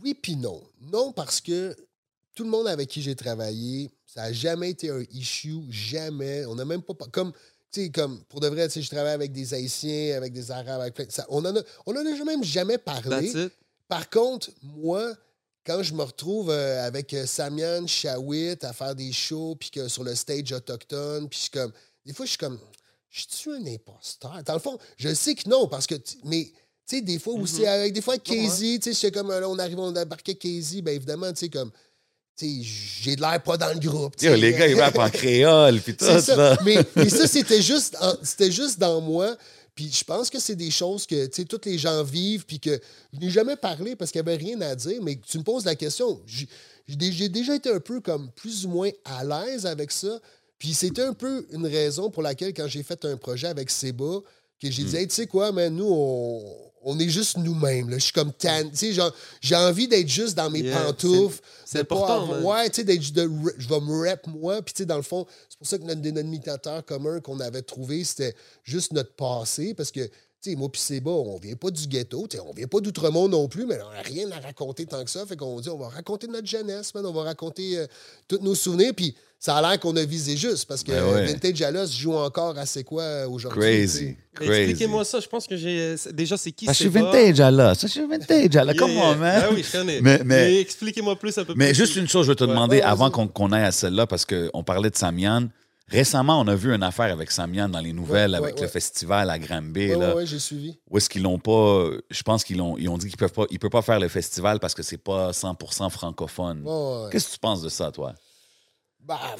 oui 0.03 0.13
puis 0.13 0.35
non. 0.35 0.61
Non 0.81 1.11
parce 1.11 1.41
que 1.41 1.75
tout 2.39 2.45
le 2.45 2.49
monde 2.51 2.69
avec 2.69 2.87
qui 2.87 3.01
j'ai 3.01 3.15
travaillé, 3.15 3.89
ça 4.05 4.21
n'a 4.21 4.31
jamais 4.31 4.69
été 4.69 4.89
un 4.89 5.03
issue, 5.11 5.57
jamais. 5.69 6.45
On 6.45 6.55
n'a 6.55 6.63
même 6.63 6.81
pas... 6.81 6.93
Comme, 7.11 7.33
tu 7.69 7.83
sais, 7.83 7.89
comme, 7.89 8.23
pour 8.29 8.39
de 8.39 8.47
vrai, 8.47 8.65
tu 8.69 8.75
sais, 8.75 8.81
je 8.81 8.89
travaille 8.89 9.11
avec 9.11 9.33
des 9.33 9.53
Haïtiens, 9.53 10.15
avec 10.15 10.31
des 10.31 10.49
Arabes, 10.49 10.79
avec 10.79 10.93
plein... 10.93 11.05
ça- 11.09 11.25
on 11.27 11.43
en 11.43 11.53
a, 11.53 11.61
on 11.85 11.91
en 11.91 11.97
a 11.99 12.23
même 12.23 12.41
jamais 12.45 12.77
parlé. 12.77 13.33
Par 13.89 14.09
contre, 14.09 14.51
moi, 14.61 15.13
quand 15.65 15.83
je 15.83 15.93
me 15.93 16.01
retrouve 16.03 16.49
euh, 16.49 16.87
avec 16.87 17.13
euh, 17.13 17.25
Samian 17.25 17.85
Shawit 17.87 18.63
à 18.63 18.71
faire 18.71 18.95
des 18.95 19.11
shows, 19.11 19.55
puis 19.59 19.69
que 19.69 19.89
sur 19.89 20.05
le 20.05 20.15
stage 20.15 20.53
autochtone, 20.53 21.27
puis 21.27 21.37
je 21.37 21.41
suis 21.43 21.51
comme. 21.51 21.73
Des 22.05 22.13
fois, 22.13 22.25
je 22.25 22.29
suis 22.29 22.37
comme. 22.37 22.57
Je 23.09 23.23
suis 23.27 23.51
un 23.51 23.65
imposteur. 23.65 24.41
Dans 24.45 24.53
le 24.53 24.59
fond, 24.59 24.77
je 24.95 25.13
sais 25.13 25.35
que 25.35 25.49
non, 25.49 25.67
parce 25.67 25.87
que. 25.87 25.95
Mais. 26.23 26.45
Tu 26.87 26.95
sais, 26.95 27.01
des 27.01 27.19
fois 27.19 27.33
aussi, 27.35 27.61
Mhm. 27.61 27.67
avec 27.67 27.93
des 27.93 28.01
fois, 28.01 28.13
avec. 28.15 28.23
Casey, 28.23 28.79
tu 28.81 28.93
sais, 28.93 28.93
c'est 28.93 29.11
comme, 29.11 29.29
là, 29.29 29.47
on 29.47 29.59
arrive, 29.59 29.77
on 29.77 29.95
embarquait 29.95 30.33
Casey, 30.35 30.81
ben 30.81 30.95
évidemment, 30.95 31.31
tu 31.33 31.39
sais, 31.41 31.49
comme, 31.49 31.71
j'ai 32.61 33.15
de 33.15 33.21
l'air 33.21 33.41
pas 33.43 33.57
dans 33.57 33.73
le 33.73 33.79
groupe. 33.79 34.13
Yo, 34.21 34.35
les 34.35 34.53
gars, 34.53 34.67
ils 34.67 34.79
rappent 34.79 34.97
en 34.97 35.09
créole 35.09 35.79
puis 35.81 35.95
tout. 35.95 36.05
Ça. 36.05 36.57
Mais, 36.65 36.77
mais 36.95 37.09
ça, 37.09 37.27
c'était 37.27 37.61
juste, 37.61 37.97
c'était 38.23 38.51
juste 38.51 38.79
dans 38.79 39.01
moi. 39.01 39.35
Puis 39.75 39.89
je 39.93 40.03
pense 40.03 40.29
que 40.29 40.39
c'est 40.39 40.55
des 40.55 40.71
choses 40.71 41.05
que, 41.05 41.25
tu 41.27 41.41
sais, 41.41 41.45
tous 41.45 41.61
les 41.65 41.77
gens 41.77 42.03
vivent, 42.03 42.45
puis 42.45 42.59
que 42.59 42.79
je 43.13 43.19
n'ai 43.19 43.29
jamais 43.29 43.55
parlé 43.55 43.95
parce 43.95 44.11
qu'il 44.11 44.21
n'y 44.21 44.27
avait 44.29 44.37
rien 44.43 44.59
à 44.61 44.75
dire, 44.75 45.01
mais 45.01 45.17
tu 45.25 45.37
me 45.37 45.43
poses 45.43 45.63
la 45.65 45.75
question. 45.75 46.19
J'ai 46.25 46.47
j'ai 46.87 46.95
dé- 46.95 47.11
j'ai 47.11 47.29
déjà 47.29 47.55
été 47.55 47.69
un 47.71 47.79
peu 47.79 48.01
comme 48.01 48.29
plus 48.31 48.65
ou 48.65 48.69
moins 48.69 48.89
à 49.05 49.23
l'aise 49.23 49.65
avec 49.65 49.91
ça. 49.91 50.19
Puis 50.57 50.73
c'était 50.73 51.03
un 51.03 51.13
peu 51.13 51.45
une 51.51 51.65
raison 51.67 52.09
pour 52.09 52.23
laquelle, 52.23 52.53
quand 52.53 52.67
j'ai 52.67 52.83
fait 52.83 53.05
un 53.05 53.15
projet 53.15 53.47
avec 53.47 53.69
Seba, 53.69 54.19
que 54.61 54.69
j'ai 54.69 54.83
dit, 54.83 54.97
Hey, 54.97 55.07
tu 55.07 55.13
sais 55.15 55.27
quoi, 55.27 55.51
man, 55.53 55.73
nous, 55.73 55.87
on, 55.89 56.43
on 56.83 56.97
est 56.99 57.09
juste 57.09 57.37
nous-mêmes. 57.37 57.89
là. 57.89 57.97
Je 57.97 58.03
suis 58.05 58.13
comme 58.13 58.31
tan. 58.33 58.63
J'ai 59.41 59.55
envie 59.55 59.87
d'être 59.87 60.07
juste 60.07 60.35
dans 60.35 60.49
mes 60.49 60.59
Yeah, 60.61 60.79
pantoufles. 60.85 61.41
c'est 61.65 61.83
pas 61.83 61.95
important, 61.95 62.23
avoir- 62.23 62.39
man. 62.41 62.43
Ouais, 62.45 62.69
tu 62.69 62.77
sais, 62.77 62.83
d'être- 62.83 63.13
de 63.13 63.27
re- 63.27 63.53
je 63.57 63.67
vais 63.67 63.79
me 63.79 64.09
rep 64.09 64.27
moi. 64.27 64.61
Puis, 64.61 64.73
tu 64.73 64.83
sais, 64.83 64.85
dans 64.85 64.95
le 64.97 65.01
fond, 65.03 65.25
c'est 65.49 65.57
pour 65.57 65.67
ça 65.67 65.77
que 65.77 65.83
notre 65.83 66.01
dénominateur 66.01 66.85
commun 66.85 67.19
qu'on 67.21 67.39
avait 67.39 67.61
trouvé, 67.61 68.03
c'était 68.03 68.35
juste 68.63 68.93
notre 68.93 69.13
passé. 69.15 69.73
Parce 69.73 69.91
que, 69.91 70.01
tu 70.41 70.51
sais, 70.51 70.55
moi 70.55 70.71
puis 70.71 70.79
Seba, 70.81 71.11
on 71.11 71.37
vient 71.37 71.55
pas 71.55 71.69
du 71.71 71.85
ghetto. 71.87 72.27
tu 72.27 72.37
sais, 72.37 72.43
On 72.47 72.53
vient 72.53 72.67
pas 72.67 72.79
d'Outremont 72.79 73.27
non 73.27 73.47
plus, 73.47 73.65
mais 73.65 73.77
on 73.81 73.91
n'a 73.91 74.01
rien 74.01 74.31
à 74.31 74.39
raconter 74.39 74.85
tant 74.85 75.03
que 75.03 75.11
ça. 75.11 75.25
Fait 75.25 75.35
qu'on 75.35 75.59
dit, 75.59 75.69
on 75.69 75.77
va 75.77 75.89
raconter 75.89 76.27
notre 76.27 76.47
jeunesse, 76.47 76.93
man. 76.95 77.05
On 77.05 77.11
va 77.13 77.23
raconter 77.23 77.77
euh, 77.77 77.87
tous 78.27 78.39
nos 78.39 78.55
souvenirs. 78.55 78.93
Puis, 78.95 79.15
ça 79.39 79.55
a 79.55 79.61
l'air 79.61 79.79
qu'on 79.79 79.95
a 79.95 80.03
visé 80.03 80.35
juste. 80.35 80.65
Parce 80.67 80.83
que 80.83 80.91
Ben 80.91 81.03
ouais. 81.03 81.25
Vintage 81.27 81.61
Alos 81.61 81.87
joue 81.87 82.13
encore 82.13 82.57
à 82.57 82.65
c'est 82.65 82.83
quoi 82.83 83.25
aujourd'hui. 83.27 83.59
Crazy. 83.61 84.17
Mais. 84.41 84.45
Expliquez-moi 84.63 85.05
ça. 85.05 85.19
Je 85.19 85.27
pense 85.27 85.47
que 85.47 85.55
j'ai. 85.57 85.95
Déjà, 86.11 86.35
c'est 86.37 86.51
qui 86.51 86.65
que 86.65 86.71
je 86.73 86.77
c'est 86.77 86.83
suis 86.83 86.89
vintage. 86.89 87.37
Ça, 87.37 87.87
je 87.87 87.87
suis 87.87 88.07
vintage. 88.07 88.53
Yeah, 88.53 88.65
yeah. 88.65 88.83
on, 88.83 89.15
man. 89.15 89.41
Ah 89.45 89.49
oui, 89.53 89.63
je 89.65 89.71
connais. 89.71 90.01
Mais- 90.01 90.17
Mais, 90.19 90.23
mais- 90.25 90.59
expliquez-moi 90.59 91.15
plus 91.17 91.37
un 91.37 91.43
peu 91.45 91.53
Mais 91.55 91.67
plus. 91.69 91.75
juste 91.75 91.95
une 91.95 92.07
chose, 92.07 92.25
je 92.25 92.31
vais 92.31 92.35
te 92.35 92.43
Ouais. 92.43 92.49
demander 92.49 92.77
Ouais, 92.77 92.81
avant 92.83 93.09
qu'on 93.09 93.51
aille 93.51 93.63
à 93.65 93.71
celle-là, 93.71 94.07
parce 94.07 94.25
qu'on 94.25 94.63
parlait 94.63 94.89
de 94.89 94.95
Samian. 94.95 95.47
Récemment, 95.91 96.39
on 96.39 96.47
a 96.47 96.53
vu 96.53 96.71
une 96.71 96.83
affaire 96.83 97.11
avec 97.11 97.31
Samian 97.31 97.67
dans 97.67 97.79
les 97.79 97.93
nouvelles, 97.93 98.31
Ouais, 98.31 98.37
avec 98.37 98.55
ouais, 98.55 98.61
le 98.61 98.67
ouais. 98.67 98.71
festival 98.71 99.27
à 99.31 99.39
Granby. 99.39 99.95
Ouais, 99.95 100.25
j'ai 100.27 100.37
suivi. 100.37 100.77
Où 100.87 100.97
est-ce 100.99 101.09
qu'ils 101.09 101.23
l'ont 101.23 101.39
pas. 101.39 101.85
Je 102.11 102.21
pense 102.21 102.43
qu'ils 102.43 102.61
ont, 102.61 102.77
ils 102.77 102.87
ont 102.89 102.97
dit 102.99 103.07
qu'ils 103.07 103.17
peuvent 103.17 103.31
pas. 103.33 103.45
Ils 103.49 103.57
peuvent 103.57 103.71
pas 103.71 103.81
faire 103.81 103.99
le 103.99 104.07
festival 104.07 104.59
parce 104.59 104.75
que 104.75 104.83
c'est 104.83 104.99
pas 104.99 105.31
100% 105.33 105.89
francophone. 105.89 106.61
Ouais, 106.63 106.71
ouais. 106.71 107.09
Qu'est-ce 107.11 107.29
que 107.29 107.33
tu 107.33 107.39
penses 107.39 107.63
de 107.63 107.69
ça, 107.69 107.91
toi? 107.91 108.13
Bah, 108.99 109.35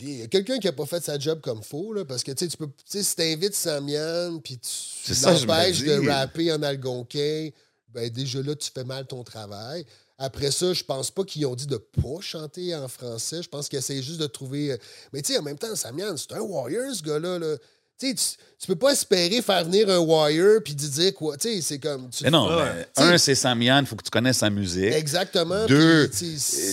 il 0.00 0.18
y 0.20 0.22
a 0.22 0.26
quelqu'un 0.26 0.58
qui 0.58 0.66
n'a 0.66 0.72
pas 0.72 0.86
fait 0.86 1.02
sa 1.02 1.18
job 1.18 1.40
comme 1.40 1.62
faut, 1.62 1.92
là, 1.92 2.04
parce 2.04 2.22
que 2.22 2.32
tu 2.32 2.48
peux, 2.56 2.68
si 2.84 3.16
t'invites 3.16 3.54
Samian, 3.54 4.38
puis 4.42 4.58
tu 4.58 5.12
l'empêches 5.42 5.80
de 5.80 6.08
rapper 6.08 6.52
en 6.52 6.62
algonquin, 6.62 7.50
ben 7.88 8.08
déjà 8.10 8.42
là, 8.42 8.54
tu 8.54 8.70
fais 8.72 8.84
mal 8.84 9.06
ton 9.06 9.22
travail. 9.22 9.84
Après 10.18 10.50
ça, 10.52 10.72
je 10.72 10.84
pense 10.84 11.10
pas 11.10 11.24
qu'ils 11.24 11.44
ont 11.46 11.54
dit 11.56 11.66
de 11.66 11.76
pas 11.76 12.20
chanter 12.20 12.74
en 12.74 12.86
français. 12.86 13.42
Je 13.42 13.48
pense 13.48 13.68
qu'ils 13.68 13.80
essaient 13.80 14.02
juste 14.02 14.20
de 14.20 14.26
trouver. 14.26 14.72
euh, 14.72 14.76
Mais 15.12 15.22
tu 15.22 15.32
sais, 15.32 15.38
en 15.38 15.42
même 15.42 15.58
temps, 15.58 15.74
Samian, 15.74 16.16
c'est 16.16 16.32
un 16.32 16.40
warrior, 16.40 16.94
ce 16.94 17.02
gars-là. 17.02 17.38
là. 17.38 17.56
Tu 17.98 18.14
tu, 18.14 18.24
tu 18.58 18.66
peux 18.66 18.76
pas 18.76 18.90
espérer 18.92 19.40
faire 19.42 19.64
venir 19.64 19.88
un 19.88 19.98
wire 19.98 20.60
puis 20.64 20.74
te 20.74 20.84
dire 20.84 21.14
quoi. 21.14 21.36
Tu 21.36 21.48
sais, 21.54 21.60
c'est 21.60 21.78
comme. 21.78 22.08
tu- 22.10 22.24
Mais 22.24 22.30
non, 22.30 22.48
mais 22.50 22.86
un, 22.96 23.18
c'est 23.18 23.34
Samian, 23.34 23.80
il 23.80 23.86
faut 23.86 23.94
que 23.96 24.02
tu 24.02 24.10
connaisses 24.10 24.38
sa 24.38 24.50
musique. 24.50 24.92
Exactement. 24.92 25.66
Deux, 25.66 26.10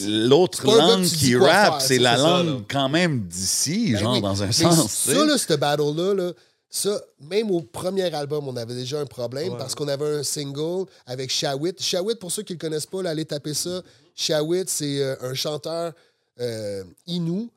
l'autre 0.08 0.66
langue 0.66 1.06
qui 1.06 1.36
rappe, 1.36 1.82
c'est 1.82 2.00
la 2.00 2.18
langue 2.18 2.64
quand 2.70 2.90
même 2.90 3.22
d'ici, 3.28 3.92
Ben 3.94 4.00
genre, 4.00 4.14
oui. 4.14 4.22
dans 4.22 4.42
un 4.44 4.48
Mais 4.48 4.52
sens. 4.52 4.92
Ça, 4.92 5.26
là, 5.26 5.38
ce 5.38 5.54
battle-là, 5.54 6.14
là, 6.16 6.32
ça, 6.70 7.02
même 7.20 7.52
au 7.52 7.62
premier 7.62 8.14
album, 8.14 8.48
on 8.48 8.56
avait 8.56 8.74
déjà 8.76 9.00
un 9.00 9.06
problème 9.06 9.50
Ouais. 9.54 9.58
parce 9.58 9.76
qu'on 9.76 9.88
avait 9.90 10.20
un 10.20 10.24
single 10.24 10.86
avec 11.06 11.30
Shawit. 11.30 11.76
Shawit, 11.82 12.16
pour 12.20 12.32
ceux 12.32 12.44
qui 12.44 12.54
ne 12.54 12.58
le 12.58 12.62
connaissent 12.62 12.86
pas, 12.86 13.02
là, 13.04 13.10
allez 13.12 13.26
taper 13.26 13.54
ça. 13.54 13.82
Shawit, 14.16 14.70
c'est 14.70 15.02
euh, 15.04 15.16
un 15.22 15.34
chanteur 15.34 15.92
euh, 16.40 16.84
Innu 17.08 17.50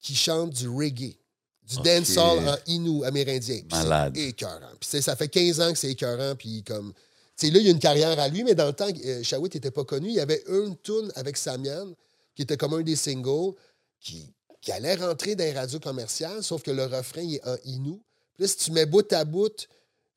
qui 0.00 0.14
chante 0.14 0.50
du 0.50 0.68
reggae. 0.68 1.16
Du 1.70 1.78
Ok. 1.78 1.84
dancehall 1.84 2.48
en 2.48 2.56
Innu 2.66 3.04
amérindien. 3.04 3.58
Puis 3.58 3.66
c'est 3.70 3.76
Malade. 3.84 4.16
écœurant. 4.16 4.72
Puis 4.80 5.02
ça 5.02 5.14
fait 5.16 5.28
15 5.28 5.60
ans 5.60 5.72
que 5.72 5.78
c'est 5.78 5.90
écœurant. 5.90 6.34
Puis 6.36 6.62
comme. 6.64 6.92
Tu 7.36 7.46
sais, 7.46 7.52
là, 7.52 7.58
il 7.60 7.64
y 7.64 7.68
a 7.68 7.70
une 7.70 7.78
carrière 7.78 8.18
à 8.18 8.28
lui, 8.28 8.44
mais 8.44 8.54
dans 8.54 8.66
le 8.66 8.72
temps, 8.72 8.88
euh, 9.04 9.22
Shawit 9.22 9.54
n'était 9.54 9.70
pas 9.70 9.84
connu. 9.84 10.08
Il 10.08 10.14
y 10.14 10.20
avait 10.20 10.42
une 10.48 10.76
tune 10.82 11.10
avec 11.14 11.36
Samian, 11.36 11.94
qui 12.34 12.42
était 12.42 12.56
comme 12.56 12.74
un 12.74 12.82
des 12.82 12.96
singles, 12.96 13.54
qui, 14.00 14.34
qui 14.60 14.72
allait 14.72 14.94
rentrer 14.96 15.36
dans 15.36 15.44
les 15.44 15.52
radios 15.52 15.80
commerciales, 15.80 16.42
sauf 16.42 16.62
que 16.62 16.70
le 16.70 16.84
refrain 16.84 17.22
il 17.22 17.36
est 17.36 17.46
en 17.48 17.56
Innu. 17.64 18.00
Puis 18.34 18.42
là, 18.42 18.48
si 18.48 18.56
tu 18.56 18.72
mets 18.72 18.84
bout 18.84 19.10
à 19.12 19.24
bout 19.24 19.68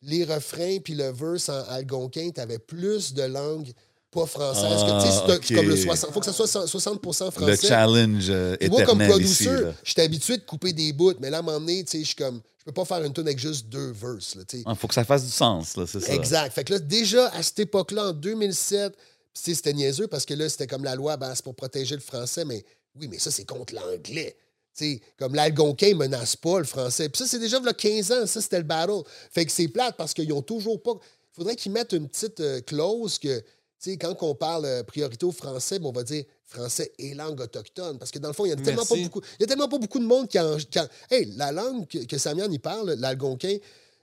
les 0.02 0.26
refrains 0.26 0.80
puis 0.80 0.96
le 0.96 1.12
verse 1.12 1.48
en 1.48 1.64
algonquin, 1.70 2.30
tu 2.36 2.42
avais 2.42 2.60
plus 2.60 3.14
de 3.14 3.24
langue 3.24 3.72
pas 4.14 4.26
française. 4.26 4.64
Ah, 4.66 5.38
c'est 5.42 5.56
comme 5.56 5.68
le 5.68 5.76
60. 5.76 6.12
faut 6.12 6.20
que 6.20 6.26
ça 6.26 6.34
soit 6.34 6.48
60 6.48 7.02
Le 7.04 7.32
français. 7.32 7.68
challenge 7.68 8.28
euh, 8.30 8.56
Puis 8.60 8.70
moi, 8.70 8.84
comme 8.84 9.02
éternel 9.02 9.26
ici. 9.26 9.46
producer, 9.46 9.72
j'étais 9.84 10.02
habitué 10.04 10.38
de 10.38 10.44
couper 10.44 10.74
des 10.74 10.94
bouts, 10.94 11.14
mais 11.20 11.30
là, 11.30 11.38
à 11.38 11.40
un 11.40 11.44
moment 11.44 11.60
donné, 11.60 11.84
tu 11.84 11.92
sais, 11.92 12.00
je 12.00 12.08
suis 12.08 12.16
comme. 12.16 12.42
Je 12.60 12.66
peux 12.66 12.72
pas 12.72 12.86
faire 12.86 13.04
une 13.04 13.12
tune 13.12 13.28
avec 13.28 13.40
juste 13.40 13.68
deux 13.68 13.92
verses. 13.92 14.38
Il 14.54 14.76
faut 14.78 14.88
que 14.88 14.94
ça 14.94 15.04
fasse 15.04 15.26
du 15.26 15.32
sens, 15.32 15.76
là, 15.76 15.86
c'est 15.86 16.00
ça. 16.00 16.14
Exact. 16.14 16.54
Fait 16.54 16.64
que 16.64 16.72
là, 16.72 16.80
déjà, 16.80 17.28
à 17.30 17.44
cette 17.44 17.60
époque-là, 17.60 18.08
en 18.08 18.14
2007, 18.14 18.96
puis 18.96 19.06
tu 19.34 19.42
sais, 19.42 19.56
c'était 19.56 19.74
niaiseux 19.74 20.08
parce 20.08 20.26
que 20.26 20.34
là, 20.34 20.48
c'était 20.48 20.68
comme 20.68 20.86
la 20.86 20.96
loi, 20.96 21.18
ben, 21.18 21.34
c'est 21.36 21.44
pour 21.44 21.56
protéger 21.56 21.96
le 21.96 22.02
français, 22.02 22.46
mais 22.46 22.64
oui, 22.98 23.10
mais 23.10 23.20
ça, 23.20 23.32
c'est 23.32 23.44
contre 23.44 23.74
l'anglais. 23.74 24.38
Tu 24.78 24.94
sais, 24.94 25.02
comme 25.18 25.36
l'algonquin 25.36 25.94
menace 25.96 26.36
pas 26.36 26.60
le 26.60 26.66
français. 26.66 27.10
Puis 27.10 27.20
ça, 27.20 27.28
c'est 27.28 27.40
déjà 27.40 27.58
il 27.58 27.66
y 27.66 27.68
a 27.68 27.74
15 27.74 28.12
ans, 28.12 28.26
ça, 28.26 28.42
c'était 28.42 28.60
le 28.60 28.64
battle. 28.64 29.02
Fait 29.32 29.46
que 29.46 29.52
c'est 29.52 29.68
plate 29.68 29.96
parce 29.98 30.14
qu'ils 30.14 30.32
ont 30.32 30.42
toujours 30.42 30.82
pas. 30.82 30.94
Il 31.34 31.36
faudrait 31.36 31.56
qu'ils 31.56 31.72
mettent 31.72 31.94
une 31.94 32.08
petite 32.08 32.40
euh, 32.40 32.62
clause 32.62 33.20
que, 33.20 33.44
quand 33.92 34.16
on 34.22 34.34
parle 34.36 34.66
euh, 34.66 34.84
priorité 34.84 35.26
au 35.26 35.32
français, 35.32 35.80
ben, 35.80 35.88
on 35.88 35.92
va 35.92 36.04
dire 36.04 36.24
français 36.46 36.92
et 36.98 37.14
langue 37.14 37.40
autochtone. 37.42 37.98
Parce 37.98 38.12
que 38.12 38.20
dans 38.20 38.30
le 38.30 38.34
fond, 38.34 38.46
il 38.46 38.50
y 38.50 38.54
a 38.54 38.56
tellement 38.56 38.86
pas 38.86 38.96
beaucoup. 38.96 39.22
Il 39.40 39.42
y 39.42 39.44
a 39.44 39.48
tellement 39.48 39.68
pas 39.68 39.78
beaucoup 39.78 40.00
de 40.00 40.06
monde 40.06 40.28
qui 40.28 40.40
en. 40.40 40.58
qui 40.58 40.80
en- 40.80 40.88
hey, 41.12 41.26
la 41.36 41.52
langue 41.52 41.88
que, 41.88 42.00
que 42.06 42.18
Samian 42.18 42.50
y 42.52 42.60
parle, 42.60 42.94
l'algonquin, 42.98 43.58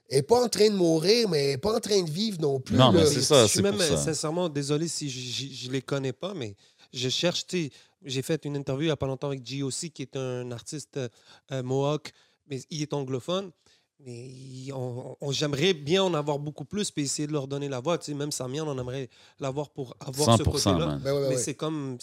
est 0.09 0.21
pas 0.23 0.43
en 0.43 0.49
train 0.49 0.69
de 0.69 0.75
mourir, 0.75 1.29
mais 1.29 1.43
elle 1.45 1.49
est 1.51 1.57
pas 1.57 1.75
en 1.75 1.79
train 1.79 2.01
de 2.01 2.09
vivre 2.09 2.39
non 2.41 2.59
plus. 2.59 2.75
Non, 2.75 2.91
là. 2.91 2.99
mais 3.01 3.05
c'est 3.05 3.21
ça, 3.21 3.43
Je 3.43 3.47
suis 3.47 3.57
c'est 3.57 3.61
même 3.63 3.75
pour 3.77 3.83
ça. 3.85 3.97
sincèrement 3.97 4.49
désolé 4.49 4.87
si 4.87 5.09
je 5.09 5.67
ne 5.67 5.71
les 5.73 5.81
connais 5.81 6.13
pas, 6.13 6.33
mais 6.33 6.55
je 6.93 7.07
cherche. 7.09 7.47
tu 7.47 7.65
sais, 7.65 7.71
J'ai 8.03 8.21
fait 8.21 8.43
une 8.45 8.57
interview 8.57 8.83
il 8.83 8.87
n'y 8.87 8.91
a 8.91 8.97
pas 8.97 9.07
longtemps 9.07 9.27
avec 9.27 9.45
G.O.C., 9.45 9.89
qui 9.89 10.01
est 10.01 10.15
un 10.17 10.51
artiste 10.51 10.97
euh, 10.97 11.07
euh, 11.53 11.63
Mohawk, 11.63 12.11
mais 12.47 12.61
il 12.69 12.81
est 12.81 12.93
anglophone. 12.93 13.51
Mais 14.05 14.71
on- 14.73 15.15
on- 15.21 15.31
j'aimerais 15.31 15.73
bien 15.73 16.03
en 16.03 16.13
avoir 16.13 16.39
beaucoup 16.39 16.65
plus 16.65 16.89
puis 16.91 17.03
essayer 17.03 17.27
de 17.27 17.33
leur 17.33 17.47
donner 17.47 17.69
la 17.69 17.79
voix. 17.79 17.97
Tu 17.97 18.05
sais, 18.05 18.13
même 18.17 18.31
Samian, 18.31 18.67
on 18.67 18.77
aimerait 18.79 19.09
l'avoir 19.39 19.69
pour 19.69 19.95
avoir 19.99 20.37
ce 20.37 20.43
100%, 20.43 20.73
côté-là. 20.73 20.99
Ben 21.03 21.13
ouais, 21.13 21.21
ouais, 21.21 21.29
Mais 21.29 21.37
c'est 21.37 21.53
comme. 21.53 21.97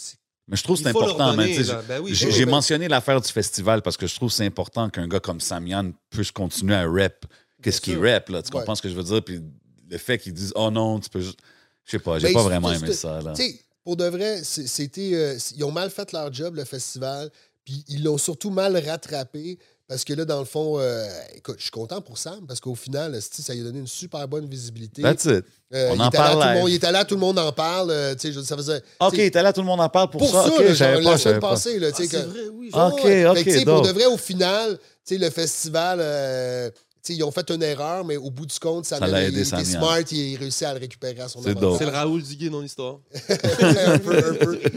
Mais 0.47 0.55
je 0.57 0.63
trouve 0.63 0.77
que 0.77 0.83
c'est 0.83 0.89
important. 0.89 1.35
Ben 1.35 1.99
oui, 2.01 2.13
J'ai 2.15 2.27
oui. 2.43 2.45
mentionné 2.45 2.87
l'affaire 2.87 3.19
du 3.21 3.29
festival 3.29 3.81
parce 3.81 3.97
que 3.97 4.07
je 4.07 4.15
trouve 4.15 4.29
que 4.29 4.35
c'est 4.35 4.45
important 4.45 4.89
qu'un 4.89 5.07
gars 5.07 5.19
comme 5.19 5.39
Samian 5.41 5.91
puisse 6.09 6.31
continuer 6.31 6.75
à 6.75 6.87
rap. 6.89 7.25
Qu'est-ce 7.61 7.81
qu'il 7.81 7.97
rap, 7.99 8.29
là? 8.29 8.41
Tu 8.41 8.47
Ouais. 8.51 8.59
comprends 8.59 8.75
ce 8.75 8.81
que 8.81 8.89
je 8.89 8.95
veux 8.95 9.03
dire? 9.03 9.23
Puis 9.23 9.41
le 9.89 9.97
fait 9.97 10.17
qu'ils 10.17 10.33
disent, 10.33 10.53
oh 10.55 10.71
non, 10.71 10.99
tu 10.99 11.09
peux 11.09 11.19
juste. 11.19 11.39
Je 11.83 11.91
sais 11.91 11.99
pas, 11.99 12.17
j'ai 12.19 12.27
Ben, 12.27 12.33
pas 12.33 12.43
vraiment 12.43 12.71
aimé 12.71 12.93
ça, 12.93 13.21
là. 13.21 13.33
Tu 13.33 13.43
sais, 13.43 13.59
pour 13.83 13.97
de 13.97 14.05
vrai, 14.05 14.43
c'était. 14.43 15.13
euh, 15.13 15.37
ils 15.55 15.63
ont 15.63 15.71
mal 15.71 15.89
fait 15.89 16.11
leur 16.13 16.31
job, 16.31 16.55
le 16.55 16.63
festival. 16.65 17.29
Puis 17.65 17.83
ils 17.89 18.03
l'ont 18.03 18.17
surtout 18.17 18.49
mal 18.49 18.77
rattrapé. 18.77 19.59
Parce 19.89 20.03
que 20.03 20.13
là, 20.13 20.23
dans 20.23 20.37
le 20.39 20.45
fond, 20.45 20.75
euh, 20.79 21.03
écoute, 21.35 21.55
je 21.57 21.63
suis 21.63 21.71
content 21.71 21.99
pour 21.99 22.19
Sam 22.19 22.45
parce 22.47 22.59
qu'au 22.59 22.75
final, 22.75 23.19
ça 23.19 23.53
lui 23.55 23.61
a 23.61 23.63
donné 23.63 23.79
une 23.79 23.87
super 23.87 24.27
bonne 24.27 24.45
visibilité. 24.47 25.01
That's 25.01 25.25
it. 25.25 25.43
Euh, 25.73 25.89
On 25.91 25.95
il 25.95 26.01
en 26.01 26.07
était 26.09 26.17
là, 26.19 26.23
parle 26.23 26.41
tout 26.43 26.47
le 26.47 26.59
monde- 26.59 26.69
Il 26.69 26.75
était 26.75 26.91
là, 26.91 27.05
tout 27.05 27.15
le 27.15 27.19
monde 27.21 27.39
en 27.39 27.51
parle. 27.51 27.89
euh, 27.89 28.13
tu 28.13 28.27
sais, 28.27 28.31
je- 28.33 28.41
ça 28.41 28.55
faisait. 28.55 28.83
OK, 28.99 29.15
sais, 29.15 29.31
t'es 29.31 29.41
là, 29.41 29.51
tout 29.51 29.61
le 29.61 29.65
monde 29.67 29.81
en 29.81 29.89
parle 29.89 30.11
pour, 30.11 30.21
pour 30.21 30.29
ça. 30.31 30.43
ça, 30.43 30.49
OK, 30.53 30.59
là, 30.59 30.73
genre, 30.75 30.93
pas, 30.93 30.99
la 31.01 31.17
semaine 31.17 31.39
pas. 31.39 31.49
passée, 31.49 31.79
là, 31.79 31.87
Ah, 31.91 31.95
c'est 31.97 32.05
vrai, 32.17 32.39
oui. 32.53 32.69
OK, 32.71 33.03
Ouais. 33.03 33.25
OK, 33.27 33.37
Fait 33.37 33.43
que, 33.43 33.49
tu 33.49 33.59
sais, 33.59 33.65
pour 33.65 33.81
de 33.81 33.89
vrai, 33.89 34.05
au 34.05 34.17
final, 34.17 34.77
tu 34.77 35.15
sais, 35.15 35.17
le 35.17 35.29
festival, 35.31 35.99
euh, 36.01 36.69
tu 36.69 36.75
sais, 37.01 37.13
ils 37.15 37.23
ont 37.23 37.31
fait 37.31 37.49
une 37.49 37.63
erreur, 37.63 38.05
mais 38.05 38.17
au 38.17 38.29
bout 38.29 38.45
du 38.45 38.59
compte, 38.59 38.85
ça, 38.85 38.99
Ça 38.99 39.07
l'a 39.07 39.21
il- 39.23 39.27
aidé 39.29 39.41
il 39.41 39.47
était 39.47 39.63
smart, 39.65 39.99
il 40.11 40.35
a 40.35 40.39
réussi 40.39 40.65
à 40.65 40.73
le 40.75 40.79
récupérer 40.79 41.21
à 41.21 41.27
son 41.29 41.39
avantage. 41.43 41.77
C'est 41.79 41.85
le 41.85 41.91
Raoul 41.91 42.21
Duguay 42.21 42.49
dans 42.49 42.61
l'histoire. 42.61 42.99
un 43.29 43.97
peu, 43.99 44.17
un 44.17 44.33
peu. 44.35 44.59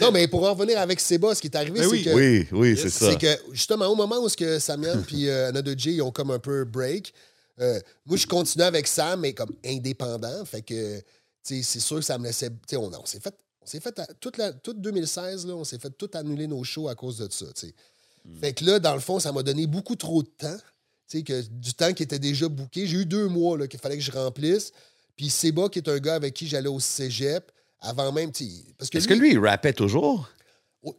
Non, 0.00 0.10
mais 0.10 0.28
pour 0.28 0.44
en 0.44 0.54
revenir 0.54 0.78
avec 0.78 1.00
Seba, 1.00 1.34
ce 1.34 1.40
qui 1.40 1.48
est 1.48 1.56
arrivé, 1.56 1.80
Ben 1.80 1.84
c'est 1.84 1.90
oui. 1.90 2.04
que. 2.04 2.10
Oui, 2.10 2.46
oui, 2.52 2.76
c'est 2.76 2.90
ça. 2.90 3.10
C'est 3.10 3.18
que 3.18 3.52
justement, 3.52 3.86
au 3.86 3.94
moment 3.94 4.18
où 4.18 4.28
ce 4.28 4.36
que 4.36 4.58
Samian 4.58 5.02
puis 5.06 5.28
euh, 5.28 5.48
Another 5.48 5.76
J 5.78 5.94
ils 5.94 6.02
ont 6.02 6.10
comme 6.10 6.30
un 6.30 6.38
peu 6.38 6.64
break, 6.64 7.12
euh, 7.60 7.78
moi 8.06 8.16
je 8.16 8.26
continuais 8.26 8.66
avec 8.66 8.86
Sam, 8.86 9.20
mais 9.20 9.32
comme 9.34 9.54
indépendant. 9.64 10.44
Fait 10.44 10.62
que 10.62 10.98
tu 10.98 11.04
sais, 11.42 11.62
c'est 11.62 11.80
sûr 11.80 11.96
que 11.96 12.04
ça 12.04 12.18
me 12.18 12.24
laissait. 12.24 12.50
tu 12.50 12.56
sais, 12.70 12.76
On, 12.76 12.90
on 12.92 13.06
s'est 13.06 13.20
fait. 13.20 13.34
On 13.62 13.66
s'est 13.66 13.80
fait 13.80 13.98
à- 13.98 14.06
toute, 14.18 14.38
la, 14.38 14.52
toute 14.54 14.80
2016, 14.80 15.46
là, 15.46 15.54
on 15.54 15.64
s'est 15.64 15.78
fait 15.78 15.90
tout 15.90 16.10
annuler 16.14 16.46
nos 16.46 16.64
shows 16.64 16.88
à 16.88 16.94
cause 16.94 17.18
de 17.18 17.28
ça. 17.30 17.44
tu 17.54 17.66
sais. 17.68 17.74
Fait 18.40 18.52
que 18.54 18.64
là, 18.64 18.78
dans 18.78 18.94
le 18.94 19.00
fond, 19.00 19.18
ça 19.20 19.32
m'a 19.32 19.42
donné 19.42 19.66
beaucoup 19.66 19.96
trop 19.96 20.22
de 20.22 20.28
temps. 20.28 20.56
tu 21.08 21.18
sais, 21.18 21.22
Que, 21.22 21.40
du 21.42 21.74
temps 21.74 21.92
qui 21.92 22.02
était 22.02 22.18
déjà 22.18 22.48
booké. 22.48 22.86
J'ai 22.86 22.98
eu 22.98 23.06
deux 23.06 23.28
mois 23.28 23.66
qu'il 23.68 23.78
fallait 23.80 23.96
que 23.98 24.02
je 24.02 24.12
remplisse. 24.12 24.72
Puis 25.16 25.28
Seba, 25.28 25.68
qui 25.68 25.78
est 25.78 25.88
un 25.88 25.98
gars 25.98 26.14
avec 26.14 26.32
qui 26.34 26.46
j'allais 26.46 26.68
au 26.68 26.80
cégep, 26.80 27.50
avant 27.80 28.12
même. 28.12 28.30
Parce 28.78 28.90
que 28.90 28.98
Est-ce 28.98 29.08
que 29.08 29.14
lui, 29.14 29.32
il 29.32 29.38
rappait 29.38 29.72
toujours? 29.72 30.28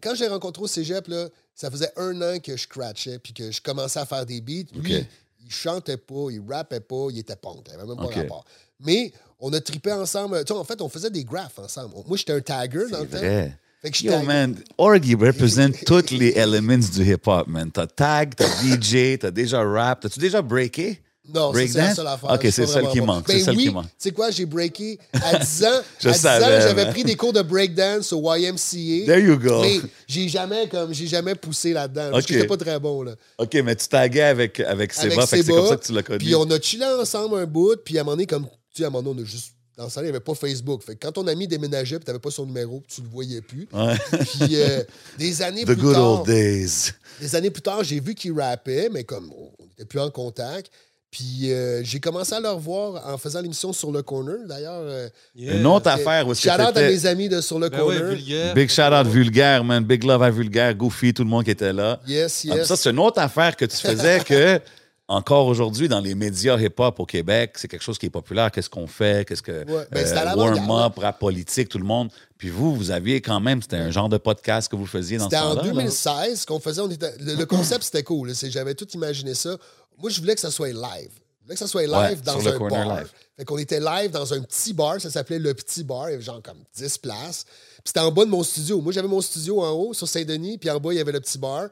quand 0.01 0.13
j'ai 0.15 0.27
rencontré 0.27 0.63
au 0.63 0.67
cégep, 0.67 1.07
là, 1.07 1.27
ça 1.55 1.71
faisait 1.71 1.91
un 1.97 2.21
an 2.21 2.39
que 2.39 2.55
je 2.55 2.61
scratchais 2.61 3.19
puis 3.19 3.33
que 3.33 3.51
je 3.51 3.61
commençais 3.61 3.99
à 3.99 4.05
faire 4.05 4.25
des 4.25 4.41
beats. 4.41 4.71
Lui, 4.75 5.05
il 5.43 5.51
chantait 5.51 5.97
pas, 5.97 6.27
il 6.29 6.41
rappait 6.47 6.79
pas, 6.79 7.07
il 7.09 7.19
était 7.19 7.35
punk. 7.35 7.65
Il 7.67 7.73
avait 7.73 7.85
même 7.87 7.97
pas 7.97 8.05
OK. 8.05 8.13
rapport. 8.13 8.45
Mais 8.79 9.11
on 9.39 9.51
a 9.53 9.59
trippé 9.59 9.91
ensemble. 9.91 10.43
Tu 10.45 10.53
sais, 10.53 10.59
en 10.59 10.63
fait, 10.63 10.81
on 10.81 10.89
faisait 10.89 11.09
des 11.09 11.23
graphes 11.23 11.59
ensemble. 11.59 11.95
Moi, 12.07 12.17
j'étais 12.17 12.33
un 12.33 12.41
tagger 12.41 12.89
dans 12.91 12.99
le 13.01 13.07
temps. 13.07 13.17
Vrai. 13.17 13.57
Fait 13.81 13.89
que 13.89 13.97
je 13.97 14.03
Yo, 14.05 14.21
man, 14.21 14.55
Orgy 14.77 15.15
représente 15.15 15.83
tous 15.85 16.11
les 16.11 16.37
elements 16.37 16.77
du 16.77 17.03
hip-hop, 17.03 17.47
man. 17.47 17.71
T'as 17.71 17.87
tag, 17.87 18.35
t'as 18.35 18.45
DJ, 18.47 19.17
t'as 19.19 19.31
déjà 19.31 19.63
rap. 19.63 20.01
T'as-tu 20.01 20.19
déjà 20.19 20.41
breaké? 20.43 21.01
Non, 21.33 21.53
c'est 21.53 21.67
la 21.73 21.95
seule 21.95 22.07
affaire. 22.07 22.31
OK, 22.31 22.47
c'est 22.51 22.61
pas 22.65 22.67
celle 22.67 22.87
qui 22.89 23.01
manque, 23.01 23.25
c'est 23.27 23.33
Ben 23.35 23.43
celle 23.45 23.55
oui, 23.57 23.63
qui 23.63 23.69
manque. 23.69 23.85
Tu 23.85 23.91
sais 23.97 24.11
quoi, 24.11 24.31
j'ai 24.31 24.45
breaké 24.45 24.99
à 25.13 25.37
10 25.37 25.63
ans. 25.65 25.67
Je 25.99 26.09
à 26.09 26.11
10 26.11 26.19
savais, 26.19 26.45
ans, 26.45 26.61
j'avais 26.61 26.89
pris 26.91 27.03
des 27.03 27.15
cours 27.15 27.33
de 27.33 27.41
breakdance 27.41 28.11
au 28.13 28.21
YMCA. 28.35 29.05
There 29.05 29.19
you 29.19 29.37
go. 29.37 29.61
Mais 29.61 29.79
j'ai 30.07 30.27
jamais, 30.27 30.67
comme, 30.67 30.93
j'ai 30.93 31.07
jamais 31.07 31.35
poussé 31.35 31.73
là-dedans. 31.73 32.05
là, 32.05 32.11
Parce 32.11 32.25
que 32.25 32.33
OK. 32.33 32.37
j'étais 32.37 32.47
pas 32.47 32.57
très 32.57 32.79
bon, 32.79 33.03
là. 33.03 33.15
OK, 33.37 33.53
mais 33.63 33.75
tu 33.75 33.87
taguais 33.87 34.21
avec, 34.23 34.59
avec 34.59 34.93
Seba, 34.93 35.25
c'est 35.25 35.43
comme 35.45 35.67
ça 35.67 35.77
que 35.77 35.85
tu 35.85 35.93
l'as 35.93 36.03
connu. 36.03 36.19
Puis 36.19 36.35
on 36.35 36.49
a 36.49 36.59
chillé 36.59 36.85
ensemble 36.85 37.37
un 37.39 37.45
bout, 37.45 37.75
puis 37.83 37.97
à 37.97 38.01
un 38.01 38.03
moment 38.03 38.15
donné, 38.15 38.25
comme 38.27 38.45
tu 38.45 38.49
sais, 38.77 38.83
à 38.83 38.87
un 38.87 38.89
moment 38.89 39.03
donné, 39.03 39.21
on 39.21 39.23
a 39.23 39.27
juste. 39.27 39.53
Dans 39.77 39.87
ce 39.89 39.95
temps-là, 39.95 40.07
il 40.07 40.11
n'y 40.11 40.15
avait 40.17 40.23
pas 40.23 40.35
Facebook. 40.35 40.83
Fait 40.83 40.95
que 40.95 40.99
quand 41.05 41.13
ton 41.13 41.25
ami 41.27 41.47
déménageait, 41.47 41.95
puis 41.95 42.03
tu 42.03 42.09
n'avais 42.11 42.19
pas 42.19 42.29
son 42.29 42.45
numéro, 42.45 42.83
tu 42.93 43.01
le 43.01 43.07
voyais 43.07 43.41
plus. 43.41 43.67
Ouais. 43.73 43.95
Puis 44.19 44.57
euh, 44.57 44.83
des 45.17 45.41
années 45.41 45.61
The 45.65 45.67
plus 45.67 45.75
good 45.77 45.93
tard, 45.93 46.19
old 46.19 46.25
days. 46.27 46.91
des 47.21 47.35
années 47.35 47.49
plus 47.49 47.61
tard, 47.61 47.81
j'ai 47.83 48.01
vu 48.01 48.13
qu'il 48.13 48.37
rappait, 48.37 48.89
mais 48.91 49.05
comme 49.05 49.31
on 49.31 49.49
n'était 49.65 49.85
plus 49.85 49.99
en 49.99 50.11
contact. 50.11 50.69
Puis 51.11 51.51
euh, 51.51 51.81
j'ai 51.83 51.99
commencé 51.99 52.33
à 52.33 52.39
le 52.39 52.47
revoir 52.49 53.05
en 53.05 53.17
faisant 53.17 53.41
l'émission 53.41 53.73
sur 53.73 53.91
le 53.91 54.01
corner. 54.01 54.37
D'ailleurs, 54.47 54.81
euh, 54.81 55.09
Yeah. 55.35 55.55
Une 55.55 55.65
autre 55.67 55.89
affaire 55.89 56.25
que 56.25 56.33
shout 56.33 56.49
out 56.49 56.75
à 56.77 56.81
mes 56.81 57.05
amis 57.05 57.27
de 57.29 57.41
sur 57.41 57.59
le 57.59 57.67
Ben 57.69 57.83
ouais, 57.83 57.97
corner. 57.97 58.15
vulgaire. 58.15 58.53
Big 58.53 58.69
shout 58.69 58.81
out 58.93 59.07
vulgaire, 59.07 59.63
man. 59.63 59.83
Big 59.83 60.03
love 60.05 60.23
à 60.23 60.29
vulgaire, 60.29 60.73
Goofy, 60.73 61.13
tout 61.13 61.23
le 61.23 61.29
monde 61.29 61.43
qui 61.43 61.51
était 61.51 61.73
là. 61.73 61.99
yes, 62.07 62.45
Ah, 62.49 62.55
yes. 62.55 62.67
Ça, 62.67 62.75
c'est 62.77 62.89
une 62.91 62.99
autre 62.99 63.19
affaire 63.19 63.55
que 63.57 63.65
tu 63.65 63.75
faisais 63.75 64.19
que, 64.25 64.59
encore 65.07 65.47
aujourd'hui, 65.47 65.89
dans 65.89 65.99
les 65.99 66.15
médias 66.15 66.57
hip-hop 66.57 66.99
au 67.01 67.05
Québec, 67.05 67.53
c'est 67.55 67.67
quelque 67.67 67.83
chose 67.83 67.97
qui 67.97 68.05
est 68.05 68.09
populaire. 68.11 68.49
Qu'est-ce 68.49 68.69
qu'on 68.69 68.87
fait? 68.87 69.27
Qu'est-ce 69.27 69.41
que. 69.41 69.65
Ouais, 69.69 69.85
ben, 69.91 70.35
warm-up, 70.37 70.97
rap 70.97 71.19
politique, 71.19 71.67
tout 71.67 71.79
le 71.79 71.83
monde. 71.85 72.09
Puis 72.37 72.49
vous, 72.49 72.73
vous 72.75 72.89
aviez 72.91 73.19
quand 73.21 73.39
même, 73.41 73.61
c'était 73.61 73.75
un 73.77 73.91
genre 73.91 74.07
de 74.09 74.17
podcast 74.17 74.71
que 74.71 74.75
vous 74.77 74.85
faisiez 74.87 75.17
dans 75.17 75.25
ce 75.29 75.35
C'était 75.35 75.43
en 75.43 75.55
temps-là. 75.55 75.63
là. 75.67 75.73
2016 75.73 76.45
qu'on 76.45 76.59
faisait. 76.59 76.81
On 76.81 76.89
était, 76.89 77.13
le, 77.19 77.35
le 77.35 77.45
concept, 77.45 77.83
c'était 77.83 78.03
cool. 78.03 78.31
J'avais 78.33 78.73
tout 78.75 78.87
imaginé 78.93 79.33
ça. 79.33 79.57
Moi, 79.97 80.09
je 80.09 80.19
voulais 80.19 80.35
que 80.35 80.41
ça 80.41 80.51
soit 80.51 80.69
live. 80.69 81.11
Je 81.39 81.45
voulais 81.45 81.55
que 81.55 81.59
ça 81.59 81.67
soit 81.67 81.83
live 81.83 81.93
Ouais, 81.93 82.15
dans 82.23 82.47
un 82.47 82.57
bar. 82.69 82.97
live. 82.99 83.09
Fait 83.37 83.45
qu'on 83.45 83.57
était 83.57 83.79
live 83.79 84.11
dans 84.11 84.33
un 84.33 84.41
petit 84.41 84.73
bar. 84.73 84.99
Ça 85.01 85.09
s'appelait 85.09 85.39
Le 85.39 85.53
Petit 85.53 85.83
Bar. 85.83 86.09
Il 86.09 86.11
y 86.11 86.15
avait 86.15 86.23
genre 86.23 86.41
comme 86.41 86.63
10 86.75 86.97
places. 86.99 87.45
Puis 87.45 87.81
c'était 87.87 87.99
en 87.99 88.11
bas 88.11 88.25
de 88.25 88.29
mon 88.29 88.43
studio. 88.43 88.79
Moi, 88.81 88.93
j'avais 88.93 89.07
mon 89.07 89.21
studio 89.21 89.61
en 89.63 89.71
haut, 89.71 89.93
sur 89.93 90.07
Saint-Denis. 90.07 90.57
Puis 90.57 90.69
en 90.69 90.79
bas, 90.79 90.93
il 90.93 90.97
y 90.97 90.99
avait 90.99 91.11
le 91.11 91.19
petit 91.19 91.37
bar. 91.37 91.69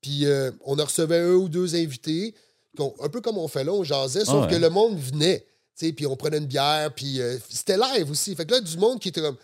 Puis 0.00 0.26
euh, 0.26 0.50
on 0.64 0.74
recevait 0.74 1.20
un 1.20 1.34
ou 1.34 1.48
deux 1.48 1.74
invités. 1.76 2.34
un 2.78 3.08
peu 3.08 3.20
comme 3.20 3.38
on 3.38 3.46
fait 3.48 3.62
là, 3.64 3.72
on 3.72 3.84
jasait. 3.84 4.24
Sauf 4.24 4.34
Ah 4.34 4.40
ouais. 4.46 4.50
que 4.52 4.56
le 4.56 4.70
monde 4.70 4.98
venait. 4.98 5.46
Puis 5.78 6.06
on 6.06 6.16
prenait 6.16 6.38
une 6.38 6.46
bière. 6.46 6.92
Puis 6.94 7.20
euh, 7.20 7.38
c'était 7.48 7.76
live 7.76 8.10
aussi. 8.10 8.34
Fait 8.34 8.44
que 8.46 8.52
là, 8.52 8.60
du 8.60 8.76
monde 8.78 8.98
qui 9.00 9.08
était 9.08 9.20
comme... 9.20 9.36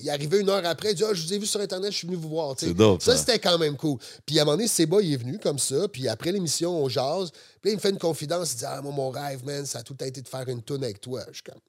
Il 0.00 0.06
est 0.08 0.10
arrivé 0.10 0.40
une 0.40 0.48
heure 0.48 0.64
après, 0.64 0.90
il 0.92 0.94
dit 0.94 1.04
Ah, 1.04 1.12
Je 1.14 1.22
vous 1.22 1.32
ai 1.34 1.38
vu 1.38 1.46
sur 1.46 1.60
Internet, 1.60 1.92
je 1.92 1.98
suis 1.98 2.06
venu 2.06 2.16
vous 2.16 2.28
voir. 2.28 2.54
dope, 2.54 3.02
Ça, 3.02 3.12
ça. 3.12 3.18
c'était 3.18 3.38
quand 3.38 3.58
même 3.58 3.76
cool. 3.76 3.98
Puis 4.26 4.38
à 4.38 4.42
un 4.42 4.44
moment 4.44 4.56
donné, 4.56 4.68
Seba, 4.68 4.98
il 5.02 5.12
est 5.12 5.16
venu 5.16 5.38
comme 5.38 5.58
ça. 5.58 5.86
Puis 5.88 6.08
après 6.08 6.32
l'émission, 6.32 6.82
on 6.82 6.88
jase. 6.88 7.30
Puis 7.60 7.70
là, 7.70 7.72
il 7.72 7.76
me 7.76 7.80
fait 7.80 7.90
une 7.90 7.98
confidence. 7.98 8.52
Il 8.52 8.58
dit 8.58 8.64
Ah, 8.66 8.80
moi, 8.82 8.92
mon 8.92 9.10
rêve, 9.10 9.44
man, 9.44 9.64
ça 9.66 9.78
a 9.80 9.82
tout 9.82 9.96
été 10.02 10.20
de 10.22 10.28
faire 10.28 10.48
une 10.48 10.62
tourne 10.62 10.84
avec 10.84 11.00
toi. 11.00 11.22
Je 11.28 11.34
suis 11.34 11.42
comme. 11.42 11.60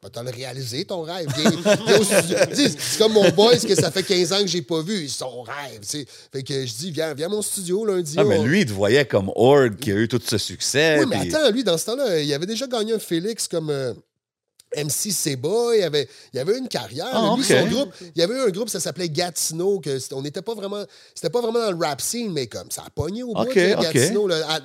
Pas 0.00 0.10
te 0.10 0.20
le 0.20 0.30
réaliser, 0.30 0.84
ton 0.84 1.00
rêve. 1.02 1.28
C'est 2.52 2.98
comme 2.98 3.12
mon 3.12 3.28
boy, 3.30 3.58
que 3.60 3.74
ça 3.74 3.90
fait 3.90 4.02
15 4.02 4.32
ans 4.32 4.40
que 4.40 4.46
j'ai 4.48 4.60
pas 4.60 4.82
vu. 4.82 5.08
Son 5.08 5.42
rêve. 5.42 5.80
tu 5.80 5.86
sais. 6.00 6.06
Fait 6.32 6.42
que 6.42 6.66
je 6.66 6.74
dis, 6.74 6.90
viens, 6.90 7.14
viens 7.14 7.26
à 7.26 7.30
mon 7.30 7.40
studio 7.42 7.84
lundi. 7.86 8.14
Ah, 8.18 8.24
mais 8.24 8.38
on- 8.38 8.44
lui, 8.44 8.60
il 8.62 8.66
te 8.66 8.72
voyait 8.72 9.06
comme 9.06 9.30
Org 9.34 9.76
qui 9.76 9.92
a 9.92 9.94
eu 9.94 10.08
tout 10.08 10.20
ce 10.22 10.36
succès. 10.36 10.98
oui, 11.00 11.06
mais 11.08 11.32
attends, 11.32 11.50
lui, 11.50 11.64
dans 11.64 11.78
ce 11.78 11.86
temps-là, 11.86 12.20
il 12.20 12.32
avait 12.34 12.44
déjà 12.46 12.66
gagné 12.66 12.92
un 12.92 12.98
Félix 12.98 13.48
comme 13.48 13.70
euh, 13.70 13.94
MC 14.76 15.10
Seba. 15.12 15.76
Il 15.76 15.82
avait, 15.82 16.08
il 16.32 16.38
avait 16.38 16.58
une 16.58 16.68
carrière. 16.68 17.08
Ah, 17.12 17.34
lui, 17.36 17.42
ok. 17.42 17.48
son 17.60 17.66
groupe, 17.66 17.94
il 18.14 18.20
y 18.20 18.22
avait 18.22 18.34
eu 18.34 18.40
un 18.40 18.50
groupe, 18.50 18.68
ça 18.68 18.80
s'appelait 18.80 19.08
Gatineau. 19.08 19.80
Que 19.80 19.98
on 20.14 20.22
n'était 20.22 20.42
pas 20.42 20.54
vraiment. 20.54 20.84
C'était 21.14 21.30
pas 21.30 21.40
vraiment 21.40 21.60
dans 21.60 21.72
le 21.72 21.84
rap 21.84 22.00
scene, 22.00 22.32
mais 22.32 22.46
comme 22.46 22.70
ça 22.70 22.82
a 22.86 22.90
pogné 22.90 23.22
au 23.22 23.32
bout 23.34 23.42
Ok, 23.42 23.54
de 23.54 23.74
ok. 23.76 23.92
Gatineau. 23.92 24.26
là, 24.28 24.46
à- 24.48 24.60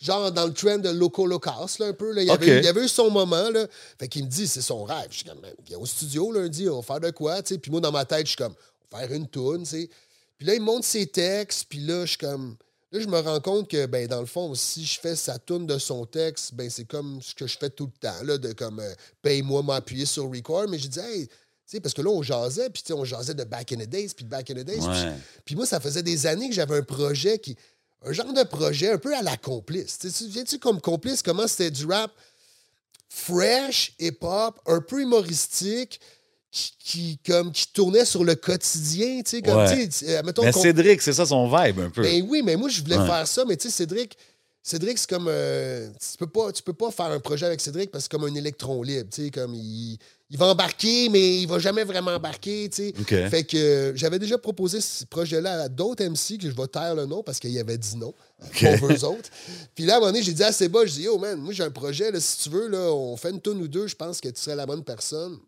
genre 0.00 0.32
dans 0.32 0.46
le 0.46 0.52
trend 0.54 0.78
de 0.78 0.88
Loco 0.88 1.26
Locas, 1.26 1.76
là, 1.78 1.86
un 1.86 1.92
peu. 1.92 2.12
Là, 2.12 2.22
il, 2.22 2.28
y 2.28 2.30
avait, 2.30 2.58
il 2.58 2.64
y 2.64 2.68
avait 2.68 2.84
eu 2.84 2.88
son 2.88 3.10
moment. 3.10 3.50
Là. 3.50 3.66
Fait 3.98 4.08
qu'il 4.08 4.24
me 4.24 4.30
dit, 4.30 4.46
c'est 4.46 4.62
son 4.62 4.84
rêve. 4.84 5.08
Je 5.10 5.16
suis 5.18 5.24
comme, 5.24 5.40
Man, 5.40 5.52
viens 5.66 5.78
au 5.78 5.84
studio 5.86 6.32
lundi, 6.32 6.68
on 6.68 6.76
va 6.76 6.82
faire 6.82 7.00
de 7.00 7.10
quoi? 7.10 7.42
tu 7.42 7.54
sais. 7.54 7.58
Puis 7.60 7.70
moi, 7.70 7.80
dans 7.80 7.92
ma 7.92 8.04
tête, 8.06 8.22
je 8.26 8.28
suis 8.30 8.36
comme, 8.36 8.54
on 8.92 8.96
va 8.96 9.06
faire 9.06 9.14
une 9.16 9.26
toune. 9.28 9.64
tu 9.64 9.70
sais. 9.70 9.90
Puis 10.38 10.46
là, 10.46 10.54
il 10.54 10.62
monte 10.62 10.84
ses 10.84 11.06
textes, 11.06 11.66
puis 11.68 11.80
là, 11.80 12.06
je 12.06 12.10
suis 12.10 12.18
comme. 12.18 12.56
Là, 12.92 12.98
je 13.00 13.06
me 13.06 13.18
rends 13.20 13.40
compte 13.40 13.68
que, 13.68 13.86
ben, 13.86 14.06
dans 14.08 14.20
le 14.20 14.26
fond, 14.26 14.52
si 14.54 14.84
je 14.84 14.98
fais 14.98 15.14
sa 15.14 15.38
tourne 15.38 15.66
de 15.66 15.78
son 15.78 16.04
texte, 16.06 16.54
ben, 16.54 16.68
c'est 16.68 16.84
comme 16.86 17.22
ce 17.22 17.34
que 17.34 17.46
je 17.46 17.56
fais 17.56 17.70
tout 17.70 17.86
le 17.86 17.92
temps, 18.00 18.22
là, 18.24 18.36
de 18.36 18.52
comme, 18.52 18.80
euh, 18.80 18.92
paye-moi 19.22 19.62
m'appuyer 19.62 20.06
sur 20.06 20.24
record. 20.30 20.66
Mais 20.68 20.78
j'ai 20.78 20.88
dit, 20.88 20.98
hey, 20.98 21.28
tu 21.28 21.34
sais, 21.66 21.80
parce 21.80 21.94
que 21.94 22.02
là, 22.02 22.10
on 22.10 22.22
jasait, 22.22 22.68
puis 22.68 22.82
on 22.92 23.04
jasait 23.04 23.34
de 23.34 23.44
back 23.44 23.70
in 23.72 23.76
the 23.76 23.88
days, 23.88 24.08
puis 24.08 24.24
de 24.24 24.30
back 24.30 24.50
in 24.50 24.54
the 24.54 24.64
days. 24.64 24.78
Puis- 24.78 24.86
Ouais. 24.88 25.16
Puis 25.44 25.54
moi, 25.54 25.66
ça 25.66 25.78
faisait 25.78 26.02
des 26.02 26.26
années 26.26 26.48
que 26.48 26.54
j'avais 26.54 26.76
un 26.78 26.82
projet 26.82 27.38
qui. 27.38 27.56
Un 28.02 28.12
genre 28.12 28.32
de 28.32 28.42
projet 28.44 28.90
un 28.90 28.98
peu 28.98 29.14
à 29.14 29.20
la 29.22 29.36
complice. 29.36 29.98
Tu 29.98 30.08
viens-tu 30.28 30.58
comme 30.58 30.80
complice, 30.80 31.22
comment 31.22 31.46
c'était 31.46 31.70
du 31.70 31.84
rap 31.86 32.10
fresh, 33.08 33.92
hip-hop, 33.98 34.58
un 34.66 34.80
peu 34.80 35.02
humoristique, 35.02 36.00
qui, 36.50 36.72
qui, 36.78 37.18
comme, 37.24 37.52
qui 37.52 37.72
tournait 37.72 38.04
sur 38.04 38.24
le 38.24 38.34
quotidien, 38.34 39.22
tu 39.24 39.30
sais, 39.30 39.42
comme, 39.42 39.56
Ouais. 39.58 39.86
tu 39.86 39.92
sais, 39.92 40.18
euh, 40.18 40.22
mettons 40.24 40.42
Mais 40.44 40.52
Cédric, 40.52 41.00
c'est 41.02 41.12
ça 41.12 41.24
son 41.26 41.46
vibe 41.46 41.78
un 41.80 41.90
peu. 41.90 42.02
ben 42.02 42.24
oui, 42.28 42.42
mais 42.44 42.56
moi, 42.56 42.68
je 42.68 42.82
voulais 42.82 42.98
Ouais. 42.98 43.06
faire 43.06 43.26
ça, 43.28 43.44
mais 43.46 43.56
tu 43.56 43.68
sais, 43.68 43.74
Cédric, 43.76 44.16
Cédric, 44.62 44.98
c'est 44.98 45.08
comme. 45.08 45.26
euh, 45.28 45.88
tu, 46.00 46.18
peux 46.18 46.26
pas, 46.26 46.52
tu 46.52 46.62
peux 46.62 46.72
pas 46.74 46.90
faire 46.90 47.06
un 47.06 47.20
projet 47.20 47.46
avec 47.46 47.60
Cédric 47.60 47.90
parce 47.90 48.06
que 48.06 48.10
c'est 48.12 48.18
comme 48.20 48.28
un 48.30 48.34
électron 48.34 48.82
libre. 48.82 49.08
Tu 49.10 49.24
sais, 49.24 49.30
comme 49.30 49.54
il, 49.54 49.96
il 50.28 50.36
va 50.36 50.46
embarquer, 50.48 51.08
mais 51.08 51.38
il 51.40 51.46
va 51.46 51.58
jamais 51.58 51.82
vraiment 51.82 52.10
embarquer. 52.10 52.68
Tu 52.68 52.92
sais. 52.92 53.28
Fait 53.30 53.42
que 53.44 53.56
euh, 53.56 53.92
j'avais 53.96 54.18
déjà 54.18 54.36
proposé 54.36 54.82
ce 54.82 55.06
projet-là 55.06 55.62
à 55.62 55.68
d'autres 55.70 56.04
MC 56.04 56.36
que 56.38 56.50
je 56.50 56.54
vais 56.54 56.66
taire 56.66 56.94
le 56.94 57.06
nom 57.06 57.22
parce 57.22 57.38
qu'il 57.40 57.52
y 57.52 57.58
avait 57.58 57.78
dit 57.78 57.96
non. 57.96 58.12
Pour 58.78 58.90
eux 58.92 59.04
autres. 59.04 59.30
Puis 59.74 59.86
là, 59.86 59.94
à 59.94 59.96
un 59.96 60.00
moment 60.00 60.12
donné, 60.12 60.22
j'ai 60.22 60.32
dit 60.34 60.44
à 60.44 60.52
Seba, 60.52 60.84
je 60.84 60.92
dis, 60.92 61.02
yo, 61.04 61.16
man, 61.18 61.38
moi, 61.40 61.52
j'ai 61.54 61.62
un 61.62 61.70
projet, 61.70 62.10
là, 62.10 62.20
si 62.20 62.38
tu 62.40 62.50
veux, 62.50 62.68
là, 62.68 62.92
on 62.92 63.16
fait 63.16 63.30
une 63.30 63.40
tonne 63.40 63.60
ou 63.62 63.68
deux, 63.68 63.86
je 63.86 63.94
pense 63.96 64.20
que 64.20 64.28
tu 64.28 64.40
serais 64.42 64.56
la 64.56 64.66
bonne 64.66 64.84
personne. 64.84 65.38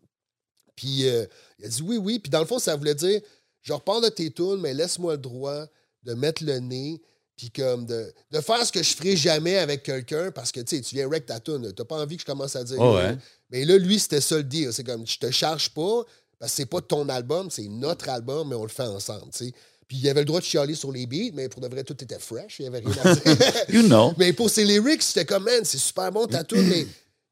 Puis 0.75 1.07
euh, 1.07 1.25
il 1.59 1.65
a 1.65 1.67
dit 1.67 1.81
oui, 1.81 1.97
oui. 1.97 2.19
Puis 2.19 2.29
dans 2.29 2.39
le 2.39 2.45
fond, 2.45 2.59
ça 2.59 2.75
voulait 2.75 2.95
dire 2.95 3.21
je 3.61 3.73
repars 3.73 4.01
de 4.01 4.09
tes 4.09 4.31
tunes, 4.31 4.59
mais 4.59 4.73
laisse-moi 4.73 5.13
le 5.13 5.19
droit 5.19 5.65
de 6.03 6.13
mettre 6.13 6.43
le 6.43 6.59
nez, 6.59 7.01
puis 7.37 7.49
comme 7.49 7.85
de, 7.85 8.13
de 8.31 8.41
faire 8.41 8.65
ce 8.65 8.71
que 8.71 8.83
je 8.83 8.93
ferai 8.93 9.15
jamais 9.15 9.57
avec 9.57 9.83
quelqu'un 9.83 10.31
parce 10.31 10.51
que 10.51 10.59
tu 10.59 10.75
sais, 10.75 10.81
tu 10.81 10.95
viens 10.95 11.09
rec 11.09 11.25
ta 11.25 11.39
tune. 11.39 11.71
T'as 11.73 11.85
pas 11.85 11.97
envie 11.97 12.17
que 12.17 12.21
je 12.21 12.25
commence 12.25 12.55
à 12.55 12.63
dire. 12.63 12.77
Oh, 12.79 12.95
ouais. 12.95 13.17
Mais 13.49 13.65
là, 13.65 13.77
lui, 13.77 13.99
c'était 13.99 14.21
ça 14.21 14.37
le 14.37 14.43
deal. 14.43 14.71
C'est 14.73 14.83
comme 14.83 15.07
je 15.07 15.17
te 15.17 15.31
charge 15.31 15.69
pas 15.69 16.03
parce 16.39 16.51
que 16.51 16.57
c'est 16.57 16.65
pas 16.65 16.81
ton 16.81 17.07
album, 17.09 17.49
c'est 17.49 17.67
notre 17.69 18.09
album, 18.09 18.49
mais 18.49 18.55
on 18.55 18.63
le 18.63 18.69
fait 18.69 18.83
ensemble. 18.83 19.31
tu 19.31 19.45
sais. 19.45 19.53
Puis 19.87 19.97
il 19.97 20.09
avait 20.09 20.21
le 20.21 20.25
droit 20.25 20.39
de 20.39 20.45
chialer 20.45 20.75
sur 20.75 20.91
les 20.91 21.05
beats, 21.05 21.31
mais 21.33 21.49
pour 21.49 21.61
de 21.61 21.67
vrai, 21.67 21.83
tout 21.83 22.01
était 22.03 22.19
fresh. 22.19 22.59
Il 22.59 22.63
y 22.63 22.67
avait 22.67 22.79
rien 22.79 23.03
à 23.03 23.15
dire. 23.15 23.37
You 23.69 23.83
know. 23.83 24.13
Mais 24.17 24.33
pour 24.33 24.49
ses 24.49 24.65
lyrics, 24.65 25.03
c'était 25.03 25.25
comme, 25.25 25.43
man, 25.43 25.63
c'est 25.63 25.77
super 25.77 26.11
bon 26.11 26.25
ta 26.25 26.43
tune, 26.45 26.67
mais 26.67 26.87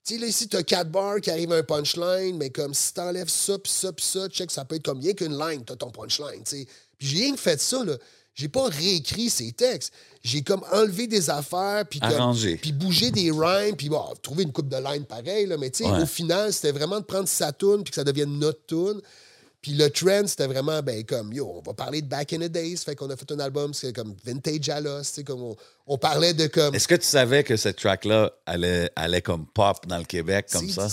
tu 0.05 0.15
sais, 0.15 0.19
là, 0.19 0.27
ici, 0.27 0.47
t'as 0.47 0.63
quatre 0.63 0.89
bars 0.89 1.19
qui 1.21 1.29
arrivent 1.31 1.51
à 1.53 1.57
un 1.57 1.63
punchline, 1.63 2.37
mais 2.37 2.49
comme 2.49 2.73
si 2.73 2.93
t'enlèves 2.93 3.29
ça, 3.29 3.57
puis 3.59 3.71
ça, 3.71 3.91
puis 3.93 4.05
ça, 4.05 4.27
check, 4.29 4.49
ça 4.51 4.65
peut 4.65 4.75
être 4.75 4.83
comme 4.85 4.99
rien 4.99 5.13
qu'une 5.13 5.37
line, 5.37 5.63
t'as 5.65 5.75
ton 5.75 5.91
punchline, 5.91 6.43
tu 6.43 6.57
sais. 6.57 6.67
Puis 6.97 7.07
j'ai 7.07 7.17
rien 7.25 7.33
que 7.35 7.39
fait 7.39 7.59
ça, 7.61 7.83
là. 7.83 7.93
J'ai 8.33 8.47
pas 8.47 8.63
réécrit 8.69 9.29
ses 9.29 9.51
textes. 9.51 9.91
J'ai 10.23 10.41
comme 10.41 10.63
enlevé 10.71 11.05
des 11.05 11.29
affaires, 11.29 11.83
puis. 11.89 11.99
Puis 12.55 12.71
bougé 12.71 13.11
des 13.11 13.29
rhymes, 13.29 13.75
puis 13.75 13.89
bon, 13.89 14.05
trouver 14.21 14.43
une 14.43 14.53
coupe 14.53 14.69
de 14.69 14.77
line 14.77 15.03
pareil, 15.03 15.45
là. 15.47 15.57
Mais 15.57 15.69
tu 15.69 15.83
sais, 15.83 15.91
Ouais. 15.91 16.01
au 16.03 16.05
final, 16.05 16.53
c'était 16.53 16.71
vraiment 16.71 16.99
de 16.99 17.05
prendre 17.05 17.27
sa 17.27 17.51
tune, 17.51 17.83
puis 17.83 17.91
que 17.91 17.95
ça 17.95 18.03
devienne 18.05 18.39
notre 18.39 18.65
tune. 18.65 19.01
Puis 19.61 19.73
le 19.73 19.89
trend, 19.91 20.25
c'était 20.25 20.47
vraiment, 20.47 20.81
ben, 20.81 21.03
comme, 21.05 21.31
yo, 21.33 21.47
on 21.57 21.61
va 21.61 21.73
parler 21.75 22.01
de 22.01 22.07
Back 22.07 22.33
in 22.33 22.39
the 22.39 22.51
Days. 22.51 22.77
Fait 22.77 22.95
qu'on 22.95 23.09
a 23.11 23.15
fait 23.15 23.31
un 23.31 23.39
album, 23.39 23.73
c'est 23.75 23.93
comme 23.93 24.15
Vintage 24.25 24.61
tu 24.61 25.03
sais, 25.03 25.23
comme 25.23 25.43
on, 25.43 25.55
on 25.85 25.97
parlait 25.99 26.33
de 26.33 26.47
comme. 26.47 26.73
Est-ce 26.73 26.87
que 26.87 26.95
tu 26.95 27.05
savais 27.05 27.43
que 27.43 27.55
cette 27.55 27.77
track-là 27.77 28.31
allait, 28.47 28.89
allait 28.95 29.21
comme 29.21 29.45
pop 29.45 29.85
dans 29.85 29.99
le 29.99 30.05
Québec, 30.05 30.47
comme 30.51 30.67
ça? 30.69 30.87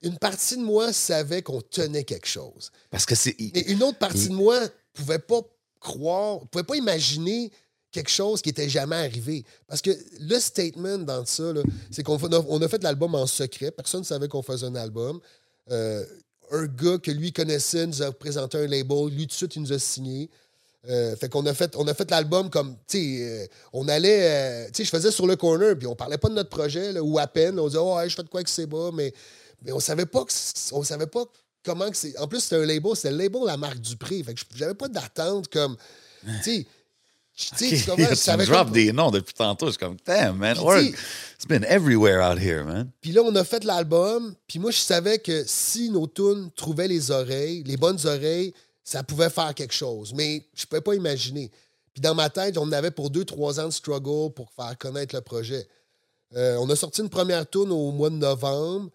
Une 0.00 0.16
partie 0.16 0.56
de 0.56 0.62
moi 0.62 0.92
savait 0.92 1.42
qu'on 1.42 1.60
tenait 1.60 2.04
quelque 2.04 2.28
chose. 2.28 2.70
Parce 2.90 3.04
que 3.04 3.14
c'est. 3.14 3.34
Mais 3.54 3.62
une 3.62 3.82
autre 3.82 3.98
partie 3.98 4.28
de 4.28 4.34
moi 4.34 4.58
pouvait 4.94 5.18
pas 5.18 5.40
croire, 5.80 6.46
pouvait 6.46 6.64
pas 6.64 6.76
imaginer 6.76 7.50
quelque 7.90 8.10
chose 8.10 8.40
qui 8.40 8.50
était 8.50 8.68
jamais 8.68 8.96
arrivé. 8.96 9.44
Parce 9.66 9.82
que 9.82 9.90
le 10.20 10.38
statement 10.38 10.98
dans 10.98 11.26
ça, 11.26 11.52
c'est 11.90 12.02
qu'on 12.02 12.18
fa- 12.18 12.28
on 12.48 12.62
a 12.62 12.68
fait 12.68 12.82
l'album 12.82 13.14
en 13.14 13.26
secret. 13.26 13.70
Personne 13.70 14.00
ne 14.00 14.06
savait 14.06 14.28
qu'on 14.28 14.42
faisait 14.42 14.66
un 14.66 14.76
album. 14.76 15.20
Euh, 15.70 16.04
un 16.50 16.66
gars 16.66 16.98
que 16.98 17.10
lui 17.10 17.32
connaissait 17.32 17.86
nous 17.86 18.02
a 18.02 18.12
présenté 18.12 18.58
un 18.58 18.66
label. 18.66 19.08
Lui, 19.10 19.22
tout 19.22 19.28
de 19.28 19.32
suite, 19.32 19.56
il 19.56 19.62
nous 19.62 19.72
a 19.72 19.78
signé. 19.78 20.30
Euh, 20.88 21.16
fait 21.16 21.28
qu'on 21.28 21.44
a 21.46 21.54
fait, 21.54 21.74
on 21.76 21.86
a 21.86 21.94
fait 21.94 22.10
l'album 22.10 22.50
comme, 22.50 22.76
tu 22.86 22.98
sais, 22.98 23.22
euh, 23.22 23.46
on 23.72 23.88
allait, 23.88 24.20
euh, 24.22 24.66
tu 24.68 24.76
sais, 24.76 24.84
je 24.84 24.90
faisais 24.90 25.10
sur 25.10 25.26
le 25.26 25.36
corner, 25.36 25.76
puis 25.76 25.86
on 25.86 25.96
parlait 25.96 26.18
pas 26.18 26.28
de 26.28 26.34
notre 26.34 26.50
projet, 26.50 26.92
là, 26.92 27.02
ou 27.02 27.18
à 27.18 27.26
peine. 27.26 27.58
On 27.58 27.66
disait, 27.66 27.80
oh, 27.80 27.98
hey, 27.98 28.08
je 28.08 28.14
fais 28.14 28.22
de 28.22 28.28
quoi 28.28 28.42
que 28.42 28.50
c'est 28.50 28.66
bas, 28.66 28.90
mais, 28.94 29.12
mais 29.62 29.72
on 29.72 29.80
savait 29.80 30.06
pas 30.06 30.24
que, 30.24 30.32
on 30.72 30.82
savait 30.84 31.08
pas 31.08 31.24
comment 31.64 31.90
que 31.90 31.96
c'est. 31.96 32.16
En 32.18 32.28
plus, 32.28 32.40
c'était 32.40 32.56
un 32.56 32.64
label, 32.64 32.92
c'était 32.94 33.10
le 33.10 33.18
label 33.18 33.42
La 33.44 33.56
Marque 33.56 33.80
du 33.80 33.96
Prix. 33.96 34.22
Fait 34.22 34.34
que 34.34 34.40
j'avais 34.54 34.74
pas 34.74 34.88
d'attente 34.88 35.48
comme, 35.48 35.76
tu 36.42 36.42
sais, 36.42 36.66
tu 37.38 37.68
sais, 37.70 37.76
tu 37.76 37.90
comprends, 37.90 38.04
je 38.14 38.14
tu 38.24 38.30
me 38.36 38.46
comme- 38.46 38.70
des 38.72 38.92
noms 38.92 39.10
depuis 39.10 39.34
tantôt. 39.34 39.66
Je 39.66 39.72
suis 39.72 39.78
comme, 39.78 39.96
damn, 40.04 40.36
man. 40.36 40.56
Sais- 40.56 40.88
it's 41.36 41.46
been 41.48 41.64
everywhere 41.64 42.20
out 42.20 42.38
here, 42.38 42.64
man. 42.64 42.90
Puis 43.00 43.12
là, 43.12 43.22
on 43.24 43.34
a 43.36 43.44
fait 43.44 43.64
l'album. 43.64 44.34
Puis 44.46 44.58
moi, 44.58 44.70
je 44.70 44.78
savais 44.78 45.18
que 45.18 45.44
si 45.46 45.90
nos 45.90 46.06
tunes 46.06 46.50
trouvaient 46.56 46.88
les 46.88 47.10
oreilles, 47.10 47.62
les 47.64 47.76
bonnes 47.76 47.98
oreilles, 48.06 48.52
ça 48.82 49.02
pouvait 49.02 49.30
faire 49.30 49.54
quelque 49.54 49.74
chose. 49.74 50.12
Mais 50.14 50.46
je 50.54 50.62
ne 50.62 50.66
pouvais 50.66 50.80
pas 50.80 50.94
imaginer. 50.94 51.50
Puis 51.94 52.00
dans 52.00 52.14
ma 52.14 52.28
tête, 52.30 52.58
on 52.58 52.70
avait 52.72 52.90
pour 52.90 53.10
deux, 53.10 53.24
trois 53.24 53.60
ans 53.60 53.66
de 53.66 53.72
struggle 53.72 54.32
pour 54.34 54.50
faire 54.52 54.76
connaître 54.78 55.14
le 55.14 55.20
projet. 55.20 55.66
Euh, 56.36 56.56
on 56.60 56.68
a 56.70 56.76
sorti 56.76 57.00
une 57.02 57.08
première 57.08 57.48
tune 57.48 57.70
au 57.70 57.90
mois 57.92 58.10
de 58.10 58.16
novembre. 58.16 58.90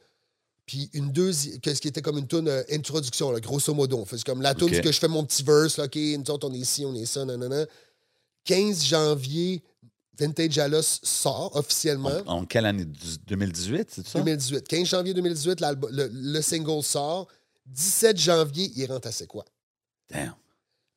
Puis 0.65 0.89
une 0.93 1.11
deuxième, 1.11 1.59
ce 1.63 1.81
qui 1.81 1.89
était 1.89 2.01
comme 2.01 2.17
une 2.17 2.27
tune 2.27 2.47
euh, 2.47 2.63
introduction, 2.71 3.31
là, 3.31 3.39
grosso 3.41 3.73
modo. 3.73 3.97
On 3.99 4.05
fait 4.05 4.23
comme 4.23 4.41
la 4.41 4.55
tune 4.55 4.67
Ok. 4.73 4.81
que 4.81 4.91
je 4.91 4.99
fais 4.99 5.09
mon 5.09 5.25
petit 5.25 5.43
verse, 5.43 5.77
là, 5.77 5.85
OK, 5.85 5.95
nous 5.95 6.31
autres, 6.31 6.47
on 6.49 6.53
est 6.53 6.57
ici, 6.59 6.85
on 6.85 6.95
est 6.95 7.05
ça, 7.05 7.25
nanana. 7.25 7.65
15 8.45 8.83
janvier, 8.83 9.63
Vintage 10.17 10.57
Alos 10.59 10.81
sort 11.03 11.55
officiellement. 11.55 12.11
En, 12.27 12.39
en 12.41 12.45
quelle 12.45 12.65
année? 12.65 12.85
Du- 12.85 13.17
2018, 13.27 13.89
c'est 13.91 14.07
ça? 14.07 14.19
2018. 14.19 14.67
15 14.67 14.87
janvier 14.87 15.13
2018, 15.13 15.59
l'album- 15.59 15.91
le, 15.91 16.09
le 16.11 16.41
single 16.41 16.83
sort. 16.83 17.27
17 17.65 18.17
janvier, 18.17 18.71
il 18.75 18.85
rentre 18.91 19.07
à 19.07 19.11
C'est 19.11 19.27
quoi? 19.27 19.45
Damn. 20.11 20.33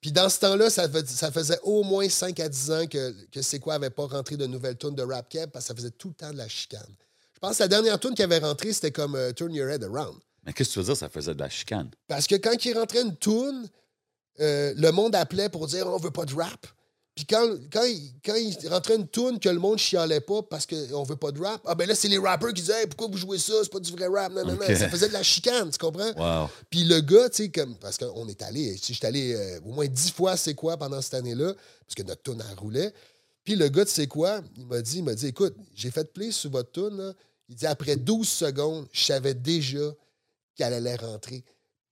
Puis 0.01 0.13
dans 0.13 0.29
ce 0.29 0.39
temps-là, 0.41 0.69
ça, 0.71 0.87
ça 1.07 1.31
faisait 1.33 1.59
au 1.63 1.83
moins 1.83 2.09
5 2.09 2.39
à 2.41 2.49
10 2.49 2.71
ans 2.71 2.87
que, 2.87 3.13
que 3.33 3.41
C'est 3.43 3.59
quoi 3.59 3.75
avait 3.75 3.91
pas 3.91 4.07
rentré 4.07 4.37
de 4.37 4.47
nouvelles 4.47 4.77
tunes 4.77 4.95
de 4.95 5.03
rap 5.03 5.29
cap 5.29 5.51
parce 5.51 5.65
que 5.65 5.69
ça 5.69 5.75
faisait 5.75 5.91
tout 5.91 6.09
le 6.09 6.15
temps 6.15 6.33
de 6.33 6.37
la 6.37 6.49
chicane. 6.49 6.87
Je 7.35 7.39
pense 7.41 7.57
que 7.59 7.63
la 7.63 7.69
dernière 7.69 7.99
tune 7.99 8.15
qui 8.15 8.23
avait 8.23 8.39
rentré, 8.39 8.73
c'était 8.73 8.91
comme 8.93 9.15
euh, 9.15 9.33
Turn 9.33 9.53
Your 9.55 9.69
Head 9.69 9.85
Around. 9.85 10.19
Mais 10.45 10.53
qu'est-ce 10.53 10.69
que 10.71 10.75
tu 10.75 10.79
veux 10.81 10.85
dire, 10.85 10.97
ça 10.97 11.09
faisait 11.09 11.35
de 11.35 11.41
la 11.41 11.49
chicane? 11.49 11.91
Parce 12.07 12.27
que 12.27 12.35
quand 12.37 12.65
il 12.65 12.77
rentrait 12.79 13.03
une 13.03 13.17
tune, 13.17 13.69
euh, 14.41 14.75
le 14.77 14.91
monde 14.93 15.15
appelait 15.15 15.49
pour 15.49 15.67
dire 15.67 15.87
on 15.87 15.97
veut 15.99 16.11
pas 16.11 16.25
de 16.25 16.35
rap. 16.35 16.67
Puis 17.17 17.25
quand, 17.25 17.49
quand, 17.73 17.85
il, 17.85 18.12
quand 18.23 18.35
il 18.35 18.69
rentrait 18.69 18.97
une 18.97 19.09
tune 19.09 19.41
que 19.41 19.49
le 19.49 19.59
monde 19.59 19.79
chialait 19.79 20.21
pas 20.21 20.43
parce 20.43 20.67
qu'on 20.67 21.03
veut 21.03 21.17
pas 21.17 21.33
de 21.33 21.41
rap, 21.41 21.62
ah 21.64 21.75
ben 21.75 21.89
là, 21.89 21.95
c'est 21.95 22.09
les 22.09 22.19
rappers 22.19 22.53
qui 22.53 22.61
disaient 22.61 22.83
Hey, 22.83 22.87
pourquoi 22.87 23.09
vous 23.09 23.17
jouez 23.17 23.39
ça, 23.39 23.55
c'est 23.62 23.73
pas 23.73 23.81
du 23.81 23.91
vrai 23.91 24.07
rap. 24.07 24.33
Non, 24.35 24.45
non, 24.45 24.53
non. 24.53 24.77
Ça 24.77 24.91
faisait 24.91 25.09
de 25.09 25.14
la 25.14 25.23
chicane, 25.23 25.71
tu 25.71 25.79
comprends? 25.79 26.12
Wow. 26.14 26.51
Puis 26.69 26.85
le 26.85 27.01
gars, 27.01 27.31
tu 27.31 27.45
sais, 27.45 27.49
comme, 27.49 27.75
parce 27.77 27.97
qu'on 27.97 28.29
est 28.29 28.43
allé, 28.43 28.77
sais, 28.77 28.93
j'étais 28.93 29.07
allé 29.07 29.35
euh, 29.35 29.61
au 29.64 29.73
moins 29.73 29.87
dix 29.87 30.12
fois, 30.12 30.37
c'est 30.37 30.55
quoi, 30.55 30.77
pendant 30.77 31.01
cette 31.01 31.14
année-là, 31.14 31.55
parce 31.55 31.95
que 31.97 32.03
notre 32.03 32.23
tune 32.23 32.43
en 32.43 32.61
roulait. 32.61 32.93
Puis 33.45 33.57
le 33.57 33.69
gars, 33.71 33.87
tu 33.87 33.93
sais 33.93 34.07
quoi, 34.07 34.43
il 34.59 34.67
m'a 34.67 34.83
dit, 34.83 34.99
il 34.99 35.05
m'a 35.05 35.14
dit, 35.14 35.29
écoute, 35.29 35.57
j'ai 35.75 35.91
fait 35.91 36.12
play 36.12 36.31
sur 36.31 36.51
votre 36.51 36.71
tune, 36.71 36.99
là. 36.99 37.14
Il 37.49 37.55
dit, 37.55 37.67
après 37.67 37.97
12 37.97 38.29
secondes, 38.29 38.87
je 38.93 39.05
savais 39.05 39.33
déjà 39.33 39.95
qu'elle 40.55 40.75
allait 40.75 40.97
rentrer. 40.97 41.45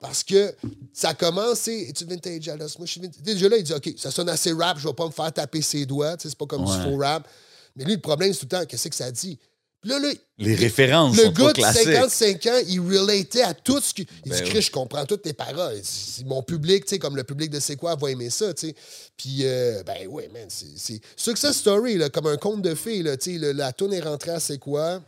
Parce 0.06 0.22
que 0.22 0.54
ça 0.92 1.14
commence, 1.14 1.60
c'est, 1.60 1.80
es-tu 1.88 2.04
vintage, 2.04 2.46
Alice? 2.50 2.78
Moi, 2.78 2.84
je 2.84 2.90
suis 2.92 3.00
vintage. 3.00 3.22
Déjà 3.22 3.48
là, 3.48 3.56
il 3.56 3.62
dit, 3.64 3.72
OK, 3.72 3.90
ça 3.96 4.10
sonne 4.10 4.28
assez 4.28 4.52
rap, 4.52 4.78
je 4.78 4.86
vais 4.86 4.92
pas 4.92 5.06
me 5.06 5.10
faire 5.10 5.32
taper 5.32 5.62
ses 5.62 5.86
doigts, 5.86 6.14
tu 6.18 6.24
sais, 6.24 6.28
c'est 6.28 6.36
pas 6.36 6.44
comme 6.44 6.66
Ouais. 6.66 6.76
du 6.76 6.82
faux 6.82 6.98
rap. 6.98 7.26
Mais 7.74 7.84
lui, 7.84 7.94
le 7.94 8.00
problème, 8.02 8.30
c'est 8.34 8.40
tout 8.40 8.44
le 8.52 8.58
temps, 8.58 8.66
qu'est-ce 8.66 8.86
que 8.90 8.94
ça 8.94 9.10
dit? 9.10 9.38
Puis 9.80 9.88
là, 9.88 9.98
là, 9.98 10.12
Les 10.36 10.54
références 10.54 11.16
le 11.16 11.24
sont 11.24 11.30
gars 11.30 11.44
pas 11.44 11.52
de 11.54 11.58
classiques. 11.58 11.84
55 11.84 12.46
ans, 12.46 12.60
il 12.68 12.80
relatait 12.80 13.40
à 13.44 13.54
tout 13.54 13.80
ce 13.80 13.94
qu'il. 13.94 14.06
Il 14.26 14.30
Ben 14.30 14.36
dit, 14.36 14.42
oui. 14.44 14.50
Chris, 14.50 14.60
je 14.62 14.70
comprends 14.70 15.06
toutes 15.06 15.22
tes 15.22 15.32
paroles. 15.32 15.80
Mon 16.26 16.42
public, 16.42 16.84
tu 16.84 16.90
sais, 16.90 16.98
comme 16.98 17.16
le 17.16 17.24
public 17.24 17.48
de 17.50 17.58
C'est 17.58 17.76
quoi, 17.76 17.96
va 17.96 18.10
aimer 18.10 18.28
ça, 18.28 18.52
tu 18.52 18.66
sais. 18.68 18.74
Puis, 19.16 19.38
euh, 19.46 19.82
ben 19.84 20.06
ouais, 20.08 20.28
man, 20.34 20.48
c'est-. 20.50 21.00
Success 21.16 21.56
Story, 21.56 21.96
là, 21.96 22.10
comme 22.10 22.26
un 22.26 22.36
conte 22.36 22.60
de 22.60 22.74
fées, 22.74 23.02
là, 23.02 23.16
tu 23.16 23.40
sais, 23.40 23.52
la 23.54 23.72
tourne 23.72 23.94
est 23.94 24.00
rentrée 24.02 24.32
à 24.32 24.40
C'est 24.40 24.58
quoi. 24.58 25.02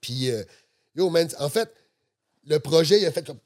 Puis, 0.00 0.30
euh, 0.30 0.42
yo, 0.94 1.10
man, 1.10 1.28
en 1.38 1.50
fait, 1.50 1.70
le 2.46 2.58
projet, 2.60 3.00
il 3.00 3.06
a 3.06 3.12
fait 3.12 3.26
comme. 3.26 3.38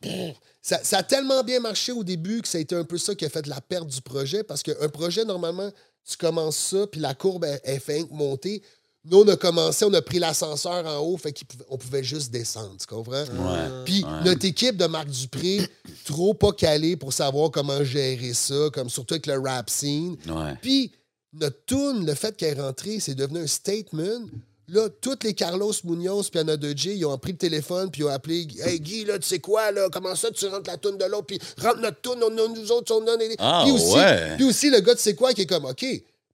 Ça, 0.62 0.78
ça 0.82 0.98
a 0.98 1.02
tellement 1.02 1.42
bien 1.42 1.58
marché 1.60 1.90
au 1.92 2.04
début 2.04 2.42
que 2.42 2.48
ça 2.48 2.58
a 2.58 2.60
été 2.60 2.74
un 2.74 2.84
peu 2.84 2.98
ça 2.98 3.14
qui 3.14 3.24
a 3.24 3.30
fait 3.30 3.46
la 3.46 3.60
perte 3.60 3.86
du 3.88 4.02
projet 4.02 4.42
parce 4.44 4.62
qu'un 4.62 4.88
projet, 4.88 5.24
normalement, 5.24 5.70
tu 6.08 6.16
commences 6.16 6.56
ça, 6.58 6.86
puis 6.86 7.00
la 7.00 7.14
courbe, 7.14 7.44
elle, 7.44 7.60
elle 7.64 7.80
fait 7.80 8.04
monter. 8.10 8.62
Nous, 9.06 9.20
on 9.22 9.28
a 9.28 9.36
commencé, 9.36 9.86
on 9.86 9.94
a 9.94 10.02
pris 10.02 10.18
l'ascenseur 10.18 10.84
en 10.86 10.98
haut, 10.98 11.16
fait 11.16 11.32
qu'on 11.66 11.78
pouvait 11.78 12.04
juste 12.04 12.30
descendre, 12.30 12.76
tu 12.78 12.86
comprends? 12.86 13.22
Ouais. 13.24 13.84
Puis 13.86 14.04
Ouais. 14.04 14.24
notre 14.26 14.44
équipe 14.44 14.76
de 14.76 14.84
Marc 14.84 15.08
Dupré, 15.08 15.66
trop 16.04 16.34
pas 16.34 16.52
calée 16.52 16.96
pour 16.98 17.14
savoir 17.14 17.50
comment 17.50 17.82
gérer 17.82 18.34
ça, 18.34 18.68
comme 18.74 18.90
surtout 18.90 19.14
avec 19.14 19.26
le 19.26 19.38
rap 19.38 19.70
scene. 19.70 20.16
Ouais. 20.28 20.54
Puis 20.60 20.92
notre 21.32 21.64
tune, 21.64 22.04
le 22.04 22.14
fait 22.14 22.36
qu'elle 22.36 22.58
est 22.58 22.60
rentrée, 22.60 23.00
c'est 23.00 23.14
devenu 23.14 23.38
un 23.40 23.46
statement. 23.46 24.26
Là, 24.72 24.88
toutes 25.00 25.24
les 25.24 25.34
Carlos 25.34 25.72
Munoz 25.84 26.30
puis 26.30 26.40
Anna 26.40 26.56
de 26.56 26.76
J, 26.76 26.94
ils 26.96 27.04
ont 27.06 27.16
pris 27.18 27.32
le 27.32 27.38
téléphone 27.38 27.90
puis 27.90 28.02
ils 28.02 28.04
ont 28.04 28.08
appelé 28.10 28.46
Hey 28.64 28.78
Guy, 28.80 29.04
là, 29.04 29.18
tu 29.18 29.26
sais 29.28 29.38
quoi, 29.38 29.70
là, 29.72 29.88
comment 29.92 30.14
ça 30.14 30.30
tu 30.30 30.46
rentres 30.46 30.70
la 30.70 30.76
tune 30.76 30.96
de 30.98 31.04
l'autre, 31.06 31.26
puis 31.26 31.38
rentre 31.60 31.78
notre 31.80 32.00
tune, 32.00 32.22
on, 32.22 32.38
on- 32.38 32.48
nous 32.54 32.72
autres, 32.72 32.94
on 32.94 33.00
donne. 33.04 33.20
Ah, 33.38 33.62
puis 33.64 33.72
aussi, 33.72 33.94
ouais. 33.96 34.36
puis 34.36 34.44
aussi, 34.44 34.70
le 34.70 34.80
gars, 34.80 34.94
tu 34.94 35.02
sais 35.02 35.14
quoi, 35.14 35.32
qui 35.32 35.42
est 35.42 35.46
comme 35.46 35.64
OK, 35.64 35.84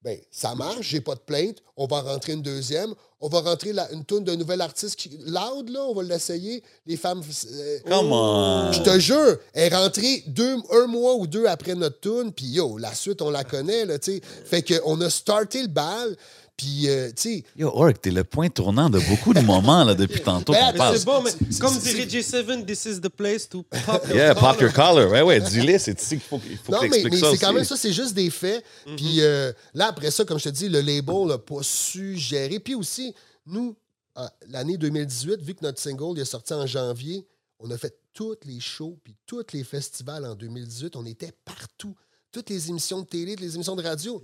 ben, 0.03 0.19
ça 0.31 0.55
marche, 0.55 0.87
j'ai 0.89 1.01
pas 1.01 1.15
de 1.15 1.21
plainte, 1.21 1.57
on 1.77 1.87
va 1.87 2.01
rentrer 2.01 2.33
une 2.35 2.43
deuxième, 2.43 2.95
on 3.21 3.29
va 3.29 3.41
rentrer 3.41 3.73
la- 3.73 3.91
une 3.93 4.05
tune 4.05 4.23
d'un 4.23 4.37
nouvel 4.37 4.61
artiste 4.61 4.95
qui, 4.97 5.09
loud, 5.27 5.69
là, 5.71 5.81
on 5.89 5.95
va 5.95 6.03
l'essayer. 6.03 6.63
Les 6.87 6.97
femmes. 6.97 7.23
euh, 7.51 7.79
Come 7.89 8.13
on. 8.13 8.71
je 8.73 8.83
te 8.83 8.99
jure, 9.01 9.39
elle 9.55 9.73
est 9.73 9.75
rentrée 9.77 10.23
deux, 10.29 10.57
un 10.71 10.87
mois 10.87 11.15
ou 11.17 11.27
deux 11.27 11.47
après 11.47 11.75
notre 11.75 11.99
tune, 12.01 12.31
puis 12.33 12.45
yo, 12.47 12.77
la 12.79 12.95
suite, 12.95 13.21
on 13.23 13.31
la 13.31 13.43
connaît, 13.43 13.85
là, 13.87 13.99
tu 13.99 14.13
sais. 14.17 14.21
Fait 14.45 14.63
qu'on 14.63 15.01
a 15.01 15.11
starté 15.11 15.63
le 15.63 15.69
bal, 15.69 16.15
puis, 16.57 16.89
euh, 16.89 17.09
tu 17.09 17.15
sais, 17.39 17.45
Yo, 17.57 17.69
Ork, 17.69 18.01
t'es 18.01 18.11
le 18.11 18.25
point 18.25 18.49
tournant 18.49 18.89
de 18.89 18.99
beaucoup 18.99 19.35
de 19.35 19.41
moments 19.41 19.85
là, 19.85 19.95
depuis 19.95 20.21
tantôt 20.25 20.53
Ben, 20.53 20.73
qu'on 20.73 20.79
parle. 20.79 20.99
c'est 20.99 21.05
bon, 21.05 21.23
mais 21.23 21.31
comme 21.59 21.77
dirait 21.79 22.07
J7, 22.07 22.65
this 22.65 22.87
is 22.87 23.01
the 23.01 23.09
place 23.11 23.47
to 23.49 23.63
pop 23.85 24.05
your 24.09 24.17
Yeah, 24.17 24.35
pop 24.35 24.61
your 24.61 24.73
collar. 24.73 25.11
Ouais, 25.11 25.21
ouais, 25.23 25.41
dis-le, 25.41 25.79
c'est 25.79 26.01
ici 26.01 26.17
qu'il 26.17 26.21
faut, 26.21 26.41
il 26.49 26.57
faut 26.57 26.73
non, 26.73 26.81
que 26.81 26.87
mais, 26.87 27.03
mais 27.05 27.17
c'est 27.17 27.39
quand 27.39 27.53
même 27.53 27.65
ça, 27.65 27.77
c'est 27.77 27.93
juste 27.93 28.15
des 28.15 28.31
faits. 28.31 28.65
Puis 28.97 29.21
euh, 29.21 29.53
là, 29.75 29.89
après 29.89 30.11
ça, 30.11 30.25
comme 30.25 30.39
je 30.39 30.45
te 30.45 30.49
dis, 30.49 30.69
le 30.69 30.81
label 30.81 31.27
n'a 31.27 31.39
pas 31.39 31.63
su 31.63 32.17
gérer. 32.17 32.59
Puis 32.59 32.75
aussi, 32.75 33.15
nous, 33.45 33.77
euh, 34.17 34.27
l'année 34.49 34.79
2018, 34.79 35.43
vu 35.43 35.55
que 35.55 35.63
notre 35.63 35.79
single 35.81 36.17
il 36.17 36.21
est 36.23 36.25
sorti 36.25 36.55
en 36.55 36.67
janvier, 36.67 37.27
on 37.59 37.71
a 37.71 37.77
fait 37.77 37.99
tous 38.15 38.37
les 38.45 38.61
shows 38.61 38.99
puis 39.05 39.15
tous 39.27 39.45
les 39.53 39.63
festivals 39.63 40.25
en 40.25 40.35
2018. 40.35 40.97
On 40.97 41.05
était 41.05 41.33
partout. 41.45 41.95
Toutes 42.33 42.49
les 42.51 42.71
émissions 42.71 43.01
de 43.01 43.07
télé, 43.07 43.35
toutes 43.35 43.45
les 43.45 43.55
émissions 43.55 43.77
de 43.77 43.83
radio. 43.83 44.23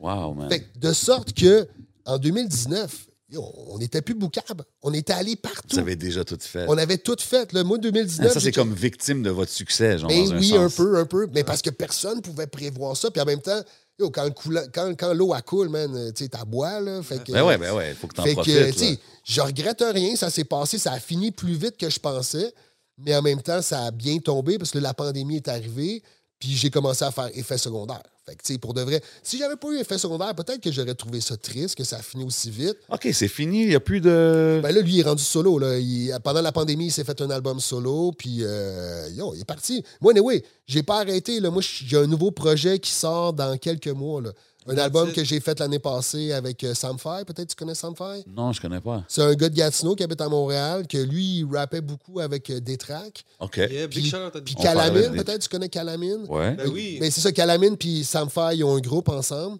Wow, 0.00 0.34
man. 0.34 0.48
Fait 0.48 0.60
que 0.60 0.78
de 0.78 0.92
sorte 0.92 1.32
que 1.32 1.66
en 2.04 2.18
2019, 2.18 3.06
yo, 3.30 3.44
on 3.68 3.78
n'était 3.78 4.02
plus 4.02 4.14
boucable. 4.14 4.64
On 4.82 4.92
était 4.92 5.12
allé 5.12 5.36
partout. 5.36 5.68
Vous 5.72 5.78
avez 5.78 5.96
déjà 5.96 6.24
tout 6.24 6.38
fait. 6.40 6.66
On 6.68 6.78
avait 6.78 6.98
tout 6.98 7.16
fait. 7.18 7.52
Le 7.52 7.62
mois 7.64 7.78
2019. 7.78 8.26
Ah, 8.30 8.34
ça, 8.34 8.40
c'est 8.40 8.52
comme 8.52 8.72
victime 8.74 9.22
de 9.22 9.30
votre 9.30 9.50
succès, 9.50 9.98
genre, 9.98 10.08
Ben 10.08 10.24
dans 10.26 10.32
un 10.34 10.38
oui, 10.38 10.48
sens. 10.50 10.58
un 10.58 10.70
peu, 10.82 10.98
un 10.98 11.06
peu. 11.06 11.26
Mais 11.32 11.42
parce 11.44 11.62
que 11.62 11.70
personne 11.70 12.16
ne 12.18 12.22
pouvait 12.22 12.46
prévoir 12.46 12.96
ça. 12.96 13.10
Puis 13.10 13.20
en 13.20 13.24
même 13.24 13.40
temps, 13.40 13.60
yo, 13.98 14.10
quand, 14.10 14.24
le 14.24 14.30
coulant- 14.30 14.66
quand, 14.72 14.94
quand 14.96 15.12
l'eau 15.14 15.34
coule, 15.44 15.68
man, 15.70 15.94
euh, 15.96 16.12
tu 16.12 16.24
sais, 16.24 16.28
t'as 16.28 16.44
bois, 16.44 16.80
là. 16.80 17.02
Fait 17.02 17.22
que, 17.24 17.32
Ben 17.32 17.44
ouais, 17.44 17.58
ben 17.58 17.74
ouais, 17.74 17.90
il 17.90 17.96
faut 17.96 18.06
que 18.06 18.14
t'en 18.14 18.22
fait 18.24 18.34
que, 18.34 18.40
profites. 18.42 18.72
tu 18.74 18.78
sais, 18.78 18.90
là. 18.90 18.96
je 19.24 19.40
regrette 19.40 19.82
rien, 19.92 20.14
ça 20.14 20.30
s'est 20.30 20.44
passé, 20.44 20.78
ça 20.78 20.92
a 20.92 21.00
fini 21.00 21.32
plus 21.32 21.54
vite 21.54 21.76
que 21.78 21.88
je 21.90 21.98
pensais, 21.98 22.52
mais 22.98 23.16
en 23.16 23.22
même 23.22 23.42
temps, 23.42 23.62
ça 23.62 23.86
a 23.86 23.90
bien 23.90 24.18
tombé 24.18 24.58
parce 24.58 24.70
que 24.70 24.78
la 24.78 24.94
pandémie 24.94 25.36
est 25.36 25.48
arrivée, 25.48 26.02
puis 26.38 26.50
j'ai 26.54 26.70
commencé 26.70 27.04
à 27.04 27.10
faire 27.10 27.30
effet 27.34 27.58
secondaire. 27.58 28.02
Fait 28.26 28.34
que, 28.34 28.42
tu 28.42 28.52
sais, 28.54 28.58
pour 28.58 28.74
de 28.74 28.82
vrai, 28.82 29.00
si 29.22 29.38
j'avais 29.38 29.54
pas 29.56 29.68
eu 29.68 29.78
effet 29.78 29.98
secondaire, 29.98 30.34
peut-être 30.34 30.60
que 30.60 30.72
j'aurais 30.72 30.94
trouvé 30.96 31.20
ça 31.20 31.36
triste, 31.36 31.76
que 31.76 31.84
ça 31.84 31.96
a 31.98 32.02
fini 32.02 32.24
aussi 32.24 32.50
vite. 32.50 32.76
OK, 32.90 33.08
c'est 33.12 33.28
fini, 33.28 33.62
il 33.62 33.68
n'y 33.68 33.74
a 33.76 33.80
plus 33.80 34.00
de... 34.00 34.58
Ben 34.62 34.74
là, 34.74 34.80
lui, 34.80 34.94
il 34.94 35.00
est 35.00 35.04
rendu 35.04 35.22
solo. 35.22 35.58
Là. 35.58 35.78
Il- 35.78 36.12
pendant 36.24 36.42
la 36.42 36.50
pandémie, 36.52 36.86
il 36.86 36.90
s'est 36.92 37.04
fait 37.04 37.20
un 37.20 37.30
album 37.30 37.60
solo, 37.60 38.12
puis 38.12 38.38
euh, 38.42 39.08
yo, 39.14 39.32
il 39.34 39.42
est 39.42 39.44
parti. 39.44 39.84
Moi, 40.00 40.12
oui, 40.20 40.42
j'ai 40.66 40.82
pas 40.82 41.00
arrêté. 41.00 41.38
Là. 41.38 41.50
Moi, 41.50 41.62
j'ai 41.62 41.96
un 41.96 42.06
nouveau 42.08 42.32
projet 42.32 42.78
qui 42.80 42.90
sort 42.90 43.32
dans 43.32 43.56
quelques 43.58 43.86
mois. 43.88 44.20
là. 44.20 44.30
Un 44.68 44.78
album 44.78 45.12
que 45.12 45.22
j'ai 45.24 45.40
fait 45.40 45.58
l'année 45.60 45.78
passée 45.78 46.32
avec 46.32 46.62
euh, 46.64 46.74
Sam 46.74 46.98
Fay. 46.98 47.24
Peut-être 47.24 47.48
tu 47.50 47.54
connais 47.56 47.74
Sam 47.74 47.94
Fay? 47.96 48.24
Non, 48.26 48.52
je 48.52 48.60
connais 48.60 48.80
pas. 48.80 49.04
C'est 49.08 49.22
un 49.22 49.34
gars 49.34 49.48
de 49.48 49.54
Gatineau 49.54 49.94
qui 49.94 50.02
habite 50.02 50.20
à 50.20 50.28
Montréal, 50.28 50.86
que 50.88 50.98
lui, 50.98 51.38
il 51.40 51.46
rappait 51.50 51.80
beaucoup 51.80 52.20
avec 52.20 52.50
euh, 52.50 52.60
des 52.60 52.76
tracks. 52.76 53.24
OK. 53.40 53.56
Yeah, 53.56 53.88
Puis, 53.88 54.12
puis 54.44 54.54
Calamine, 54.56 55.12
des- 55.12 55.22
peut-être 55.22 55.42
tu 55.42 55.48
connais 55.48 55.68
Calamine? 55.68 56.24
Ouais. 56.28 56.54
Ben 56.54 56.68
oui. 56.72 56.98
Mais 57.00 57.10
c'est 57.10 57.20
ça, 57.20 57.32
Calamine 57.32 57.76
puis 57.76 58.04
Sam 58.04 58.28
Fay, 58.28 58.58
ils 58.58 58.64
ont 58.64 58.76
un 58.76 58.80
groupe 58.80 59.08
ensemble. 59.08 59.58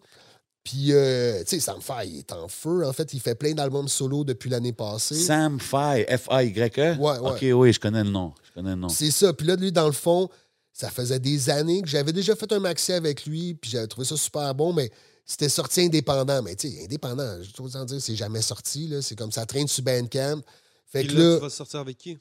Puis, 0.65 0.89
euh, 0.91 1.41
tu 1.45 1.51
sais, 1.51 1.61
Sam 1.61 1.81
Fay, 1.81 2.09
il 2.09 2.19
est 2.19 2.33
en 2.33 2.49
feu. 2.49 2.85
En 2.85 2.93
fait, 2.93 3.15
il 3.15 3.21
fait 3.21 3.37
plein 3.37 3.53
d'albums 3.53 3.87
solo 3.87 4.25
depuis 4.25 4.51
l'année 4.51 4.73
passée. 4.73 5.15
Sam 5.15 5.61
Fay, 5.61 6.05
F-A-Y-E? 6.11 6.97
Ouais, 6.99 7.19
ouais. 7.21 7.31
OK, 7.31 7.45
oui, 7.61 7.73
je 7.73 7.79
connais 7.79 8.03
le 8.03 8.11
nom. 8.11 8.33
Je 8.49 8.53
connais 8.53 8.71
le 8.71 8.77
nom. 8.81 8.89
C'est 8.89 9.13
ça. 9.13 9.33
Puis 9.33 9.47
là, 9.47 9.55
lui, 9.55 9.71
dans 9.71 9.87
le 9.87 9.93
fond, 9.93 10.29
ça 10.77 10.91
faisait 10.91 11.19
des 11.19 11.49
années 11.49 11.81
que 11.81 11.89
j'avais 11.89 12.13
déjà 12.13 12.37
fait 12.37 12.53
un 12.53 12.59
maxi 12.61 12.93
avec 12.93 13.25
lui, 13.25 13.55
puis 13.55 13.71
j'avais 13.71 13.87
trouvé 13.87 14.07
ça 14.07 14.15
super 14.15 14.55
bon, 14.55 14.75
mais 14.75 14.91
c'était 15.25 15.49
sorti 15.49 15.81
indépendant. 15.81 16.43
Mais 16.43 16.55
tu 16.55 16.69
sais, 16.71 16.85
indépendant, 16.85 17.43
je 17.43 17.51
trouve 17.53 17.71
dire, 17.71 18.01
c'est 18.01 18.15
jamais 18.15 18.43
sorti. 18.43 18.87
là. 18.87 19.01
C'est 19.01 19.17
comme 19.17 19.33
ça 19.33 19.47
traîne 19.47 19.69
sur 19.69 19.83
Bandcamp. 19.83 20.43
Fait 20.87 21.01
Puis 21.05 21.09
que 21.15 21.19
là, 21.19 21.29
là, 21.31 21.37
tu 21.37 21.43
vas 21.45 21.51
sortir 21.51 21.81
avec 21.81 21.97
qui? 21.97 22.19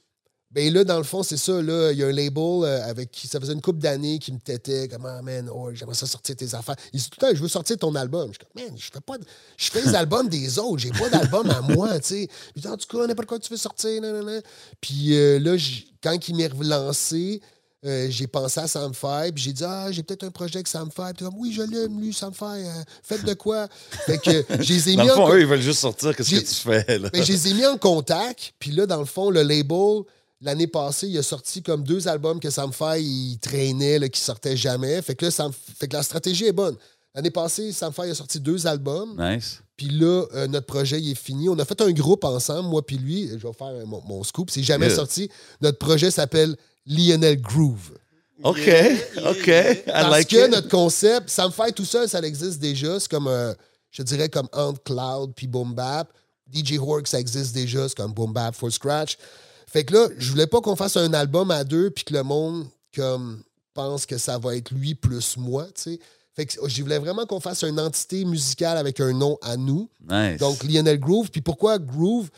ben 0.50 0.72
là, 0.72 0.84
dans 0.84 0.96
le 0.96 1.04
fond, 1.04 1.22
c'est 1.22 1.36
ça. 1.36 1.60
Là, 1.60 1.92
il 1.92 1.98
y 1.98 2.02
a 2.02 2.06
un 2.06 2.12
label 2.12 2.42
euh, 2.64 2.88
avec 2.88 3.10
qui 3.10 3.26
ça 3.28 3.38
faisait 3.38 3.52
une 3.52 3.60
couple 3.60 3.80
d'années 3.80 4.18
qui 4.18 4.32
me 4.32 4.38
têtait 4.38 4.88
comme 4.88 5.04
Ah, 5.04 5.20
man, 5.20 5.50
oh, 5.52 5.70
j'aimerais 5.74 5.94
ça 5.94 6.06
sortir 6.06 6.34
tes 6.34 6.54
affaires. 6.54 6.76
Il 6.94 7.00
dit 7.00 7.10
tout 7.10 7.18
le 7.20 7.26
temps, 7.28 7.34
je 7.36 7.42
veux 7.42 7.48
sortir 7.48 7.76
ton 7.76 7.94
album. 7.94 8.28
Je 8.32 8.38
suis 8.38 8.46
comme, 8.54 8.64
man, 8.64 8.78
je 8.78 8.90
fais 8.90 9.00
pas 9.02 9.18
de- 9.18 9.24
je 9.58 9.70
fais 9.70 9.82
les 9.82 9.94
albums 9.94 10.28
des 10.30 10.58
autres, 10.58 10.78
j'ai 10.78 10.92
pas 10.92 11.10
d'album 11.10 11.50
à 11.50 11.60
moi, 11.60 12.00
tu 12.00 12.08
sais. 12.08 12.28
En 12.66 12.76
tout 12.78 12.86
cas, 12.88 13.06
n'importe 13.06 13.28
quoi 13.28 13.38
tu 13.38 13.50
veux 13.50 13.58
sortir, 13.58 14.00
nan, 14.00 14.14
nan, 14.14 14.24
nan. 14.24 14.42
Puis 14.80 15.14
euh, 15.14 15.38
là, 15.40 15.56
quand 16.02 16.26
il 16.28 16.36
m'est 16.36 16.46
relancé, 16.46 17.42
euh, 17.84 18.06
j'ai 18.10 18.26
pensé 18.26 18.58
à 18.60 18.66
Sam 18.66 18.92
puis 19.34 19.44
j'ai 19.44 19.52
dit 19.52 19.64
Ah, 19.64 19.88
j'ai 19.92 20.02
peut-être 20.02 20.24
un 20.24 20.30
projet 20.30 20.56
avec 20.56 20.66
Sam 20.68 20.90
Fay. 20.90 21.12
Puis 21.14 21.24
comme 21.24 21.34
Oui, 21.38 21.52
je 21.52 21.62
l'aime, 21.62 22.00
lui, 22.00 22.12
Sam 22.12 22.32
euh, 22.42 22.82
faites 23.02 23.24
de 23.24 23.34
quoi? 23.34 23.68
Fait 24.06 24.18
que 24.18 24.44
je 24.62 24.72
les 24.72 24.90
ai 24.90 24.96
Dans 24.96 25.02
mis 25.02 25.08
le 25.08 25.12
en 25.12 25.16
fond, 25.16 25.26
co- 25.26 25.34
eux, 25.34 25.40
ils 25.40 25.46
veulent 25.46 25.60
juste 25.60 25.80
sortir. 25.80 26.16
Qu'est-ce 26.16 26.30
que 26.30 26.40
tu 26.40 26.54
fais, 26.86 26.98
là? 26.98 27.10
mais 27.12 27.22
je 27.22 27.32
les 27.32 27.48
ai 27.48 27.54
mis 27.54 27.66
en 27.66 27.76
contact. 27.78 28.54
Puis 28.58 28.70
là, 28.72 28.86
dans 28.86 28.98
le 28.98 29.04
fond, 29.04 29.30
le 29.30 29.42
label, 29.42 30.02
l'année 30.40 30.66
passée, 30.66 31.06
il 31.08 31.18
a 31.18 31.22
sorti 31.22 31.62
comme 31.62 31.84
deux 31.84 32.08
albums 32.08 32.40
que 32.40 32.50
Sam 32.50 32.70
il 32.98 33.38
traînait, 33.40 33.98
là, 33.98 34.08
qui 34.08 34.20
sortaient 34.20 34.56
jamais. 34.56 35.00
Fait 35.02 35.14
que 35.14 35.26
là, 35.26 35.30
Sam- 35.30 35.52
fait 35.78 35.86
que 35.86 35.96
la 35.96 36.02
stratégie 36.02 36.46
est 36.46 36.52
bonne. 36.52 36.76
L'année 37.14 37.30
passée, 37.30 37.72
Sam 37.72 37.92
a 37.96 38.14
sorti 38.14 38.40
deux 38.40 38.66
albums. 38.66 39.14
Nice. 39.18 39.60
Puis 39.76 39.88
là, 39.90 40.24
euh, 40.34 40.46
notre 40.48 40.66
projet, 40.66 41.00
il 41.00 41.10
est 41.12 41.14
fini. 41.14 41.48
On 41.48 41.58
a 41.58 41.64
fait 41.64 41.80
un 41.82 41.90
groupe 41.92 42.24
ensemble, 42.24 42.68
moi 42.68 42.84
puis 42.84 42.96
lui. 42.96 43.28
Je 43.28 43.46
vais 43.46 43.52
faire 43.52 43.72
mon, 43.86 44.02
mon 44.06 44.22
scoop. 44.24 44.50
C'est 44.50 44.62
jamais 44.62 44.86
Yeah. 44.86 44.96
sorti. 44.96 45.30
Notre 45.60 45.78
projet 45.78 46.10
s'appelle 46.10 46.56
Lionel 46.86 47.40
Groove. 47.40 47.92
OK, 48.42 48.68
OK. 49.26 49.46
I 49.46 49.82
Parce 49.86 50.10
like 50.10 50.28
que 50.28 50.46
it. 50.46 50.50
notre 50.50 50.68
concept, 50.68 51.30
Sam 51.30 51.50
Fay 51.50 51.72
tout 51.72 51.84
seul, 51.84 52.08
ça 52.08 52.20
existe 52.20 52.60
déjà. 52.60 53.00
C'est 53.00 53.10
comme, 53.10 53.30
je 53.90 54.02
dirais, 54.02 54.28
comme 54.28 54.48
Ant 54.52 54.74
Cloud 54.84 55.32
puis 55.34 55.46
Boom 55.46 55.74
Bap. 55.74 56.12
DJ 56.52 56.78
Hork, 56.78 57.08
ça 57.08 57.18
existe 57.18 57.54
déjà. 57.54 57.88
C'est 57.88 57.96
comme 57.96 58.12
Boom 58.12 58.32
Bap 58.32 58.54
for 58.54 58.70
Scratch. 58.70 59.18
Fait 59.66 59.84
que 59.84 59.94
là, 59.94 60.08
je 60.16 60.30
voulais 60.30 60.46
pas 60.46 60.60
qu'on 60.60 60.76
fasse 60.76 60.96
un 60.96 61.12
album 61.12 61.50
à 61.50 61.64
deux 61.64 61.90
puis 61.90 62.04
que 62.04 62.14
le 62.14 62.22
monde 62.22 62.66
comme 62.94 63.42
pense 63.74 64.06
que 64.06 64.16
ça 64.16 64.38
va 64.38 64.56
être 64.56 64.70
lui 64.70 64.94
plus 64.94 65.36
moi, 65.36 65.66
tu 65.74 65.82
sais. 65.82 66.00
Fait 66.34 66.46
que 66.46 66.68
je 66.68 66.82
voulais 66.82 66.98
vraiment 66.98 67.24
qu'on 67.24 67.40
fasse 67.40 67.62
une 67.62 67.80
entité 67.80 68.24
musicale 68.24 68.76
avec 68.76 69.00
un 69.00 69.12
nom 69.12 69.38
à 69.40 69.56
nous. 69.56 69.88
Nice. 70.06 70.38
Donc, 70.38 70.62
Lionel 70.64 71.00
Groove. 71.00 71.30
Puis 71.30 71.40
pourquoi 71.40 71.78
Groove? 71.78 72.28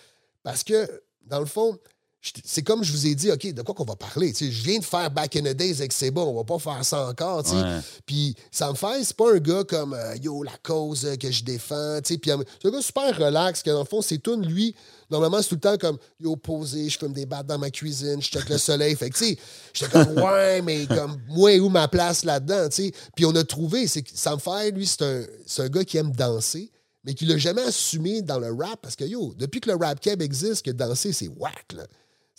Parce 0.45 0.63
que, 0.63 0.89
dans 1.27 1.41
le 1.41 1.47
fond, 1.47 1.77
c'est 2.21 2.63
comme 2.63 2.83
je 2.83 2.91
vous 2.93 3.07
ai 3.07 3.15
dit, 3.15 3.31
OK, 3.31 3.53
de 3.53 3.63
quoi 3.63 3.75
qu'on 3.75 3.85
va 3.85 3.95
parler? 3.95 4.33
Je 4.37 4.47
viens 4.47 4.81
de 4.81 4.85
faire 4.85 5.09
Back 5.11 5.37
in 5.37 5.43
the 5.43 5.55
Days 5.55 5.77
avec 5.79 5.93
Seba, 5.93 6.21
on 6.21 6.35
va 6.35 6.45
pas 6.45 6.59
faire 6.59 6.85
ça 6.85 7.09
encore. 7.09 7.47
Ouais. 7.53 7.79
Puis 8.07 8.35
Sam 8.51 8.75
Fay, 8.75 9.05
c'est 9.05 9.17
pas 9.17 9.35
un 9.35 9.39
gars 9.39 9.63
comme 9.63 9.95
euh, 9.95 10.17
Yo, 10.17 10.43
la 10.43 10.57
cause 10.63 11.05
euh, 11.05 11.17
que 11.17 11.31
je 11.31 11.45
défends. 11.45 12.01
Puis 12.03 12.19
euh, 12.31 12.37
c'est 12.61 12.69
un 12.69 12.71
gars 12.73 12.83
super 12.83 13.17
relax, 13.17 13.63
que 13.63 13.71
dans 13.71 13.81
le 13.81 13.85
fond, 13.85 14.03
c'est 14.03 14.19
tout, 14.19 14.41
lui. 14.41 14.75
Normalement, 15.11 15.41
c'est 15.41 15.51
tout 15.51 15.55
le 15.55 15.61
temps 15.61 15.79
comme 15.79 15.99
Yo, 16.21 16.35
posé, 16.37 16.89
je 16.89 16.99
fume 16.99 17.13
des 17.13 17.25
battes 17.25 17.47
dans 17.47 17.59
ma 17.59 17.71
cuisine, 17.71 18.21
je 18.21 18.29
check 18.29 18.49
le 18.49 18.59
soleil. 18.59 18.97
Fait 18.97 19.11
que, 19.11 19.17
tu 19.17 19.25
sais, 19.25 19.39
j'étais 19.73 19.93
comme 19.93 20.19
Ouais, 20.23 20.61
mais 20.63 20.87
comme, 20.87 21.21
moi, 21.29 21.57
où 21.59 21.69
ma 21.69 21.87
place 21.87 22.25
là-dedans. 22.25 22.69
Puis 23.15 23.25
on 23.27 23.35
a 23.37 23.45
trouvé, 23.45 23.87
c'est 23.87 24.03
que 24.03 24.11
Sam 24.13 24.41
Fay, 24.41 24.73
lui, 24.73 24.87
c'est 24.87 25.03
un, 25.03 25.25
un 25.59 25.69
gars 25.69 25.85
qui 25.85 25.97
aime 25.97 26.11
danser 26.11 26.73
mais 27.05 27.15
qui 27.15 27.25
l'a 27.25 27.39
jamais 27.39 27.63
assumé 27.63 28.23
dans 28.23 28.39
le 28.39 28.53
rap 28.53 28.81
parce 28.83 28.97
que 28.97 29.05
yo, 29.05 29.33
depuis 29.39 29.61
que 29.61 29.71
le 29.71 29.77
rap 29.77 30.01
cab 30.01 30.21
existe, 30.21 30.67
que 30.67 30.71
danser 30.71 31.13
c'est 31.13 31.29
whack 31.29 31.73
là. 31.73 31.85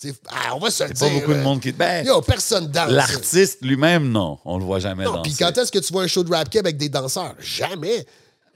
C'est 0.01 0.13
ah, 0.30 0.55
on 0.55 0.59
va 0.59 0.71
se 0.71 0.81
le 0.84 0.93
Pas 0.93 1.09
dire. 1.09 1.13
beaucoup 1.19 1.31
de 1.34 1.38
là. 1.38 1.43
monde 1.43 1.59
qui... 1.59 1.73
Ben, 1.73 2.05
Yo, 2.05 2.21
personne 2.21 2.67
danse. 2.67 2.89
l'artiste 2.89 3.57
lui-même, 3.61 4.09
non. 4.09 4.39
On 4.45 4.57
le 4.57 4.63
voit 4.63 4.80
jamais 4.80 5.03
Non, 5.03 5.15
danser. 5.15 5.30
puis 5.30 5.35
quand 5.38 5.57
est-ce 5.57 5.69
que 5.73 5.80
tu 5.80 5.91
vois 5.91 6.03
un 6.03 6.07
show 6.07 6.23
de 6.23 6.34
rap 6.34 6.49
cab 6.49 6.65
avec 6.65 6.77
des 6.77 6.88
danseurs? 6.88 7.35
Jamais. 7.38 8.05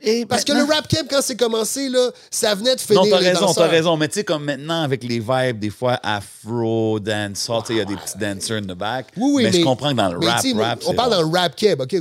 Et 0.02 0.26
Parce 0.26 0.46
que 0.46 0.54
le 0.54 0.64
rap 0.64 0.88
camp, 0.88 1.06
quand 1.10 1.22
c'est 1.22 1.36
commencé, 1.36 1.90
là, 1.90 2.12
ça 2.32 2.56
venait 2.56 2.76
de 2.76 2.80
finir 2.80 3.04
Non, 3.04 3.10
t'as 3.10 3.18
raison, 3.18 3.54
t'as 3.54 3.68
raison. 3.68 3.98
Mais 3.98 4.08
tu 4.08 4.16
sais, 4.16 4.24
comme 4.24 4.46
maintenant, 4.46 4.84
avec 4.84 5.04
les 5.04 5.20
vibes, 5.20 5.60
des 5.60 5.70
fois, 5.70 6.00
afro, 6.02 7.00
tu 7.02 7.12
sais, 7.12 7.62
il 7.70 7.76
y 7.78 7.82
a 7.82 7.86
des 7.86 7.96
petits 7.96 8.18
dancers 8.18 8.58
in 8.58 8.62
the 8.62 8.78
back. 8.78 9.08
Oui, 9.18 9.32
oui, 9.36 9.44
mais, 9.44 9.52
je 9.52 9.64
comprends 9.64 9.92
que 9.92 9.98
dans 9.98 10.14
le 10.14 10.20
mais 10.20 10.28
rap, 10.28 10.46
rap, 10.56 10.80
on 10.88 10.94
parle 10.94 11.12
dans 11.12 11.22
le 11.22 11.38
rap 11.38 11.56
keb, 11.58 11.82
OK? 11.82 11.92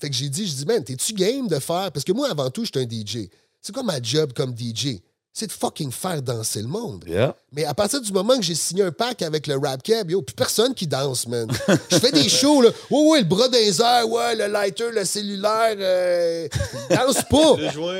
Fait 0.00 0.10
que 0.10 0.16
j'ai 0.16 0.28
dit, 0.28 0.46
je 0.48 0.52
dis, 0.54 0.66
man, 0.66 0.82
t'es-tu 0.82 1.12
game 1.12 1.46
de 1.46 1.60
faire... 1.60 1.92
Parce 1.92 2.04
que 2.04 2.12
moi, 2.12 2.28
avant 2.30 2.50
tout, 2.50 2.64
j'étais 2.64 2.80
un 2.80 2.88
DJ. 2.88 3.28
C'est 3.60 3.72
quoi 3.72 3.82
ma 3.82 4.00
job 4.02 4.32
comme 4.32 4.52
DJ? 4.56 5.00
C'est 5.32 5.46
de 5.46 5.52
fucking 5.52 5.92
faire 5.92 6.20
danser 6.22 6.60
le 6.60 6.66
monde. 6.66 7.04
Yeah. 7.06 7.36
Mais 7.52 7.64
à 7.64 7.72
partir 7.72 8.00
du 8.00 8.12
moment 8.12 8.36
que 8.36 8.42
j'ai 8.42 8.56
signé 8.56 8.82
un 8.82 8.90
pack 8.90 9.22
avec 9.22 9.46
le 9.46 9.56
rap 9.58 9.80
cab, 9.82 10.10
yo, 10.10 10.22
plus 10.22 10.34
personne 10.34 10.74
qui 10.74 10.88
danse, 10.88 11.28
man. 11.28 11.48
Je 11.88 11.98
fais 11.98 12.10
des 12.10 12.28
shows, 12.28 12.62
là. 12.62 12.70
Ouais, 12.90 13.08
ouais, 13.10 13.18
le 13.20 13.24
bras 13.26 13.48
des 13.48 13.80
airs, 13.80 14.08
ouais, 14.08 14.34
le 14.34 14.48
lighter, 14.48 14.90
le 14.92 15.04
cellulaire, 15.04 15.76
euh, 15.78 16.48
il 16.90 16.96
danse 16.96 17.22
pas. 17.30 17.56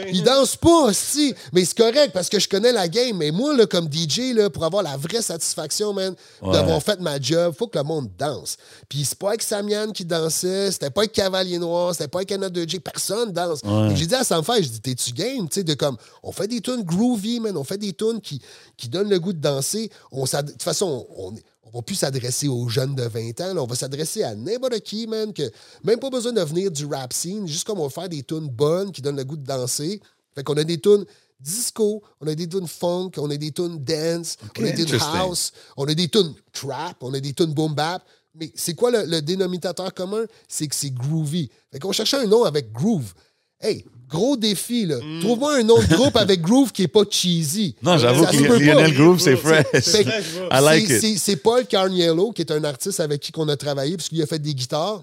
Il 0.13 0.23
danse 0.25 0.57
pas, 0.57 0.93
si. 0.93 1.33
Mais 1.53 1.65
c'est 1.65 1.77
correct 1.79 2.11
parce 2.13 2.29
que 2.29 2.41
je 2.41 2.49
connais 2.49 2.73
la 2.73 2.89
game. 2.89 3.17
Mais 3.17 3.31
moi, 3.31 3.57
là, 3.57 3.65
comme 3.67 3.89
DJ, 3.91 4.35
là, 4.35 4.51
pour 4.51 4.65
avoir 4.65 4.83
la 4.83 4.97
vraie 4.97 5.23
satisfaction, 5.23 5.93
man, 5.93 6.15
Ouais. 6.43 6.53
d'avoir 6.53 6.83
fait 6.83 7.01
ma 7.01 7.21
job, 7.21 7.55
faut 7.57 7.69
que 7.69 7.79
le 7.79 7.85
monde 7.85 8.11
danse. 8.19 8.57
Puis 8.89 9.05
c'est 9.05 9.17
pas 9.19 9.29
avec 9.31 9.43
Samian 9.43 9.93
qui 9.93 10.05
dansait, 10.05 10.73
c'était 10.73 10.91
pas 10.91 11.03
avec 11.03 11.13
Cavalier 11.13 11.59
Noir, 11.59 11.95
c'était 11.95 12.09
pas 12.09 12.19
avec 12.19 12.33
Anna 12.33 12.49
2J, 12.49 12.81
personne 12.81 13.33
danse. 13.33 13.61
Ouais. 13.65 13.95
J'ai 13.95 14.07
dit 14.07 14.15
à 14.17 14.25
Sam 14.25 14.43
Fer, 14.43 14.57
je 14.57 14.69
dis, 14.69 14.81
t'es-tu 14.81 15.13
game, 15.13 15.49
tu 15.49 15.55
sais, 15.61 15.65
de 15.65 15.75
comme, 15.75 15.97
on 16.23 16.33
fait 16.33 16.49
des 16.49 16.61
tunes 16.61 16.83
groovy, 17.21 17.41
man, 17.41 17.57
on 17.57 17.65
fait 17.65 17.79
des 17.79 17.93
tunes 17.93 18.21
qui, 18.21 18.41
qui 18.77 18.89
donnent 18.89 19.11
le 19.11 19.21
goût 19.21 19.33
de 19.33 19.39
danser. 19.39 19.91
On 20.11 20.25
de 20.25 20.51
toute 20.51 20.63
façon, 20.63 21.07
on, 21.17 21.35
on 21.73 21.79
va 21.79 21.83
plus 21.83 21.95
s'adresser 21.95 22.49
aux 22.49 22.69
jeunes 22.69 22.95
de 22.95 23.03
20 23.03 23.41
ans, 23.41 23.55
là. 23.55 23.63
on 23.63 23.67
va 23.67 23.77
s'adresser 23.77 24.23
à 24.23 24.35
n'importe 24.35 24.81
qui, 24.81 25.07
man, 25.07 25.33
que 25.33 25.51
même 25.85 25.99
pas 25.99 26.11
besoin 26.11 26.33
de 26.33 26.43
venir 26.43 26.71
du 26.71 26.87
rap 26.87 27.13
scene, 27.13 27.47
juste 27.47 27.67
comme 27.67 27.79
on 27.79 27.85
va 27.85 27.91
faire 27.91 28.09
des 28.09 28.23
tunes 28.23 28.49
bonnes 28.49 28.93
qui 28.93 29.03
donnent 29.03 29.17
le 29.17 29.25
goût 29.25 29.37
de 29.37 29.47
danser. 29.47 30.01
Fait 30.35 30.43
qu'on 30.43 30.57
a 30.57 30.65
des 30.65 30.81
tunes 30.81 31.05
disco, 31.39 32.03
on 32.21 32.27
a 32.27 32.35
des 32.35 32.49
tunes 32.49 32.69
funk, 32.69 33.13
on 33.17 33.31
a 33.31 33.37
des 33.37 33.53
tunes 33.53 33.79
dance, 33.83 34.37
on 34.59 34.65
a 34.65 34.71
des 34.71 34.85
tunes 34.85 34.99
house, 35.01 35.53
on 35.77 35.85
a 35.87 35.95
des 35.95 36.09
tunes 36.09 36.35
trap, 36.53 36.97
on 37.01 37.15
a 37.15 37.21
des 37.21 37.33
tunes 37.33 37.55
boom 37.55 37.75
bap. 37.75 38.05
Mais 38.35 38.53
c'est 38.55 38.75
quoi 38.75 38.91
le, 38.91 39.05
le 39.07 39.23
dénominateur 39.23 39.93
commun? 39.93 40.25
C'est 40.47 40.69
que 40.69 40.75
c'est 40.75 40.91
groovy. 40.91 41.51
Fait 41.73 41.79
qu'on 41.81 41.93
cherchait 41.93 42.19
un 42.19 42.27
nom 42.27 42.45
avec 42.45 42.71
groove. 42.71 43.13
Hey, 43.61 43.85
gros 44.11 44.37
défi, 44.37 44.87
là. 44.87 44.97
Mm. 44.97 45.21
Trouve-moi 45.21 45.57
un 45.57 45.63
de 45.65 45.95
groupe 45.95 46.17
avec 46.17 46.41
groove 46.43 46.73
qui 46.73 46.83
est 46.83 46.89
pas 46.89 47.05
cheesy. 47.09 47.77
Non, 47.83 47.97
j'avoue 47.97 48.25
que 48.27 48.37
Lionel 48.37 48.77
pas. 48.77 48.91
Groove, 48.91 49.21
c'est 49.21 49.37
fresh. 49.37 49.67
Fait 49.73 50.05
que 50.05 50.11
I 50.11 50.63
like 50.65 50.87
c'est- 50.87 50.95
it. 50.97 51.01
c'est- 51.01 51.17
C'est 51.19 51.37
Paul 51.37 51.65
Carniello, 51.67 52.33
qui 52.33 52.43
est 52.43 52.51
un 52.51 52.65
artiste 52.65 53.01
avec 53.01 53.21
qui 53.21 53.31
on 53.37 53.49
a 53.49 53.57
travaillé, 53.57 53.97
parce 53.97 54.09
qu'il 54.09 54.21
a 54.21 54.27
fait 54.27 54.39
des 54.41 54.55
guitares. 54.55 55.03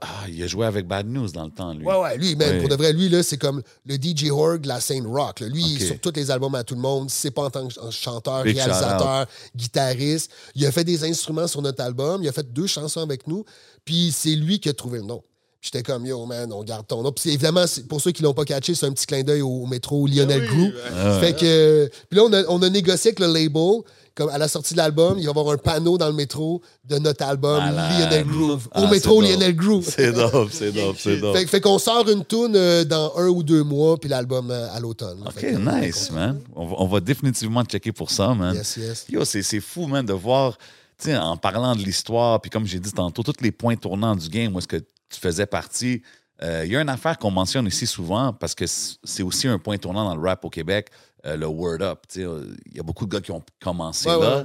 Ah, 0.00 0.26
il 0.28 0.40
a 0.40 0.46
joué 0.46 0.66
avec 0.66 0.86
Bad 0.86 1.08
News 1.08 1.28
dans 1.32 1.44
le 1.46 1.50
temps, 1.50 1.74
lui. 1.74 1.84
Ouais, 1.84 1.96
ouais, 1.96 2.16
lui, 2.16 2.36
Ouais. 2.36 2.60
pour 2.60 2.68
de 2.68 2.76
vrai, 2.76 2.92
lui, 2.92 3.08
là, 3.08 3.24
c'est 3.24 3.36
comme 3.38 3.60
le 3.84 3.96
DJ 3.96 4.30
Horg 4.30 4.64
la 4.64 4.78
scène 4.78 5.04
rock. 5.04 5.40
là. 5.40 5.48
Lui, 5.48 5.64
il 5.66 5.82
est 5.82 5.86
sur 5.86 5.98
tous 5.98 6.12
les 6.14 6.30
albums 6.30 6.54
à 6.54 6.62
tout 6.62 6.76
le 6.76 6.80
monde. 6.80 7.10
C'est 7.10 7.32
pas 7.32 7.42
en 7.42 7.50
tant 7.50 7.66
que 7.66 7.74
ch- 7.74 7.90
chanteur, 7.90 8.44
Big 8.44 8.56
réalisateur, 8.56 9.26
guitariste. 9.56 10.30
Il 10.54 10.64
a 10.64 10.70
fait 10.72 10.84
des 10.84 11.04
instruments 11.04 11.48
sur 11.48 11.60
notre 11.60 11.82
album. 11.82 12.22
Il 12.22 12.28
a 12.28 12.32
fait 12.32 12.52
deux 12.52 12.66
chansons 12.68 13.00
avec 13.00 13.26
nous. 13.26 13.44
Puis 13.84 14.12
c'est 14.16 14.36
lui 14.36 14.60
qui 14.60 14.68
a 14.68 14.72
trouvé 14.74 14.98
le 15.00 15.04
nom. 15.06 15.22
J'étais 15.62 15.82
comme, 15.82 16.06
yo, 16.06 16.24
man, 16.24 16.50
on 16.52 16.62
garde 16.64 16.86
ton 16.86 17.02
nom. 17.02 17.12
Puis 17.12 17.28
évidemment, 17.30 17.64
pour 17.88 18.00
ceux 18.00 18.12
qui 18.12 18.22
l'ont 18.22 18.32
pas 18.32 18.44
catché, 18.46 18.74
c'est 18.74 18.86
un 18.86 18.92
petit 18.92 19.04
clin 19.04 19.22
d'œil 19.22 19.42
au, 19.42 19.48
au 19.62 19.66
métro 19.66 20.06
Lionel 20.06 20.40
Oui, 20.40 20.46
Groove. 20.48 20.72
ouais. 20.74 21.20
Fait 21.20 21.32
que, 21.34 21.90
puis 22.08 22.18
là, 22.18 22.24
on 22.24 22.32
a, 22.32 22.42
on 22.48 22.62
a 22.62 22.70
négocié 22.70 23.08
avec 23.10 23.20
le 23.20 23.26
label. 23.26 23.82
Comme 24.14 24.28
à 24.30 24.38
la 24.38 24.48
sortie 24.48 24.74
de 24.74 24.78
l'album, 24.78 25.14
il 25.18 25.22
va 25.24 25.28
y 25.28 25.30
avoir 25.30 25.48
un 25.54 25.56
panneau 25.56 25.96
dans 25.96 26.08
le 26.08 26.12
métro 26.14 26.60
de 26.84 26.98
notre 26.98 27.24
album. 27.24 27.58
Lionel 27.62 28.26
Groove. 28.26 28.66
Au 28.74 28.80
Ah, 28.84 28.90
métro. 28.90 29.20
Lionel 29.22 29.54
Groove. 29.54 29.86
C'est 29.88 30.12
dope, 30.12 30.48
c'est 30.50 30.72
dope, 30.72 30.96
c'est 30.98 31.16
dope. 31.18 31.36
Fait, 31.36 31.46
fait 31.46 31.60
qu'on 31.60 31.78
sort 31.78 32.08
une 32.08 32.24
tune 32.24 32.54
euh, 32.56 32.84
dans 32.84 33.12
un 33.16 33.28
ou 33.28 33.42
deux 33.42 33.62
mois, 33.62 33.96
puis 33.98 34.08
l'album 34.10 34.50
euh, 34.50 34.66
à 34.74 34.80
l'automne. 34.80 35.22
OK, 35.26 35.38
Fait 35.38 35.56
nice, 35.56 36.10
man. 36.10 36.40
On 36.56 36.66
va, 36.66 36.74
on 36.78 36.86
va 36.86 37.00
définitivement 37.00 37.62
checker 37.64 37.92
pour 37.92 38.10
ça, 38.10 38.34
man. 38.34 38.54
Yes, 38.54 38.76
yes. 38.78 39.06
Yo, 39.08 39.24
c'est 39.24 39.60
fou, 39.60 39.86
man, 39.86 40.04
de 40.04 40.12
voir, 40.12 40.58
tu 40.98 41.04
sais, 41.10 41.16
en 41.16 41.36
parlant 41.36 41.76
de 41.76 41.82
l'histoire, 41.82 42.40
puis 42.40 42.50
comme 42.50 42.66
j'ai 42.66 42.80
dit 42.80 42.92
tantôt, 42.92 43.22
tous 43.22 43.34
les 43.40 43.52
points 43.52 43.76
tournants 43.76 44.16
du 44.16 44.28
game 44.28 44.54
où 44.54 44.58
est-ce 44.58 44.68
que 44.68 44.82
tu 45.10 45.20
faisais 45.20 45.46
partie. 45.46 46.02
Euh, 46.42 46.62
Il 46.64 46.72
y 46.72 46.76
a 46.76 46.80
une 46.80 46.88
affaire 46.88 47.18
qu'on 47.18 47.30
mentionne 47.30 47.66
ici 47.66 47.86
souvent, 47.86 48.32
parce 48.32 48.54
que 48.54 48.64
c'est 48.66 49.22
aussi 49.22 49.46
un 49.48 49.58
point 49.58 49.76
tournant 49.76 50.04
dans 50.04 50.14
le 50.16 50.22
rap 50.26 50.44
au 50.44 50.50
Québec, 50.50 50.88
euh, 51.26 51.36
le 51.36 51.46
word 51.46 51.82
up. 51.82 52.00
Tu 52.08 52.22
sais, 52.22 52.28
Il 52.70 52.76
y 52.76 52.80
a 52.80 52.82
beaucoup 52.82 53.04
de 53.06 53.10
gars 53.14 53.20
qui 53.20 53.30
ont 53.32 53.42
commencé 53.62 54.08
Ouais, 54.08 54.18
là. 54.20 54.36
ouais. 54.38 54.44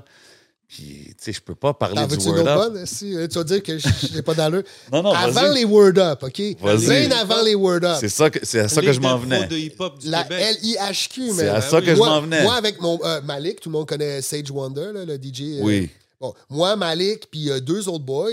Puis, 0.68 1.06
tu 1.10 1.14
sais, 1.20 1.32
je 1.32 1.42
peux 1.42 1.54
pas 1.54 1.74
parler 1.76 2.06
du 2.08 2.18
word 2.28 2.48
up. 2.48 2.74
Si, 2.86 3.16
euh, 3.16 3.28
tu 3.28 3.36
vas 3.38 3.44
dire 3.44 3.62
que 3.62 3.78
je 3.78 4.14
n'ai 4.16 4.24
pas 4.24 4.34
d'allure? 4.34 4.64
Non, 4.92 5.04
non, 5.04 5.12
avant 5.14 5.50
les 5.54 5.64
word 5.64 5.98
up, 6.00 6.24
OK? 6.24 6.42
Bien 6.60 7.12
avant 7.12 7.44
les 7.44 7.54
word 7.56 7.84
up. 7.86 7.98
C'est 8.00 8.10
ça 8.10 8.30
que, 8.32 8.40
c'est 8.44 8.62
à 8.62 8.68
ça 8.68 8.82
que 8.82 8.92
je 8.92 9.00
m'en 9.00 9.18
venais. 9.18 9.46
de 9.46 9.56
hip-hop 9.56 10.00
du 10.00 10.10
La 10.10 10.24
Québec. 10.24 10.58
LIHQ, 10.64 11.32
C'est 11.34 11.50
à 11.50 11.62
ça 11.62 11.80
que 11.82 11.92
je 11.94 11.98
Moi- 11.98 12.10
m'en 12.10 12.22
venais. 12.22 12.42
Moi, 12.44 12.56
avec 12.56 12.82
mon 12.82 13.00
euh, 13.06 13.22
Malik, 13.22 13.62
tout 13.62 13.70
le 13.70 13.74
monde 13.74 13.88
connaît 13.88 14.22
Sage 14.24 14.50
Wonder, 14.52 14.90
là, 14.94 15.06
le 15.06 15.18
DJ. 15.18 15.60
euh, 15.60 15.62
Oui. 15.62 15.90
Bon, 16.20 16.34
moi, 16.50 16.76
Malik, 16.76 17.28
puis 17.30 17.52
euh, 17.52 17.60
deux 17.60 17.88
autres 17.88 18.04
boys. 18.04 18.32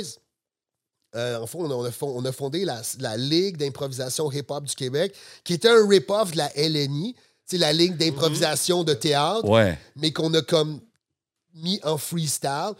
Euh, 1.14 1.38
en 1.38 1.46
fait, 1.46 1.58
on 1.58 1.70
a, 1.70 1.74
on 1.74 1.84
a 1.84 1.90
fon- 1.90 2.12
on 2.16 2.24
a 2.24 2.32
fondé 2.32 2.64
la, 2.64 2.80
la 3.00 3.16
Ligue 3.16 3.56
d'improvisation 3.56 4.30
hip-hop 4.32 4.64
du 4.64 4.74
Québec, 4.74 5.14
qui 5.44 5.54
était 5.54 5.68
un 5.68 5.86
rip-off 5.88 6.32
de 6.32 6.38
la 6.38 6.50
LNI, 6.56 7.14
c'est 7.44 7.58
la 7.58 7.72
Ligue 7.72 7.96
d'improvisation 7.96 8.84
de 8.84 8.94
théâtre, 8.94 9.48
Ouais. 9.48 9.78
mais 9.96 10.12
qu'on 10.12 10.32
a 10.34 10.42
comme 10.42 10.80
mis 11.54 11.80
en 11.84 11.98
freestyle. 11.98 12.72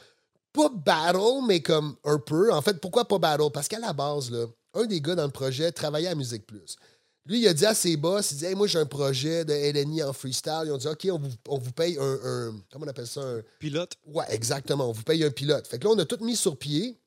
Pas 0.53 0.69
battle, 0.69 1.45
mais 1.47 1.61
comme 1.61 1.97
un 2.05 2.19
peu. 2.19 2.53
En 2.53 2.61
fait, 2.63 2.79
pourquoi 2.81 3.07
pas 3.07 3.19
battle? 3.19 3.51
Parce 3.53 3.69
qu'à 3.69 3.79
la 3.79 3.93
base, 3.95 4.31
là, 4.31 4.47
un 4.75 4.85
des 4.85 5.01
gars 5.01 5.15
dans 5.15 5.25
le 5.25 5.31
projet 5.31 5.73
travaillait 5.73 6.09
à 6.09 6.15
Musique 6.15 6.47
Plus. 6.47 6.77
Lui, 7.25 7.41
il 7.41 7.49
a 7.49 7.55
dit 7.55 7.65
à 7.65 7.73
ses 7.75 7.97
boss, 7.97 8.33
il 8.33 8.39
dit 8.39 8.45
Hey, 8.47 8.55
moi 8.55 8.67
j'ai 8.67 8.79
un 8.81 8.85
projet 8.87 9.45
de 9.45 9.53
LNI 9.55 10.03
en 10.03 10.13
freestyle. 10.13 10.63
Ils 10.67 10.73
ont 10.73 10.77
dit 10.77 10.89
OK, 10.89 11.07
on 11.11 11.19
vous, 11.19 11.31
on 11.49 11.59
vous 11.59 11.71
paye 11.73 11.97
un, 11.99 12.19
un- 12.25 12.55
Comment 12.71 12.85
on 12.85 12.89
appelle 12.89 13.07
ça? 13.07 13.21
Un, 13.23 13.41
Pilote. 13.61 13.93
Ouais, 14.07 14.25
exactement. 14.29 14.89
On 14.89 14.93
vous 14.93 15.05
paye 15.05 15.23
un 15.25 15.31
pilote. 15.31 15.67
Fait 15.69 15.79
que 15.79 15.85
là, 15.85 15.91
on 15.95 15.99
a 15.99 16.05
tout 16.05 16.19
mis 16.23 16.35
sur 16.37 16.57
pied. 16.59 16.99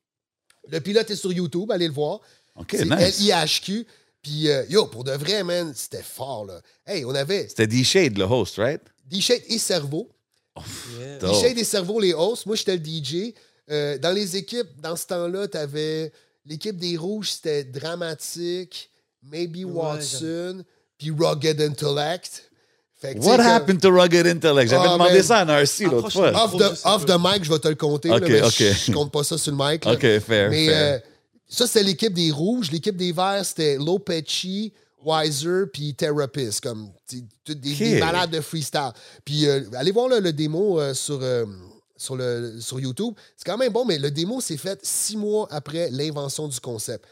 Le 0.68 0.80
pilote 0.80 1.10
est 1.10 1.16
sur 1.16 1.32
YouTube, 1.32 1.70
allez 1.70 1.88
le 1.88 1.94
voir. 1.94 2.20
OK, 2.56 2.68
c'est 2.70 2.84
nice. 2.84 3.20
LIHQ. 3.20 3.86
Puis, 4.22 4.48
euh, 4.48 4.64
yo, 4.68 4.86
pour 4.86 5.04
de 5.04 5.12
vrai, 5.12 5.44
man, 5.44 5.72
c'était 5.74 6.02
fort, 6.02 6.46
là. 6.46 6.60
Hey, 6.86 7.04
on 7.04 7.14
avait 7.14 7.48
C'était 7.48 7.66
D-Shade, 7.66 8.18
le 8.18 8.24
host, 8.24 8.56
right? 8.56 8.80
D-Shade 9.04 9.42
et 9.48 9.58
Cerveau. 9.58 10.10
Yeah. 10.98 11.18
Dope. 11.18 11.30
D-Shade 11.30 11.58
et 11.58 11.64
Cerveau, 11.64 12.00
les 12.00 12.12
hosts. 12.12 12.46
Moi, 12.46 12.56
j'étais 12.56 12.76
le 12.76 12.84
DJ. 12.84 13.34
Euh, 13.70 13.98
dans 13.98 14.12
les 14.12 14.36
équipes, 14.36 14.80
dans 14.80 14.96
ce 14.96 15.06
temps-là, 15.06 15.48
t'avais... 15.48 16.12
L'équipe 16.44 16.76
des 16.76 16.96
Rouges, 16.96 17.32
c'était 17.32 17.64
Dramatique, 17.64 18.88
Maybe 19.22 19.64
Watson, 19.64 20.64
puis 20.96 21.10
Rugged 21.10 21.60
Intellect. 21.60 22.50
Que, 23.02 23.18
What 23.18 23.36
que- 23.36 23.42
happened 23.42 23.80
to 23.82 23.90
Rugged 23.90 24.26
Intellect? 24.26 24.70
J'avais 24.70 24.88
Ah, 24.88 24.92
demandé 24.94 25.14
man. 25.14 25.22
ça 25.22 25.38
à 25.38 25.44
Narcy 25.44 25.84
l'autre 25.84 26.10
fois. 26.10 26.28
Approche- 26.28 26.62
Off 26.62 26.82
the, 26.82 26.86
off 26.86 27.04
the 27.06 27.16
mic, 27.18 27.44
je 27.44 27.52
vais 27.52 27.58
te 27.58 27.68
le 27.68 27.74
compter. 27.74 28.08
là, 28.08 28.18
mais. 28.20 28.38
Je, 28.50 28.72
je 28.72 28.92
compte 28.92 29.12
pas 29.12 29.22
ça 29.22 29.36
sur 29.36 29.52
le 29.54 29.58
mic. 29.58 29.84
là. 29.84 29.92
OK, 29.92 30.00
fair, 30.00 30.50
Mais 30.50 30.66
fair. 30.66 30.94
euh, 30.94 30.98
ça, 31.48 31.66
c'était 31.66 31.82
l'équipe 31.84 32.14
des 32.14 32.30
rouges. 32.30 32.70
L'équipe 32.72 32.96
des 32.96 33.12
verts, 33.12 33.44
c'était 33.44 33.76
Lopechi, 33.76 34.72
Wiser, 35.04 35.64
puis 35.72 35.94
Therapist, 35.94 36.62
comme 36.62 36.88
des, 37.46 38.00
malades 38.00 38.30
de 38.30 38.40
freestyle. 38.40 38.90
Puis 39.24 39.46
euh, 39.46 39.60
allez 39.76 39.92
voir 39.92 40.08
là, 40.08 40.18
le 40.18 40.32
démo 40.32 40.80
euh, 40.80 40.94
sur, 40.94 41.18
euh, 41.22 41.44
sur, 41.98 42.16
le, 42.16 42.58
sur 42.60 42.80
YouTube. 42.80 43.14
C'est 43.36 43.44
quand 43.44 43.58
même 43.58 43.72
bon, 43.72 43.84
mais 43.84 43.98
le 43.98 44.10
démo 44.10 44.40
s'est 44.40 44.56
fait 44.56 44.80
six 44.82 45.16
mois 45.18 45.46
après 45.50 45.90
l'invention 45.90 46.48
du 46.48 46.58
concept. 46.60 47.04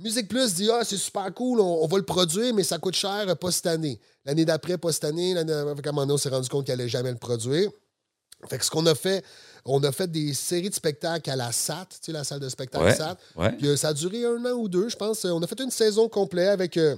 Musique 0.00 0.28
Plus 0.28 0.54
dit 0.54 0.70
Ah, 0.72 0.80
c'est 0.84 0.96
super 0.96 1.32
cool, 1.34 1.60
on, 1.60 1.84
on 1.84 1.86
va 1.86 1.98
le 1.98 2.04
produire, 2.04 2.54
mais 2.54 2.62
ça 2.64 2.78
coûte 2.78 2.94
cher, 2.94 3.24
euh, 3.28 3.34
pas 3.34 3.50
cette 3.50 3.66
année. 3.66 4.00
L'année 4.24 4.44
d'après, 4.44 4.78
pas 4.78 4.92
cette 4.92 5.04
année. 5.04 5.34
L'année 5.34 5.52
un 5.52 5.64
moment 5.64 6.02
donné, 6.02 6.12
on 6.12 6.16
s'est 6.16 6.28
rendu 6.30 6.48
compte 6.48 6.66
qu'elle 6.66 6.80
allait 6.80 6.88
jamais 6.88 7.10
le 7.10 7.18
produire. 7.18 7.70
Fait 8.48 8.56
que 8.56 8.64
ce 8.64 8.70
qu'on 8.70 8.86
a 8.86 8.94
fait, 8.94 9.22
on 9.66 9.82
a 9.84 9.92
fait 9.92 10.10
des 10.10 10.32
séries 10.32 10.70
de 10.70 10.74
spectacles 10.74 11.28
à 11.30 11.36
la 11.36 11.52
SAT, 11.52 11.86
tu 11.90 11.96
sais, 12.06 12.12
la 12.12 12.24
salle 12.24 12.40
de 12.40 12.48
spectacle 12.48 12.84
Ouais, 12.84 12.94
SAT. 12.96 13.16
ouais. 13.36 13.52
Puis, 13.52 13.68
euh, 13.68 13.76
ça 13.76 13.88
a 13.88 13.92
duré 13.92 14.24
un 14.24 14.42
an 14.46 14.52
ou 14.52 14.68
deux, 14.68 14.88
je 14.88 14.96
pense. 14.96 15.24
On 15.26 15.42
a 15.42 15.46
fait 15.46 15.60
une 15.60 15.70
saison 15.70 16.08
complète 16.08 16.48
avec. 16.48 16.76
euh, 16.78 16.96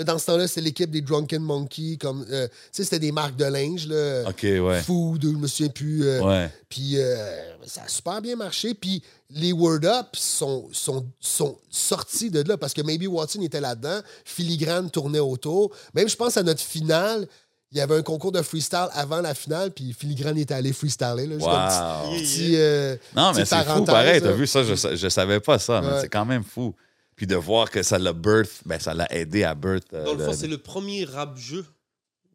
là, 0.00 0.04
dans 0.04 0.18
ce 0.18 0.26
temps-là, 0.26 0.48
c'était 0.48 0.62
l'équipe 0.62 0.90
des 0.90 1.00
Drunken 1.02 1.42
Monkey. 1.42 1.96
Comme, 2.00 2.24
euh, 2.30 2.48
tu 2.48 2.54
sais, 2.72 2.84
c'était 2.84 2.98
des 2.98 3.12
marques 3.12 3.36
de 3.36 3.44
linge. 3.44 3.86
Là, 3.86 4.24
OK, 4.28 4.42
ouais. 4.42 4.82
Food, 4.82 5.22
je 5.22 5.28
me 5.28 5.46
souviens 5.46 5.68
plus. 5.70 6.04
euh, 6.04 6.20
Ouais. 6.22 6.50
Puis 6.68 6.94
euh, 6.96 7.54
ça 7.66 7.82
a 7.84 7.88
super 7.88 8.20
bien 8.22 8.36
marché. 8.36 8.74
Puis 8.74 9.02
les 9.30 9.52
Word 9.52 9.84
Up 9.84 10.06
sont, 10.14 10.68
sont, 10.72 11.06
sont 11.20 11.56
sortis 11.68 12.30
de 12.30 12.42
là 12.42 12.56
parce 12.56 12.72
que 12.74 12.82
Maybe 12.82 13.06
Watson 13.08 13.40
était 13.42 13.60
là-dedans. 13.60 14.00
Filigrane 14.24 14.90
tournait 14.90 15.18
autour. 15.20 15.70
Même, 15.94 16.08
je 16.08 16.16
pense, 16.16 16.36
à 16.36 16.42
notre 16.42 16.62
finale, 16.62 17.26
il 17.72 17.78
y 17.78 17.80
avait 17.80 17.96
un 17.96 18.02
concours 18.02 18.32
de 18.32 18.42
freestyle 18.42 18.88
avant 18.92 19.20
la 19.20 19.34
finale. 19.34 19.70
Puis 19.70 19.92
Filigrane 19.92 20.36
était 20.38 20.54
allé 20.54 20.72
freestyler. 20.72 21.26
Là, 21.26 21.34
juste 21.36 21.46
un 21.48 21.68
petit- 21.68 22.08
Wow. 22.08 22.18
petit, 22.18 22.56
euh, 22.56 22.96
Non, 23.14 23.32
mais 23.32 23.44
c'est 23.44 23.62
fou, 23.64 23.84
pareil. 23.84 24.20
T'as 24.20 24.32
vu 24.32 24.46
ça? 24.46 24.64
Je, 24.64 24.74
je 24.96 25.08
savais 25.08 25.38
pas 25.40 25.58
ça, 25.58 25.80
mais 25.80 25.88
Ouais. 25.88 26.00
c'est 26.00 26.08
quand 26.08 26.24
même 26.24 26.42
fou. 26.42 26.74
Puis 27.20 27.26
de 27.26 27.36
voir 27.36 27.70
que 27.70 27.82
ça 27.82 27.98
l'a 27.98 28.14
birth, 28.14 28.62
ben 28.64 28.80
ça 28.80 28.94
l'a 28.94 29.06
aidé 29.14 29.44
à 29.44 29.54
birth. 29.54 29.92
euh, 29.92 30.06
Dans 30.06 30.14
le 30.14 30.24
fond, 30.24 30.32
c'est 30.32 30.46
le 30.46 30.56
premier 30.56 31.04
rap-jeu 31.04 31.66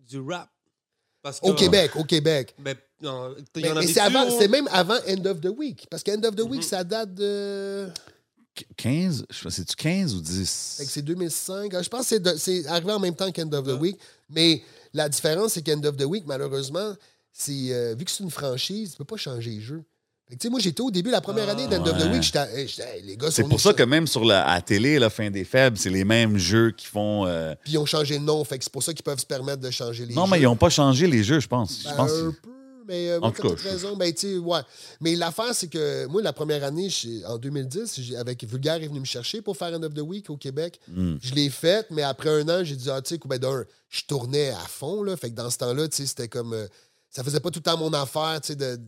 du 0.07 0.19
rap. 0.19 0.47
Parce 1.23 1.39
que, 1.39 1.47
Au 1.47 1.55
Québec, 1.55 1.95
au 1.95 2.03
Québec. 2.03 2.53
Ben, 2.59 2.75
non, 3.01 3.31
y 3.35 3.61
Mais, 3.63 3.71
en 3.71 3.73
mais 3.73 3.77
avait 3.79 3.87
c'est 3.87 3.99
avant- 3.99 4.29
c'est 4.29 4.45
hein. 4.45 4.47
même 4.47 4.69
avant 4.71 4.99
End 5.07 5.25
of 5.25 5.41
the 5.41 5.47
Week. 5.57 5.87
Parce 5.89 6.03
que 6.03 6.11
End 6.11 6.21
of 6.23 6.35
the 6.35 6.41
Week, 6.41 6.61
Mhm. 6.61 6.67
ça 6.67 6.83
date 6.83 7.15
de. 7.15 7.87
Qu- 8.53 8.65
15, 8.77 9.25
je 9.31 9.35
sais 9.35 9.43
pas, 9.43 9.49
c'est-tu 9.49 9.75
15 9.75 10.13
ou 10.13 10.21
10? 10.21 10.75
Fait 10.77 10.85
que 10.85 10.91
c'est 10.91 11.01
2005. 11.01 11.73
Ah, 11.73 11.81
Je 11.81 11.89
pense 11.89 12.07
que 12.07 12.37
c'est 12.37 12.67
arrivé 12.67 12.91
en 12.91 12.99
même 12.99 13.15
temps 13.15 13.31
qu'End 13.31 13.51
of 13.53 13.65
the 13.65 13.81
Week. 13.81 13.97
Mais 14.29 14.61
la 14.93 15.09
différence, 15.09 15.53
c'est 15.53 15.63
qu'End 15.63 15.83
of 15.83 15.97
the 15.97 16.03
Week, 16.05 16.25
malheureusement, 16.27 16.93
c'est 17.33 17.73
euh, 17.73 17.95
vu 17.97 18.05
que 18.05 18.11
c'est 18.11 18.23
une 18.23 18.29
franchise, 18.29 18.91
tu 18.91 18.97
peux 18.97 19.03
pas 19.05 19.17
changer 19.17 19.49
les 19.49 19.61
jeux. 19.61 19.83
Tu 20.31 20.37
sais, 20.41 20.49
moi, 20.49 20.59
j'étais 20.59 20.81
au 20.81 20.89
début, 20.89 21.11
la 21.11 21.21
première 21.21 21.47
année 21.49 21.67
d'End 21.67 21.85
of 21.85 21.99
the. 21.99 22.11
Week, 22.11 22.23
j'étais 22.23 23.01
les 23.03 23.15
gars 23.15 23.29
C'est 23.29 23.43
pour 23.43 23.61
ça 23.61 23.73
que 23.73 23.83
même 23.83 24.07
sur 24.07 24.25
la 24.25 24.43
à 24.47 24.55
la 24.55 24.61
télé, 24.61 24.97
la 24.97 25.11
fin 25.11 25.29
des 25.29 25.43
faibles, 25.43 25.77
c'est 25.77 25.91
les 25.91 26.03
mêmes 26.03 26.37
jeux 26.37 26.71
qui 26.71 26.87
font. 26.87 27.27
euh, 27.27 27.53
Puis 27.63 27.73
ils 27.73 27.77
ont 27.77 27.85
changé 27.85 28.17
de 28.17 28.23
nom, 28.23 28.43
fait 28.43 28.57
que 28.57 28.63
c'est 28.63 28.73
pour 28.73 28.81
ça 28.81 28.91
qu'ils 28.93 29.03
peuvent 29.03 29.19
se 29.19 29.25
permettre 29.25 29.61
de 29.61 29.69
changer 29.69 30.03
les 30.05 30.15
Non, 30.15 30.25
jeux. 30.25 30.31
mais 30.31 30.39
ils 30.39 30.43
n'ont 30.45 30.55
pas 30.55 30.69
changé 30.71 31.05
les 31.05 31.23
jeux, 31.23 31.39
je 31.39 31.47
pense. 31.47 31.79
Je 31.83 31.89
Ben, 31.89 31.95
pense 31.95 32.11
un 32.11 32.31
peu, 32.41 32.49
mais 32.87 33.09
euh, 33.11 33.19
En 33.21 33.31
tout 33.31 33.43
cas, 33.55 33.69
raison. 33.69 33.95
Ben, 33.95 34.11
ouais. 34.43 34.59
Mais 34.99 35.15
l'affaire, 35.15 35.53
c'est 35.53 35.67
que 35.67 36.07
moi, 36.07 36.23
la 36.23 36.33
première 36.33 36.63
année, 36.63 36.89
en 37.27 37.37
2010, 37.37 38.01
j'ai- 38.01 38.17
avec 38.17 38.43
Vulgaire 38.45 38.81
est 38.81 38.87
venu 38.87 39.01
me 39.01 39.05
chercher 39.05 39.43
pour 39.43 39.55
faire 39.55 39.75
un 39.75 39.83
of 39.83 39.93
the 39.93 40.01
Week 40.01 40.27
au 40.31 40.37
Québec. 40.37 40.79
Hmm. 40.87 41.17
Je 41.21 41.35
l'ai 41.35 41.51
fait, 41.51 41.85
mais 41.91 42.01
après 42.01 42.29
un 42.31 42.49
an, 42.49 42.63
j'ai 42.63 42.75
dit, 42.75 42.89
ah, 42.89 42.99
tu 42.99 43.13
sais, 43.13 43.19
ben, 43.25 43.37
d'un, 43.37 43.63
je 43.91 44.01
tournais 44.07 44.49
à 44.49 44.65
fond, 44.67 45.03
là. 45.03 45.15
Fait 45.17 45.29
que 45.29 45.35
dans 45.35 45.51
ce 45.51 45.57
temps-là, 45.59 45.87
tu 45.87 45.97
sais, 45.97 46.07
c'était 46.07 46.27
comme. 46.29 46.53
euh, 46.53 46.65
ça 47.15 47.23
faisait 47.23 47.39
pas 47.39 47.49
tout 47.49 47.59
le 47.59 47.63
temps 47.71 47.77
mon 47.77 47.93
affaire, 47.93 48.41
de- 48.49 48.79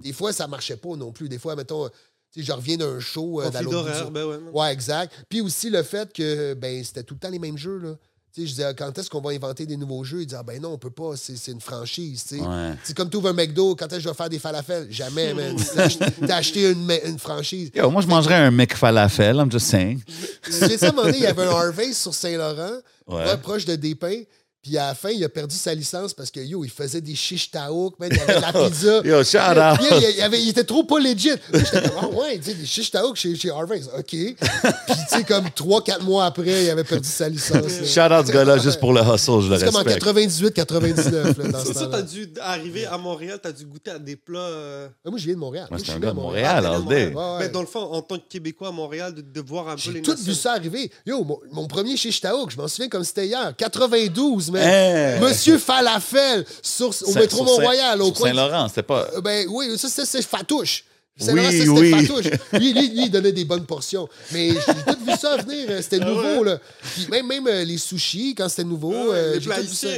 Des 0.00 0.12
fois, 0.12 0.32
ça 0.32 0.46
marchait 0.46 0.76
pas 0.76 0.94
non 0.94 1.10
plus. 1.10 1.28
Des 1.28 1.38
fois, 1.38 1.56
mettons, 1.56 1.88
tu 1.88 2.40
sais, 2.40 2.42
je 2.46 2.52
reviens 2.52 2.76
d'un 2.76 3.00
show 3.00 3.40
euh, 3.40 3.50
d'horaire, 3.50 4.10
ben 4.12 4.24
ouais. 4.52 4.72
exact. 4.72 5.12
Puis 5.28 5.40
aussi 5.40 5.70
le 5.70 5.82
fait 5.82 6.12
que 6.12 6.54
ben, 6.54 6.84
c'était 6.84 7.02
tout 7.02 7.14
le 7.14 7.20
temps 7.20 7.30
les 7.30 7.38
mêmes 7.40 7.58
jeux. 7.58 7.78
Là. 7.78 7.94
Tu 8.32 8.40
sais, 8.42 8.46
je 8.46 8.52
disais, 8.52 8.74
quand 8.76 8.96
est-ce 8.98 9.08
qu'on 9.10 9.20
va 9.20 9.30
inventer 9.30 9.64
des 9.66 9.76
nouveaux 9.76 10.04
jeux? 10.04 10.20
Il 10.22 10.26
disait, 10.26 10.38
ah, 10.38 10.42
ben 10.44 10.60
non, 10.60 10.70
on 10.72 10.78
peut 10.78 10.90
pas, 10.90 11.16
c'est 11.16 11.36
c'est 11.36 11.50
une 11.52 11.60
franchise. 11.60 12.24
Ouais. 12.32 12.74
C'est 12.84 12.96
comme 12.96 13.08
tu 13.10 13.16
ouvres 13.16 13.28
un 13.30 13.32
McDo, 13.32 13.74
quand 13.76 13.86
est-ce 13.86 13.96
que 13.96 14.00
je 14.02 14.08
vais 14.08 14.14
faire 14.14 14.28
des 14.28 14.38
falafels? 14.40 14.86
Jamais, 14.90 15.34
man. 15.34 15.56
T'as 15.74 15.84
ach- 15.84 15.98
T'as 16.26 16.36
acheté 16.36 16.70
une, 16.70 16.88
une 17.04 17.18
franchise. 17.18 17.70
Yo, 17.74 17.90
moi, 17.90 18.02
je 18.02 18.06
mangerais 18.08 18.34
un 18.36 18.50
mec 18.52 18.76
falafel, 18.76 19.36
I'm 19.36 19.50
just 19.50 19.66
saying. 19.66 20.00
Sais, 20.48 20.84
à 20.84 20.88
un 20.88 20.92
moment 20.92 21.04
donné, 21.06 21.18
il 21.18 21.22
y 21.24 21.26
avait 21.26 21.44
un 21.44 21.50
Harvey 21.50 21.92
sur 21.92 22.12
Saint-Laurent, 22.14 22.78
ouais, 23.08 23.36
proche 23.38 23.64
de 23.64 23.74
Despins. 23.76 24.22
Puis 24.64 24.78
à 24.78 24.86
la 24.88 24.94
fin, 24.94 25.10
il 25.10 25.22
a 25.22 25.28
perdu 25.28 25.54
sa 25.54 25.74
licence 25.74 26.14
parce 26.14 26.30
que, 26.30 26.40
yo, 26.40 26.64
il 26.64 26.70
faisait 26.70 27.02
des 27.02 27.14
chiches 27.14 27.50
taouk, 27.50 27.98
man, 28.00 28.08
il 28.10 28.16
y 28.16 28.20
avait 28.20 28.36
de 28.36 28.40
la 28.40 28.52
pizza. 28.68 29.00
Yo, 29.04 29.22
shout 29.22 29.36
out. 29.38 29.78
il, 30.10 30.16
y 30.16 30.22
avait- 30.22 30.40
il 30.42 30.48
était 30.48 30.64
trop 30.64 30.84
pas 30.84 30.98
legit. 30.98 31.28
Moi, 31.52 31.62
J'étais 31.62 31.82
comme, 31.82 31.98
ah 32.00 32.08
ouais, 32.08 32.38
tu 32.38 32.44
sais, 32.44 32.54
des 32.54 32.64
chiches 32.64 32.90
taouk 32.90 33.14
chez, 33.16 33.36
chez 33.36 33.50
Harvey's. 33.50 33.88
OK. 33.96 34.06
Puis, 34.08 34.36
tu 34.38 35.18
sais, 35.18 35.24
comme 35.24 35.44
3-4 35.48 36.00
mois 36.02 36.24
après, 36.24 36.64
il 36.64 36.70
avait 36.70 36.82
perdu 36.82 37.06
sa 37.08 37.28
licence. 37.28 37.52
là. 37.52 38.08
Shout 38.08 38.14
out 38.14 38.26
ce 38.26 38.32
gars-là 38.32 38.56
juste 38.58 38.80
pour 38.80 38.92
le 38.94 39.02
hustle, 39.02 39.40
je 39.42 39.50
le 39.50 39.58
C'est 39.58 39.66
comme 39.66 39.76
en 39.76 39.82
respecte. 39.82 40.02
98-99, 40.06 41.38
là, 41.42 41.48
dans 41.50 41.58
ce 41.60 41.66
C'est 41.66 41.74
ça, 41.74 41.88
t'as 41.90 42.02
dû 42.02 42.28
arriver 42.40 42.86
à 42.86 42.96
Montréal, 42.96 43.38
t'as 43.42 43.52
dû 43.52 43.66
goûter 43.66 43.90
à 43.90 43.98
des 43.98 44.16
plats. 44.16 44.38
euh, 44.38 44.88
Ah, 45.04 45.10
Moi, 45.10 45.18
je 45.18 45.24
viens 45.26 45.34
de 45.34 45.38
Montréal. 45.40 45.66
Moi, 45.70 45.78
je 45.78 45.82
un 45.82 45.86
suis 45.86 45.94
né 45.94 46.00
gars 46.00 46.08
à 46.08 46.12
de 46.12 46.16
Montréal. 46.16 46.62
Montréal, 46.64 46.80
Montréal. 46.82 47.10
day. 47.10 47.14
Ouais, 47.14 47.22
ouais. 47.22 47.38
Mais 47.40 47.48
dans 47.50 47.60
le 47.60 47.66
fond, 47.66 47.80
en 47.80 48.00
tant 48.02 48.16
que 48.16 48.22
Québécois 48.28 48.68
à 48.68 48.72
Montréal, 48.72 49.14
de, 49.14 49.20
de 49.20 49.40
voir 49.46 49.68
un 49.68 49.74
peu 49.74 49.80
J'ai 49.80 49.92
les 49.92 50.02
tout 50.02 50.12
nations. 50.12 50.24
vu 50.26 50.34
ça 50.34 50.52
arriver. 50.52 50.90
Yo, 51.06 51.22
mon, 51.24 51.38
mon 51.52 51.66
premier 51.66 51.96
chez 51.96 52.10
Taouk, 52.12 52.50
je 52.50 52.56
m'en 52.56 52.68
souviens 52.68 52.88
comme 52.88 53.04
c'était 53.04 53.26
hier. 53.26 53.52
92, 53.56 54.50
man. 54.54 54.62
Hey. 54.62 55.20
Monsieur 55.20 55.58
Falafel 55.58 56.44
sur, 56.62 56.88
au 56.88 56.92
Saint- 56.92 57.20
métro 57.20 57.44
Mont-Royal. 57.44 58.00
au 58.02 58.12
coin 58.12 58.28
Saint-Laurent, 58.28 58.68
c'était 58.68 58.82
pas. 58.82 59.08
Euh, 59.14 59.20
Ben 59.20 59.46
oui, 59.50 59.76
ça, 59.78 59.88
c'est- 59.88 60.04
c'est 60.06 60.22
Fatouche. 60.22 60.84
Oui, 61.20 61.26
Saint-Laurent, 61.26 61.50
ça, 61.50 61.56
c'était 61.58 61.68
oui. 61.70 61.90
Fatouche. 62.06 62.24
Lui, 62.54 62.72
lui, 62.72 62.88
lui, 62.88 63.04
il 63.04 63.10
donnait 63.10 63.32
des 63.32 63.44
bonnes 63.44 63.66
portions. 63.66 64.08
Mais 64.32 64.48
j'ai 64.50 64.56
tout 64.56 64.98
vu 65.06 65.12
ça 65.20 65.36
venir. 65.36 65.66
euh, 65.70 65.80
C'était 65.82 65.98
nouveau, 66.00 66.42
là. 66.44 66.58
Puis 66.94 67.06
même, 67.10 67.26
même 67.26 67.46
euh, 67.46 67.64
les 67.64 67.78
sushis, 67.78 68.34
quand 68.34 68.48
c'était 68.48 68.64
nouveau, 68.64 68.92
Ah 68.94 69.08
ouais, 69.10 69.16
euh, 69.16 69.34
les 69.34 69.40
j'ai 69.40 69.46
plats 69.46 69.56
tout 69.60 69.68
vu 69.68 69.74
ça. 69.74 69.88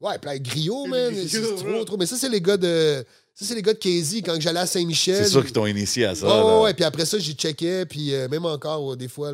Ouais, 0.00 0.18
plein 0.18 0.32
Les 0.34 0.38
man. 0.40 0.44
griots, 0.44 0.86
C'est 1.28 1.40
trop, 1.56 1.84
trop. 1.84 1.96
Mais 1.96 2.06
ça, 2.06 2.16
c'est 2.18 2.28
les 2.28 2.40
gars 2.40 2.56
de. 2.56 3.04
Ça, 3.38 3.44
c'est 3.44 3.54
les 3.54 3.60
gars 3.60 3.74
de 3.74 3.78
Casey 3.78 4.22
quand 4.22 4.40
j'allais 4.40 4.60
à 4.60 4.66
Saint-Michel. 4.66 5.22
C'est 5.24 5.30
sûr 5.30 5.42
qu'ils 5.44 5.52
t'ont 5.52 5.66
initié 5.66 6.06
à 6.06 6.14
ça. 6.14 6.26
Là. 6.26 6.60
ouais. 6.62 6.72
Puis 6.72 6.84
après 6.84 7.04
ça, 7.04 7.18
j'y 7.18 7.34
checkais. 7.34 7.84
Puis 7.84 8.14
euh, 8.14 8.28
même 8.28 8.46
encore, 8.46 8.92
euh, 8.92 8.96
des 8.96 9.08
fois, 9.08 9.30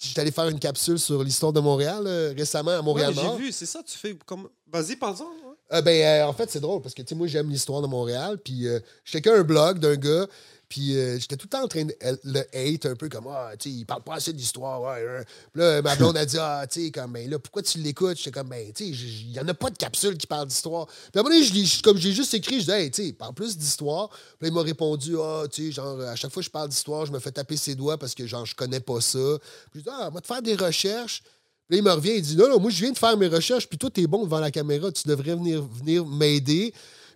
j'étais 0.00 0.20
allé 0.22 0.30
faire 0.30 0.48
une 0.48 0.58
capsule 0.58 0.98
sur 0.98 1.22
l'histoire 1.22 1.52
de 1.52 1.60
Montréal 1.60 2.04
euh, 2.06 2.32
récemment 2.34 2.70
à 2.70 2.76
Ouais, 2.78 2.82
Montréal-Nord. 2.82 3.36
j'ai 3.38 3.44
vu, 3.44 3.52
c'est 3.52 3.66
ça, 3.66 3.82
tu 3.86 3.98
fais 3.98 4.16
comme. 4.24 4.48
Vas-y, 4.72 4.96
parle-en. 4.96 5.24
ouais. 5.24 5.54
Euh, 5.74 5.82
ben, 5.82 6.22
euh, 6.22 6.26
en 6.26 6.32
fait, 6.32 6.50
c'est 6.50 6.60
drôle 6.60 6.80
parce 6.80 6.94
que, 6.94 7.02
tu 7.02 7.08
sais, 7.10 7.14
moi, 7.14 7.26
j'aime 7.26 7.50
l'histoire 7.50 7.82
de 7.82 7.86
Montréal. 7.86 8.38
Puis, 8.42 8.66
euh, 8.66 8.80
je 9.04 9.12
checkais 9.12 9.30
un 9.30 9.42
blog 9.42 9.78
d'un 9.78 9.96
gars. 9.96 10.26
Puis, 10.74 10.96
euh, 10.96 11.20
j'étais 11.20 11.36
tout 11.36 11.46
le 11.46 11.50
temps 11.56 11.62
en 11.62 11.68
train 11.68 11.84
de 11.84 11.94
euh, 12.02 12.16
le 12.24 12.40
hate 12.52 12.86
un 12.86 12.96
peu 12.96 13.08
comme, 13.08 13.28
ah, 13.28 13.52
tu 13.56 13.70
sais, 13.70 13.76
il 13.76 13.86
parle 13.86 14.02
pas 14.02 14.14
assez 14.16 14.32
d'histoire. 14.32 14.82
Ouais, 14.82 15.06
hein. 15.08 15.22
Puis 15.52 15.62
là, 15.62 15.80
ma 15.82 15.94
blonde 15.94 16.16
a 16.16 16.26
dit, 16.26 16.36
ah, 16.36 16.66
tu 16.68 16.86
sais, 16.86 16.90
comme, 16.90 17.12
ben 17.12 17.30
là, 17.30 17.38
pourquoi 17.38 17.62
tu 17.62 17.78
l'écoutes? 17.78 18.16
J'étais 18.16 18.32
comme, 18.32 18.48
ben, 18.48 18.72
tu 18.72 18.86
sais, 18.86 18.90
il 18.90 19.30
y 19.30 19.38
en 19.38 19.46
a 19.46 19.54
pas 19.54 19.70
de 19.70 19.76
capsule 19.76 20.18
qui 20.18 20.26
parle 20.26 20.48
d'histoire. 20.48 20.88
Puis 21.12 21.22
donné, 21.22 21.44
je 21.44 21.80
comme 21.80 21.96
j'ai 21.96 22.10
juste 22.10 22.34
écrit, 22.34 22.60
je 22.60 22.72
dis, 22.72 22.90
tu 22.90 23.04
sais, 23.04 23.12
parle 23.12 23.34
plus 23.34 23.56
d'histoire. 23.56 24.08
Puis 24.08 24.18
là, 24.40 24.48
il 24.48 24.52
m'a 24.52 24.62
répondu, 24.62 25.14
ah, 25.16 25.44
tu 25.48 25.66
sais, 25.66 25.70
genre, 25.70 26.00
à 26.00 26.16
chaque 26.16 26.32
fois 26.32 26.40
que 26.40 26.46
je 26.46 26.50
parle 26.50 26.70
d'histoire, 26.70 27.06
je 27.06 27.12
me 27.12 27.20
fais 27.20 27.30
taper 27.30 27.56
ses 27.56 27.76
doigts 27.76 27.96
parce 27.96 28.12
que, 28.12 28.26
genre, 28.26 28.44
je 28.44 28.56
connais 28.56 28.80
pas 28.80 29.00
ça. 29.00 29.38
Puis 29.70 29.78
je 29.78 29.84
dis, 29.84 29.90
ah, 29.92 30.10
va 30.10 30.20
te 30.20 30.26
faire 30.26 30.42
des 30.42 30.56
recherches. 30.56 31.22
Puis 31.68 31.76
là, 31.76 31.78
il 31.78 31.84
me 31.84 31.92
revient, 31.92 32.14
il 32.16 32.22
dit 32.22 32.36
Non, 32.36 32.48
non, 32.48 32.58
moi, 32.58 32.72
je 32.72 32.80
viens 32.80 32.90
de 32.90 32.98
faire 32.98 33.16
mes 33.16 33.28
recherches, 33.28 33.68
puis 33.68 33.78
toi, 33.78 33.90
t'es 33.90 34.08
bon 34.08 34.24
devant 34.24 34.40
la 34.40 34.50
caméra, 34.50 34.90
tu 34.90 35.06
devrais 35.06 35.36
venir, 35.36 35.62
venir 35.62 36.04
m'aider. 36.04 36.74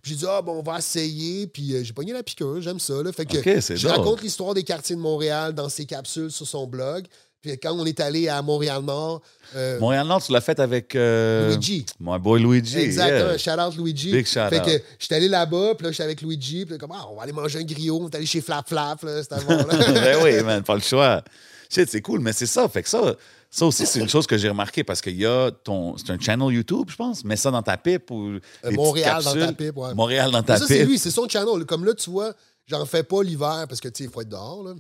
J'ai 0.09 0.14
dit 0.14 0.24
Ah, 0.28 0.43
bon, 0.43 0.52
on 0.52 0.62
va 0.62 0.78
essayer. 0.78 1.47
Puis 1.47 1.74
euh, 1.74 1.85
j'ai 1.85 1.93
pogné 1.93 2.12
la 2.12 2.22
piqûre, 2.22 2.60
j'aime 2.60 2.80
ça. 2.80 3.02
Là. 3.02 3.12
Fait 3.12 3.26
que 3.26 3.39
je 3.39 3.86
drôle. 3.86 3.98
raconte 3.98 4.22
l'histoire 4.22 4.55
des 4.55 4.64
quartiers 4.64 4.97
de 4.97 5.01
Montréal 5.01 5.52
dans 5.52 5.68
ses 5.68 5.85
capsules 5.85 6.30
sur 6.30 6.47
son 6.47 6.66
blog. 6.66 7.06
Puis 7.40 7.56
quand 7.59 7.72
on 7.72 7.86
est 7.86 8.01
allé 8.01 8.28
à 8.28 8.43
Montréal-Nord, 8.43 9.22
euh, 9.55 9.78
Montréal-Nord, 9.78 10.24
tu 10.24 10.32
l'as 10.32 10.40
fait 10.40 10.59
avec. 10.59 10.97
euh, 10.97 11.51
Luigi. 11.51 11.86
My 12.01 12.18
boy 12.18 12.40
Luigi. 12.40 12.78
Exactement, 12.78 13.30
yeah. 13.30 13.39
shout 13.39 13.60
out 13.60 13.76
Luigi. 13.76 14.10
Big 14.10 14.26
shout 14.26 14.48
fait 14.51 14.60
que 14.60 14.82
j'étais 14.98 15.14
allé 15.14 15.28
là-bas, 15.28 15.74
puis 15.76 15.85
là, 15.85 15.93
j'étais 15.93 16.02
avec 16.02 16.20
Luigi, 16.20 16.64
puis 16.64 16.74
là, 16.74 16.78
comme, 16.78 16.93
ah, 16.93 17.06
on 17.10 17.16
va 17.16 17.22
aller 17.22 17.32
manger 17.32 17.60
un 17.60 17.64
griot, 17.64 18.01
on 18.02 18.09
est 18.09 18.14
allé 18.16 18.26
chez 18.26 18.40
Flap 18.40 18.68
Flap, 18.68 19.02
là, 19.05 19.22
c'était 19.22 19.36
là. 19.36 19.64
ben 19.93 20.18
oui, 20.24 20.43
man, 20.43 20.64
pas 20.64 20.74
le 20.74 20.80
choix. 20.80 21.22
Shit, 21.70 21.89
c'est 21.89 22.01
cool, 22.01 22.20
mais 22.20 22.32
c'est 22.32 22.47
ça. 22.47 22.68
Fait 22.68 22.82
que 22.82 22.89
ça, 22.89 23.14
ça 23.51 23.65
aussi, 23.66 23.87
c'est 23.87 24.01
une 24.01 24.09
chose 24.09 24.27
que 24.27 24.37
j'ai 24.37 24.49
remarqué 24.49 24.85
parce 24.85 25.01
qu'il 25.01 25.16
y 25.16 25.25
a 25.27 25.51
ton. 25.51 25.97
C'est 25.97 26.11
un 26.11 26.19
channel 26.19 26.53
YouTube, 26.55 26.89
je 26.91 26.97
pense. 26.97 27.25
Mets 27.25 27.37
ça 27.37 27.51
dans 27.51 27.62
ta 27.62 27.77
pipe 27.77 28.11
ou. 28.11 28.39
petites 28.62 28.77
Montréal 28.77 29.23
dans 29.25 29.35
ta 29.35 29.53
pipe, 29.53 29.77
ouais. 29.77 29.95
Montréal 29.95 30.31
dans 30.31 30.41
Mais 30.41 30.45
ta 30.45 30.57
ça, 30.59 30.66
c'est 30.66 30.81
pipe. 30.81 30.89
lui, 30.89 30.99
c'est 30.99 31.11
son 31.11 31.27
channel. 31.29 31.65
Comme 31.65 31.85
là, 31.85 31.95
tu 31.95 32.11
vois, 32.11 32.35
j'en 32.66 32.85
fais 32.85 33.03
pas 33.03 33.23
l'hiver 33.23 33.65
parce 33.69 33.81
que, 33.81 33.89
tu 33.89 34.05
sais, 34.05 34.09
il 34.09 34.12
faut 34.12 34.20
être 34.20 34.29
dehors, 34.29 34.62
là. 34.65 34.75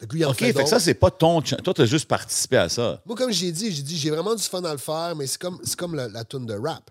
Fait 0.00 0.06
que 0.08 0.14
lui, 0.14 0.22
il 0.22 0.26
en 0.26 0.30
OK, 0.30 0.38
fait, 0.38 0.52
fait 0.52 0.64
que 0.64 0.68
ça, 0.68 0.80
c'est 0.80 0.94
pas 0.94 1.10
ton. 1.12 1.40
Toi, 1.42 1.74
t'as 1.74 1.84
juste 1.86 2.08
participé 2.08 2.56
à 2.56 2.68
ça. 2.68 3.00
Moi, 3.06 3.14
comme 3.16 3.30
j'ai 3.30 3.52
dit, 3.52 3.70
j'ai 3.70 3.82
dit, 3.82 3.96
j'ai 3.96 4.10
vraiment 4.10 4.34
du 4.34 4.42
fun 4.42 4.62
à 4.64 4.72
le 4.72 4.78
faire, 4.78 5.14
mais 5.16 5.28
c'est 5.28 5.40
comme, 5.40 5.60
c'est 5.62 5.76
comme 5.76 5.94
la, 5.94 6.08
la 6.08 6.24
toune 6.24 6.44
de 6.46 6.54
rap. 6.54 6.90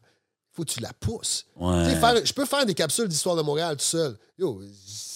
Faut 0.54 0.64
que 0.64 0.70
tu 0.72 0.80
la 0.82 0.92
pousses. 0.94 1.46
Ouais. 1.58 1.84
Tu 1.86 1.90
sais, 1.92 2.00
faire- 2.00 2.26
je 2.26 2.34
peux 2.34 2.46
faire 2.46 2.66
des 2.66 2.74
capsules 2.74 3.08
d'histoire 3.10 3.36
de 3.36 3.42
Montréal 3.42 3.76
tout 3.76 3.84
seul. 3.86 4.18
Yo, 4.38 4.62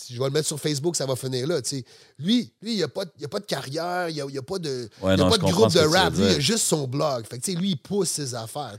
je 0.09 0.17
vais 0.19 0.25
le 0.25 0.31
mettre 0.31 0.47
sur 0.47 0.59
Facebook, 0.59 0.95
ça 0.95 1.05
va 1.05 1.15
finir 1.15 1.47
là. 1.47 1.59
Lui, 2.19 2.51
lui, 2.61 2.71
il 2.73 2.75
n'y 2.77 2.83
a, 2.83 2.87
pas- 2.87 3.05
il 3.19 3.25
a 3.25 3.27
pas 3.27 3.39
de 3.39 3.45
carrière, 3.45 4.09
il 4.09 4.15
n'y 4.15 4.21
a, 4.21 4.25
il 4.27 4.35
y 4.35 4.37
a 4.37 4.41
pas 4.41 4.59
de, 4.59 4.89
Ouais, 5.01 5.15
il 5.15 5.17
y 5.19 5.21
a 5.21 5.23
non, 5.23 5.29
pas 5.29 5.37
de 5.37 5.41
groupe 5.51 5.73
de 5.73 5.79
rap. 5.79 6.13
Lui, 6.15 6.23
il 6.23 6.27
a 6.35 6.39
juste 6.39 6.65
son 6.65 6.87
blog. 6.87 7.25
Fait 7.27 7.39
que, 7.39 7.51
lui, 7.51 7.71
il 7.71 7.77
pousse 7.77 8.09
ses 8.09 8.35
affaires. 8.35 8.77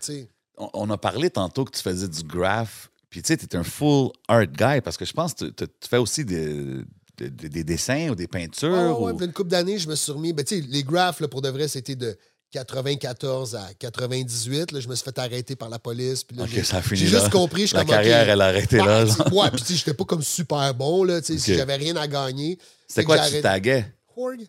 On, 0.58 0.70
on 0.72 0.90
a 0.90 0.98
parlé 0.98 1.30
tantôt 1.30 1.64
que 1.64 1.76
tu 1.76 1.82
faisais 1.82 2.08
du 2.08 2.22
graph. 2.22 2.90
Puis, 3.10 3.22
tu 3.22 3.28
sais, 3.28 3.36
tu 3.36 3.46
es 3.46 3.56
un 3.56 3.62
full 3.62 4.10
art 4.28 4.46
guy 4.46 4.80
parce 4.82 4.96
que 4.96 5.04
je 5.04 5.12
pense 5.12 5.34
que 5.34 5.46
tu- 5.46 5.64
fais 5.88 5.96
aussi 5.98 6.24
des, 6.24 6.82
des, 7.16 7.30
des 7.30 7.64
dessins 7.64 8.10
ou 8.10 8.14
des 8.14 8.26
peintures. 8.26 8.70
Ouais, 8.70 9.06
ouais, 9.06 9.12
ou- 9.12 9.24
une 9.24 9.32
couple 9.32 9.50
d'années, 9.50 9.78
je 9.78 9.88
me 9.88 9.94
suis 9.94 10.12
remis. 10.12 10.32
Ben, 10.32 10.44
les 10.50 10.82
graphes, 10.82 11.20
là, 11.20 11.28
pour 11.28 11.40
de 11.42 11.48
vrai, 11.48 11.68
c'était 11.68 11.94
de 11.96 12.16
94 12.64 13.54
à 13.54 13.68
98. 13.78 14.72
Là, 14.72 14.80
je 14.80 14.88
me 14.88 14.94
suis 14.94 15.04
fait 15.04 15.18
arrêter 15.18 15.56
par 15.56 15.68
la 15.68 15.78
police. 15.78 16.24
Puis 16.24 16.36
là, 16.36 16.44
OK, 16.44 16.50
j'ai- 16.94 17.06
juste 17.06 17.30
compris. 17.30 17.70
La 17.72 17.84
carrière, 17.84 18.28
elle 18.28 18.40
a 18.40 18.46
arrêté 18.46 18.78
là. 18.78 19.04
Ouais, 19.32 19.50
puis 19.52 19.62
j'étais 19.76 19.94
pas 19.94 20.04
comme 20.04 20.22
super 20.22 20.74
bon, 20.74 21.04
là, 21.04 21.20
si 21.22 21.38
j'avais 21.38 21.76
rien 21.76 21.96
à 21.96 22.06
gagner. 22.08 22.58
C'était 22.88 23.04
quoi 23.04 23.18
que 23.18 23.34
tu 23.36 23.42
taguais? 23.42 23.92
Org. 24.16 24.40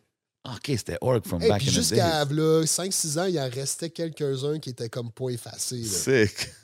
OK, 0.46 0.64
c'était 0.68 0.98
Org 1.02 1.26
from 1.28 1.40
back 1.40 1.62
in 1.62 1.66
the 1.66 1.70
jusqu'à 1.70 2.24
day. 2.24 2.34
là, 2.36 2.64
5-6 2.66 3.20
ans, 3.20 3.26
il 3.26 3.38
en 3.38 3.50
restait 3.50 3.90
quelques-uns 3.90 4.60
qui 4.60 4.70
étaient 4.70 4.88
comme 4.88 5.12
pas 5.12 5.30
effacés. 5.30 5.82
là. 5.82 6.26
Sick. 6.28 6.50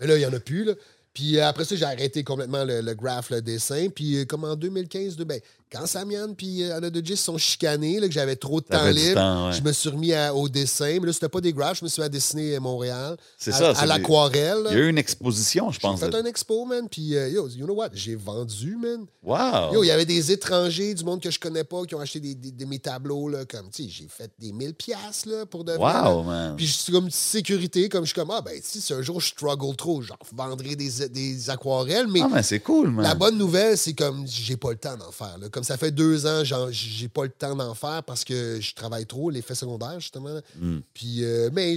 Mais 0.00 0.06
là, 0.08 0.16
il 0.16 0.18
n'y 0.18 0.26
en 0.26 0.32
a 0.32 0.40
plus. 0.40 0.64
Là. 0.64 0.72
Puis 1.14 1.38
euh, 1.38 1.46
après 1.46 1.64
ça, 1.64 1.76
j'ai 1.76 1.84
arrêté 1.84 2.24
complètement 2.24 2.64
le, 2.64 2.80
le 2.80 2.94
graph, 2.94 3.30
le 3.30 3.40
dessin. 3.40 3.88
Puis 3.94 4.16
euh, 4.16 4.24
comme 4.24 4.42
en 4.42 4.56
2015, 4.56 5.14
de, 5.16 5.22
ben, 5.24 5.40
quand 5.72 5.86
Samian 5.86 6.34
puis 6.36 6.62
euh, 6.62 6.76
Anna 6.76 6.90
de 6.90 7.00
Gis 7.04 7.16
sont 7.16 7.38
chicanés, 7.38 7.98
là, 7.98 8.06
que 8.06 8.12
j'avais 8.12 8.36
trop 8.36 8.60
de 8.60 8.66
temps 8.66 8.84
libre, 8.90 9.14
temps, 9.14 9.46
ouais. 9.48 9.52
je 9.56 9.62
me 9.62 9.72
suis 9.72 9.88
remis 9.88 10.12
à- 10.12 10.34
au 10.34 10.48
dessin. 10.48 10.98
Mais 11.00 11.06
là, 11.06 11.12
c'était 11.12 11.28
pas 11.30 11.40
des 11.40 11.52
graphs, 11.52 11.78
je 11.78 11.84
me 11.84 11.88
suis 11.88 12.00
mis 12.02 12.06
à 12.06 12.08
dessiner 12.08 12.56
à 12.56 12.60
Montréal. 12.60 13.16
C'est 13.38 13.52
à, 13.54 13.74
ça, 13.74 13.80
À 13.80 13.86
l'aquarelle. 13.86 14.64
Il 14.70 14.76
y 14.76 14.80
a 14.80 14.84
eu 14.84 14.88
une 14.90 14.98
exposition, 14.98 15.70
je 15.70 15.74
J'ai 15.80 15.80
pense. 15.88 16.00
fait 16.00 16.10
de- 16.10 16.16
un 16.16 16.24
expo, 16.24 16.64
man. 16.66 16.88
Puis, 16.90 17.16
euh, 17.16 17.28
yo, 17.30 17.48
you 17.48 17.64
know 17.64 17.74
what? 17.74 17.88
J'ai 17.94 18.14
vendu, 18.16 18.76
man. 18.76 19.06
Wow! 19.22 19.72
Yo, 19.72 19.82
il 19.84 19.86
y 19.86 19.90
avait 19.90 20.04
des 20.04 20.30
étrangers, 20.32 20.94
du 20.94 21.04
monde 21.04 21.20
que 21.22 21.30
je 21.30 21.38
connais 21.40 21.64
pas, 21.64 21.84
qui 21.84 21.94
ont 21.94 22.00
acheté 22.00 22.20
des, 22.20 22.34
des- 22.34 22.50
des- 22.50 22.66
mes 22.66 22.78
tableaux, 22.78 23.28
là, 23.28 23.44
comme, 23.44 23.70
tu 23.70 23.84
sais, 23.84 23.88
j'ai 23.88 24.08
fait 24.08 24.30
des 24.38 24.52
1000 24.52 24.74
piastres, 24.74 25.28
là, 25.28 25.46
pour 25.46 25.64
de 25.64 25.72
wow, 25.76 26.22
man! 26.22 26.54
Puis 26.56 26.66
je 26.66 26.72
suis 26.72 26.92
comme 26.92 27.10
sécurité, 27.10 27.88
comme 27.88 28.04
je 28.04 28.10
suis 28.12 28.14
comme, 28.20 28.30
ah, 28.30 28.40
ben, 28.40 28.58
si 28.62 28.80
si 28.80 28.92
un 28.92 29.00
jour 29.02 29.20
je 29.20 29.28
struggle 29.28 29.74
trop, 29.76 30.02
genre, 30.02 30.18
je 30.30 30.36
vendrai 30.36 30.76
des, 30.76 31.08
des 31.08 31.48
aquarelles, 31.50 32.06
mais 32.08 32.20
Ah, 32.22 32.28
mais 32.32 32.42
c'est 32.42 32.60
cool, 32.60 32.90
man! 32.90 33.04
la 33.04 33.14
bonne 33.14 33.38
nouvelle, 33.38 33.78
c'est 33.78 33.94
comme, 33.94 34.26
j'ai 34.26 34.56
pas 34.56 34.70
le 34.70 34.76
temps 34.76 34.96
d'en 34.96 35.10
faire, 35.12 35.38
là. 35.38 35.48
Comme 35.48 35.61
ça 35.64 35.76
fait 35.76 35.90
deux 35.90 36.26
ans, 36.26 36.42
j'ai 36.70 37.08
pas 37.08 37.24
le 37.24 37.30
temps 37.30 37.54
d'en 37.56 37.74
faire 37.74 38.02
parce 38.04 38.24
que 38.24 38.60
je 38.60 38.74
travaille 38.74 39.06
trop, 39.06 39.30
l'effet 39.30 39.54
secondaire, 39.54 40.00
justement. 40.00 40.40
Mm. 40.56 40.78
Puis, 40.94 41.24
euh, 41.24 41.50
mais 41.52 41.76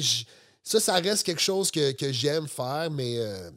ça, 0.64 0.80
ça 0.80 0.96
reste 0.96 1.24
quelque 1.26 1.42
chose 1.42 1.72
que, 1.72 1.92
que 1.92 2.12
j'aime 2.12 2.48
faire, 2.48 2.90
mais. 2.92 3.16
euh, 3.18 3.50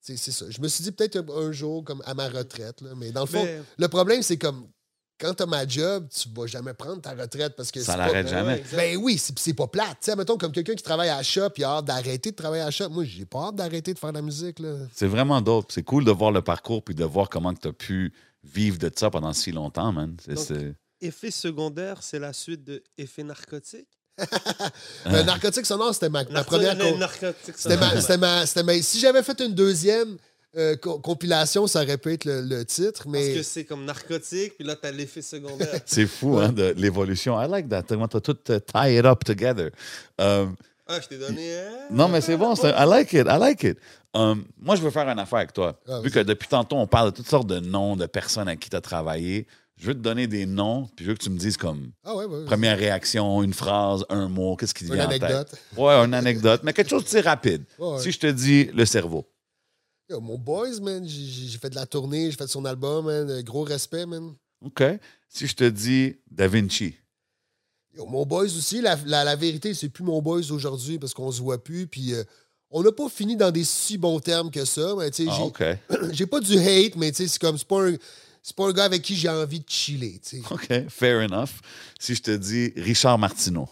c'est 0.00 0.16
ça. 0.16 0.46
Je 0.48 0.60
me 0.60 0.68
suis 0.68 0.84
dit 0.84 0.92
peut-être 0.92 1.16
un, 1.16 1.48
un 1.48 1.50
jour, 1.50 1.82
comme 1.82 2.00
à 2.06 2.14
ma 2.14 2.28
retraite, 2.28 2.80
là, 2.80 2.90
mais 2.96 3.10
dans 3.10 3.22
le 3.22 3.26
fond, 3.26 3.42
Mais- 3.44 3.60
le 3.76 3.88
problème, 3.88 4.22
c'est 4.22 4.36
comme 4.36 4.68
quand 5.18 5.32
t'as 5.34 5.46
ma 5.46 5.66
job, 5.66 6.06
tu 6.14 6.28
vas 6.36 6.46
jamais 6.46 6.74
prendre 6.74 7.00
ta 7.00 7.12
retraite 7.12 7.56
parce 7.56 7.70
que 7.72 7.80
Ça 7.80 7.92
c'est 7.92 7.98
l'arrête 7.98 8.26
pas... 8.26 8.32
jamais. 8.32 8.62
Ben 8.72 8.96
oui, 8.98 9.18
c'est 9.18 9.54
pas 9.54 9.66
plate. 9.66 9.96
Tu 10.02 10.10
sais, 10.10 10.14
mettons, 10.14 10.36
comme 10.36 10.52
quelqu'un 10.52 10.74
qui 10.74 10.82
travaille 10.84 11.08
à 11.08 11.16
la 11.16 11.22
shop, 11.24 11.48
il 11.56 11.64
a 11.64 11.70
hâte 11.78 11.86
d'arrêter 11.86 12.30
de 12.32 12.36
travailler 12.36 12.62
à 12.62 12.66
la 12.66 12.70
shop. 12.70 12.90
Moi, 12.90 13.04
j'ai 13.04 13.24
pas 13.24 13.46
hâte 13.48 13.56
d'arrêter 13.56 13.94
de 13.94 13.98
faire 13.98 14.10
de 14.12 14.18
la 14.18 14.22
musique, 14.22 14.58
là. 14.60 14.76
C'est 14.94 15.06
vraiment 15.06 15.40
dope. 15.40 15.72
C'est 15.72 15.82
cool 15.82 16.04
de 16.04 16.10
voir 16.12 16.30
le 16.32 16.42
parcours 16.42 16.84
puis 16.84 16.94
de 16.94 17.02
voir 17.04 17.28
comment 17.30 17.52
tu 17.54 17.66
as 17.66 17.72
pu 17.72 18.12
vivre 18.54 18.78
de 18.78 18.90
ça 18.94 19.10
pendant 19.10 19.32
si 19.32 19.52
longtemps, 19.52 19.92
man. 19.92 20.16
Donc, 20.28 20.38
Effet 21.00 21.30
secondaire, 21.30 22.02
c'est 22.02 22.18
la 22.18 22.32
suite 22.32 22.64
de 22.64 22.82
effet 22.96 23.22
narcotique? 23.22 23.88
Le 25.04 25.22
narcotique 25.26 25.66
sonore, 25.66 25.92
c'était 25.92 26.08
ma, 26.08 26.24
ma 26.24 26.42
première... 26.42 26.74
C'était 27.54 27.76
ma, 27.76 27.90
sonore. 27.90 28.00
c'était 28.02 28.62
ma- 28.62 28.72
ma- 28.72 28.82
Si 28.82 28.98
j'avais 28.98 29.22
fait 29.22 29.38
une 29.40 29.54
deuxième 29.54 30.16
euh, 30.56 30.74
co- 30.76 30.98
compilation, 30.98 31.66
ça 31.66 31.82
aurait 31.82 31.98
pu 31.98 32.14
être 32.14 32.24
le, 32.24 32.40
le 32.40 32.64
titre, 32.64 33.02
Parce 33.04 33.06
mais... 33.08 33.34
que 33.34 33.42
c'est 33.42 33.66
comme 33.66 33.84
narcotique, 33.84 34.54
puis 34.56 34.64
là, 34.66 34.74
t'as 34.74 34.90
l'effet 34.90 35.20
secondaire. 35.20 35.80
C'est 35.84 36.06
fou, 36.06 36.38
hein, 36.38 36.50
de 36.50 36.72
l'évolution. 36.78 37.38
I 37.38 37.46
like 37.46 37.68
that. 37.68 37.82
Comment 37.82 38.08
t'as 38.08 38.20
tout 38.20 38.38
euh, 38.48 38.58
tie 38.60 38.96
it 38.98 39.04
up 39.04 39.22
together. 39.22 39.70
Um, 40.18 40.56
ah, 40.86 41.00
je 41.00 41.08
t'ai 41.08 41.18
donné. 41.18 41.56
hein? 41.58 41.70
non, 41.90 42.08
mais 42.08 42.20
c'est 42.20 42.36
bon. 42.36 42.54
I 42.54 42.84
like 42.86 43.12
it. 43.12 43.26
I 43.28 43.38
like 43.38 43.62
it. 43.64 43.78
Um, 44.14 44.44
moi, 44.58 44.76
je 44.76 44.82
veux 44.82 44.90
faire 44.90 45.08
une 45.08 45.18
affaire 45.18 45.38
avec 45.38 45.52
toi. 45.52 45.78
Ah, 45.88 46.00
Vu 46.00 46.10
que 46.10 46.20
depuis 46.20 46.48
tantôt, 46.48 46.76
on 46.76 46.86
parle 46.86 47.10
de 47.10 47.16
toutes 47.16 47.28
sortes 47.28 47.46
de 47.48 47.58
noms 47.60 47.96
de 47.96 48.06
personnes 48.06 48.48
à 48.48 48.56
qui 48.56 48.70
tu 48.70 48.76
as 48.76 48.80
travaillé, 48.80 49.46
je 49.76 49.88
veux 49.88 49.94
te 49.94 49.98
donner 49.98 50.26
des 50.26 50.46
noms, 50.46 50.88
puis 50.96 51.04
je 51.04 51.10
veux 51.10 51.16
que 51.16 51.22
tu 51.22 51.28
me 51.28 51.36
dises 51.36 51.56
comme 51.58 51.90
Ah 52.02 52.14
ouais, 52.16 52.24
ouais. 52.24 52.38
ouais. 52.38 52.44
première 52.46 52.78
réaction, 52.78 53.42
une 53.42 53.52
phrase, 53.52 54.04
un 54.08 54.28
mot, 54.28 54.56
qu'est-ce 54.56 54.72
qui 54.72 54.84
te 54.84 54.88
Une 54.88 54.94
vient 54.94 55.04
en 55.04 55.08
anecdote. 55.10 55.50
tête. 55.50 55.60
Ouais, 55.76 55.92
une 55.92 56.14
anecdote, 56.14 56.62
mais 56.64 56.72
quelque 56.72 56.88
chose 56.88 57.04
de 57.12 57.18
rapide. 57.20 57.64
Ouais. 57.78 57.98
Si 57.98 58.10
je 58.10 58.18
te 58.18 58.26
dis 58.28 58.64
le 58.72 58.86
cerveau. 58.86 59.28
Yo, 60.08 60.20
mon 60.20 60.38
boys, 60.38 60.80
man, 60.80 61.04
j'ai- 61.06 61.58
fait 61.58 61.68
de 61.68 61.74
la 61.74 61.84
tournée, 61.84 62.30
j'ai 62.30 62.36
fait 62.36 62.46
son 62.46 62.64
album, 62.64 63.04
man. 63.06 63.42
Gros 63.42 63.64
respect, 63.64 64.06
man. 64.06 64.34
OK. 64.64 64.82
Si 65.28 65.46
je 65.46 65.54
te 65.54 65.64
dis 65.68 66.16
Da 66.30 66.46
Vinci. 66.48 66.94
Yo, 67.96 68.06
mon 68.06 68.26
boys 68.26 68.44
aussi, 68.44 68.80
la, 68.80 68.96
la- 69.06 69.24
la 69.24 69.36
vérité, 69.36 69.72
c'est 69.74 69.88
plus 69.88 70.04
mon 70.04 70.20
boys 70.20 70.50
aujourd'hui 70.50 70.98
parce 70.98 71.14
qu'on 71.14 71.32
se 71.32 71.40
voit 71.40 71.62
plus. 71.62 71.86
Puis 71.86 72.12
euh, 72.14 72.22
on 72.70 72.82
n'a 72.82 72.92
pas 72.92 73.08
fini 73.08 73.36
dans 73.36 73.50
des 73.50 73.64
si 73.64 73.96
bons 73.98 74.20
termes 74.20 74.50
que 74.50 74.64
ça. 74.64 74.94
Mais 74.98 75.10
tu 75.10 75.24
sais, 75.24 75.30
Ah, 75.30 76.08
j'ai- 76.12 76.26
pas 76.30 76.40
du 76.40 76.58
hate, 76.58 76.96
mais 76.96 77.10
tu 77.10 77.18
sais, 77.18 77.28
c'est 77.28 77.38
comme, 77.40 77.56
c'est 77.58 77.66
pas 77.68 77.82
un. 77.88 77.94
C'est 78.42 78.54
pas 78.54 78.66
un 78.68 78.72
gars 78.72 78.84
avec 78.84 79.02
qui 79.02 79.16
j'ai 79.16 79.28
envie 79.28 79.58
de 79.58 79.64
chiller. 79.68 80.20
OK. 80.50 80.68
Fair 80.88 81.20
enough. 81.28 81.48
Si 81.98 82.14
je 82.14 82.22
te 82.22 82.30
dis 82.30 82.72
Richard 82.76 83.18
Martineau. 83.18 83.68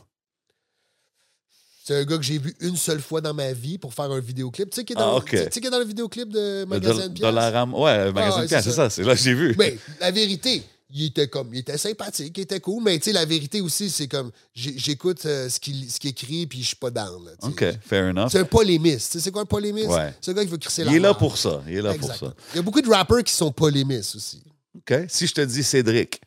C'est 1.85 1.95
un 1.97 2.05
gars 2.05 2.17
que 2.17 2.23
j'ai 2.25 2.39
vu 2.39 2.57
une 2.61 2.77
seule 2.77 3.01
fois 3.01 3.21
dans 3.21 3.35
ma 3.35 3.53
vie 3.53 3.77
pour 3.77 3.93
faire 3.93 4.11
un 4.11 4.19
vidéoclip. 4.19 4.71
Tu 4.71 4.77
sais 4.77 4.85
qui 4.85 4.95
est 4.95 4.97
Ah, 4.99 5.03
dans, 5.03 5.19
ok. 5.19 5.27
tu 5.31 5.37
sais- 5.37 5.45
tu 5.49 5.53
sais 5.55 5.61
qui 5.61 5.67
est 5.67 5.71
dans 5.71 5.79
le 5.79 5.85
vidéoclip 5.85 6.29
de 6.31 6.65
Dol- 6.65 6.81
de 6.81 7.09
Pièces? 7.09 7.21
Dollarama- 7.21 7.79
Ouais, 7.79 8.13
pièces, 8.13 8.35
c'est 8.49 8.63
c'est 8.63 8.71
ça. 8.71 8.77
ça. 8.77 8.91
C'est 8.91 9.03
là 9.05 9.15
que 9.15 9.21
j'ai 9.21 9.35
vu. 9.35 9.55
Mais 9.59 9.77
la 10.01 10.11
vérité, 10.11 10.63
il 10.97 11.07
était 11.07 11.27
comme, 11.29 11.53
il 11.53 11.59
était 11.59 11.77
sympathique, 11.77 12.39
il 12.39 12.43
était 12.43 12.61
cool, 12.61 12.83
mais 12.83 12.97
tu 12.99 13.07
sais, 13.07 13.13
la 13.13 13.25
vérité 13.25 13.61
aussi, 13.61 13.91
c'est 13.91 14.07
comme, 14.07 14.31
j'écoute 14.55 15.27
euh, 15.27 15.49
ce 15.49 15.59
qu'il 15.59 15.91
ce 15.91 15.99
qu'il 15.99 16.11
écrit, 16.11 16.47
puis 16.47 16.63
je 16.63 16.69
suis 16.69 16.77
pas 16.77 16.91
down. 16.91 17.25
là. 17.25 17.33
OK. 17.43 17.65
Fair 17.85 18.05
enough. 18.11 18.29
C'est 18.31 18.39
un 18.39 18.45
polémiste. 18.45 19.11
Tu 19.13 19.19
sais, 19.19 19.25
c'est 19.25 19.31
quoi 19.33 19.43
un 19.43 19.47
polémiste? 19.47 19.89
Ouais. 19.89 20.15
C'est 20.21 20.31
un 20.31 20.35
gars 20.35 20.45
qui 20.45 20.51
veut 20.51 20.57
crisser 20.59 20.85
la 20.85 20.93
Il 20.93 20.97
est 20.97 21.01
là 21.01 21.13
pour 21.13 21.37
ça. 21.37 21.63
Il 21.67 21.75
est 21.79 21.83
là 21.83 21.93
Exactement. 21.95 22.31
pour 22.31 22.41
ça. 22.41 22.47
Il 22.53 22.57
y 22.57 22.59
a 22.61 22.63
beaucoup 22.63 22.81
de 22.81 22.89
rappers 22.89 23.25
qui 23.25 23.33
sont 23.33 23.51
polémistes 23.51 24.15
aussi. 24.17 24.43
OK. 24.77 24.95
Si 25.09 25.27
je 25.27 25.35
te 25.35 25.41
dis 25.41 25.63
Cédric. 25.65 26.21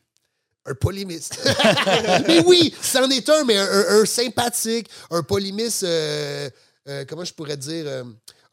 Un 0.65 0.76
polémiste. 0.76 1.39
mais 2.27 2.44
oui, 2.45 2.73
c'en 2.81 3.10
est 3.10 3.30
un, 3.30 3.45
mais 3.45 3.56
un, 3.56 3.64
un- 3.65 4.02
un 4.02 4.06
sympathique, 4.06 4.89
un 5.10 5.23
polémiste, 5.23 5.84
euh, 5.84 6.49
euh, 6.89 7.06
comment 7.07 7.23
je 7.23 7.34
pourrais 7.34 7.56
dire, 7.56 7.85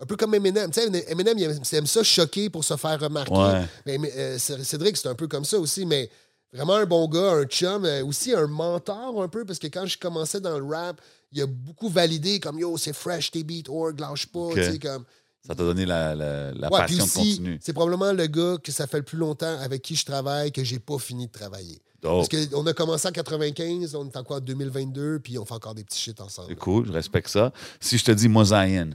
un 0.05 0.06
peu 0.06 0.16
comme 0.16 0.35
Eminem. 0.35 0.70
Tu 0.70 0.81
sais, 0.81 1.10
Eminem, 1.10 1.39
il 1.39 1.44
aime, 1.44 1.59
il 1.72 1.76
aime 1.76 1.86
ça 1.86 2.02
choquer 2.02 2.51
pour 2.51 2.62
se 2.62 2.76
faire 2.76 3.01
remarquer. 3.01 3.32
Ouais. 3.32 3.64
Mais, 3.86 3.98
mais, 3.98 4.12
euh, 4.16 4.39
Cédric, 4.39 4.97
c'est 4.98 5.09
un 5.09 5.14
peu 5.14 5.26
comme 5.28 5.44
ça 5.47 5.59
aussi, 5.59 5.86
mais 5.86 6.10
vraiment 6.52 6.74
un 6.74 6.85
bon 6.85 7.09
gars, 7.09 7.32
un 7.32 7.44
chum, 7.47 7.85
euh, 7.86 8.05
aussi 8.05 8.35
un 8.35 8.47
mentor 8.47 9.22
un 9.22 9.28
peu, 9.28 9.44
parce 9.47 9.59
que 9.59 9.66
quand 9.68 9.86
je 9.86 9.97
commençais 9.98 10.40
dans 10.40 10.59
le 10.59 10.64
rap, 10.66 11.01
il 11.32 11.40
a 11.40 11.47
beaucoup 11.47 11.89
validé 11.89 12.39
comme 12.39 12.59
yo, 12.59 12.76
c'est 12.76 12.93
fresh 12.93 13.31
tes 13.31 13.43
beats, 13.43 13.68
org, 13.68 13.98
lâche 13.98 14.26
pas, 14.26 14.51
tu 14.55 14.62
sais, 14.62 14.78
comme. 14.78 15.05
Ça 15.47 15.55
t'a 15.55 15.62
donné 15.62 15.85
la, 15.85 16.14
la, 16.14 16.52
la 16.52 16.70
Ouais, 16.72 16.81
passion 16.81 17.05
de 17.05 17.10
continuer. 17.10 17.59
c'est 17.62 17.72
probablement 17.74 18.12
le 18.12 18.26
gars 18.26 18.56
que 18.62 18.72
ça 18.72 18.86
fait 18.86 18.98
le 18.98 19.02
plus 19.02 19.18
longtemps 19.18 19.59
avec 19.60 19.82
qui 19.82 19.94
je 19.94 20.05
travaille 20.05 20.52
que 20.52 20.64
j'ai 20.64 20.78
pas 20.78 20.98
fini 20.98 21.26
de 21.26 21.32
travailler. 21.32 21.81
Dope. 22.01 22.26
Parce 22.31 22.47
qu'on 22.48 22.66
a 22.66 22.72
commencé 22.74 23.09
en 23.09 23.12
95, 23.12 23.94
on 23.94 24.06
est 24.06 24.16
encore 24.16 24.36
en 24.39 24.40
2022, 24.40 25.20
puis 25.20 25.39
on 25.39 25.44
fait 25.44 25.55
encore 25.55 25.74
des 25.74 25.85
petits 25.85 26.01
shit 26.01 26.20
ensemble. 26.20 26.48
C'est 26.51 26.59
cool, 26.59 26.86
je 26.86 26.93
respecte 26.93 27.28
ça. 27.28 27.52
Si 27.81 27.97
je 27.98 28.05
te 28.05 28.10
dis 28.12 28.28
Mosaïen. 28.28 28.90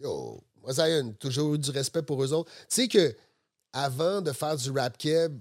Yo, 0.00 0.42
moi, 0.62 0.72
toujours 1.18 1.54
eu 1.54 1.58
du 1.58 1.70
respect 1.70 2.02
pour 2.02 2.22
eux 2.22 2.32
autres. 2.32 2.50
Tu 2.62 2.66
sais 2.68 2.88
que 2.88 3.14
avant 3.72 4.20
de 4.20 4.32
faire 4.32 4.56
du 4.56 4.70
rap 4.70 4.96
keb, 4.98 5.38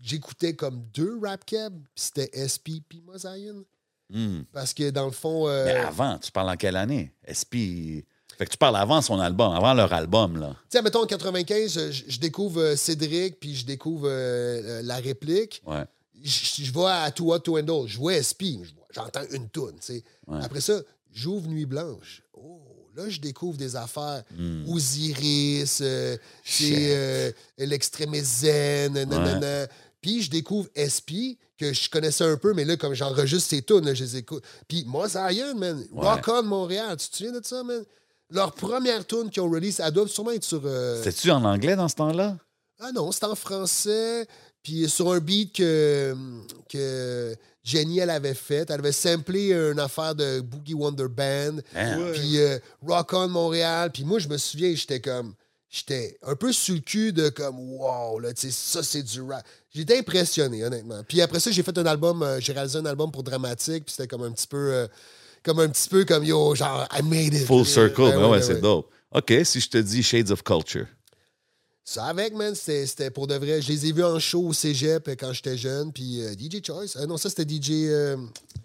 j'écoutais 0.00 0.54
comme 0.54 0.82
deux 0.92 1.18
rap 1.22 1.44
keb, 1.44 1.74
puis 1.94 2.04
c'était 2.04 2.30
SP 2.48 2.82
puis 2.88 3.00
Mosaïen. 3.00 3.62
Hmm. 4.10 4.42
Parce 4.52 4.74
que 4.74 4.90
dans 4.90 5.06
le 5.06 5.12
fond, 5.12 5.48
euh, 5.48 5.64
Mais 5.64 5.76
avant, 5.76 6.18
tu 6.18 6.30
parles 6.30 6.50
en 6.50 6.56
quelle 6.56 6.76
année? 6.76 7.12
SP. 7.24 8.04
Fait 8.36 8.46
que 8.46 8.50
tu 8.50 8.56
parles 8.58 8.76
avant 8.76 9.00
son 9.00 9.18
album, 9.20 9.52
avant 9.52 9.74
leur 9.74 9.92
album, 9.92 10.38
là. 10.38 10.56
tu 10.70 10.76
sais, 10.78 10.82
mettons 10.82 11.02
en 11.02 11.06
95, 11.06 11.90
je, 11.90 12.04
je 12.08 12.18
découvre 12.18 12.60
euh, 12.60 12.76
Cédric, 12.76 13.38
puis 13.38 13.54
je 13.54 13.64
découvre 13.64 14.08
euh, 14.08 14.82
la 14.82 14.96
réplique. 14.96 15.62
Ouais. 15.66 15.84
je, 16.22 16.62
je 16.64 16.72
vais 16.72 16.84
à 16.86 17.10
Too 17.10 17.32
Hot 17.32 17.38
to 17.40 17.58
Handle, 17.58 17.86
je 17.86 17.98
vois 17.98 18.20
SP, 18.20 18.56
je 18.62 18.74
vois- 18.74 18.86
j'entends 18.90 19.24
une 19.30 19.48
toune, 19.50 19.74
tu 19.76 19.86
sais. 19.94 20.04
Ouais. 20.26 20.38
Après 20.42 20.60
ça, 20.62 20.80
j'ouvre 21.12 21.46
Nuit 21.48 21.66
Blanche. 21.66 22.22
Oh, 22.32 22.60
là, 22.96 23.08
je 23.08 23.20
découvre 23.20 23.56
des 23.56 23.76
affaires. 23.76 24.22
Hmm. 24.36 24.64
Osiris, 24.68 25.78
euh, 25.82 26.16
c'est 26.44 26.94
euh, 26.96 27.32
l'extrême 27.58 28.14
zen, 28.14 28.92
nanana. 28.92 29.66
Puis 30.00 30.22
je 30.22 30.30
découvre 30.30 30.68
SP, 30.74 31.38
que 31.56 31.72
je 31.72 31.88
connaissais 31.88 32.24
un 32.24 32.36
peu, 32.36 32.54
mais 32.54 32.64
là, 32.64 32.76
comme 32.76 32.92
j'enregistre 32.94 33.50
ces 33.50 33.62
tunes, 33.62 33.94
je 33.94 34.02
les 34.02 34.16
écoute. 34.16 34.42
Puis 34.66 34.84
Mosaïen, 34.86 35.54
man, 35.54 35.78
Ouais. 35.92 36.08
Rock 36.08 36.28
On 36.28 36.42
Montréal, 36.42 36.96
tu 36.96 37.08
te 37.08 37.16
souviens 37.16 37.38
de 37.38 37.44
ça, 37.44 37.62
man? 37.62 37.82
Leur 38.30 38.52
première 38.52 39.06
tune 39.06 39.30
qu'ils 39.30 39.42
ont 39.42 39.50
release, 39.50 39.78
elle 39.78 39.92
doit 39.92 40.08
sûrement 40.08 40.30
être 40.32 40.42
sur... 40.44 40.62
euh, 40.64 40.96
C'était-tu 41.02 41.30
en 41.30 41.44
anglais 41.44 41.76
dans 41.76 41.88
ce 41.88 41.94
temps-là? 41.96 42.36
ah 42.84 42.90
non, 42.92 43.12
c'est 43.12 43.24
en 43.24 43.36
français. 43.36 44.26
Puis 44.62 44.88
sur 44.88 45.10
un 45.12 45.18
beat 45.18 45.56
que, 45.56 46.14
que 46.68 47.34
Jenny, 47.64 47.98
elle 47.98 48.10
avait 48.10 48.34
fait. 48.34 48.70
Elle 48.70 48.78
avait 48.80 48.92
samplé 48.92 49.52
une 49.52 49.80
affaire 49.80 50.14
de 50.14 50.40
Boogie 50.40 50.74
Wonder 50.74 51.08
Band. 51.08 51.58
Hein? 51.74 51.98
Ouais. 51.98 52.12
Puis 52.12 52.38
euh, 52.38 52.58
Rock 52.86 53.12
On 53.12 53.28
Montréal. 53.28 53.90
Puis 53.92 54.04
moi, 54.04 54.18
je 54.18 54.28
me 54.28 54.36
souviens, 54.36 54.74
j'étais 54.74 55.00
comme... 55.00 55.34
J'étais 55.74 56.18
un 56.22 56.36
peu 56.36 56.52
sur 56.52 56.74
le 56.74 56.80
cul 56.82 57.14
de 57.14 57.30
comme, 57.30 57.58
wow, 57.58 58.18
là, 58.18 58.34
tu 58.34 58.42
sais, 58.42 58.50
ça, 58.50 58.82
c'est 58.82 59.02
du 59.02 59.22
rap. 59.22 59.42
J'étais 59.74 59.96
impressionné, 60.00 60.62
honnêtement. 60.62 61.02
Puis 61.08 61.22
après 61.22 61.40
ça, 61.40 61.50
j'ai 61.50 61.62
fait 61.62 61.78
un 61.78 61.86
album, 61.86 62.22
euh, 62.22 62.38
j'ai 62.40 62.52
réalisé 62.52 62.78
un 62.78 62.84
album 62.84 63.10
pour 63.10 63.22
Dramatique, 63.22 63.86
puis 63.86 63.94
c'était 63.96 64.06
comme 64.06 64.22
un 64.22 64.32
petit 64.32 64.46
peu, 64.46 64.58
euh, 64.58 64.86
comme 65.42 65.60
un 65.60 65.68
petit 65.70 65.88
peu 65.88 66.04
comme, 66.04 66.24
yo, 66.24 66.54
genre, 66.54 66.86
I 66.92 67.02
made 67.02 67.32
it. 67.32 67.46
Full 67.46 67.64
circle, 67.64 68.02
Ouais, 68.02 68.10
ben 68.10 68.18
ouais, 68.18 68.24
ouais, 68.24 68.30
ouais, 68.32 68.42
c'est 68.42 68.60
dope. 68.60 68.90
OK, 69.12 69.32
si 69.44 69.60
je 69.60 69.70
te 69.70 69.78
dis 69.78 70.02
Shades 70.02 70.30
of 70.30 70.42
Culture. 70.42 70.88
Ça 71.84 72.04
avec, 72.04 72.32
man, 72.34 72.54
c'était 72.54 73.10
pour 73.10 73.26
de 73.26 73.34
vrai. 73.34 73.60
Je 73.60 73.68
les 73.72 73.86
ai 73.86 73.92
vus 73.92 74.04
en 74.04 74.18
show 74.20 74.46
au 74.46 74.52
cégep 74.52 75.08
euh, 75.08 75.14
quand 75.18 75.32
j'étais 75.32 75.56
jeune. 75.56 75.92
Puis 75.92 76.20
euh, 76.22 76.32
DJ 76.32 76.64
Choice. 76.64 76.96
euh, 76.96 77.06
non, 77.06 77.16
ça, 77.16 77.28
c'était 77.28 77.42
DJ, 77.44 77.70
euh, 77.88 78.16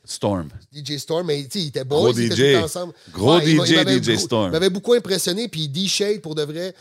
Storm. 0.06 0.50
DJ 0.72 0.98
Storm. 0.98 1.26
Mais 1.26 1.44
tu 1.46 1.58
sais, 1.60 1.66
ils 1.66 1.68
étaient 1.70 1.84
Gros 1.84 2.04
beaux. 2.14 2.14
Ils 2.14 2.32
étaient 2.32 2.54
DJ. 2.60 2.64
ensemble. 2.64 2.94
Gros 3.12 3.40
il 3.40 3.56
m'a- 3.58 3.66
il 3.66 4.02
DJ, 4.04 4.04
DJ 4.16 4.18
Storm. 4.20 4.50
Il 4.50 4.52
m'avait 4.52 4.70
beaucoup 4.70 4.94
impressionné. 4.94 5.48
Puis 5.48 5.68
D-Shade, 5.68 6.22
pour 6.22 6.36
de 6.36 6.44
vrai, 6.44 6.76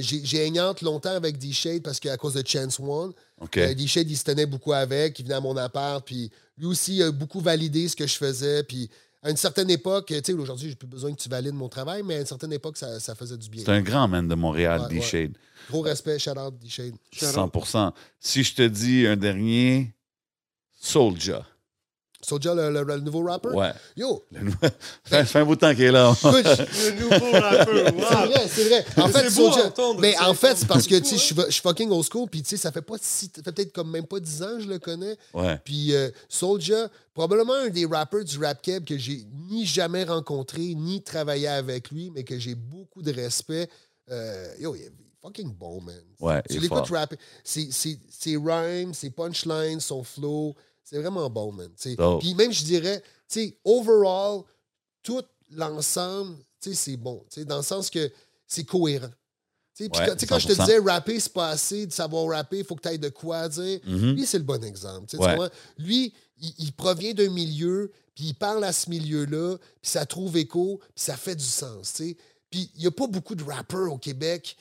j'ai 0.00 0.46
hangante 0.48 0.80
longtemps 0.80 1.14
avec 1.14 1.36
D-Shade 1.38 1.82
parce 1.82 2.00
qu'à 2.00 2.16
cause 2.16 2.34
de 2.34 2.42
Chance 2.46 2.80
One. 2.80 3.12
D-Shade, 3.52 4.10
il 4.10 4.16
se 4.16 4.24
tenait 4.24 4.46
beaucoup 4.46 4.72
avec. 4.72 5.18
Il 5.18 5.24
venait 5.24 5.34
à 5.34 5.40
mon 5.40 5.56
appart. 5.58 6.04
Puis 6.06 6.30
lui 6.56 6.66
aussi, 6.66 6.96
il 6.96 7.02
a 7.02 7.12
beaucoup 7.12 7.40
validé 7.40 7.86
ce 7.88 7.96
que 7.96 8.06
je 8.06 8.16
faisais. 8.16 8.62
Puis 8.62 8.88
à 9.22 9.30
une 9.30 9.36
certaine 9.36 9.70
époque, 9.70 10.06
tu 10.06 10.14
sais, 10.22 10.32
aujourd'hui, 10.32 10.68
j'ai 10.70 10.74
plus 10.74 10.88
besoin 10.88 11.12
que 11.12 11.20
tu 11.20 11.28
valides 11.28 11.54
mon 11.54 11.68
travail, 11.68 12.02
mais 12.02 12.16
à 12.16 12.20
une 12.20 12.26
certaine 12.26 12.52
époque, 12.52 12.76
ça, 12.76 12.98
ça 12.98 13.14
faisait 13.14 13.36
du 13.36 13.48
bien. 13.48 13.62
C'est 13.64 13.70
un 13.70 13.80
grand 13.82 14.08
man 14.08 14.26
de 14.26 14.34
Montréal, 14.34 14.82
Ouais, 14.82 14.88
D-Shade. 14.88 15.36
Gros 15.70 15.82
respect, 15.82 16.18
shout 16.18 16.30
out 16.36 16.58
D-Shade. 16.58 16.94
100% 17.14 17.92
Si 18.18 18.42
je 18.42 18.54
te 18.54 18.62
dis 18.66 19.06
un 19.06 19.16
dernier, 19.16 19.94
Soulja. 20.80 21.46
Soulja, 22.24 22.54
le, 22.54 22.70
le- 22.70 22.84
le 22.84 23.00
nouveau 23.00 23.24
rapper? 23.24 23.48
Ouais. 23.48 23.72
Yo, 23.96 24.22
Le 24.30 24.42
nou- 24.44 24.54
ça 25.04 25.24
fait 25.24 25.40
un 25.40 25.44
bout 25.44 25.56
de 25.56 25.60
temps 25.60 25.74
qu'il 25.74 25.84
est 25.84 25.90
là. 25.90 26.12
Le 26.22 27.00
nouveau 27.00 27.32
rappeur. 27.32 27.68
C'est 27.74 28.26
vrai, 28.26 28.48
c'est 28.48 28.64
vrai. 28.64 28.84
En 29.02 29.08
fait, 29.08 29.28
C'est 29.28 29.36
beau 29.40 29.48
à 29.48 29.50
Soulja- 29.50 29.66
entendre, 29.66 30.00
mais 30.00 30.16
en 30.18 30.34
fait, 30.34 30.56
c'est 30.56 30.68
parce 30.68 30.86
que 30.86 30.94
tu 31.00 31.18
sais, 31.18 31.34
Ouais. 31.34 31.44
je 31.48 31.52
suis 31.52 31.62
fucking 31.62 31.90
old 31.90 32.06
school, 32.08 32.28
puis 32.30 32.42
tu 32.42 32.50
sais, 32.50 32.56
ça 32.56 32.70
fait 32.70 32.82
pas 32.82 32.94
si, 33.00 33.26
ça 33.34 33.42
fait 33.42 33.52
peut-être 33.52 33.72
comme 33.72 33.90
même 33.90 34.06
pas 34.06 34.20
10 34.20 34.42
ans 34.42 34.56
que 34.56 34.60
je 34.62 34.68
le 34.68 34.78
connais. 34.78 35.16
Ouais. 35.34 35.58
Puis 35.64 35.94
euh, 35.94 36.10
Soulja, 36.28 36.88
probablement 37.12 37.54
un 37.54 37.68
des 37.70 37.86
rappers 37.86 38.24
du 38.24 38.38
rap 38.38 38.62
keb 38.62 38.84
que 38.84 38.96
j'ai 38.96 39.26
ni 39.50 39.66
jamais 39.66 40.04
rencontré, 40.04 40.60
ni 40.74 41.02
travaillé 41.02 41.48
avec 41.48 41.90
lui, 41.90 42.10
mais 42.14 42.22
que 42.24 42.38
j'ai 42.38 42.54
beaucoup 42.54 43.02
de 43.02 43.12
respect. 43.12 43.68
Euh, 44.10 44.46
yo, 44.60 44.74
il 44.76 44.82
est 44.82 44.92
fucking 45.20 45.52
bon, 45.54 45.80
man. 45.80 45.94
Ouais, 46.20 46.40
tu 46.42 46.54
il 46.54 46.56
est 46.56 46.60
l'écoutes 46.60 46.88
rapper, 46.90 47.16
ses 47.44 48.36
rhymes, 48.36 48.94
ses 48.94 49.10
punchlines, 49.10 49.80
son 49.80 50.02
flow, 50.04 50.54
c'est 50.84 50.98
vraiment 50.98 51.28
bon, 51.30 51.52
man. 51.52 51.70
Puis 52.20 52.34
même, 52.34 52.52
je 52.52 52.64
dirais, 52.64 53.02
tu 53.28 53.40
sais, 53.40 53.58
overall, 53.64 54.42
tout 55.02 55.22
l'ensemble, 55.50 56.36
tu 56.60 56.70
sais, 56.70 56.74
c'est 56.74 56.96
bon. 56.96 57.24
tu 57.30 57.40
sais, 57.40 57.44
Dans 57.44 57.58
le 57.58 57.62
sens 57.62 57.90
que 57.90 58.10
c'est 58.46 58.64
cohérent. 58.64 59.10
Tu 59.74 59.84
Tu 59.84 59.84
sais, 59.84 59.90
puis 59.90 60.00
Ouais, 60.00 60.06
quand, 60.28 60.38
je 60.38 60.46
te 60.48 60.52
100%. 60.52 60.60
disais 60.66 60.78
rapper, 60.78 61.18
c'est 61.20 61.32
pas 61.32 61.48
assez 61.48 61.86
de 61.86 61.92
savoir 61.92 62.26
rapper, 62.28 62.58
il 62.58 62.64
faut 62.64 62.74
que 62.76 62.82
tu 62.82 62.88
ailles 62.88 62.98
de 62.98 63.08
quoi 63.08 63.48
dire. 63.48 63.80
Mhm. 63.86 64.12
Lui, 64.12 64.26
c'est 64.26 64.38
le 64.38 64.44
bon 64.44 64.62
exemple. 64.62 65.06
tu? 65.06 65.16
Lui, 65.78 66.12
il, 66.38 66.54
il 66.58 66.72
provient 66.72 67.14
d'un 67.14 67.30
milieu, 67.30 67.90
puis 68.14 68.24
il 68.26 68.34
parle 68.34 68.64
à 68.64 68.72
ce 68.72 68.90
milieu-là, 68.90 69.56
puis 69.80 69.90
ça 69.90 70.04
trouve 70.04 70.36
écho, 70.36 70.78
puis 70.94 71.04
ça 71.04 71.16
fait 71.16 71.36
du 71.36 71.44
sens. 71.44 71.92
tu 71.94 72.10
sais. 72.10 72.16
Puis 72.50 72.70
il 72.74 72.80
n'y 72.82 72.86
a 72.86 72.90
pas 72.90 73.06
beaucoup 73.06 73.34
de 73.34 73.42
rappeurs 73.44 73.90
au 73.90 73.96
Québec 73.98 74.56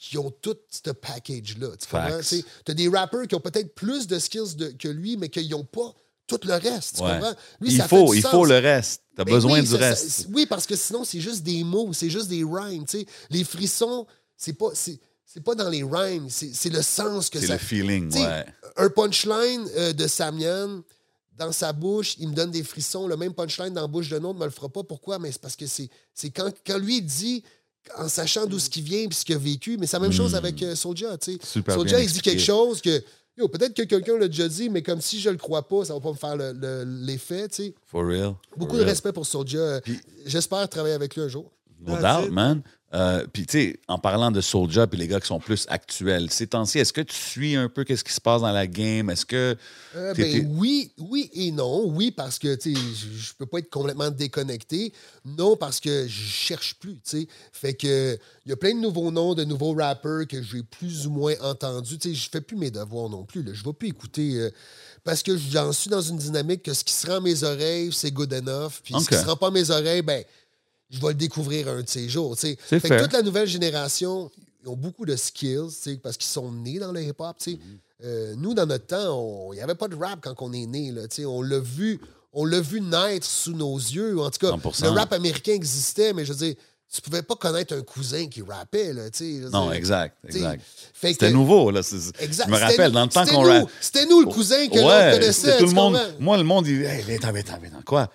qui 0.00 0.16
ont 0.16 0.30
tout 0.30 0.56
ce 0.70 0.90
package-là. 0.90 1.68
Tu 1.78 1.86
Facts. 1.86 2.34
as 2.68 2.72
des 2.74 2.88
rappeurs 2.88 3.28
qui 3.28 3.34
ont 3.34 3.40
peut-être 3.40 3.74
plus 3.74 4.06
de 4.06 4.18
skills 4.18 4.56
de- 4.56 4.68
que 4.70 4.88
lui, 4.88 5.18
mais 5.18 5.28
qui 5.28 5.46
n'ont 5.50 5.62
pas 5.64 5.94
tout 6.26 6.40
le 6.44 6.54
reste. 6.54 6.96
Tu 6.96 7.02
Ouais. 7.02 7.12
comprends? 7.12 7.34
Lui, 7.60 7.72
il 7.72 7.76
ça 7.76 7.86
faut, 7.86 8.14
il 8.14 8.22
sens. 8.22 8.30
faut 8.30 8.46
le 8.46 8.58
reste. 8.58 9.02
Tu 9.14 9.20
as 9.20 9.24
Ben 9.26 9.34
besoin 9.34 9.54
oui, 9.54 9.60
du 9.60 9.66
ça- 9.72 9.76
reste. 9.76 10.08
c'est- 10.08 10.26
oui, 10.32 10.46
parce 10.46 10.66
que 10.66 10.74
sinon, 10.74 11.04
c'est 11.04 11.20
juste 11.20 11.42
des 11.42 11.62
mots, 11.64 11.92
c'est 11.92 12.08
juste 12.08 12.28
des 12.28 12.42
rhymes. 12.44 12.86
Les 13.28 13.44
frissons, 13.44 14.06
c'est 14.38 14.54
pas, 14.54 14.70
c'est, 14.72 14.98
c'est 15.26 15.42
pas 15.44 15.54
dans 15.54 15.68
les 15.68 15.82
rhymes, 15.82 16.30
c'est, 16.30 16.54
c'est 16.54 16.70
le 16.70 16.80
sens 16.82 17.28
que 17.28 17.38
C'est 17.38 17.48
ça 17.48 17.52
le 17.54 17.58
feeling, 17.58 18.10
ouais. 18.14 18.46
Un 18.78 18.88
punchline 18.88 19.68
euh, 19.76 19.92
de 19.92 20.06
Samian 20.06 20.82
dans 21.36 21.52
sa 21.52 21.72
bouche, 21.74 22.14
il 22.18 22.28
me 22.28 22.34
donne 22.34 22.50
des 22.52 22.62
frissons. 22.62 23.06
Le 23.06 23.16
même 23.18 23.34
punchline 23.34 23.74
dans 23.74 23.82
la 23.82 23.86
bouche 23.86 24.08
d'un 24.08 24.22
autre 24.24 24.34
ne 24.34 24.40
me 24.40 24.44
le 24.46 24.50
fera 24.50 24.68
pas. 24.70 24.82
Pourquoi? 24.82 25.18
Mais 25.18 25.30
c'est 25.32 25.40
parce 25.42 25.56
que 25.56 25.66
c'est, 25.66 25.90
c'est 26.14 26.30
quand, 26.30 26.50
quand 26.66 26.78
lui 26.78 27.02
dit, 27.02 27.42
en 27.96 28.08
sachant 28.08 28.46
d'où 28.46 28.58
ce 28.58 28.70
qu'il 28.70 28.84
vient 28.84 29.00
et 29.00 29.08
ce 29.12 29.24
qu'il 29.24 29.34
a 29.34 29.38
vécu, 29.38 29.76
mais 29.78 29.86
c'est 29.86 29.96
la 29.96 30.00
même 30.02 30.12
chose 30.12 30.34
avec 30.34 30.62
euh, 30.62 30.74
Soulja. 30.74 31.16
tu 31.18 31.32
sais. 31.32 31.38
Super 31.42 31.74
Soulja, 31.74 32.00
il 32.00 32.10
dit 32.10 32.20
quelque 32.20 32.42
chose 32.42 32.80
que. 32.80 33.02
Yo, 33.38 33.48
peut-être 33.48 33.74
que 33.74 33.82
quelqu'un 33.82 34.18
l'a 34.18 34.28
déjà 34.28 34.48
dit, 34.48 34.68
mais 34.68 34.82
comme 34.82 35.00
si 35.00 35.18
je 35.18 35.30
le 35.30 35.38
crois 35.38 35.66
pas, 35.66 35.84
ça 35.86 35.94
va 35.94 36.00
pas 36.00 36.10
me 36.10 36.16
faire 36.16 36.36
le- 36.36 36.52
le- 36.52 36.84
l'effet. 37.06 37.48
tu 37.48 37.54
sais. 37.64 37.74
For 37.86 38.04
real. 38.06 38.34
Beaucoup 38.56 38.72
For 38.72 38.78
de 38.78 38.80
real. 38.82 38.88
respect 38.90 39.12
pour 39.12 39.24
Soulja. 39.26 39.80
J'espère 40.26 40.68
travailler 40.68 40.94
avec 40.94 41.14
lui 41.16 41.22
un 41.22 41.28
jour. 41.28 41.50
No 41.80 41.96
doubt, 41.96 42.30
man. 42.30 42.62
Euh, 42.92 43.24
puis, 43.32 43.46
tu 43.46 43.52
sais, 43.52 43.80
en 43.86 43.98
parlant 43.98 44.32
de 44.32 44.40
Soulja 44.40 44.86
puis 44.88 44.98
les 44.98 45.06
gars 45.06 45.20
qui 45.20 45.28
sont 45.28 45.38
plus 45.38 45.64
actuels, 45.68 46.28
ces 46.30 46.48
temps-ci, 46.48 46.80
est-ce 46.80 46.92
que 46.92 47.00
tu 47.00 47.14
suis 47.14 47.54
un 47.54 47.68
peu 47.68 47.84
qu'est-ce 47.84 48.02
qui 48.02 48.12
se 48.12 48.20
passe 48.20 48.40
dans 48.40 48.50
la 48.50 48.66
game? 48.66 49.10
Est-ce 49.10 49.24
que. 49.24 49.56
Euh, 49.94 50.14
ben, 50.14 50.48
oui, 50.56 50.90
oui 50.98 51.30
et 51.34 51.52
non. 51.52 51.84
Oui, 51.86 52.10
parce 52.10 52.38
que 52.38 52.54
tu 52.56 52.74
sais, 52.74 52.80
je 53.16 53.32
peux 53.38 53.46
pas 53.46 53.58
être 53.58 53.70
complètement 53.70 54.10
déconnecté. 54.10 54.92
Non, 55.24 55.56
parce 55.56 55.78
que 55.78 56.08
je 56.08 56.22
cherche 56.22 56.74
plus. 56.80 56.94
tu 56.94 57.00
sais. 57.04 57.28
Fait 57.52 57.74
que 57.74 58.18
il 58.44 58.48
y 58.48 58.52
a 58.52 58.56
plein 58.56 58.74
de 58.74 58.80
nouveaux 58.80 59.12
noms, 59.12 59.34
de 59.34 59.44
nouveaux 59.44 59.74
rappeurs 59.74 60.26
que 60.26 60.42
j'ai 60.42 60.64
plus 60.64 61.06
ou 61.06 61.10
moins 61.10 61.34
entendus. 61.42 61.98
Tu 61.98 62.08
sais, 62.08 62.14
Je 62.14 62.28
fais 62.28 62.40
plus 62.40 62.56
mes 62.56 62.72
devoirs 62.72 63.08
non 63.08 63.24
plus. 63.24 63.44
Je 63.54 63.64
vais 63.64 63.72
plus 63.72 63.88
écouter. 63.88 64.34
euh, 64.34 64.50
parce 65.04 65.22
que 65.22 65.36
j'en 65.36 65.72
suis 65.72 65.88
dans 65.90 66.02
une 66.02 66.18
dynamique 66.18 66.62
que 66.62 66.74
ce 66.74 66.84
qui 66.84 66.92
se 66.92 67.06
rend 67.06 67.16
à 67.16 67.20
mes 67.20 67.42
oreilles, 67.42 67.90
c'est 67.92 68.10
good 68.10 68.32
enough. 68.34 68.80
Puis 68.84 68.94
ce 69.00 69.08
qui 69.08 69.14
se 69.14 69.24
rend 69.24 69.36
pas 69.36 69.48
à 69.48 69.50
mes 69.50 69.70
oreilles, 69.70 70.02
ben, 70.02 70.22
je 70.90 71.00
vais 71.00 71.08
le 71.08 71.14
découvrir 71.14 71.68
un 71.68 71.82
de 71.82 71.88
ces 71.88 72.08
jours. 72.08 72.36
Fait 72.38 72.56
que 72.56 73.02
toute 73.02 73.12
la 73.12 73.22
nouvelle 73.22 73.46
génération, 73.48 74.30
ils 74.62 74.68
ont 74.68 74.76
beaucoup 74.76 75.06
de 75.06 75.16
skills 75.16 75.98
parce 76.02 76.16
qu'ils 76.16 76.28
sont 76.30 76.50
nés 76.52 76.78
dans 76.78 76.92
le 76.92 77.02
hip-hop. 77.02 77.36
sais. 77.38 77.58
Euh, 78.02 78.34
nous, 78.36 78.54
dans 78.54 78.66
notre 78.66 78.86
temps, 78.86 79.52
il 79.52 79.56
n'y 79.56 79.60
avait 79.62 79.74
pas 79.74 79.88
de 79.88 79.94
rap 79.96 80.20
quand 80.22 80.34
on 80.40 80.52
est 80.52 80.66
né. 80.66 80.92
On 81.26 81.42
l'a 81.42 81.58
vu. 81.60 82.00
On 82.32 82.44
l'a 82.44 82.60
vu 82.60 82.80
naître 82.80 83.26
sous 83.26 83.52
nos 83.54 83.76
yeux. 83.76 84.18
En 84.20 84.30
tout 84.30 84.38
cas, 84.38 84.52
100%. 84.56 84.84
le 84.84 84.90
rap 84.90 85.12
américain 85.12 85.52
existait, 85.52 86.12
mais 86.12 86.24
je 86.24 86.32
veux 86.32 86.38
dire, 86.46 86.54
tu 86.92 87.00
pouvais 87.02 87.22
pas 87.22 87.36
connaître 87.36 87.74
un 87.74 87.82
cousin 87.82 88.26
qui 88.26 88.42
rappait. 88.42 88.92
Là, 88.92 89.02
Non, 89.52 89.66
dire. 89.66 89.72
exact, 89.74 90.16
C'était 90.94 91.30
nouveau, 91.30 91.70
là. 91.70 91.80
Exact. 92.20 92.46
Je 92.48 92.52
me 92.52 92.58
rappelle, 92.58 92.92
dans 92.92 93.02
le 93.04 93.08
temps 93.08 93.24
qu'on 93.26 93.68
C'était 93.80 94.06
nous, 94.06 94.20
le 94.22 94.26
cousin 94.26 94.68
que 94.68 94.78
l'on 94.78 95.12
connaissait. 95.18 95.58
tout 95.58 95.66
le 95.66 95.72
monde. 95.72 95.98
Moi, 96.18 96.36
le 96.36 96.44
monde, 96.44 96.66
il 96.66 96.78
dit, 96.78 96.84
hey, 96.84 97.02
viens, 97.04 97.18
viens, 97.32 97.32
viens, 97.32 97.82
quoi? 97.84 98.10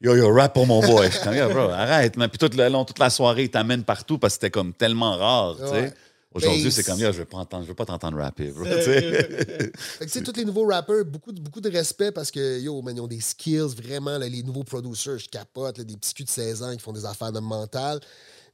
Yo, 0.00 0.14
yo, 0.14 0.32
rap 0.32 0.54
pour 0.54 0.66
mon 0.66 0.80
boy. 0.80 1.10
Je 1.24 1.52
bro, 1.52 1.70
arrête. 1.70 2.16
man. 2.16 2.28
Puis 2.28 2.38
tout 2.38 2.56
le 2.56 2.68
long, 2.68 2.84
toute 2.84 2.98
la 3.00 3.10
soirée, 3.10 3.44
il 3.44 3.50
t'amène 3.50 3.82
partout 3.82 4.18
parce 4.18 4.34
que 4.34 4.40
c'était 4.42 4.50
comme 4.50 4.72
tellement 4.72 5.16
rare, 5.16 5.56
tu 5.58 5.68
sais. 5.68 5.94
Aujourd'hui, 6.30 6.64
Ben, 6.64 6.70
c'est 6.70 6.84
comme, 6.84 7.00
yo, 7.00 7.10
je 7.10 7.18
veux 7.18 7.24
pas 7.24 7.38
entendre, 7.38 7.64
je 7.64 7.68
veux 7.68 7.74
pas 7.74 7.86
t'entendre 7.86 8.18
rapper, 8.18 8.50
bro. 8.50 8.64
Fait 8.64 8.70
que, 8.70 10.04
tu 10.04 10.08
sais, 10.10 10.22
tous 10.22 10.36
les 10.36 10.44
nouveaux 10.44 10.66
rappeurs, 10.66 11.04
beaucoup, 11.04 11.32
de- 11.32 11.40
beaucoup 11.40 11.60
de 11.60 11.70
respect 11.70 12.12
parce 12.12 12.30
que, 12.30 12.60
yo, 12.60 12.80
man, 12.82 12.94
ils 12.94 13.00
ont 13.00 13.06
des 13.06 13.20
skills, 13.20 13.74
vraiment, 13.82 14.18
là, 14.18 14.28
les 14.28 14.42
nouveaux 14.42 14.62
producers, 14.62 15.18
je 15.18 15.28
capote, 15.28 15.78
là, 15.78 15.84
des 15.84 15.96
petits 15.96 16.12
culs 16.14 16.26
de 16.26 16.30
16 16.30 16.62
ans 16.62 16.72
qui 16.76 16.80
font 16.82 16.92
des 16.92 17.06
affaires 17.06 17.32
de 17.32 17.40
mental. 17.40 17.98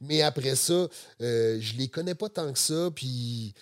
Mais 0.01 0.23
après 0.23 0.55
ça, 0.55 0.87
euh, 1.21 1.59
je 1.61 1.75
les 1.77 1.89
connais 1.89 2.15
pas 2.15 2.29
tant 2.29 2.51
que 2.53 2.59
ça, 2.59 2.91
puis 2.95 3.53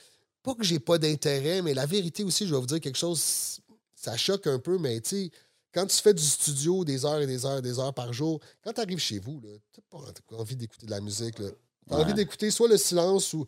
pas 0.43 0.55
que 0.55 0.63
j'ai 0.63 0.79
pas 0.79 0.99
d'intérêt, 0.99 1.63
mais 1.63 1.73
la 1.73 1.87
vérité 1.87 2.23
aussi, 2.23 2.47
je 2.47 2.55
vais 2.55 2.61
vous 2.61 2.67
dire 2.67 2.81
quelque 2.81 2.99
chose, 2.99 3.61
ça 3.97 4.17
choque 4.17 4.47
un 4.47 4.59
peu, 4.59 4.79
mais 4.79 5.01
tu 5.01 5.11
sais, 5.25 5.31
quand 5.73 5.87
tu 5.87 5.97
fais 5.97 6.15
du 6.15 6.23
studio 6.23 6.85
des 6.85 7.05
heures 7.05 7.21
et 7.21 7.27
des 7.27 7.45
heures 7.47 7.59
et 7.59 7.63
des 7.63 7.79
heures 7.79 7.95
par 7.95 8.13
jour, 8.13 8.41
quand 8.63 8.73
tu 8.73 8.81
arrives 8.81 8.99
chez 8.99 9.19
vous, 9.19 9.41
tu 9.73 9.81
n'as 9.81 10.01
pas 10.29 10.37
envie 10.37 10.57
d'écouter 10.57 10.87
de 10.87 10.91
la 10.91 11.01
musique. 11.01 11.37
Tu 11.37 11.43
as 11.45 11.97
Ouais. 11.97 12.03
envie 12.03 12.15
d'écouter 12.15 12.51
soit 12.51 12.69
le 12.69 12.77
silence 12.77 13.33
ou 13.33 13.47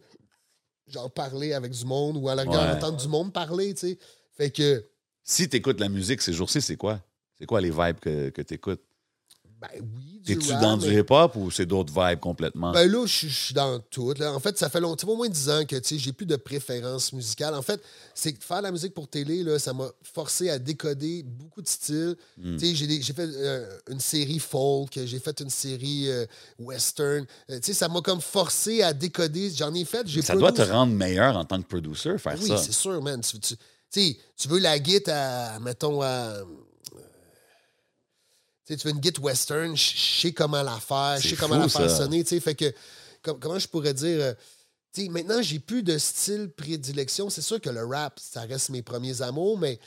genre 0.89 1.11
parler 1.11 1.53
avec 1.53 1.73
du 1.73 1.85
monde 1.85 2.17
ou 2.17 2.29
à 2.29 2.35
la 2.35 2.43
rigueur 2.43 2.63
Ouais. 2.65 2.73
entendre 2.73 2.97
du 3.01 3.09
monde 3.09 3.33
parler, 3.33 3.75
tu. 3.75 3.97
Fait 4.33 4.51
que, 4.51 4.85
Si 5.23 5.49
t'écoutes 5.49 5.81
la 5.81 5.89
musique 5.89 6.21
ces 6.21 6.33
jours-ci, 6.33 6.61
c'est 6.61 6.77
quoi? 6.77 7.01
C'est 7.39 7.47
quoi 7.47 7.61
les 7.61 7.71
vibes 7.71 8.01
que, 8.01 8.31
que 8.31 8.43
t'écoutes? 8.43 8.83
Ben 9.73 9.81
oui, 9.97 10.21
du 10.25 10.39
T'es-tu 10.39 10.53
dans 10.55 10.77
mais- 10.79 10.89
du 10.89 10.99
hip-hop 11.01 11.37
ou 11.37 11.51
c'est 11.51 11.67
d'autres 11.67 11.93
vibes 11.93 12.19
complètement? 12.21 12.73
Ben 12.73 12.91
là, 12.91 13.05
je 13.07 13.27
suis- 13.29 13.55
dans 13.55 13.79
tout. 13.79 14.13
là. 14.15 14.33
En 14.33 14.41
fait, 14.41 14.57
ça 14.59 14.71
fait 14.71 14.81
longtemps, 14.81 15.09
au 15.09 15.17
moins 15.17 15.29
10 15.29 15.51
ans 15.51 15.65
que 15.67 15.77
tu 15.77 15.89
sais, 15.97 15.99
j'ai 15.99 16.13
plus 16.13 16.25
de 16.27 16.37
préférence 16.37 17.13
musicale. 17.13 17.55
En 17.55 17.61
fait, 17.63 17.81
c'est 18.15 18.33
que 18.33 18.43
faire 18.43 18.63
la 18.63 18.73
musique 18.73 18.95
pour 18.95 19.07
télé, 19.09 19.43
là, 19.43 19.59
ça 19.59 19.73
m'a 19.75 19.89
forcé 20.03 20.49
à 20.49 20.59
décoder 20.59 21.23
beaucoup 21.25 21.61
de 21.61 21.69
styles. 21.69 22.17
Tu 22.43 22.59
sais, 22.59 22.75
J'ai 22.75 23.03
j'ai 23.03 23.13
fait 23.13 23.29
euh, 23.29 23.79
une 23.91 24.01
série 24.01 24.39
folk, 24.39 24.99
j'ai 25.05 25.19
fait 25.21 25.39
une 25.41 25.51
série 25.51 26.09
euh, 26.11 26.25
western. 26.59 27.27
Euh, 27.51 27.57
tu 27.61 27.67
sais, 27.67 27.75
ça 27.75 27.89
m'a 27.89 28.01
comme 28.01 28.21
forcé 28.21 28.83
à 28.83 28.93
décoder. 28.95 29.51
J'en 29.55 29.75
ai 29.75 29.85
fait. 29.85 30.07
j'ai 30.07 30.23
ça 30.23 30.35
doit 30.37 30.53
te 30.53 30.63
rendre 30.63 30.93
meilleur 30.95 31.37
en 31.37 31.45
tant 31.45 31.61
que 31.61 31.69
producer, 31.69 32.17
faire 32.19 32.37
Oui, 32.41 32.49
ça. 32.49 32.57
c'est 32.57 32.73
sûr, 32.73 33.03
man. 33.03 33.21
Tu, 33.21 33.39
tu- 33.39 33.57
tu 33.57 33.59
sais, 33.91 34.17
tu 34.37 34.49
veux 34.49 34.59
la 34.59 34.79
guite 34.79 35.09
à, 35.09 35.59
mettons, 35.61 36.01
à. 36.03 36.39
Euh, 38.71 38.77
tu 38.77 38.87
veux 38.89 38.93
une 38.95 39.01
guite 39.01 39.19
western, 39.19 39.77
je 39.77 39.97
sais 39.97 40.33
comment 40.33 40.63
la 40.63 40.79
faire, 40.81 41.19
je 41.21 41.29
sais 41.31 41.37
comment 41.37 41.57
la 41.57 41.69
faire 41.69 41.91
sonner, 41.97 42.23
tu 42.25 42.31
sais. 42.31 42.41
Fait 42.41 42.55
que, 42.55 42.73
com- 43.23 43.39
comment 43.41 43.59
je 43.59 43.69
pourrais 43.69 43.95
dire. 43.95 44.19
euh, 44.21 45.09
maintenant, 45.11 45.43
j'ai 45.43 45.59
plus 45.59 45.83
de 45.83 45.99
style 45.99 46.51
prédilection. 46.57 47.29
C'est 47.31 47.43
sûr 47.43 47.61
que 47.61 47.71
le 47.71 47.85
rap, 47.85 48.19
ça 48.21 48.43
reste 48.43 48.71
mes 48.71 48.83
premiers 48.83 49.23
amours, 49.23 49.59
mais 49.59 49.79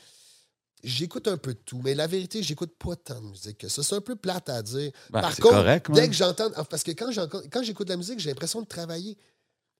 j'écoute 0.84 1.26
un 1.28 1.36
peu 1.36 1.54
de 1.54 1.58
tout. 1.64 1.80
Mais 1.82 1.94
la 1.94 2.06
vérité, 2.06 2.42
j'écoute 2.42 2.74
pas 2.78 2.94
tant 2.96 3.20
de 3.20 3.26
musique 3.26 3.58
que 3.58 3.68
ça. 3.68 3.82
C'est 3.82 3.94
un 3.94 4.00
peu 4.00 4.16
plate 4.16 4.48
à 4.48 4.62
dire. 4.62 4.90
Ben, 5.10 5.20
Par 5.22 5.30
contre, 5.36 5.56
correct, 5.56 5.90
dès 5.92 6.08
que 6.08 6.14
j'entends. 6.14 6.50
Parce 6.68 6.82
que 6.82 6.92
quand, 6.92 7.10
j'écoute 7.62 7.86
de 7.88 7.92
la 7.92 7.96
musique, 7.96 8.20
j'ai 8.20 8.28
l'impression 8.30 8.60
de 8.62 8.66
travailler. 8.66 9.16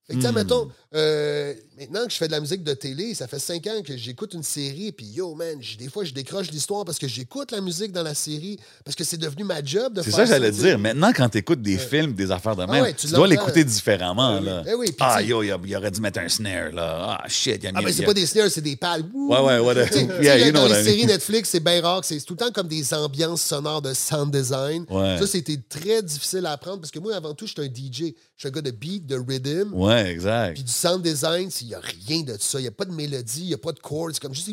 Fait 0.09 0.15
que, 0.17 0.27
Hmm. 0.27 0.33
mettons, 0.33 0.67
euh, 0.95 1.53
maintenant 1.79 2.05
que 2.05 2.11
je 2.11 2.17
fais 2.17 2.25
de 2.27 2.31
la 2.31 2.39
musique 2.39 2.63
de 2.63 2.73
télé, 2.73 3.13
ça 3.13 3.27
fait 3.27 3.37
cinq 3.37 3.67
ans 3.67 3.81
que 3.85 3.95
j'écoute 3.95 4.33
une 4.33 4.41
série, 4.43 4.91
puis 4.91 5.05
yo, 5.05 5.35
man, 5.35 5.59
des 5.77 5.87
fois, 5.87 6.03
je 6.03 6.11
décroche 6.13 6.49
l'histoire 6.49 6.83
parce 6.83 6.97
que 6.97 7.07
j'écoute 7.07 7.51
la 7.51 7.61
musique 7.61 7.91
dans 7.91 8.01
la 8.01 8.15
série, 8.15 8.57
parce 8.83 8.95
que 8.95 9.03
c'est 9.03 9.17
devenu 9.17 9.43
ma 9.43 9.63
job 9.63 9.93
de 9.93 10.01
C'est 10.01 10.09
faire 10.09 10.17
ça 10.19 10.23
que 10.23 10.29
j'allais 10.29 10.51
tu 10.51 10.57
sais. 10.57 10.63
dire. 10.63 10.79
Maintenant, 10.79 11.11
quand 11.15 11.29
tu 11.29 11.37
écoutes 11.37 11.61
des 11.61 11.77
films, 11.77 12.13
des 12.13 12.31
affaires 12.31 12.55
de 12.55 12.65
même, 12.65 12.81
ouais, 12.81 12.93
tu 12.93 13.05
tu, 13.07 13.13
dois 13.13 13.27
l'écouter 13.27 13.63
différemment. 13.63 14.39
Là. 14.39 14.63
Eh 14.67 14.73
oui, 14.73 14.87
puis 14.87 14.95
ah, 14.99 15.21
yo, 15.21 15.43
il, 15.43 15.75
aurait 15.75 15.91
dû 15.91 16.01
mettre 16.01 16.19
un 16.19 16.27
snare. 16.29 16.71
Là. 16.73 17.19
Ah, 17.23 17.27
shit. 17.27 17.59
il 17.61 17.67
a 17.67 17.71
Ah, 17.75 17.79
mis- 17.79 17.85
ben, 17.85 17.91
c'est 17.93 17.99
il 17.99 18.03
a- 18.03 18.07
pas 18.07 18.13
des 18.15 18.25
snares, 18.25 18.49
c'est 18.49 18.61
des 18.61 18.75
pales. 18.75 19.03
Ouais, 19.13 19.39
ouais, 19.39 19.59
ouais. 19.59 19.75
Yeah, 20.23 20.37
là, 20.37 20.45
you 20.47 20.51
know 20.51 20.67
dans 20.67 20.73
les 20.73 20.83
séries. 20.83 21.05
Netflix, 21.05 21.49
c'est 21.49 21.59
bien 21.59 21.81
rare 21.81 22.03
c'est 22.03 22.19
tout 22.21 22.33
le 22.33 22.37
temps 22.39 22.51
comme 22.51 22.67
des 22.67 22.93
ambiances 22.93 23.41
sonores 23.43 23.81
de 23.83 23.93
sound 23.93 24.31
design. 24.35 24.85
Ouais. 24.89 25.17
Ça, 25.19 25.27
c'était 25.27 25.59
très 25.69 26.01
difficile 26.01 26.45
à 26.47 26.53
apprendre 26.53 26.79
parce 26.79 26.91
que 26.91 26.99
moi, 26.99 27.15
avant 27.15 27.33
tout, 27.35 27.45
je 27.45 27.51
suis 27.53 27.61
un 27.61 27.65
DJ. 27.71 28.15
Je 28.35 28.43
suis 28.43 28.47
un 28.47 28.51
gars 28.51 28.61
de 28.61 28.71
beat, 28.71 29.05
de 29.05 29.15
rhythm. 29.17 29.73
Ouais, 29.73 29.98
exact. 30.05 30.55
Puis 30.55 30.63
du 30.63 30.71
sound 30.71 31.01
design, 31.01 31.49
il 31.61 31.67
n'y 31.67 31.75
a 31.75 31.79
rien 31.79 32.23
de 32.23 32.35
ça. 32.39 32.59
Il 32.59 32.63
n'y 32.63 32.67
a 32.67 32.71
pas 32.71 32.85
de 32.85 32.91
mélodie, 32.91 33.41
il 33.41 33.47
n'y 33.47 33.53
a 33.53 33.57
pas 33.57 33.71
de 33.71 33.79
chords. 33.79 34.09
C'est 34.13 34.21
comme 34.21 34.33
juste. 34.33 34.49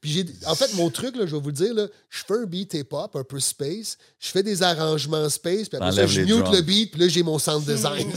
Puis 0.00 0.10
j'ai. 0.10 0.24
En 0.46 0.54
fait, 0.54 0.72
mon 0.74 0.90
truc, 0.90 1.16
là, 1.16 1.26
je 1.26 1.34
vais 1.34 1.40
vous 1.42 1.48
le 1.48 1.54
dire, 1.54 1.74
là, 1.74 1.86
je 2.08 2.22
fais 2.26 2.34
un 2.34 2.46
beat 2.46 2.74
hip-hop, 2.74 3.16
un 3.16 3.24
peu 3.24 3.40
space. 3.40 3.98
Je 4.18 4.28
fais 4.28 4.42
des 4.42 4.62
arrangements 4.62 5.28
space. 5.28 5.68
Puis 5.68 5.76
après 5.76 5.92
ça, 5.92 6.06
je 6.06 6.20
mute 6.22 6.38
drums. 6.38 6.56
le 6.56 6.62
beat. 6.62 6.92
Puis 6.92 7.00
là, 7.00 7.08
j'ai 7.08 7.22
mon 7.22 7.38
sound 7.38 7.64
design. 7.64 8.10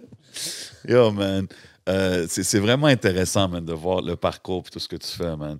Yo, 0.88 1.10
man. 1.10 1.46
Euh, 1.88 2.26
c'est 2.28 2.44
c'est 2.44 2.58
vraiment 2.58 2.86
intéressant, 2.86 3.48
man, 3.48 3.64
de 3.64 3.72
voir 3.72 4.02
le 4.02 4.14
parcours 4.14 4.62
et 4.66 4.70
tout 4.70 4.78
ce 4.78 4.86
que 4.86 4.96
tu 4.96 5.08
fais, 5.08 5.34
man. 5.36 5.58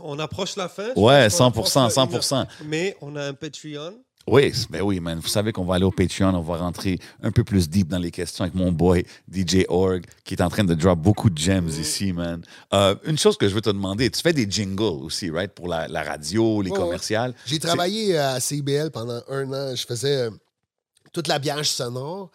On 0.00 0.18
approche 0.18 0.54
la 0.56 0.68
fin. 0.68 0.90
Ouais, 0.94 1.28
pense 1.28 1.38
qu'on 1.72 1.88
100%, 1.88 2.02
approche 2.02 2.30
la- 2.30 2.44
100%. 2.44 2.46
Mais 2.66 2.96
on 3.00 3.16
a 3.16 3.28
un 3.28 3.34
Patreon. 3.34 3.94
Oui, 4.28 4.52
ben 4.70 4.82
oui, 4.82 5.00
man. 5.00 5.18
Vous 5.18 5.28
savez 5.28 5.50
qu'on 5.52 5.64
va 5.64 5.74
aller 5.74 5.84
au 5.84 5.90
Patreon, 5.90 6.34
on 6.34 6.40
va 6.42 6.56
rentrer 6.58 6.98
un 7.22 7.32
peu 7.32 7.42
plus 7.42 7.68
deep 7.68 7.88
dans 7.88 7.98
les 7.98 8.10
questions 8.12 8.44
avec 8.44 8.54
mon 8.54 8.70
boy 8.70 9.04
DJ 9.30 9.64
Org, 9.68 10.04
qui 10.24 10.34
est 10.34 10.42
en 10.42 10.48
train 10.48 10.62
de 10.64 10.74
drop 10.74 10.98
beaucoup 11.00 11.28
de 11.28 11.36
gems 11.36 11.68
ici, 11.68 12.12
man. 12.12 12.40
Euh, 12.72 12.94
une 13.04 13.18
chose 13.18 13.36
que 13.36 13.48
je 13.48 13.54
veux 13.54 13.60
te 13.60 13.70
demander, 13.70 14.10
tu 14.10 14.20
fais 14.20 14.32
des 14.32 14.48
jingles 14.48 15.02
aussi, 15.02 15.28
right, 15.30 15.52
pour 15.52 15.66
la, 15.66 15.88
la 15.88 16.04
radio, 16.04 16.62
les 16.62 16.70
Ouais, 16.70 16.78
ouais. 16.78 16.84
commerciales? 16.84 17.34
J'ai 17.46 17.58
travaillé 17.58 18.16
à 18.16 18.38
CIBL 18.38 18.90
pendant 18.92 19.20
un 19.28 19.52
an. 19.52 19.74
Je 19.74 19.84
faisais 19.84 20.16
euh, 20.28 20.30
toute 21.12 21.26
l'habillage 21.26 21.70
sonore, 21.70 22.30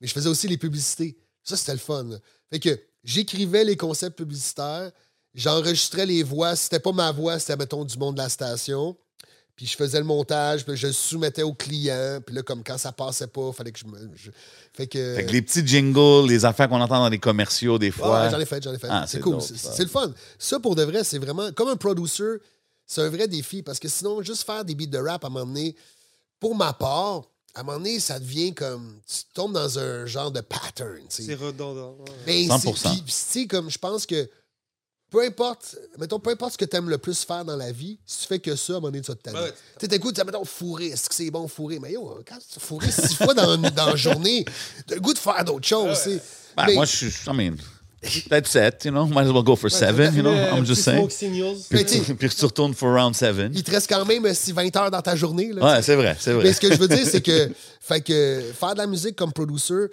mais 0.00 0.08
je 0.08 0.12
faisais 0.12 0.28
aussi 0.28 0.48
les 0.48 0.58
publicités. 0.58 1.16
Ça, 1.44 1.56
c'était 1.56 1.72
le 1.72 1.78
fun. 1.78 2.04
là. 2.04 2.16
Fait 2.50 2.58
que 2.58 2.80
j'écrivais 3.04 3.64
les 3.64 3.76
concepts 3.76 4.18
publicitaires, 4.18 4.90
j'enregistrais 5.34 6.06
les 6.06 6.22
voix. 6.24 6.56
C'était 6.56 6.80
pas 6.80 6.92
ma 6.92 7.12
voix, 7.12 7.38
c'était, 7.38 7.56
mettons, 7.56 7.84
du 7.84 7.96
monde 7.98 8.16
de 8.16 8.20
la 8.20 8.28
station. 8.28 8.96
Puis 9.60 9.66
je 9.68 9.76
faisais 9.76 9.98
le 9.98 10.06
montage, 10.06 10.64
puis 10.64 10.74
je 10.74 10.86
le 10.86 10.92
soumettais 10.94 11.42
au 11.42 11.52
client. 11.52 12.18
Puis 12.24 12.34
là, 12.34 12.42
comme 12.42 12.64
quand 12.64 12.78
ça 12.78 12.92
passait 12.92 13.26
pas, 13.26 13.52
fallait 13.52 13.72
que 13.72 13.78
je 13.78 13.84
me. 13.84 13.98
je- 14.16 14.30
Fait 14.72 14.86
que. 14.86 15.16
Fait 15.16 15.26
que 15.26 15.32
les 15.32 15.42
petits 15.42 15.66
jingles, 15.66 16.26
les 16.30 16.46
affaires 16.46 16.66
qu'on 16.66 16.80
entend 16.80 16.98
dans 16.98 17.10
les 17.10 17.18
commerciaux 17.18 17.78
des 17.78 17.90
fois. 17.90 18.22
ouais, 18.22 18.30
j'en 18.30 18.40
ai 18.40 18.46
fait, 18.46 18.62
j'en 18.64 18.72
ai 18.72 18.78
fait. 18.78 18.86
Ah, 18.88 19.04
c'est 19.06 19.20
cool. 19.20 19.38
C'est 19.42 19.82
le 19.82 19.90
fun. 19.90 20.14
Ça, 20.38 20.58
pour 20.60 20.74
de 20.76 20.82
vrai, 20.82 21.04
c'est 21.04 21.18
vraiment. 21.18 21.52
Comme 21.52 21.68
un 21.68 21.76
producer, 21.76 22.38
c'est 22.86 23.02
un 23.02 23.10
vrai 23.10 23.28
défi 23.28 23.62
parce 23.62 23.78
que 23.78 23.88
sinon, 23.88 24.22
juste 24.22 24.44
faire 24.44 24.64
des 24.64 24.74
beats 24.74 24.86
de 24.86 24.96
rap 24.96 25.24
à 25.24 25.26
un 25.26 25.30
moment 25.30 25.44
donné, 25.44 25.76
pour 26.38 26.54
ma 26.56 26.72
part, 26.72 27.24
à 27.54 27.60
un 27.60 27.62
moment 27.62 27.76
donné, 27.76 28.00
ça 28.00 28.18
devient 28.18 28.54
comme. 28.54 28.94
Tu 29.06 29.24
tombes 29.34 29.52
dans 29.52 29.78
un 29.78 30.06
genre 30.06 30.30
de 30.30 30.40
pattern. 30.40 31.00
tu 31.00 31.16
sais. 31.16 31.22
C'est 31.24 31.34
redondant. 31.34 31.98
ouais. 31.98 32.48
Ben, 32.48 32.48
100%. 32.48 32.74
c'est- 32.76 32.88
Puis, 32.88 33.02
tu 33.04 33.12
sais, 33.12 33.46
comme 33.46 33.70
je 33.70 33.76
pense 33.76 34.06
que 34.06 34.26
peu 35.10 35.24
importe, 35.24 35.76
mettons, 35.98 36.18
peu 36.20 36.30
importe 36.30 36.52
ce 36.52 36.58
que 36.58 36.64
tu 36.64 36.76
aimes 36.76 36.88
le 36.88 36.98
plus 36.98 37.24
faire 37.24 37.44
dans 37.44 37.56
la 37.56 37.72
vie, 37.72 37.98
si 38.06 38.20
tu 38.22 38.26
fais 38.26 38.38
que 38.38 38.54
ça, 38.56 38.74
à 38.74 38.76
un 38.76 38.80
moment 38.80 38.88
donné, 38.92 39.00
tu 39.02 39.10
vas 39.10 39.16
te. 39.16 39.30
Ouais, 39.30 39.40
ouais. 39.42 39.50
Tu 39.50 39.56
sais, 39.80 39.88
t'écoutes, 39.88 40.14
tu 40.18 40.24
mettons, 40.24 40.44
fourrer. 40.44 40.86
Est-ce 40.86 41.08
que 41.08 41.14
c'est 41.14 41.30
bon 41.30 41.48
fourrer? 41.48 41.78
Mais 41.80 41.92
yo, 41.92 42.18
quand 42.28 42.38
tu 42.52 42.60
fourrer 42.60 42.90
six 42.90 43.14
fois 43.16 43.34
dans, 43.34 43.56
dans 43.56 43.86
la 43.86 43.96
journée, 43.96 44.44
t'as 44.86 44.94
le 44.94 45.00
goût 45.00 45.12
de 45.12 45.18
faire 45.18 45.44
d'autres 45.44 45.66
choses. 45.66 45.98
tu 46.02 46.10
sais. 46.10 46.22
Ben, 46.56 46.66
Mais- 46.66 46.74
Moi, 46.74 46.84
je 46.84 46.96
suis. 46.96 47.12
I 47.26 47.32
mean, 47.34 47.56
peut-être 48.28 48.46
7, 48.48 48.84
you 48.86 48.90
know? 48.92 49.06
Might 49.06 49.26
as 49.26 49.32
well 49.32 49.42
go 49.42 49.56
for 49.56 49.70
7, 49.70 50.14
you 50.14 50.22
know? 50.22 50.32
I'm 50.32 50.64
just 50.64 50.82
saying. 50.82 51.06
Puis, 51.08 51.42
Mais 51.70 51.84
tu 51.84 51.98
sais- 52.02 52.14
puis 52.14 52.28
tu 52.28 52.44
retournes 52.44 52.74
for 52.74 52.92
round 52.94 53.14
7. 53.14 53.50
il 53.54 53.62
te 53.62 53.70
reste 53.70 53.88
quand 53.88 54.04
même 54.04 54.24
euh, 54.26 54.34
si 54.34 54.52
20 54.52 54.74
heures 54.76 54.90
dans 54.90 55.02
ta 55.02 55.16
journée. 55.16 55.52
Là, 55.52 55.62
Ouais, 55.76 55.82
c'est 55.82 55.96
vrai, 55.96 56.16
c'est 56.18 56.32
vrai. 56.32 56.44
Mais 56.44 56.52
ce 56.52 56.60
que 56.60 56.72
je 56.72 56.78
veux 56.78 56.88
dire, 56.88 57.04
c'est 57.06 57.20
que, 57.20 57.50
fait 57.80 58.00
que 58.00 58.42
faire 58.58 58.72
de 58.74 58.78
la 58.78 58.86
musique 58.86 59.16
comme 59.16 59.32
producer, 59.32 59.88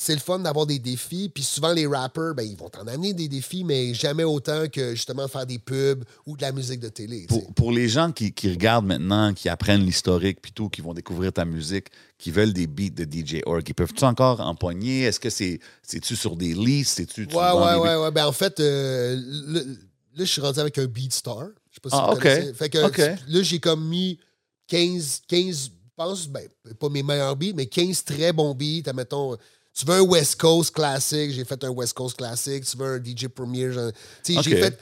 c'est 0.00 0.14
le 0.14 0.20
fun 0.20 0.38
d'avoir 0.38 0.64
des 0.64 0.78
défis. 0.78 1.28
Puis 1.28 1.42
souvent, 1.42 1.72
les 1.72 1.84
rappers, 1.84 2.32
ben, 2.32 2.44
ils 2.44 2.56
vont 2.56 2.68
t'en 2.68 2.86
amener 2.86 3.14
des 3.14 3.26
défis, 3.26 3.64
mais 3.64 3.92
jamais 3.94 4.22
autant 4.22 4.68
que 4.68 4.94
justement 4.94 5.26
faire 5.26 5.44
des 5.44 5.58
pubs 5.58 6.04
ou 6.24 6.36
de 6.36 6.42
la 6.42 6.52
musique 6.52 6.78
de 6.78 6.88
télé. 6.88 7.22
tu. 7.22 7.26
Pour, 7.26 7.52
pour 7.52 7.72
les 7.72 7.88
gens 7.88 8.12
qui, 8.12 8.32
qui 8.32 8.48
regardent 8.48 8.86
maintenant, 8.86 9.34
qui 9.34 9.48
apprennent 9.48 9.82
l'historique, 9.84 10.38
puis 10.40 10.52
tout, 10.52 10.68
qui 10.68 10.82
vont 10.82 10.94
découvrir 10.94 11.32
ta 11.32 11.44
musique, 11.44 11.88
qui 12.16 12.30
veulent 12.30 12.52
des 12.52 12.68
beats 12.68 12.90
de 12.90 13.02
DJ 13.04 13.40
Org, 13.44 13.64
ils 13.68 13.74
peuvent-tu 13.74 14.04
encore 14.04 14.40
empoigner? 14.40 15.02
Est-ce 15.02 15.18
que 15.18 15.30
c'est, 15.30 15.58
c'est-tu 15.82 16.14
sur 16.14 16.36
des 16.36 16.54
listes? 16.54 16.94
C'est-tu, 16.98 17.26
tu 17.26 17.34
Ouais, 17.34 17.50
ouais, 17.50 17.74
ouais, 17.74 17.96
ouais. 17.96 18.10
Ben, 18.12 18.26
en 18.26 18.32
fait, 18.32 18.60
euh, 18.60 19.20
là, 19.48 19.60
là, 19.60 20.24
je 20.24 20.24
suis 20.24 20.40
rendu 20.40 20.60
avec 20.60 20.78
un 20.78 20.86
Beatstar. 20.86 21.48
Je 21.70 21.74
sais 21.74 21.80
pas 21.82 21.90
si 21.90 21.96
Ah, 21.98 22.06
vous 22.06 22.12
ok. 22.12 22.22
connaissez. 22.22 22.54
Fait 22.54 22.68
que 22.70 22.86
Ok. 22.86 22.98
là, 23.26 23.42
j'ai 23.42 23.58
comme 23.58 23.84
mis 23.88 24.20
15, 24.68 25.22
15, 25.26 25.64
je 25.64 25.70
pense, 25.96 26.28
ben, 26.28 26.46
pas 26.78 26.88
mes 26.88 27.02
meilleurs 27.02 27.34
beats, 27.34 27.52
mais 27.56 27.66
15 27.66 28.04
très 28.04 28.32
bons 28.32 28.54
beats. 28.54 28.88
Admettons, 28.88 29.36
tu 29.78 29.84
veux 29.86 29.94
un 29.94 30.00
West 30.00 30.40
Coast 30.40 30.72
classique, 30.74 31.30
j'ai 31.30 31.44
fait 31.44 31.62
un 31.62 31.68
West 31.70 31.92
Coast 31.94 32.16
classique. 32.16 32.64
Tu 32.64 32.76
veux 32.76 32.94
un 32.94 32.98
DJ 33.02 33.28
Premier, 33.28 33.70
j'en- 33.72 33.90
tu 34.24 34.34
sais, 34.34 34.42
j'ai 34.42 34.56
fait. 34.60 34.78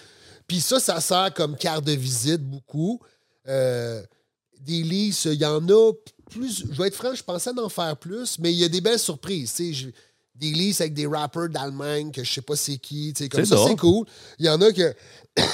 Puis 0.47 0.60
ça, 0.60 0.81
ça 0.81 1.01
sert 1.01 1.35
comme 1.35 1.56
carte 1.56 1.85
de 1.85 1.93
visite 1.93 2.40
beaucoup. 2.43 3.01
Euh, 3.47 4.02
des 4.60 4.82
listes, 4.82 5.27
il 5.27 5.35
y 5.40 5.44
en 5.44 5.68
a 5.68 5.93
plus. 6.31 6.64
Je 6.70 6.78
vais 6.81 6.89
être 6.89 6.94
franc, 6.94 7.14
je 7.14 7.23
pensais 7.23 7.52
d'en 7.52 7.68
faire 7.68 7.97
plus, 7.97 8.39
mais 8.39 8.52
il 8.52 8.59
y 8.59 8.64
a 8.64 8.68
des 8.68 8.81
belles 8.81 8.98
surprises. 8.98 9.52
tu 9.55 9.74
sais, 9.74 9.93
Des 10.35 10.51
listes 10.52 10.81
avec 10.81 10.94
des 10.94 11.06
rappers 11.06 11.48
d'Allemagne 11.48 12.10
que 12.10 12.24
je 12.24 12.32
sais 12.32 12.40
pas 12.43 12.56
c'est 12.56 12.78
qui. 12.78 13.12
tu 13.14 13.24
sais, 13.24 13.28
Comme 13.28 13.44
ça, 13.44 13.56
c'est 13.68 13.77
cool. 13.77 14.06
Il 14.39 14.47
y 14.47 14.48
en 14.48 14.60
a 14.62 14.73
que. 14.73 14.94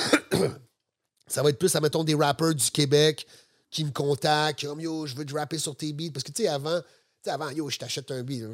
ça 1.27 1.43
va 1.43 1.51
être 1.51 1.59
plus, 1.59 1.75
admettons, 1.75 2.05
des 2.05 2.15
rappers 2.15 2.55
du 2.55 2.71
Québec 2.71 3.27
qui 3.71 3.85
me 3.85 3.91
contactent, 3.91 4.65
comme 4.67 4.81
yo, 4.81 5.07
je 5.07 5.15
veux 5.17 5.25
te 5.25 5.35
rapper 5.35 5.59
sur 5.59 5.75
tes 5.75 5.93
beats. 5.93 6.11
Parce 6.13 6.23
que, 6.25 6.33
tu 6.33 6.43
sais, 6.43 6.49
avant, 6.49 6.81
sais, 7.25 7.31
avant, 7.31 7.51
yo, 7.51 7.69
je 7.71 7.79
t'achète 7.79 8.11
un 8.11 8.23
beat. 8.23 8.45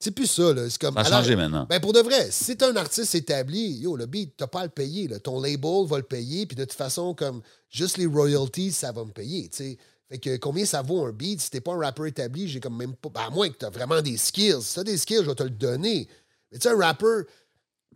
C'est- 0.00 0.10
plus 0.12 0.26
ça, 0.26 0.52
là. 0.52 0.68
C'est 0.70 0.80
comme. 0.80 0.94
Ça 0.94 1.00
a 1.00 1.04
alors- 1.06 1.18
changé 1.20 1.34
maintenant. 1.36 1.66
ben 1.68 1.80
pour 1.80 1.92
de 1.92 2.00
vrai, 2.00 2.28
si 2.30 2.56
t'es 2.56 2.64
un 2.64 2.76
artiste 2.76 3.14
établi, 3.14 3.78
yo, 3.78 3.96
le 3.96 4.06
beat, 4.06 4.34
t'as 4.36 4.46
pas 4.46 4.60
à 4.60 4.64
le 4.64 4.70
payer. 4.70 5.08
là. 5.08 5.18
Ton 5.18 5.40
label 5.40 5.86
va 5.86 5.96
le 5.96 6.04
payer, 6.04 6.46
puis 6.46 6.56
de 6.56 6.64
toute 6.64 6.74
façon, 6.74 7.14
comme 7.14 7.42
juste 7.68 7.96
les 7.98 8.06
royalties, 8.06 8.72
ça 8.72 8.92
va 8.92 9.04
me 9.04 9.10
payer. 9.10 9.48
tu 9.48 9.56
sais. 9.56 9.78
Fait 10.08 10.18
que 10.18 10.36
combien 10.38 10.64
ça 10.64 10.80
vaut 10.82 11.04
un 11.04 11.12
beat? 11.12 11.40
Si 11.40 11.50
t'es 11.50 11.60
pas 11.60 11.72
un 11.72 11.78
rappeur 11.80 12.06
établi, 12.06 12.48
j'ai 12.48 12.60
comme 12.60 12.76
même 12.76 12.94
pas. 12.94 13.08
ben, 13.10 13.20
à 13.26 13.30
moins 13.30 13.48
que 13.50 13.56
t'as 13.56 13.70
vraiment 13.70 14.00
des 14.00 14.16
skills. 14.16 14.62
Si 14.62 14.74
t'as 14.76 14.84
des 14.84 14.96
skills, 14.96 15.18
je 15.22 15.28
vais 15.30 15.34
te 15.34 15.42
le 15.42 15.50
donner. 15.50 16.08
Mais 16.50 16.58
tu 16.58 16.68
sais, 16.68 16.74
un 16.74 16.78
rappeur 16.78 17.24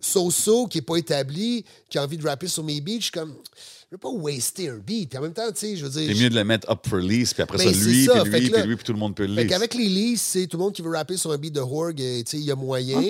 so-so 0.01 0.67
qui 0.67 0.79
est 0.79 0.83
pas 0.83 0.97
établi, 0.97 1.65
qui 1.89 1.99
a 1.99 2.03
envie 2.03 2.19
de 2.19 2.27
rapper 2.27 2.49
sur 2.49 2.65
mes 2.65 2.81
beats, 2.81 2.97
je 2.97 3.03
suis 3.05 3.11
comme. 3.13 3.35
Je 3.93 3.97
veux 3.97 4.01
pas 4.01 4.09
waster 4.09 4.71
un 4.71 4.79
beat. 4.79 5.11
Puis 5.11 5.19
en 5.19 5.21
même 5.21 5.35
temps, 5.35 5.53
tu 5.53 5.59
sais, 5.59 5.77
je 5.77 5.85
veux 5.85 5.91
dire. 5.91 6.11
C'est 6.17 6.23
mieux 6.23 6.31
de 6.31 6.35
le 6.35 6.45
mettre 6.45 6.71
up 6.71 6.79
for 6.89 6.99
lease, 6.99 7.35
puis 7.35 7.43
après 7.43 7.59
Ben, 7.59 7.65
ça, 7.75 7.79
lui, 7.85 8.07
ça. 8.07 8.23
puis 8.23 8.31
lui, 8.41 8.49
là- 8.49 8.59
puis 8.61 8.67
lui, 8.69 8.77
puis 8.77 8.85
tout 8.87 8.93
le 8.95 8.99
monde 8.99 9.15
peut 9.15 9.27
le 9.27 9.35
lease. 9.35 9.51
qu'avec 9.51 9.75
les 9.75 9.87
leases, 9.87 10.23
c'est 10.23 10.47
tout 10.47 10.57
le 10.57 10.63
monde 10.63 10.73
qui 10.73 10.81
veut 10.81 10.89
rapper 10.93 11.19
sur 11.19 11.31
un 11.31 11.37
beat 11.37 11.53
de 11.55 11.61
Horg, 11.61 12.01
et, 12.01 12.25
tu 12.25 12.31
sais, 12.31 12.37
il 12.39 12.45
y 12.45 12.51
a 12.51 12.55
moyen. 12.57 13.03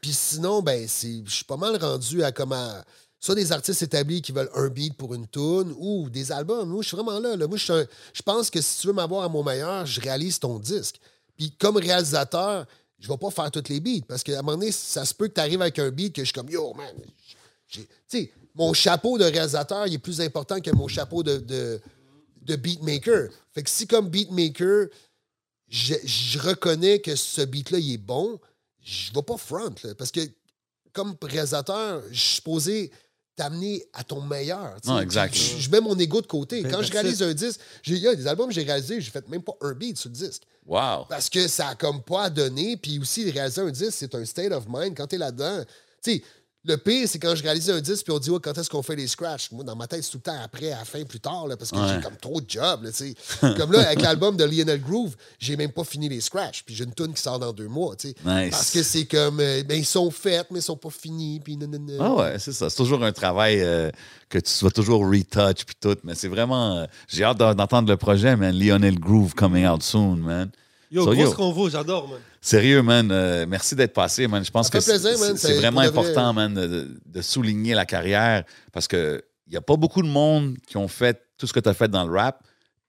Puis 0.00 0.12
sinon, 0.12 0.60
ben, 0.60 0.88
je 0.88 1.30
suis 1.30 1.44
pas 1.44 1.56
mal 1.56 1.76
rendu 1.76 2.24
à 2.24 2.32
comment. 2.32 2.68
Soit 3.20 3.36
des 3.36 3.52
artistes 3.52 3.80
établis 3.84 4.22
qui 4.22 4.32
veulent 4.32 4.50
un 4.56 4.66
beat 4.70 4.94
pour 4.96 5.14
une 5.14 5.28
tune 5.28 5.72
ou 5.78 6.10
des 6.10 6.32
albums. 6.32 6.68
Moi, 6.68 6.82
je 6.82 6.88
suis 6.88 6.96
vraiment 6.96 7.20
là. 7.20 7.36
là. 7.36 7.46
Moi, 7.46 7.56
je, 7.56 7.62
suis 7.62 7.72
un- 7.72 7.86
je 8.12 8.22
pense 8.22 8.50
que 8.50 8.60
si 8.60 8.80
tu 8.80 8.88
veux 8.88 8.92
m'avoir 8.92 9.22
à 9.22 9.28
mon 9.28 9.44
meilleur, 9.44 9.86
je 9.86 10.00
réalise 10.00 10.40
ton 10.40 10.58
disque. 10.58 10.96
Puis 11.38 11.52
comme 11.60 11.76
réalisateur, 11.76 12.66
je 12.98 13.06
vais 13.06 13.16
pas 13.16 13.30
faire 13.30 13.52
toutes 13.52 13.68
les 13.68 13.78
beats 13.78 14.04
parce 14.08 14.24
qu'à 14.24 14.40
un 14.40 14.42
moment 14.42 14.58
donné, 14.58 14.72
ça 14.72 15.04
se 15.04 15.14
peut 15.14 15.28
que 15.28 15.34
tu 15.34 15.40
arrives 15.40 15.62
avec 15.62 15.78
un 15.78 15.90
beat 15.90 16.12
que 16.12 16.22
je 16.22 16.26
suis 16.26 16.34
comme 16.34 16.50
Yo, 16.50 16.74
man. 16.74 16.86
Tu 17.68 17.86
sais, 18.08 18.32
mon 18.54 18.72
chapeau 18.72 19.18
de 19.18 19.24
réalisateur, 19.24 19.86
il 19.86 19.94
est 19.94 19.98
plus 19.98 20.20
important 20.20 20.60
que 20.60 20.70
mon 20.70 20.88
chapeau 20.88 21.22
de, 21.22 21.38
de, 21.38 21.80
de 22.42 22.56
beatmaker. 22.56 23.28
Fait 23.52 23.62
que 23.62 23.70
si 23.70 23.86
comme 23.86 24.08
beatmaker, 24.08 24.86
je, 25.68 25.94
je 26.04 26.38
reconnais 26.38 27.00
que 27.00 27.16
ce 27.16 27.42
beat-là, 27.42 27.78
il 27.78 27.94
est 27.94 27.98
bon, 27.98 28.38
je 28.82 29.12
vais 29.12 29.22
pas 29.22 29.36
front. 29.36 29.74
là, 29.82 29.94
parce 29.96 30.10
que 30.12 30.20
comme 30.92 31.16
réalisateur, 31.22 32.02
je 32.10 32.20
suis 32.20 32.34
supposé 32.36 32.90
t'amener 33.34 33.84
à 33.92 34.04
ton 34.04 34.20
meilleur. 34.20 34.76
Non, 34.84 35.00
exact. 35.00 35.34
Je, 35.34 35.58
je 35.58 35.68
mets 35.70 35.80
mon 35.80 35.98
ego 35.98 36.20
de 36.20 36.26
côté. 36.28 36.62
Ben, 36.62 36.70
Quand 36.70 36.82
je 36.82 36.92
réalise 36.92 37.20
un 37.20 37.34
disque, 37.34 37.58
j'ai- 37.82 37.96
il 37.96 38.02
y 38.02 38.06
a 38.06 38.14
des 38.14 38.28
albums 38.28 38.46
que 38.46 38.54
j'ai 38.54 38.62
réalisés, 38.62 39.00
j'ai 39.00 39.10
fait 39.10 39.28
même 39.28 39.42
pas 39.42 39.54
un 39.62 39.72
beat 39.72 39.98
sur 39.98 40.08
le 40.10 40.14
disque. 40.14 40.42
Wow. 40.64 41.06
Parce 41.08 41.28
que 41.28 41.48
ça 41.48 41.68
a 41.70 41.74
comme 41.74 42.00
pas 42.04 42.24
à 42.24 42.30
donner. 42.30 42.76
Puis 42.76 43.00
aussi, 43.00 43.28
réaliser 43.28 43.60
un 43.62 43.70
disque, 43.72 43.90
c'est 43.94 44.14
un 44.14 44.24
state 44.24 44.52
of 44.52 44.66
mind 44.68 44.96
quand 44.96 45.08
t'es 45.08 45.18
là-dedans. 45.18 45.64
Tu 46.00 46.12
sais, 46.12 46.22
le 46.66 46.76
pire, 46.76 47.06
c'est 47.08 47.18
quand 47.18 47.34
je 47.34 47.42
réalise 47.42 47.70
un 47.70 47.80
disque, 47.80 48.04
puis 48.04 48.12
on 48.12 48.18
dit, 48.18 48.30
ouais, 48.30 48.38
quand 48.42 48.56
est-ce 48.56 48.70
qu'on 48.70 48.82
fait 48.82 48.96
les 48.96 49.06
scratchs? 49.06 49.50
Moi, 49.52 49.64
dans 49.64 49.76
ma 49.76 49.86
tête, 49.86 50.02
c'est 50.02 50.10
tout 50.10 50.16
le 50.18 50.22
temps 50.22 50.38
après, 50.42 50.72
à 50.72 50.78
la 50.78 50.84
fin, 50.84 51.02
plus 51.04 51.20
tard, 51.20 51.46
là, 51.46 51.56
parce 51.56 51.70
que 51.70 51.76
Ouais. 51.76 51.94
j'ai 51.96 52.00
comme 52.00 52.16
trop 52.16 52.40
de 52.40 52.48
job. 52.48 52.84
Là, 52.84 52.90
tu 52.92 53.14
sais. 53.14 53.14
comme 53.56 53.72
là, 53.72 53.80
avec 53.86 54.00
l'album 54.00 54.36
de 54.36 54.44
Lionel 54.44 54.80
Groove, 54.80 55.14
j'ai 55.38 55.56
même 55.56 55.72
pas 55.72 55.84
fini 55.84 56.08
les 56.08 56.20
scratchs. 56.20 56.62
Puis 56.64 56.74
j'ai 56.74 56.84
une 56.84 56.94
tune 56.94 57.12
qui 57.12 57.20
sort 57.22 57.38
dans 57.38 57.52
deux 57.52 57.68
mois. 57.68 57.94
Nice. 58.02 58.14
Parce 58.50 58.70
que 58.70 58.82
c'est 58.82 59.04
comme, 59.04 59.40
euh, 59.40 59.62
ben, 59.62 59.78
ils 59.78 59.84
sont 59.84 60.10
faits, 60.10 60.46
mais 60.50 60.60
ils 60.60 60.62
sont 60.62 60.76
pas 60.76 60.90
finis. 60.90 61.40
Puis 61.44 61.56
nanana. 61.56 61.92
Ah 62.00 62.14
ouais, 62.14 62.38
c'est 62.38 62.52
ça. 62.52 62.70
C'est 62.70 62.76
toujours 62.76 63.04
un 63.04 63.12
travail 63.12 63.60
euh, 63.60 63.90
que 64.28 64.38
tu 64.38 64.64
vas 64.64 64.70
toujours 64.70 65.00
retouch 65.06 65.64
puis 65.66 65.76
tout, 65.80 65.96
mais 66.02 66.14
c'est 66.14 66.28
vraiment... 66.28 66.78
euh, 66.78 66.86
J'ai 67.08 67.24
hâte 67.24 67.38
d'en- 67.38 67.54
d'entendre 67.54 67.88
le 67.90 67.96
projet, 67.96 68.36
man. 68.36 68.54
Lionel 68.58 68.98
Groove 68.98 69.34
coming 69.34 69.66
out 69.66 69.82
soon, 69.82 70.16
man. 70.16 70.50
Yo, 70.94 71.04
So, 71.12 71.32
convo, 71.34 71.68
j'adore, 71.68 72.08
man. 72.08 72.20
Sérieux, 72.40 72.80
man, 72.82 73.08
euh, 73.10 73.46
merci 73.48 73.74
d'être 73.74 73.92
passé, 73.92 74.28
man. 74.28 74.44
Je 74.44 74.50
pense 74.50 74.68
Ça 74.68 74.78
que 74.78 74.80
fait 74.84 74.90
plaisir, 74.92 75.36
c'est- 75.36 75.54
vraiment 75.58 75.80
vrai. 75.80 75.88
important, 75.88 76.32
man, 76.32 76.54
de, 76.54 76.88
de 77.04 77.22
souligner 77.22 77.74
la 77.74 77.84
carrière 77.84 78.44
parce 78.72 78.86
que 78.86 79.22
il 79.46 79.50
n'y 79.50 79.56
a 79.56 79.60
pas 79.60 79.76
beaucoup 79.76 80.02
de 80.02 80.08
monde 80.08 80.56
qui 80.66 80.76
ont 80.76 80.88
fait 80.88 81.20
tout 81.36 81.46
ce 81.48 81.52
que 81.52 81.60
tu 81.60 81.68
as 81.68 81.74
fait 81.74 81.88
dans 81.88 82.04
le 82.06 82.12
rap, 82.16 82.42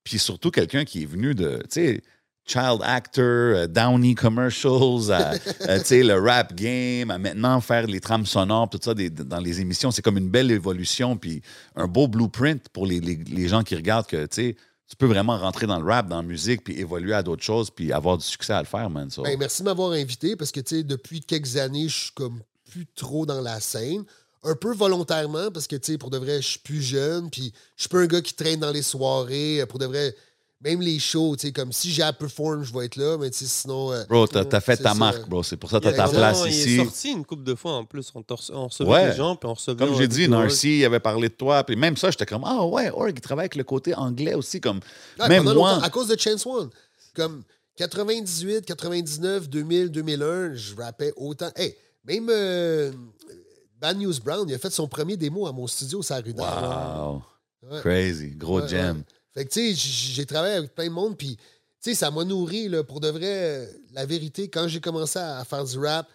puis 0.04 0.20
surtout 0.20 0.52
quelqu'un 0.52 0.86
qui 0.86 1.02
est 1.04 1.06
venu 1.08 1.34
de, 1.34 1.58
tu 1.64 1.66
sais, 1.72 2.02
child 2.48 2.80
actor, 2.84 3.24
euh, 3.24 3.68
Downey 3.68 4.14
commercials, 4.14 5.12
à, 5.12 5.32
euh, 5.70 5.80
tu 5.80 5.86
sais, 5.86 6.04
le 6.04 6.20
rap 6.20 6.54
game, 6.54 7.10
à 7.10 7.18
maintenant 7.18 7.60
faire 7.60 7.88
les 7.88 8.00
trames 8.00 8.26
sonores, 8.28 8.70
tout 8.70 8.80
ça 8.84 8.94
des- 8.94 9.10
dans 9.10 9.40
les 9.40 9.62
émissions. 9.62 9.90
C'est 9.90 10.04
comme 10.04 10.18
une 10.20 10.30
belle 10.30 10.52
évolution, 10.52 11.18
puis 11.18 11.42
un 11.76 11.88
beau 11.88 12.08
blueprint 12.08 12.70
pour 12.70 12.86
les, 12.86 13.00
les- 13.00 13.16
les 13.28 13.48
gens 13.48 13.64
qui 13.64 13.76
regardent 13.76 14.06
que, 14.06 14.26
tu 14.28 14.36
sais, 14.36 14.56
tu 14.88 14.96
peux 14.96 15.08
vraiment 15.08 15.38
rentrer 15.38 15.66
dans 15.66 15.80
le 15.80 15.86
rap, 15.86 16.08
dans 16.08 16.18
la 16.18 16.24
musique, 16.24 16.64
puis 16.64 16.80
évoluer 16.80 17.14
à 17.14 17.24
d'autres 17.24 17.44
choses, 17.44 17.72
puis 17.72 17.92
avoir 17.92 18.18
du 18.18 18.26
succès 18.26 18.54
à 18.54 18.60
le 18.60 18.68
faire, 18.68 18.90
man. 18.90 19.10
Ben, 19.18 19.38
merci 19.40 19.64
de 19.64 19.66
m'avoir 19.66 19.92
invité 19.92 20.36
parce 20.36 20.52
que, 20.52 20.60
tu 20.60 20.78
sais, 20.78 20.84
depuis 20.84 21.22
quelques 21.22 21.58
années, 21.58 21.88
je 21.88 21.98
suis 21.98 22.12
comme 22.12 22.42
plus 22.70 22.86
trop 22.96 23.26
dans 23.26 23.42
la 23.42 23.60
scène. 23.60 24.04
Un 24.44 24.56
peu 24.56 24.74
volontairement 24.74 25.50
parce 25.50 25.66
que, 25.66 25.76
tu 25.76 25.94
sais, 25.94 25.98
pour 25.98 26.12
de 26.12 26.20
vrai, 26.20 26.40
je 26.42 26.50
suis 26.50 26.60
plus 26.60 26.82
jeune. 26.82 27.32
Puis, 27.32 27.52
je 27.76 27.84
suis 27.84 27.90
pas 27.90 28.00
un 28.00 28.06
gars 28.06 28.22
qui 28.22 28.36
traîne 28.36 28.60
dans 28.60 28.72
les 28.72 28.84
soirées. 28.84 29.66
Pour 29.68 29.80
de 29.80 29.88
vrai, 29.88 30.16
même 30.66 30.82
les 30.82 31.00
shows, 31.00 31.36
tu 31.38 31.48
sais, 31.48 31.54
comme 31.54 31.72
si 31.72 31.92
j'ai 31.92 32.02
à 32.04 32.12
perform, 32.12 32.64
je 32.64 32.74
vais 32.74 32.86
être 32.86 32.96
là. 32.98 33.18
Mais, 33.20 33.30
tu 33.30 33.38
sais, 33.38 33.46
sinon. 33.46 33.94
euh, 33.94 34.04
Bro, 34.10 34.28
t'as 34.28 34.44
as 34.52 34.60
fait 34.60 34.76
ta 34.78 34.90
ça. 34.90 34.94
marque, 34.96 35.30
bro. 35.30 35.44
C'est 35.44 35.56
pour 35.58 35.70
ça 35.70 35.80
que 35.80 35.84
t'as 35.86 35.92
Il 35.92 35.96
ta 35.98 36.08
place 36.10 36.40
Non, 36.40 36.46
Il 36.48 36.52
est 36.54 36.58
ici. 36.58 36.76
sorti 36.78 37.12
une 37.12 37.24
couple 37.26 37.44
de 37.44 37.56
fois 37.56 37.74
en 37.74 37.86
plus. 37.86 38.12
On, 38.16 38.24
on 38.54 38.68
recevait 38.68 38.90
Ouais. 38.90 39.10
des 39.12 39.16
gens, 39.16 39.36
puis 39.38 39.48
on 39.48 39.54
recevait. 39.54 39.86
Comme 39.86 39.96
j'ai 39.96 40.08
dit. 40.08 40.28
Narcy 40.28 40.84
avait 40.84 41.00
parlé 41.00 41.30
de 41.30 41.34
toi. 41.36 41.64
Puis 41.64 41.76
même 41.76 41.96
ça, 41.96 42.10
j'étais 42.12 42.26
comme, 42.26 42.44
ah 42.46 42.66
ouais, 42.66 42.90
Org, 42.90 43.14
il 43.16 43.22
travaille 43.22 43.44
avec 43.44 43.56
le 43.56 43.64
côté 43.64 43.94
anglais 43.96 44.34
aussi. 44.34 44.60
Comme, 44.60 44.80
même 45.30 45.44
moi. 45.54 45.80
à 45.84 45.90
cause 45.90 46.08
de 46.08 46.20
Chance 46.20 46.46
One. 46.48 46.70
Comme 47.16 47.44
98, 47.78 48.66
99, 48.66 49.48
2000, 49.50 49.92
2001, 49.92 50.54
je 50.56 50.76
rappais 50.76 51.14
autant. 51.16 51.52
Hey, 51.56 51.76
même 52.06 52.28
euh, 52.30 52.92
Bad 53.80 53.98
News 54.00 54.14
Brown, 54.24 54.48
il 54.50 54.56
a 54.56 54.58
fait 54.58 54.72
son 54.72 54.88
premier 54.88 55.16
démo 55.18 55.46
à 55.46 55.52
mon 55.52 55.68
studio, 55.68 56.02
ça 56.02 56.16
rue. 56.22 56.34
Wow. 56.38 57.22
Ouais. 57.70 57.80
Crazy. 57.82 58.32
Gros 58.36 58.62
Ouais, 58.62 58.68
jam. 58.68 59.04
Fait 59.36 59.46
que, 59.46 59.52
tu 59.52 59.76
sais, 59.76 60.14
j'ai 60.14 60.26
travaillé 60.26 60.56
avec 60.56 60.74
plein 60.74 60.86
de 60.86 60.92
monde, 60.92 61.18
puis, 61.18 61.36
tu 61.36 61.44
sais, 61.92 61.94
ça 61.96 62.10
m'a 62.10 62.24
nourri, 62.24 62.70
là, 62.70 62.84
pour 62.84 63.00
de 63.02 63.10
vrai, 63.10 63.70
la 63.94 64.06
vérité. 64.06 64.48
Quand 64.50 64.68
j'ai 64.68 64.80
commencé 64.80 65.20
à 65.20 65.44
faire 65.46 65.64
du 65.66 65.78
rap, 65.78 66.08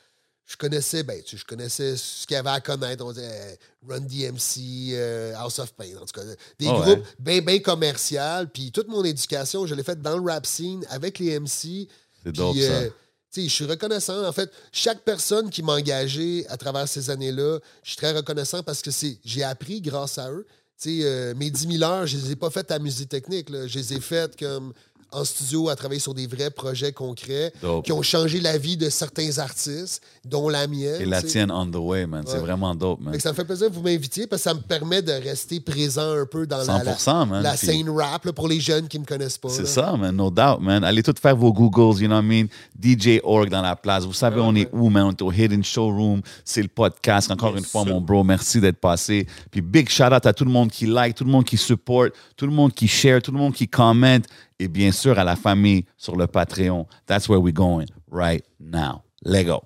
je 0.46 0.56
connaissais, 0.56 1.04
ben, 1.04 1.22
tu 1.22 1.30
sais, 1.30 1.36
je 1.36 1.44
connaissais 1.44 1.96
ce 1.96 2.26
qu'il 2.26 2.34
y 2.34 2.38
avait 2.38 2.50
à 2.50 2.60
connaître. 2.60 3.04
On 3.04 3.12
disait 3.12 3.30
euh, 3.30 3.54
Run 3.88 4.00
DMC, 4.00 4.94
euh, 4.94 5.32
House 5.36 5.60
of 5.60 5.72
Pain, 5.74 5.96
en 5.96 6.06
tout 6.06 6.12
cas. 6.20 6.22
Des 6.58 6.66
Ah 6.66 6.74
ouais. 6.80 6.80
groupes 6.80 7.06
bien, 7.20 7.40
bien 7.40 7.58
commerciaux. 7.60 8.18
Puis 8.52 8.72
toute 8.72 8.88
mon 8.88 9.04
éducation, 9.04 9.64
je 9.66 9.74
l'ai 9.76 9.84
faite 9.84 10.02
dans 10.02 10.16
le 10.18 10.28
rap 10.28 10.44
scene 10.46 10.84
avec 10.88 11.20
les 11.20 11.38
MC. 11.38 11.86
C'est 12.24 12.40
euh, 12.40 12.90
je 13.36 13.48
suis 13.48 13.64
reconnaissant. 13.64 14.26
En 14.26 14.32
fait, 14.32 14.50
chaque 14.72 15.02
personne 15.02 15.50
qui 15.50 15.62
m'a 15.62 15.74
engagé 15.74 16.44
à 16.48 16.56
travers 16.56 16.88
ces 16.88 17.10
années-là, 17.10 17.60
je 17.84 17.90
suis 17.90 17.96
très 17.96 18.10
reconnaissant 18.10 18.64
parce 18.64 18.82
que 18.82 18.90
c'est 18.90 19.18
j'ai 19.24 19.44
appris 19.44 19.80
grâce 19.80 20.18
à 20.18 20.32
eux. 20.32 20.46
Euh, 20.86 21.34
mes 21.36 21.50
10 21.50 21.78
000 21.78 21.82
heures, 21.82 22.06
je 22.06 22.16
les 22.16 22.32
ai 22.32 22.36
pas 22.36 22.50
faites 22.50 22.70
à 22.70 22.78
musique 22.78 23.08
technique. 23.08 23.48
Je 23.50 23.78
les 23.78 23.94
ai 23.94 24.00
faites 24.00 24.38
comme 24.38 24.72
en 25.12 25.24
studio 25.24 25.68
à 25.68 25.76
travailler 25.76 26.00
sur 26.00 26.14
des 26.14 26.26
vrais 26.26 26.50
projets 26.50 26.92
concrets 26.92 27.52
Dope. 27.60 27.84
qui 27.84 27.92
ont 27.92 28.02
changé 28.02 28.40
la 28.40 28.58
vie 28.58 28.76
de 28.76 28.88
certains 28.90 29.38
artistes, 29.38 30.02
dont 30.24 30.48
la 30.48 30.66
mienne. 30.66 31.00
Et 31.00 31.04
la 31.04 31.22
tienne 31.22 31.50
on 31.50 31.66
the 31.66 31.76
way, 31.76 32.06
man. 32.06 32.22
C'est 32.26 32.34
Ouais. 32.34 32.40
vraiment 32.40 32.74
dope, 32.74 33.00
man. 33.00 33.18
ça 33.20 33.30
me 33.30 33.34
fait 33.34 33.44
plaisir 33.44 33.68
que 33.68 33.74
vous 33.74 33.82
m'invitiez 33.82 34.26
parce 34.26 34.42
que 34.42 34.48
ça 34.50 34.54
me 34.54 34.60
permet 34.60 35.02
de 35.02 35.12
rester 35.12 35.60
présent 35.60 36.12
un 36.12 36.26
peu 36.26 36.46
dans 36.46 36.58
la, 36.58 36.64
la, 36.82 36.94
100%, 36.96 37.26
man. 37.26 37.42
la 37.42 37.50
Puis- 37.54 37.66
scène 37.66 37.90
rap 37.90 38.24
là, 38.24 38.32
pour 38.32 38.48
les 38.48 38.60
jeunes 38.60 38.88
qui 38.88 38.98
me 38.98 39.04
connaissent 39.04 39.38
pas. 39.38 39.48
C'est 39.48 39.66
ça, 39.66 39.96
man, 39.96 40.14
no 40.14 40.30
doubt, 40.30 40.60
man. 40.60 40.84
Allez 40.84 41.02
tout 41.02 41.14
faire 41.20 41.36
vos 41.36 41.52
Googles, 41.52 42.00
you 42.00 42.06
know 42.06 42.16
what 42.16 42.22
I 42.22 42.26
mean? 42.26 42.46
DJ 42.80 43.20
Org 43.24 43.48
dans 43.50 43.62
la 43.62 43.76
place. 43.76 44.04
Vous 44.04 44.12
savez, 44.12 44.40
on 44.40 44.54
est 44.54 44.68
où, 44.72 44.88
man? 44.88 45.04
On 45.04 45.10
est 45.10 45.22
au 45.22 45.32
Hidden 45.32 45.64
Showroom. 45.64 46.22
C'est 46.44 46.62
le 46.62 46.68
podcast. 46.68 47.30
Encore 47.30 47.56
une 47.56 47.64
fois, 47.64 47.84
mon 47.84 48.00
bro, 48.00 48.22
merci 48.24 48.60
d'être 48.60 48.78
passé. 48.80 49.26
Puis 49.50 49.60
big 49.60 49.88
shout 49.88 50.04
out 50.04 50.24
à 50.26 50.32
tout 50.32 50.44
le 50.44 50.50
monde 50.50 50.70
qui 50.70 50.86
like, 50.86 51.14
tout 51.14 51.24
le 51.24 51.30
monde 51.30 51.44
qui 51.44 51.56
support, 51.56 52.06
tout 52.36 52.46
le 52.46 52.52
monde 52.52 52.72
qui 52.72 52.86
share, 52.88 53.20
tout 53.20 53.32
le 53.32 53.38
monde 53.38 53.52
qui 53.54 53.66
commente. 53.68 54.24
Et 54.62 54.68
bien 54.68 54.92
sûr, 54.92 55.18
à 55.18 55.24
la 55.24 55.36
famille 55.36 55.86
sur 55.96 56.16
le 56.16 56.26
Patreon. 56.26 56.86
That's 57.06 57.28
where 57.30 57.40
we're 57.40 57.50
going 57.54 57.86
right 58.10 58.44
now. 58.60 59.02
Let's 59.24 59.46
go. 59.46 59.62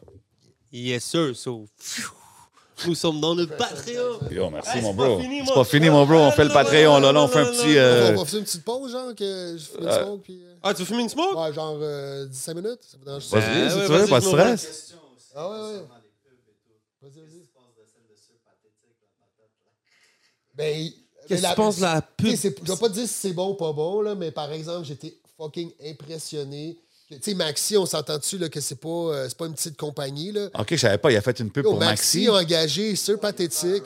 Yes, 0.70 1.02
sir. 1.04 1.34
So, 1.34 1.66
phew, 1.76 2.12
nous 2.86 2.94
sommes 2.94 3.20
dans 3.20 3.34
le 3.34 3.46
Patreon. 3.48 4.20
Yo, 4.30 4.50
merci, 4.50 4.78
Hey, 4.78 4.82
mon 4.82 4.94
bro. 4.94 5.20
C'est 5.20 5.52
pas 5.54 5.64
fini, 5.64 5.90
mon 5.90 6.06
bro. 6.06 6.16
On 6.18 6.30
fait 6.30 6.44
le 6.44 6.50
Patreon. 6.52 7.00
Là, 7.00 7.10
là, 7.10 7.22
on 7.24 7.26
fait 7.28 7.40
un 7.40 7.46
petit. 7.46 7.76
euh, 7.76 8.12
On 8.14 8.18
va 8.20 8.24
faire 8.24 8.38
une 8.38 8.44
petite 8.44 8.64
pause, 8.64 8.92
genre, 8.92 9.12
que 9.16 9.56
je 9.58 9.64
fume 9.64 9.82
une 9.82 9.90
smoke, 9.92 10.22
puis... 10.22 10.40
euh, 10.44 10.54
Ah, 10.62 10.72
tu 10.72 10.80
veux 10.82 10.86
fumer 10.86 11.02
une 11.02 11.08
smoke? 11.08 11.36
Ouais, 11.36 11.52
genre 11.52 11.76
euh, 11.80 12.26
15 12.26 12.54
minutes. 12.54 12.78
Ça 12.82 12.96
vous 12.96 13.04
dérange 13.04 13.26
Vas-y, 13.30 13.40
Ben, 13.42 13.70
si 13.70 13.76
ouais, 13.76 13.82
tu 13.86 13.90
veux, 13.92 13.98
vas-y, 13.98 14.10
pas 14.10 14.20
de 14.20 14.24
stress. 14.24 14.94
Ah 15.34 15.50
ouais, 15.50 15.56
ouais. 15.58 15.82
Vas-y, 17.02 17.20
vas-y. 17.20 17.42
Ben, 20.56 20.88
Qu'est-ce 21.28 21.42
que 21.42 21.48
tu 21.48 21.55
penses 21.55 21.76
de 21.76 21.82
la 21.82 22.02
pub? 22.02 22.36
c'est- 22.36 22.56
Je 22.64 22.72
vais 22.72 22.78
pas 22.78 22.88
te 22.88 22.94
dire 22.94 23.06
si 23.09 23.14
c'est 23.14 23.32
bon 23.32 23.51
ou 23.51 23.55
pas 23.55 23.72
bon, 23.72 24.01
là, 24.01 24.14
mais 24.14 24.30
par 24.30 24.52
exemple, 24.52 24.86
j'étais 24.86 25.14
fucking 25.36 25.70
impressionné. 25.84 26.78
Tu 27.10 27.18
sais, 27.20 27.34
Maxi, 27.34 27.76
on 27.76 27.86
s'entend-tu 27.86 28.38
là, 28.38 28.48
que 28.48 28.60
c'est 28.60 28.74
pas, 28.80 28.88
euh, 28.88 29.26
c'est 29.28 29.36
pas 29.36 29.46
une 29.46 29.55
petite 29.55 29.76
compagnie. 29.76 30.32
Là? 30.32 30.48
Ok, 30.59 30.68
je 30.70 30.76
savais 30.76 30.98
pas. 30.98 31.12
Il 31.12 31.16
a 31.16 31.20
fait 31.20 31.38
une 31.38 31.51
pub 31.51 31.64
Yo, 31.64 31.70
pour 31.70 31.78
Maxi. 31.78 32.26
Maxi 32.26 32.28
a 32.28 32.32
engagé 32.34 32.96
Sir 32.96 33.20
Pathétique. 33.20 33.84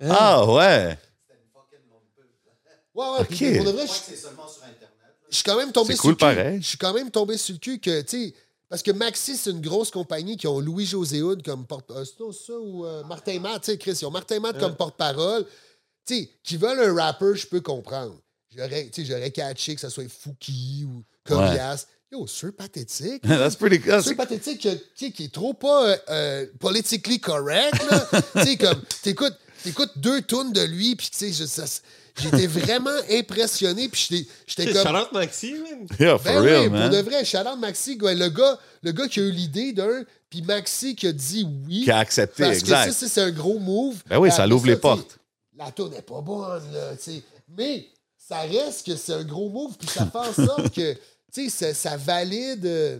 Ah, 0.00 0.44
ouais. 0.46 0.98
Ouais, 2.94 3.06
ouais. 3.18 3.24
puis 3.24 3.48
Ok. 3.50 3.56
pour 3.56 3.64
de 3.66 3.70
vrai, 3.70 3.86
je- 3.86 4.14
je 5.30 5.34
suis 5.36 5.44
quand 5.44 5.56
même 5.56 5.72
tombé 5.72 5.88
C'est 5.88 5.94
sur 5.94 6.02
cool 6.02 6.10
le 6.10 6.16
cul. 6.16 6.20
pareil. 6.20 6.62
Je 6.62 6.66
suis 6.68 6.78
quand 6.78 6.92
même 6.92 7.10
tombé 7.10 7.36
sur 7.38 7.52
le 7.54 7.58
cul 7.58 7.78
que, 7.78 8.00
tu 8.02 8.28
sais, 8.28 8.34
parce 8.68 8.82
que 8.82 8.90
Maxi, 8.90 9.36
c'est 9.36 9.50
une 9.50 9.60
grosse 9.60 9.90
compagnie 9.90 10.36
qui 10.36 10.46
ont 10.48 10.58
Louis-José 10.60 11.22
Hood 11.22 11.42
comme 11.44 11.66
porte 11.66 11.90
euh, 11.92 12.04
c'est 12.04 12.16
ça 12.46 12.58
ou 12.58 12.84
euh, 12.84 13.04
Martin 13.04 13.38
Matt, 13.38 13.62
tu 13.62 13.70
sais, 13.72 13.78
Chris, 13.78 13.96
ils 14.00 14.04
ont 14.06 14.10
Martin 14.10 14.40
Matt 14.40 14.58
comme 14.58 14.74
porte-parole. 14.74 15.46
Tu 16.06 16.14
sais, 16.14 16.30
qui 16.42 16.56
veulent 16.56 16.80
un 16.80 16.94
rapper, 16.94 17.34
je 17.34 17.46
peux 17.46 17.60
comprendre. 17.60 18.20
J'aurais, 18.56 18.90
j'aurais 18.98 19.30
catché 19.30 19.74
que 19.74 19.80
ça 19.80 19.90
soit 19.90 20.08
Fouki 20.08 20.84
ou 20.86 21.04
Corias. 21.24 21.86
Yo, 22.12 22.26
Sir 22.26 22.50
Pathétique. 22.52 23.22
That's 23.26 23.54
pretty 23.54 23.78
good. 23.78 24.02
Sir 24.02 24.16
Pathétique 24.16 24.58
qui, 24.58 24.80
qui- 24.96 25.12
qui 25.12 25.24
est 25.24 25.32
trop 25.32 25.54
pas 25.54 25.86
euh, 25.86 25.96
euh, 26.08 26.46
politically 26.58 27.20
correct, 27.20 27.74
tu 28.34 28.42
sais, 28.42 28.56
comme, 28.56 28.82
t'écoutes, 29.02 29.36
t'écoutes 29.62 29.92
deux 29.96 30.20
tunes 30.22 30.52
de 30.52 30.62
lui, 30.62 30.96
puis 30.96 31.08
tu 31.08 31.32
sais, 31.32 31.46
j'étais 32.20 32.48
vraiment 32.48 32.90
impressionné, 33.12 33.88
puis 33.88 34.08
j'étais, 34.10 34.28
j'étais 34.48 34.72
comme... 34.72 34.82
Charlotte 34.82 35.12
Maxi, 35.12 35.52
man. 35.54 35.86
Yeah, 36.00 36.18
for 36.18 36.24
Ben 36.24 36.38
real, 36.42 36.60
oui, 36.62 36.68
man. 36.70 36.90
pour 36.90 36.98
de 36.98 37.02
vrai, 37.04 37.24
shout-out 37.24 37.58
Maxi, 37.60 37.96
gars, 37.96 38.12
le 38.14 38.28
gars, 38.28 38.58
le 38.82 38.90
gars 38.90 39.06
qui 39.06 39.20
a 39.20 39.22
eu 39.22 39.30
l'idée 39.30 39.72
d'un, 39.72 40.02
puis 40.28 40.42
Maxi 40.42 40.96
qui 40.96 41.06
a 41.06 41.12
dit 41.12 41.46
oui. 41.68 41.82
Qui 41.84 41.92
a 41.92 41.98
accepté, 41.98 42.42
parce 42.42 42.58
exact. 42.58 42.86
que 42.88 42.92
ça, 42.92 43.08
c'est 43.08 43.20
un 43.20 43.30
gros 43.30 43.60
move. 43.60 44.02
Ben 44.08 44.18
oui, 44.18 44.32
ça 44.32 44.48
l'ouvre 44.48 44.66
les 44.66 44.74
portes. 44.76 45.19
La 45.60 45.70
tour 45.72 45.90
n'est 45.90 46.00
pas 46.02 46.20
bonne, 46.22 46.72
là. 46.72 46.92
Mais 47.48 47.86
ça 48.16 48.40
reste 48.40 48.86
que 48.86 48.96
c'est 48.96 49.12
un 49.12 49.24
gros 49.24 49.50
move, 49.50 49.76
puis 49.78 49.88
ça 49.88 50.06
fait 50.06 50.18
en 50.18 50.32
sorte 50.32 50.74
que, 50.74 50.94
tu 51.32 51.48
sais, 51.48 51.50
ça, 51.50 51.74
ça 51.74 51.96
valide... 51.98 52.64
euh, 52.64 52.98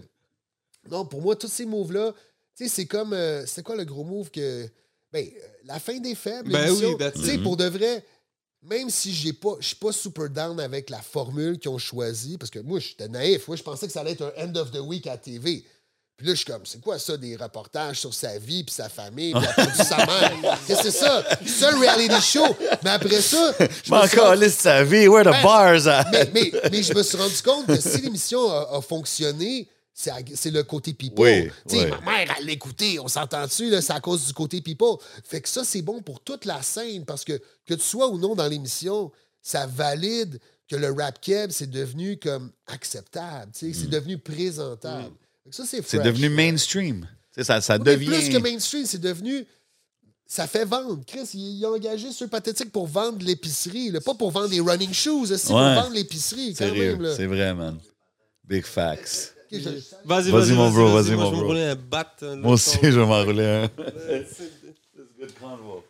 Non, 0.91 1.07
pour 1.07 1.23
moi, 1.23 1.37
tous 1.37 1.49
ces 1.49 1.65
moves-là, 1.65 2.12
tu 2.57 2.65
sais, 2.65 2.69
c'est 2.69 2.87
comme... 2.87 3.15
euh, 3.15 3.47
c'est 3.47 3.62
quoi 3.62 3.77
le 3.77 3.85
gros 3.85 4.05
move 4.05 4.31
que... 4.31 4.69
Ben, 5.11 5.27
euh, 5.27 5.47
la 5.65 5.81
fin 5.81 5.99
des 5.99 6.15
faibles, 6.15 6.53
Ben 6.53 6.70
oui, 6.70 6.95
tu 7.15 7.24
sais, 7.24 7.39
pour 7.39 7.57
de 7.57 7.65
vrai, 7.65 8.05
même 8.62 8.91
si 8.91 9.12
j'ai 9.15 9.32
pas, 9.32 9.57
je 9.59 9.69
suis 9.69 9.77
pas 9.77 9.93
super 9.93 10.28
down 10.28 10.61
avec 10.61 10.91
la 10.91 11.01
formule 11.01 11.59
qu'ils 11.59 11.70
ont 11.70 11.78
choisie, 11.78 12.37
parce 12.37 12.51
que 12.51 12.59
moi, 12.59 12.78
j'étais 12.78 13.09
naïf. 13.09 13.49
Moi, 13.49 13.57
je 13.57 13.62
pensais 13.62 13.87
que 13.87 13.93
ça 13.93 14.01
allait 14.03 14.12
être 14.12 14.35
un 14.37 14.49
end 14.49 14.55
of 14.57 14.70
the 14.70 14.81
week 14.81 15.07
à 15.07 15.16
TV. 15.16 15.65
Puis 16.20 16.26
là, 16.28 16.34
je 16.34 16.36
suis 16.36 16.44
comme, 16.44 16.66
c'est 16.66 16.82
quoi 16.82 16.98
ça, 16.98 17.16
des 17.16 17.34
reportages 17.34 17.98
sur 18.01 18.12
sa 18.12 18.36
vie, 18.38 18.62
puis 18.62 18.74
sa 18.74 18.90
famille, 18.90 19.32
puis 19.32 19.42
la 19.56 19.64
de 19.66 19.72
sa 19.82 19.97
mère? 20.05 20.59
Qu'est-ce 20.66 20.82
que 20.82 20.90
c'est 20.90 20.98
ça? 20.98 21.24
C'est 21.47 21.64
un 21.64 21.78
reality 21.80 22.20
show. 22.20 22.44
Mais 22.84 22.90
après 22.90 23.22
ça, 23.22 23.55
je 23.59 23.64
me 23.90 23.97
m'en 23.97 24.06
suis 24.06 24.18
rendu- 24.20 24.51
sa 24.51 24.84
vie. 24.84 25.09
Where 25.09 25.24
the 25.24 25.30
Ben, 25.32 25.42
bars 25.42 25.86
at? 25.88 26.05
mais, 26.12 26.30
mais, 26.34 26.52
mais 26.70 26.82
je 26.82 26.92
me 26.92 27.02
suis 27.02 27.16
rendu 27.16 27.40
compte 27.42 27.66
que 27.68 27.80
si 27.80 28.02
l'émission 28.02 28.51
a, 28.51 28.68
a 28.76 28.82
fonctionné, 28.82 29.66
c'est 29.94 30.51
le 30.51 30.62
côté 30.62 30.92
people. 30.92 31.24
Oui. 31.24 31.51
Ma 31.88 32.01
mère, 32.12 32.34
elle 32.38 32.44
l'écoutait, 32.44 32.98
on 33.01 33.09
s'entend-tu, 33.09 33.70
c'est 33.80 33.92
à 33.94 34.01
cause 34.01 34.26
du 34.26 34.34
côté 34.34 34.60
people. 34.60 34.97
Fait 35.24 35.40
que 35.40 35.48
ça, 35.48 35.62
c'est 35.64 35.80
bon 35.82 36.02
pour 36.02 36.20
toute 36.20 36.44
la 36.44 36.60
scène 36.60 37.06
parce 37.06 37.24
que 37.24 37.40
que 37.66 37.72
tu 37.72 37.80
sois 37.82 38.09
ou 38.09 38.18
non 38.18 38.34
dans 38.34 38.47
l'émission, 38.47 39.10
ça 39.40 39.66
valide 39.66 40.38
que 40.68 40.76
le 40.76 40.92
rap 40.92 41.18
keb, 41.20 41.51
c'est 41.51 41.70
devenu 41.70 42.18
comme 42.18 42.52
acceptable, 42.66 43.51
sais, 43.55 43.72
c'est 43.72 43.88
devenu 43.88 44.18
présentable. 44.18 45.02
Ça, 45.05 45.09
Mm. 45.09 45.14
C'est 45.51 46.03
devenu 46.03 46.29
mainstream. 46.29 47.07
Ça, 47.43 47.61
ça 47.61 47.79
devient. 47.79 48.07
plus 48.07 48.29
que 48.29 48.37
mainstream, 48.39 48.85
c'est 48.85 49.01
devenu. 49.01 49.45
Ça 50.27 50.47
fait 50.47 50.65
vendre. 50.65 51.01
Chris, 51.07 51.29
il, 51.35 51.59
il 51.59 51.65
a 51.65 51.71
engagé 51.71 52.12
sur 52.12 52.29
Pathétique 52.29 52.71
pour 52.71 52.87
vendre 52.87 53.19
l'épicerie, 53.25 53.91
pas 54.05 54.15
pour 54.15 54.31
vendre 54.31 54.49
des 54.49 54.61
running 54.61 54.93
shoes, 54.93 55.27
c'est 55.27 55.53
Ouais. 55.53 55.75
pour 55.75 55.83
vendre 55.83 55.95
l'épicerie. 55.95 56.51
quand 56.51 56.67
Sérieux, 56.67 56.93
même, 56.93 57.03
là. 57.03 57.17
c'est 57.17 57.27
vrai, 57.27 57.55
man. 57.55 57.79
Big 58.45 58.65
facts. 58.65 59.35
Je- 59.51 59.59
Vas-y, 59.59 59.83
Vas-y, 60.05 60.31
vas-y, 60.31 60.53
mon 60.53 60.71
bro, 60.71 60.93
vas-y, 60.93 61.15
Moi, 61.17 61.25
mon 61.25 61.31
je 61.31 61.31
vais 61.31 61.37
me 61.37 61.41
bro. 61.41 61.47
rouler 61.49 61.65
un 61.65 61.75
bat. 61.75 62.15
Moi 62.37 62.53
aussi, 62.53 62.79
je 62.83 63.01
vais 63.01 63.07
m'enrouler 63.07 63.45
un. 63.45 63.71
vais... 63.77 64.27